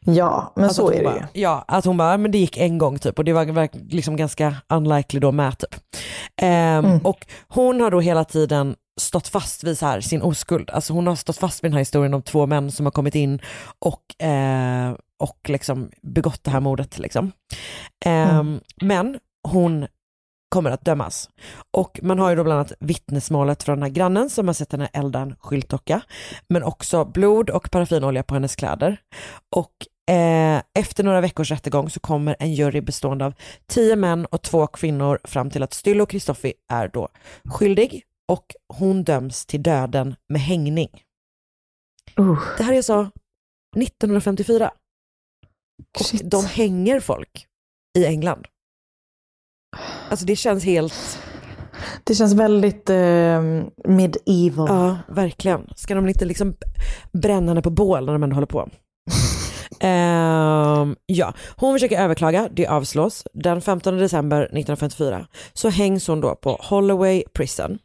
Ja, 0.00 0.52
men 0.56 0.64
Alltså 0.64 0.82
så 0.82 0.90
är 0.92 0.98
det 0.98 1.04
bara, 1.04 1.28
ju. 1.34 1.40
Ja, 1.40 1.64
att 1.68 1.84
hon 1.84 1.96
bara, 1.96 2.16
men 2.18 2.30
det 2.30 2.38
gick 2.38 2.56
en 2.58 2.78
gång 2.78 2.98
typ 2.98 3.18
och 3.18 3.24
det 3.24 3.32
var 3.32 3.68
liksom 3.94 4.16
ganska 4.16 4.54
unlikely 4.68 5.20
då 5.20 5.32
med 5.32 5.58
typ. 5.58 5.74
Ehm, 6.42 6.84
Mm. 6.84 6.98
Och 6.98 7.26
hon 7.48 7.80
har 7.80 7.90
då 7.90 8.00
hela 8.00 8.24
tiden 8.24 8.74
stått 9.00 9.28
fast 9.28 9.64
vid 9.64 9.80
här, 9.80 10.00
sin 10.00 10.22
oskuld. 10.22 10.70
Alltså 10.70 10.92
hon 10.92 11.06
har 11.06 11.16
stått 11.16 11.36
fast 11.36 11.64
vid 11.64 11.70
den 11.70 11.74
här 11.74 11.80
historien 11.80 12.14
om 12.14 12.22
två 12.22 12.46
män 12.46 12.72
som 12.72 12.86
har 12.86 12.90
kommit 12.90 13.14
in 13.14 13.40
och, 13.78 14.24
eh, 14.24 14.94
och 15.18 15.38
liksom 15.48 15.90
begått 16.02 16.44
det 16.44 16.50
här 16.50 16.60
mordet. 16.60 16.98
Liksom. 16.98 17.32
Ehm, 18.04 18.30
Mm. 18.30 18.60
Men 18.82 19.18
hon 19.48 19.86
kommer 20.48 20.70
att 20.70 20.84
dömas. 20.84 21.28
Och 21.70 22.00
man 22.02 22.18
har 22.18 22.30
ju 22.30 22.36
då 22.36 22.44
bland 22.44 22.58
annat 22.60 22.72
vittnesmålet 22.80 23.62
från 23.62 23.76
den 23.76 23.82
här 23.82 23.90
grannen 23.90 24.30
som 24.30 24.46
har 24.46 24.54
sett 24.54 24.72
henne 24.72 24.86
elda 24.92 25.20
en 25.20 25.36
skyltdocka, 25.38 26.00
men 26.48 26.62
också 26.62 27.04
blod 27.04 27.50
och 27.50 27.70
paraffinolja 27.70 28.22
på 28.22 28.34
hennes 28.34 28.56
kläder. 28.56 28.96
Och 29.56 29.72
eh, 30.14 30.62
efter 30.74 31.04
några 31.04 31.20
veckors 31.20 31.50
rättegång 31.50 31.90
så 31.90 32.00
kommer 32.00 32.36
en 32.38 32.54
jury 32.54 32.80
bestående 32.80 33.26
av 33.26 33.34
tio 33.66 33.96
män 33.96 34.26
och 34.26 34.42
två 34.42 34.66
kvinnor 34.66 35.18
fram 35.24 35.50
till 35.50 35.62
att 35.62 35.72
Stylo 35.74 36.06
Kristoffi 36.06 36.52
är 36.72 36.88
då 36.88 37.08
skyldig 37.44 38.02
och 38.32 38.54
hon 38.68 39.04
döms 39.04 39.46
till 39.46 39.62
döden 39.62 40.16
med 40.28 40.40
hängning. 40.40 40.88
Uh, 42.20 42.40
Det 42.58 42.62
här 42.62 42.72
är 42.72 42.82
så 42.82 43.10
1954. 43.76 44.70
Och 45.98 46.06
Shit. 46.06 46.30
de 46.30 46.44
hänger 46.44 47.00
folk 47.00 47.46
i 47.98 48.06
England. 48.06 48.46
Alltså 50.10 50.26
det 50.26 50.36
känns 50.36 50.64
helt, 50.64 51.18
det 52.04 52.14
känns 52.14 52.32
väldigt 52.32 52.90
eh, 52.90 53.42
medieval. 53.84 54.68
ja 54.68 54.98
verkligen. 55.08 55.70
Ska 55.76 55.94
de 55.94 56.08
inte 56.08 56.24
liksom 56.24 56.56
bränna 57.12 57.48
henne 57.48 57.62
på 57.62 57.70
bål 57.70 58.06
när 58.06 58.12
de 58.12 58.22
ändå 58.22 58.36
håller 58.36 58.46
på? 58.46 58.68
Ehm, 59.80 60.96
ja, 61.06 61.34
hon 61.56 61.74
försöker 61.74 62.00
överklaga, 62.00 62.48
det 62.52 62.66
avslås. 62.66 63.26
Den 63.32 63.60
15 63.60 63.96
december 63.96 64.42
1954 64.42 65.26
så 65.52 65.68
hängs 65.68 66.06
hon 66.06 66.20
då 66.20 66.34
på 66.34 66.58
Holloway 66.60 67.24
Prison. 67.34 67.78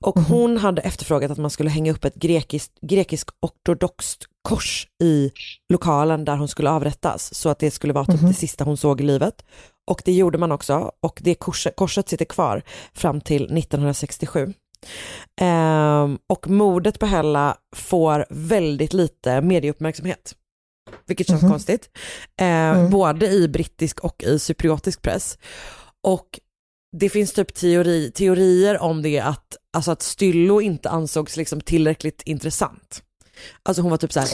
Och 0.00 0.18
hon 0.18 0.58
hade 0.58 0.82
efterfrågat 0.82 1.30
att 1.30 1.38
man 1.38 1.50
skulle 1.50 1.70
hänga 1.70 1.92
upp 1.92 2.04
ett 2.04 2.14
grekiskt, 2.14 2.72
grekisk 2.80 3.28
ortodoxt 3.40 4.24
kors 4.42 4.86
i 5.02 5.32
lokalen 5.68 6.24
där 6.24 6.36
hon 6.36 6.48
skulle 6.48 6.70
avrättas 6.70 7.34
så 7.34 7.48
att 7.48 7.58
det 7.58 7.70
skulle 7.70 7.92
vara 7.92 8.04
typ 8.04 8.20
det 8.20 8.34
sista 8.34 8.64
hon 8.64 8.76
såg 8.76 9.00
i 9.00 9.04
livet. 9.04 9.44
Och 9.90 10.02
det 10.04 10.12
gjorde 10.12 10.38
man 10.38 10.52
också 10.52 10.92
och 11.00 11.20
det 11.22 11.34
korset, 11.34 11.76
korset 11.76 12.08
sitter 12.08 12.24
kvar 12.24 12.62
fram 12.94 13.20
till 13.20 13.42
1967. 13.42 14.52
Ehm, 15.40 16.18
och 16.26 16.48
mordet 16.48 16.98
på 16.98 17.06
Hella 17.06 17.56
får 17.76 18.26
väldigt 18.30 18.92
lite 18.92 19.40
medieuppmärksamhet. 19.40 20.34
Vilket 21.06 21.26
känns 21.28 21.40
konstigt. 21.40 21.90
Ehm, 22.40 22.90
Både 22.90 23.26
i 23.26 23.48
brittisk 23.48 24.00
och 24.00 24.22
i 24.22 24.38
cypriotisk 24.38 25.02
press. 25.02 25.38
Och 26.02 26.40
det 26.98 27.08
finns 27.08 27.32
typ 27.32 27.54
teori, 27.54 28.10
teorier 28.14 28.78
om 28.78 29.02
det 29.02 29.20
att, 29.20 29.56
alltså 29.72 29.90
att 29.90 30.02
Styllo 30.02 30.60
inte 30.60 30.90
ansågs 30.90 31.36
liksom 31.36 31.60
tillräckligt 31.60 32.22
intressant. 32.22 33.02
Alltså 33.62 33.82
hon 33.82 33.90
var 33.90 33.98
typ 33.98 34.12
så 34.12 34.20
här 34.20 34.28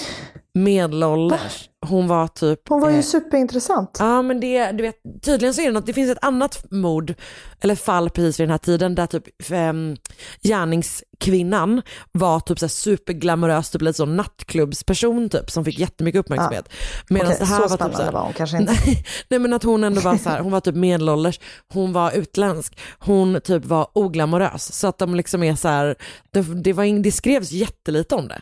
medelålders. 0.54 1.68
Hon 1.86 2.08
var 2.08 2.28
typ... 2.28 2.68
Hon 2.68 2.80
var 2.80 2.90
ju 2.90 2.96
eh, 2.96 3.02
superintressant. 3.02 3.96
Ja 4.00 4.22
men 4.22 4.40
det, 4.40 4.72
du 4.72 4.82
vet, 4.82 4.96
tydligen 5.22 5.54
så 5.54 5.60
är 5.60 5.66
det 5.66 5.72
något, 5.72 5.86
det 5.86 5.92
finns 5.92 6.10
ett 6.10 6.24
annat 6.24 6.64
mord, 6.70 7.14
eller 7.60 7.74
fall 7.74 8.10
precis 8.10 8.40
vid 8.40 8.44
den 8.44 8.50
här 8.50 8.58
tiden 8.58 8.94
där 8.94 9.06
typ 9.06 9.24
um, 9.52 9.96
gärningskvinnan 10.42 11.82
var 12.12 12.40
typ 12.40 12.58
så 12.58 12.64
här 12.64 12.68
superglamorös, 12.70 13.70
typ 13.70 13.82
lite 13.82 13.96
sån 13.96 14.16
nattklubbsperson 14.16 15.28
typ 15.28 15.50
som 15.50 15.64
fick 15.64 15.78
jättemycket 15.78 16.18
uppmärksamhet. 16.18 16.68
Medan 17.08 17.26
Okej, 17.26 17.38
det 17.40 17.46
här 17.46 17.60
var 17.60 17.68
typ 17.68 17.96
så 17.96 18.02
här, 18.02 18.12
var 18.12 18.22
hon 18.22 18.32
kanske 18.32 18.56
inte. 18.56 18.72
Nej, 18.72 19.04
nej 19.28 19.38
men 19.40 19.52
att 19.52 19.62
hon 19.62 19.84
ändå 19.84 20.00
var 20.00 20.16
så 20.16 20.28
här, 20.28 20.40
hon 20.40 20.52
var 20.52 20.60
typ 20.60 20.74
medelålders, 20.74 21.40
hon 21.72 21.92
var 21.92 22.12
utländsk, 22.12 22.78
hon 22.98 23.40
typ 23.40 23.64
var 23.64 23.88
oglamorös. 23.92 24.72
Så 24.72 24.86
att 24.86 24.98
de 24.98 25.14
liksom 25.14 25.42
är 25.42 25.54
så 25.54 25.68
här, 25.68 25.96
det, 26.30 26.40
det, 26.40 26.72
var 26.72 27.02
det 27.02 27.12
skrevs 27.12 27.52
jättelite 27.52 28.14
om 28.14 28.28
det. 28.28 28.40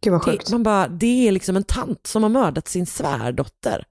Gud 0.00 0.12
vad 0.12 0.20
det. 0.20 0.24
sjukt. 0.32 0.50
Man 0.50 0.62
bara, 0.62 0.88
det 0.88 1.28
är 1.28 1.32
liksom 1.32 1.56
en 1.56 1.64
tant 1.64 2.06
som 2.06 2.22
har 2.22 2.30
mördat 2.30 2.68
sin 2.68 2.86
svärdotter. 2.86 3.84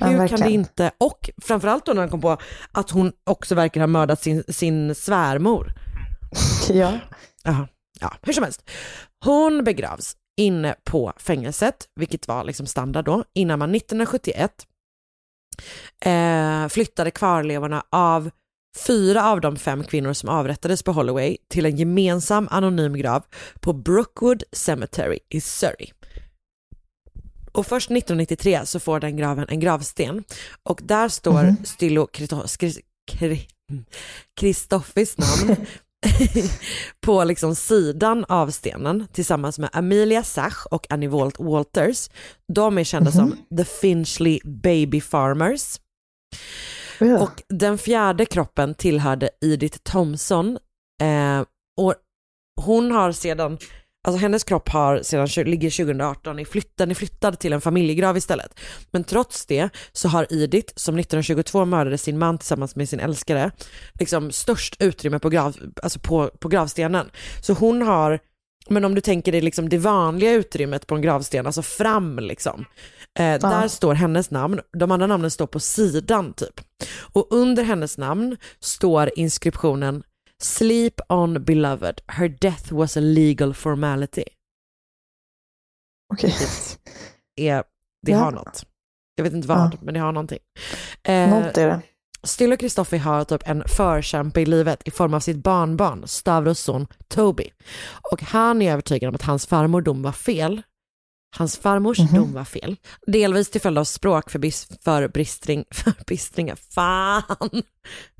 Ja, 0.00 0.06
Hur 0.06 0.12
kan 0.12 0.18
verkligen. 0.20 0.46
det 0.48 0.54
inte, 0.54 0.90
och 0.98 1.30
framförallt 1.42 1.86
då 1.86 1.92
när 1.92 2.00
han 2.00 2.10
kom 2.10 2.20
på 2.20 2.36
att 2.72 2.90
hon 2.90 3.12
också 3.30 3.54
verkar 3.54 3.80
ha 3.80 3.86
mördat 3.86 4.22
sin, 4.22 4.44
sin 4.48 4.94
svärmor. 4.94 5.72
Ja. 6.70 6.98
Jaha. 7.44 7.68
Ja, 8.00 8.12
hur 8.22 8.32
som 8.32 8.44
helst. 8.44 8.70
Hon 9.24 9.64
begravs 9.64 10.16
inne 10.36 10.74
på 10.84 11.12
fängelset, 11.16 11.88
vilket 12.00 12.28
var 12.28 12.44
liksom 12.44 12.66
standard 12.66 13.04
då, 13.04 13.24
innan 13.34 13.58
man 13.58 13.74
1971 13.74 14.52
eh, 16.04 16.68
flyttade 16.68 17.10
kvarlevorna 17.10 17.84
av 17.90 18.30
fyra 18.76 19.30
av 19.30 19.40
de 19.40 19.56
fem 19.56 19.84
kvinnor 19.84 20.12
som 20.12 20.28
avrättades 20.28 20.82
på 20.82 20.92
Holloway 20.92 21.36
till 21.48 21.66
en 21.66 21.76
gemensam 21.76 22.48
anonym 22.50 22.94
grav 22.96 23.22
på 23.60 23.72
Brookwood 23.72 24.42
Cemetery 24.52 25.18
i 25.28 25.40
Surrey. 25.40 25.90
Och 27.52 27.66
först 27.66 27.90
1993 27.90 28.60
så 28.64 28.80
får 28.80 29.00
den 29.00 29.16
graven 29.16 29.46
en 29.48 29.60
gravsten 29.60 30.24
och 30.62 30.80
där 30.84 31.08
står 31.08 31.42
Christo- 32.12 32.46
Skri- 32.46 32.80
Kri- 33.12 33.46
Kristoffis 34.40 35.18
namn 35.18 35.56
på 37.00 37.24
liksom 37.24 37.54
sidan 37.54 38.24
av 38.28 38.50
stenen 38.50 39.06
tillsammans 39.12 39.58
med 39.58 39.70
Amelia 39.72 40.22
Sach 40.24 40.66
och 40.70 40.86
Annie 40.90 41.08
Walt 41.08 41.38
Walters. 41.38 42.10
De 42.54 42.78
är 42.78 42.84
kända 42.84 43.10
som 43.12 43.36
The 43.56 43.64
Finchley 43.64 44.40
Baby 44.44 45.00
Farmers. 45.00 45.80
Ja. 46.98 47.22
Och 47.22 47.42
den 47.48 47.78
fjärde 47.78 48.26
kroppen 48.26 48.74
tillhörde 48.74 49.30
Edith 49.40 49.78
Thompson 49.78 50.58
eh, 51.02 51.44
och 51.76 51.94
hon 52.60 52.92
har 52.92 53.12
sedan, 53.12 53.58
alltså 54.06 54.18
hennes 54.20 54.44
kropp 54.44 54.68
har 54.68 55.02
sedan, 55.02 55.44
ligger 55.50 55.70
2018 55.70 56.38
i 56.38 56.44
flytt, 56.44 56.76
den 56.76 56.90
är 56.90 56.94
flyttad 56.94 57.38
till 57.38 57.52
en 57.52 57.60
familjegrav 57.60 58.16
istället. 58.16 58.60
Men 58.90 59.04
trots 59.04 59.46
det 59.46 59.68
så 59.92 60.08
har 60.08 60.26
Edith, 60.30 60.72
som 60.76 60.98
1922 60.98 61.64
mördade 61.64 61.98
sin 61.98 62.18
man 62.18 62.38
tillsammans 62.38 62.76
med 62.76 62.88
sin 62.88 63.00
älskare, 63.00 63.50
liksom 64.00 64.30
störst 64.30 64.76
utrymme 64.78 65.18
på, 65.18 65.28
grav, 65.28 65.56
alltså 65.82 65.98
på, 65.98 66.30
på 66.38 66.48
gravstenen. 66.48 67.10
Så 67.40 67.52
hon 67.52 67.82
har, 67.82 68.20
men 68.68 68.84
om 68.84 68.94
du 68.94 69.00
tänker 69.00 69.32
dig 69.32 69.40
liksom 69.40 69.68
det 69.68 69.78
vanliga 69.78 70.32
utrymmet 70.32 70.86
på 70.86 70.94
en 70.94 71.02
gravsten, 71.02 71.46
alltså 71.46 71.62
fram 71.62 72.18
liksom. 72.18 72.64
Eh, 73.18 73.40
Där 73.40 73.68
står 73.68 73.94
hennes 73.94 74.30
namn, 74.30 74.60
de 74.78 74.90
andra 74.90 75.06
namnen 75.06 75.30
står 75.30 75.46
på 75.46 75.60
sidan 75.60 76.32
typ. 76.32 76.60
Och 77.12 77.26
under 77.30 77.62
hennes 77.64 77.98
namn 77.98 78.36
står 78.60 79.10
inskriptionen 79.18 80.02
Sleep 80.42 81.00
on 81.08 81.44
beloved, 81.44 82.00
her 82.06 82.28
death 82.40 82.72
was 82.74 82.96
a 82.96 83.00
legal 83.00 83.54
formality. 83.54 84.24
Okej. 86.14 86.34
Är, 87.36 87.64
det 88.06 88.12
Ja. 88.12 88.18
har 88.18 88.30
något. 88.32 88.66
Jag 89.16 89.24
vet 89.24 89.32
inte 89.32 89.48
vad, 89.48 89.58
Ja. 89.58 89.70
men 89.82 89.94
det 89.94 90.00
har 90.00 90.12
någonting. 90.12 90.38
Eh, 91.02 91.30
Något 91.30 91.58
är 91.58 91.66
det. 91.68 91.80
Stilla 92.24 92.56
Kristoffer 92.56 92.98
har 92.98 93.24
typ 93.24 93.48
en 93.48 93.62
förkämpe 93.68 94.40
i 94.40 94.46
livet 94.46 94.82
i 94.84 94.90
form 94.90 95.14
av 95.14 95.20
sitt 95.20 95.36
barnbarn, 95.36 96.02
Stavros 96.08 96.60
son 96.60 96.86
Toby. 97.08 97.50
Och 98.12 98.22
han 98.22 98.62
är 98.62 98.72
övertygad 98.72 99.08
om 99.08 99.14
att 99.14 99.22
hans 99.22 99.46
farmor 99.46 99.82
dom 99.82 100.02
var 100.02 100.12
fel. 100.12 100.62
Hans 101.36 101.58
farmors 101.58 101.98
dom 101.98 102.32
var 102.32 102.44
fel. 102.44 102.76
Delvis 103.06 103.50
till 103.50 103.60
följd 103.60 103.78
av 103.78 103.84
språkförbistring, 103.84 105.64
förbistringar, 105.70 106.58
fan. 106.74 107.62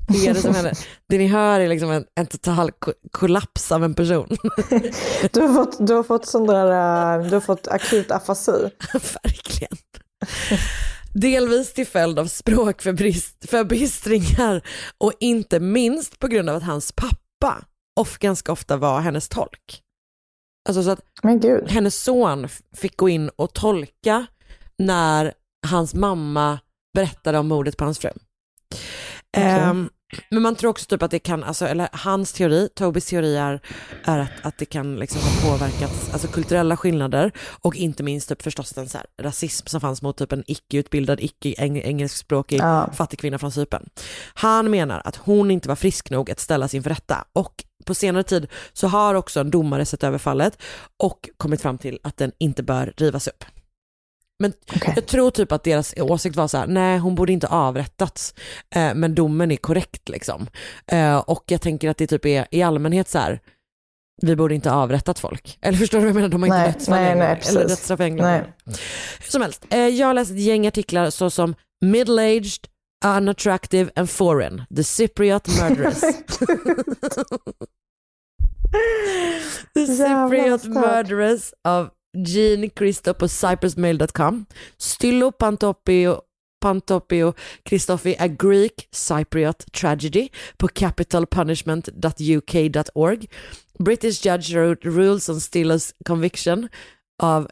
Det 0.07 0.27
är 0.27 0.33
det 0.33 0.41
som 0.41 0.55
händer. 0.55 0.77
Det 1.09 1.17
ni 1.17 1.27
hör 1.27 1.59
är 1.59 1.67
liksom 1.67 1.91
en, 1.91 2.05
en 2.15 2.27
total 2.27 2.71
ko- 2.71 2.93
kollaps 3.11 3.71
av 3.71 3.83
en 3.83 3.93
person. 3.93 4.27
Du 5.33 5.41
har 5.41 5.53
fått, 5.55 5.87
du 5.87 5.93
har 5.93 6.03
fått 6.03 6.27
sån 6.27 6.47
där, 6.47 6.65
eh, 7.19 7.25
du 7.29 7.33
har 7.35 7.41
fått 7.41 7.67
akut 7.67 8.11
afasi. 8.11 8.51
Verkligen. 9.23 9.77
Delvis 11.19 11.73
till 11.73 11.87
följd 11.87 12.19
av 12.19 12.25
språkförbistringar 12.25 14.61
och 14.97 15.13
inte 15.19 15.59
minst 15.59 16.19
på 16.19 16.27
grund 16.27 16.49
av 16.49 16.55
att 16.55 16.63
hans 16.63 16.91
pappa 16.91 17.65
of, 17.99 18.17
ganska 18.17 18.51
ofta 18.51 18.77
var 18.77 19.01
hennes 19.01 19.29
tolk. 19.29 19.81
Alltså 20.69 20.83
så 20.83 20.89
att 20.89 21.01
hennes 21.67 22.03
son 22.03 22.47
fick 22.73 22.97
gå 22.97 23.09
in 23.09 23.29
och 23.29 23.53
tolka 23.53 24.25
när 24.77 25.33
hans 25.67 25.93
mamma 25.93 26.59
berättade 26.93 27.37
om 27.37 27.47
mordet 27.47 27.77
på 27.77 27.83
hans 27.83 27.99
fru. 27.99 28.09
Ehm, 29.37 29.89
men 30.29 30.41
man 30.41 30.55
tror 30.55 30.69
också 30.69 30.85
typ 30.85 31.03
att 31.03 31.11
det 31.11 31.19
kan, 31.19 31.43
alltså, 31.43 31.65
eller 31.67 31.89
hans 31.91 32.33
teori, 32.33 32.69
Tobis 32.75 33.05
teori 33.05 33.35
är, 33.35 33.59
är 34.03 34.19
att, 34.19 34.31
att 34.41 34.57
det 34.57 34.65
kan 34.65 34.95
liksom 34.95 35.21
ha 35.21 35.51
påverkat 35.51 36.09
alltså, 36.13 36.27
kulturella 36.27 36.77
skillnader 36.77 37.31
och 37.61 37.75
inte 37.75 38.03
minst 38.03 38.29
typ 38.29 38.41
förstås 38.41 38.69
den 38.71 38.89
så 38.89 38.97
här, 38.97 39.07
rasism 39.21 39.67
som 39.67 39.81
fanns 39.81 40.01
mot 40.01 40.17
typ 40.17 40.31
en 40.31 40.43
icke-utbildad, 40.47 41.19
icke-engelskspråkig 41.21 42.59
Ja. 42.59 42.89
fattig 42.93 43.19
kvinna 43.19 43.37
från 43.39 43.51
Cypern. 43.51 43.89
Han 44.33 44.71
menar 44.71 45.01
att 45.05 45.15
hon 45.15 45.51
inte 45.51 45.69
var 45.69 45.75
frisk 45.75 46.09
nog 46.09 46.31
att 46.31 46.39
ställas 46.39 46.73
inför 46.73 46.89
rätta 46.89 47.25
och 47.33 47.63
på 47.85 47.95
senare 47.95 48.23
tid 48.23 48.47
så 48.73 48.87
har 48.87 49.15
också 49.15 49.39
en 49.39 49.51
domare 49.51 49.85
sett 49.85 50.03
över 50.03 50.17
fallet 50.17 50.61
och 50.97 51.29
kommit 51.37 51.61
fram 51.61 51.77
till 51.77 51.99
att 52.03 52.17
den 52.17 52.31
inte 52.37 52.63
bör 52.63 52.93
rivas 52.97 53.27
upp. 53.27 53.45
Men 54.39 54.53
Okej. 54.75 54.93
jag 54.95 55.05
tror 55.05 55.31
typ 55.31 55.51
att 55.51 55.63
deras 55.63 55.93
åsikt 55.97 56.35
var 56.35 56.47
så 56.47 56.57
här, 56.57 56.67
nej 56.67 56.97
hon 56.97 57.15
borde 57.15 57.33
inte 57.33 57.47
avrättats, 57.47 58.33
eh, 58.75 58.93
men 58.95 59.15
domen 59.15 59.51
är 59.51 59.55
korrekt 59.57 60.09
liksom. 60.09 60.47
Eh, 60.87 61.17
och 61.17 61.43
jag 61.47 61.61
tänker 61.61 61.89
att 61.89 61.97
det 61.97 62.07
typ 62.07 62.25
är 62.25 62.47
i 62.51 62.61
allmänhet 62.61 63.09
så 63.09 63.19
här, 63.19 63.39
vi 64.21 64.35
borde 64.35 64.55
inte 64.55 64.71
avrättat 64.71 65.19
folk. 65.19 65.57
Eller 65.61 65.77
förstår 65.77 65.97
du 65.97 66.01
vad 66.03 66.09
jag 66.09 66.15
menar? 66.15 66.29
De 66.29 66.41
har 66.43 66.49
Nej, 66.49 66.67
inte 66.67 66.77
dödsfall 66.79 66.95
nej, 66.95 67.05
längre, 67.05 67.27
nej, 67.27 67.35
precis. 67.35 67.55
eller 67.55 67.67
dödsstraff 67.67 67.99
i 67.99 68.03
England. 68.03 68.27
Nej. 68.27 68.43
Hur 69.19 69.31
som 69.31 69.41
helst, 69.41 69.65
eh, 69.69 69.79
jag 69.87 70.07
har 70.07 70.13
läst 70.13 70.31
ett 70.31 70.39
gäng 70.39 70.67
artiklar 70.67 71.09
såsom 71.09 71.55
middle-aged, 71.85 72.65
unattractive 73.05 73.91
and 73.95 74.09
foreign. 74.09 74.63
The 74.75 74.83
Cypriot 74.83 75.47
murderess. 75.47 76.01
The 79.73 79.85
Cypriot 79.87 80.61
stört. 80.61 80.73
murderess 80.73 81.53
av 81.63 81.89
Jean 82.15 82.69
Christo 82.69 83.13
på 83.13 83.27
cyprusmail.com. 83.27 84.45
Stylo 84.77 85.31
Pantopio 85.31 86.21
Pantopio 86.65 87.33
Christofi 87.69 88.15
a 88.19 88.27
Greek 88.27 88.87
Cypriot 88.91 89.65
tragedy 89.73 90.29
på 90.57 90.67
capitalpunishment.uk.org. 90.67 93.27
British 93.79 94.25
judge 94.25 94.55
wrote 94.55 94.85
rules 94.85 95.29
on 95.29 95.39
Stillos 95.39 95.93
conviction 96.05 96.69
av 97.19 97.47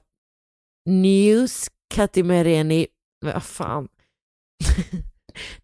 News 0.86 1.70
Katimereni, 1.94 2.88
vad 3.22 3.44
fan. 3.44 3.88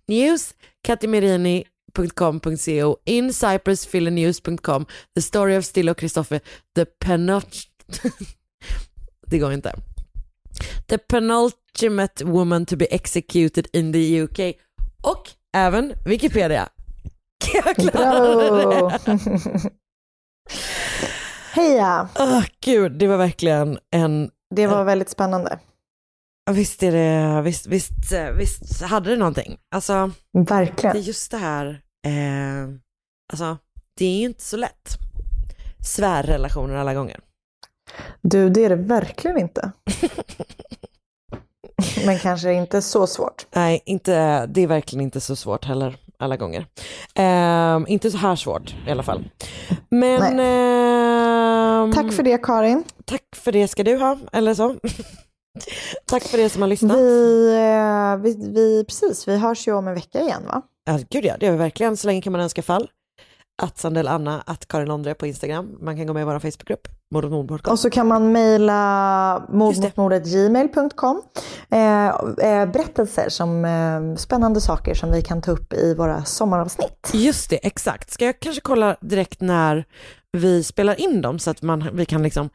News 0.08 0.54
katimerini.com.co 0.84 2.98
in 3.06 3.30
cyprusfilenews.com 3.30 4.86
the 5.16 5.22
story 5.22 5.56
of 5.56 5.66
Stillo 5.66 5.94
Christopher 5.94 6.42
the 6.76 6.86
penult 6.86 7.68
det 9.30 9.40
går 9.40 9.54
inte 9.54 9.76
the 10.88 10.98
penultimate 10.98 12.26
woman 12.26 12.66
to 12.66 12.76
be 12.76 12.86
executed 12.86 13.68
in 13.74 13.94
the 13.94 14.22
UK 14.22 14.40
och 15.04 15.30
även 15.58 15.94
Wikipedia 16.06 16.70
Bravo! 17.94 18.90
Heja! 21.54 22.10
Åh 22.20 22.44
gud, 22.62 22.92
det 22.92 23.08
var 23.08 23.18
verkligen 23.18 23.80
en 23.92 24.32
Det 24.56 24.68
var 24.68 24.84
väldigt 24.84 25.10
spännande. 25.10 25.60
Visst 26.52 26.84
är 26.84 26.92
det, 26.92 27.42
visst, 27.42 27.68
visst, 27.68 28.12
eh, 28.12 28.30
visst 28.32 28.82
hade 28.82 29.10
det 29.10 29.16
någonting. 29.18 29.58
Alltså, 29.76 30.12
det 30.34 30.40
är 30.40 30.44
Verkligen. 30.44 31.02
just 31.02 31.32
det 31.32 31.38
här, 31.38 31.82
eh, 32.06 32.70
alltså 33.34 33.58
det 33.98 34.06
är 34.06 34.20
ju 34.20 34.26
inte 34.26 34.44
så 34.44 34.58
lätt. 34.58 34.98
Svärrelationer 35.86 36.76
alla 36.76 36.94
gånger. 36.94 37.20
Du, 38.22 38.50
det 38.50 38.66
är 38.66 38.70
det 38.70 38.76
verkligen 38.76 39.38
inte. 39.38 39.72
Men 42.06 42.20
kanske 42.20 42.54
inte 42.54 42.82
så 42.82 43.08
svårt. 43.08 43.46
Nej, 43.56 43.82
inte, 43.86 44.46
det 44.46 44.62
är 44.62 44.68
verkligen 44.68 45.04
inte 45.04 45.22
så 45.22 45.36
svårt 45.36 45.66
heller 45.66 45.98
alla 46.18 46.38
gånger. 46.38 46.66
Eh, 47.16 47.80
inte 47.88 48.12
så 48.12 48.18
här 48.18 48.36
svårt 48.36 48.76
i 48.88 48.92
alla 48.92 49.04
fall. 49.04 49.30
Men... 49.90 50.40
ehm, 50.40 51.94
Tack 51.94 52.14
för 52.14 52.24
det 52.24 52.38
Karin. 52.44 52.84
Tack 53.06 53.24
för 53.36 53.52
det 53.52 53.68
ska 53.68 53.84
du 53.84 53.98
ha, 53.98 54.18
eller 54.34 54.54
så. 54.54 54.76
Tack 56.06 56.24
för 56.24 56.38
det 56.38 56.50
som 56.50 56.62
har 56.62 56.70
lyssnat. 56.70 56.98
Vi, 56.98 57.50
eh, 57.56 58.16
vi, 58.18 58.52
vi, 58.54 58.86
precis, 58.88 59.28
vi 59.28 59.38
hörs 59.38 59.68
ju 59.68 59.74
om 59.74 59.88
en 59.88 59.94
vecka 59.94 60.22
igen 60.22 60.44
va? 60.48 60.62
Ja, 60.86 61.00
gud 61.10 61.26
ja, 61.26 61.36
det 61.40 61.46
gör 61.46 61.54
vi 61.54 61.58
verkligen. 61.58 61.98
Så 61.98 62.08
länge 62.08 62.22
kan 62.22 62.32
man 62.32 62.42
önska 62.42 62.62
fall. 62.62 62.90
Att 63.62 63.78
Sandell 63.78 64.08
Anna, 64.08 64.44
att 64.46 64.68
Karin 64.68 64.88
Londre 64.88 65.14
på 65.14 65.28
Instagram. 65.28 65.78
Man 65.82 65.98
kan 65.98 66.08
gå 66.08 66.14
med 66.14 66.22
i 66.22 66.26
vår 66.26 66.40
Facebookgrupp, 66.40 66.88
Mord 67.14 67.26
och 67.26 67.32
mord.com. 67.32 67.72
Och 67.72 67.80
så 67.80 67.90
kan 67.90 68.08
man 68.08 68.32
mejla 68.32 69.46
mordmotmordet.gmail.com 69.50 71.22
eh, 71.72 72.08
eh, 72.08 72.66
berättelser 72.72 73.30
som 73.30 73.66
eh, 73.66 74.16
spännande 74.18 74.62
saker 74.62 74.94
som 74.94 75.12
vi 75.12 75.22
kan 75.22 75.42
ta 75.42 75.52
upp 75.52 75.74
i 75.74 75.94
våra 75.94 76.24
sommaravsnitt. 76.26 77.10
Just 77.14 77.50
det, 77.50 77.56
exakt. 77.68 78.12
Ska 78.12 78.26
jag 78.26 78.40
kanske 78.40 78.62
kolla 78.62 78.96
direkt 79.02 79.42
när 79.42 79.86
vi 80.32 80.64
spelar 80.64 81.02
in 81.02 81.22
dem 81.22 81.40
så 81.40 81.52
att 81.52 81.62
man, 81.62 81.90
vi 81.94 82.06
kan 82.06 82.24
liksom 82.24 82.50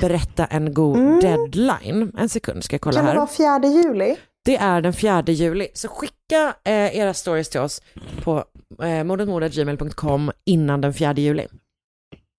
berätta 0.00 0.44
en 0.46 0.74
god 0.74 1.20
deadline. 1.20 2.12
En 2.18 2.28
sekund 2.28 2.64
ska 2.64 2.74
jag 2.74 2.80
kolla 2.80 3.00
Mm. 3.00 3.06
Kan 3.06 3.14
det 3.16 3.20
här. 3.20 3.46
vara 3.58 3.60
4 3.60 3.82
juli? 3.82 4.16
Det 4.44 4.56
är 4.56 4.80
den 4.80 4.92
4 4.92 5.22
juli, 5.26 5.68
så 5.74 5.88
skicka 5.88 6.54
eh, 6.64 6.96
era 6.96 7.14
stories 7.14 7.48
till 7.48 7.60
oss 7.60 7.82
på 8.24 8.44
eh, 8.82 10.32
innan 10.44 10.80
den 10.80 10.94
4 10.94 11.14
juli. 11.14 11.46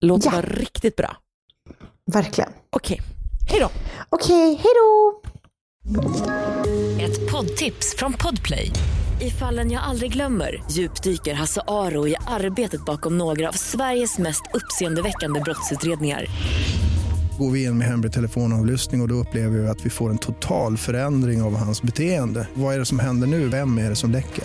Låter 0.00 0.26
Ja. 0.28 0.32
vara 0.32 0.42
riktigt 0.46 0.96
bra. 0.96 1.16
Verkligen. 2.12 2.50
Okej, 2.70 3.00
hej 3.50 3.60
då. 3.60 3.70
Okej, 4.08 4.60
hej 4.62 4.72
då! 4.74 5.20
Ett 7.00 7.30
poddtips 7.32 7.94
från 7.98 8.12
Podplay. 8.12 8.70
I 9.20 9.30
fallen 9.30 9.70
jag 9.70 9.82
aldrig 9.82 10.12
glömmer 10.12 10.62
djupdyker 10.70 11.34
Hasse 11.34 11.60
Aro 11.66 12.08
i 12.08 12.16
arbetet 12.26 12.84
bakom 12.84 13.18
några 13.18 13.48
av 13.48 13.52
Sveriges 13.52 14.18
mest 14.18 14.42
uppseendeväckande 14.54 15.40
brottsutredningar. 15.40 16.26
Går 17.38 17.50
vi 17.50 17.64
in 17.64 17.78
med 17.78 17.86
hemlig 17.88 18.12
telefonavlyssning 18.12 19.00
och, 19.00 19.04
och 19.04 19.08
då 19.08 19.14
upplever 19.14 19.58
vi 19.58 19.68
att 19.68 19.86
vi 19.86 19.90
får 19.90 20.10
en 20.10 20.18
total 20.18 20.76
förändring 20.76 21.42
av 21.42 21.56
hans 21.56 21.82
beteende. 21.82 22.48
Vad 22.54 22.74
är 22.74 22.78
det 22.78 22.84
som 22.86 22.98
händer 22.98 23.26
nu? 23.26 23.48
Vem 23.48 23.78
är 23.78 23.90
det 23.90 23.96
som 23.96 24.10
läcker? 24.10 24.44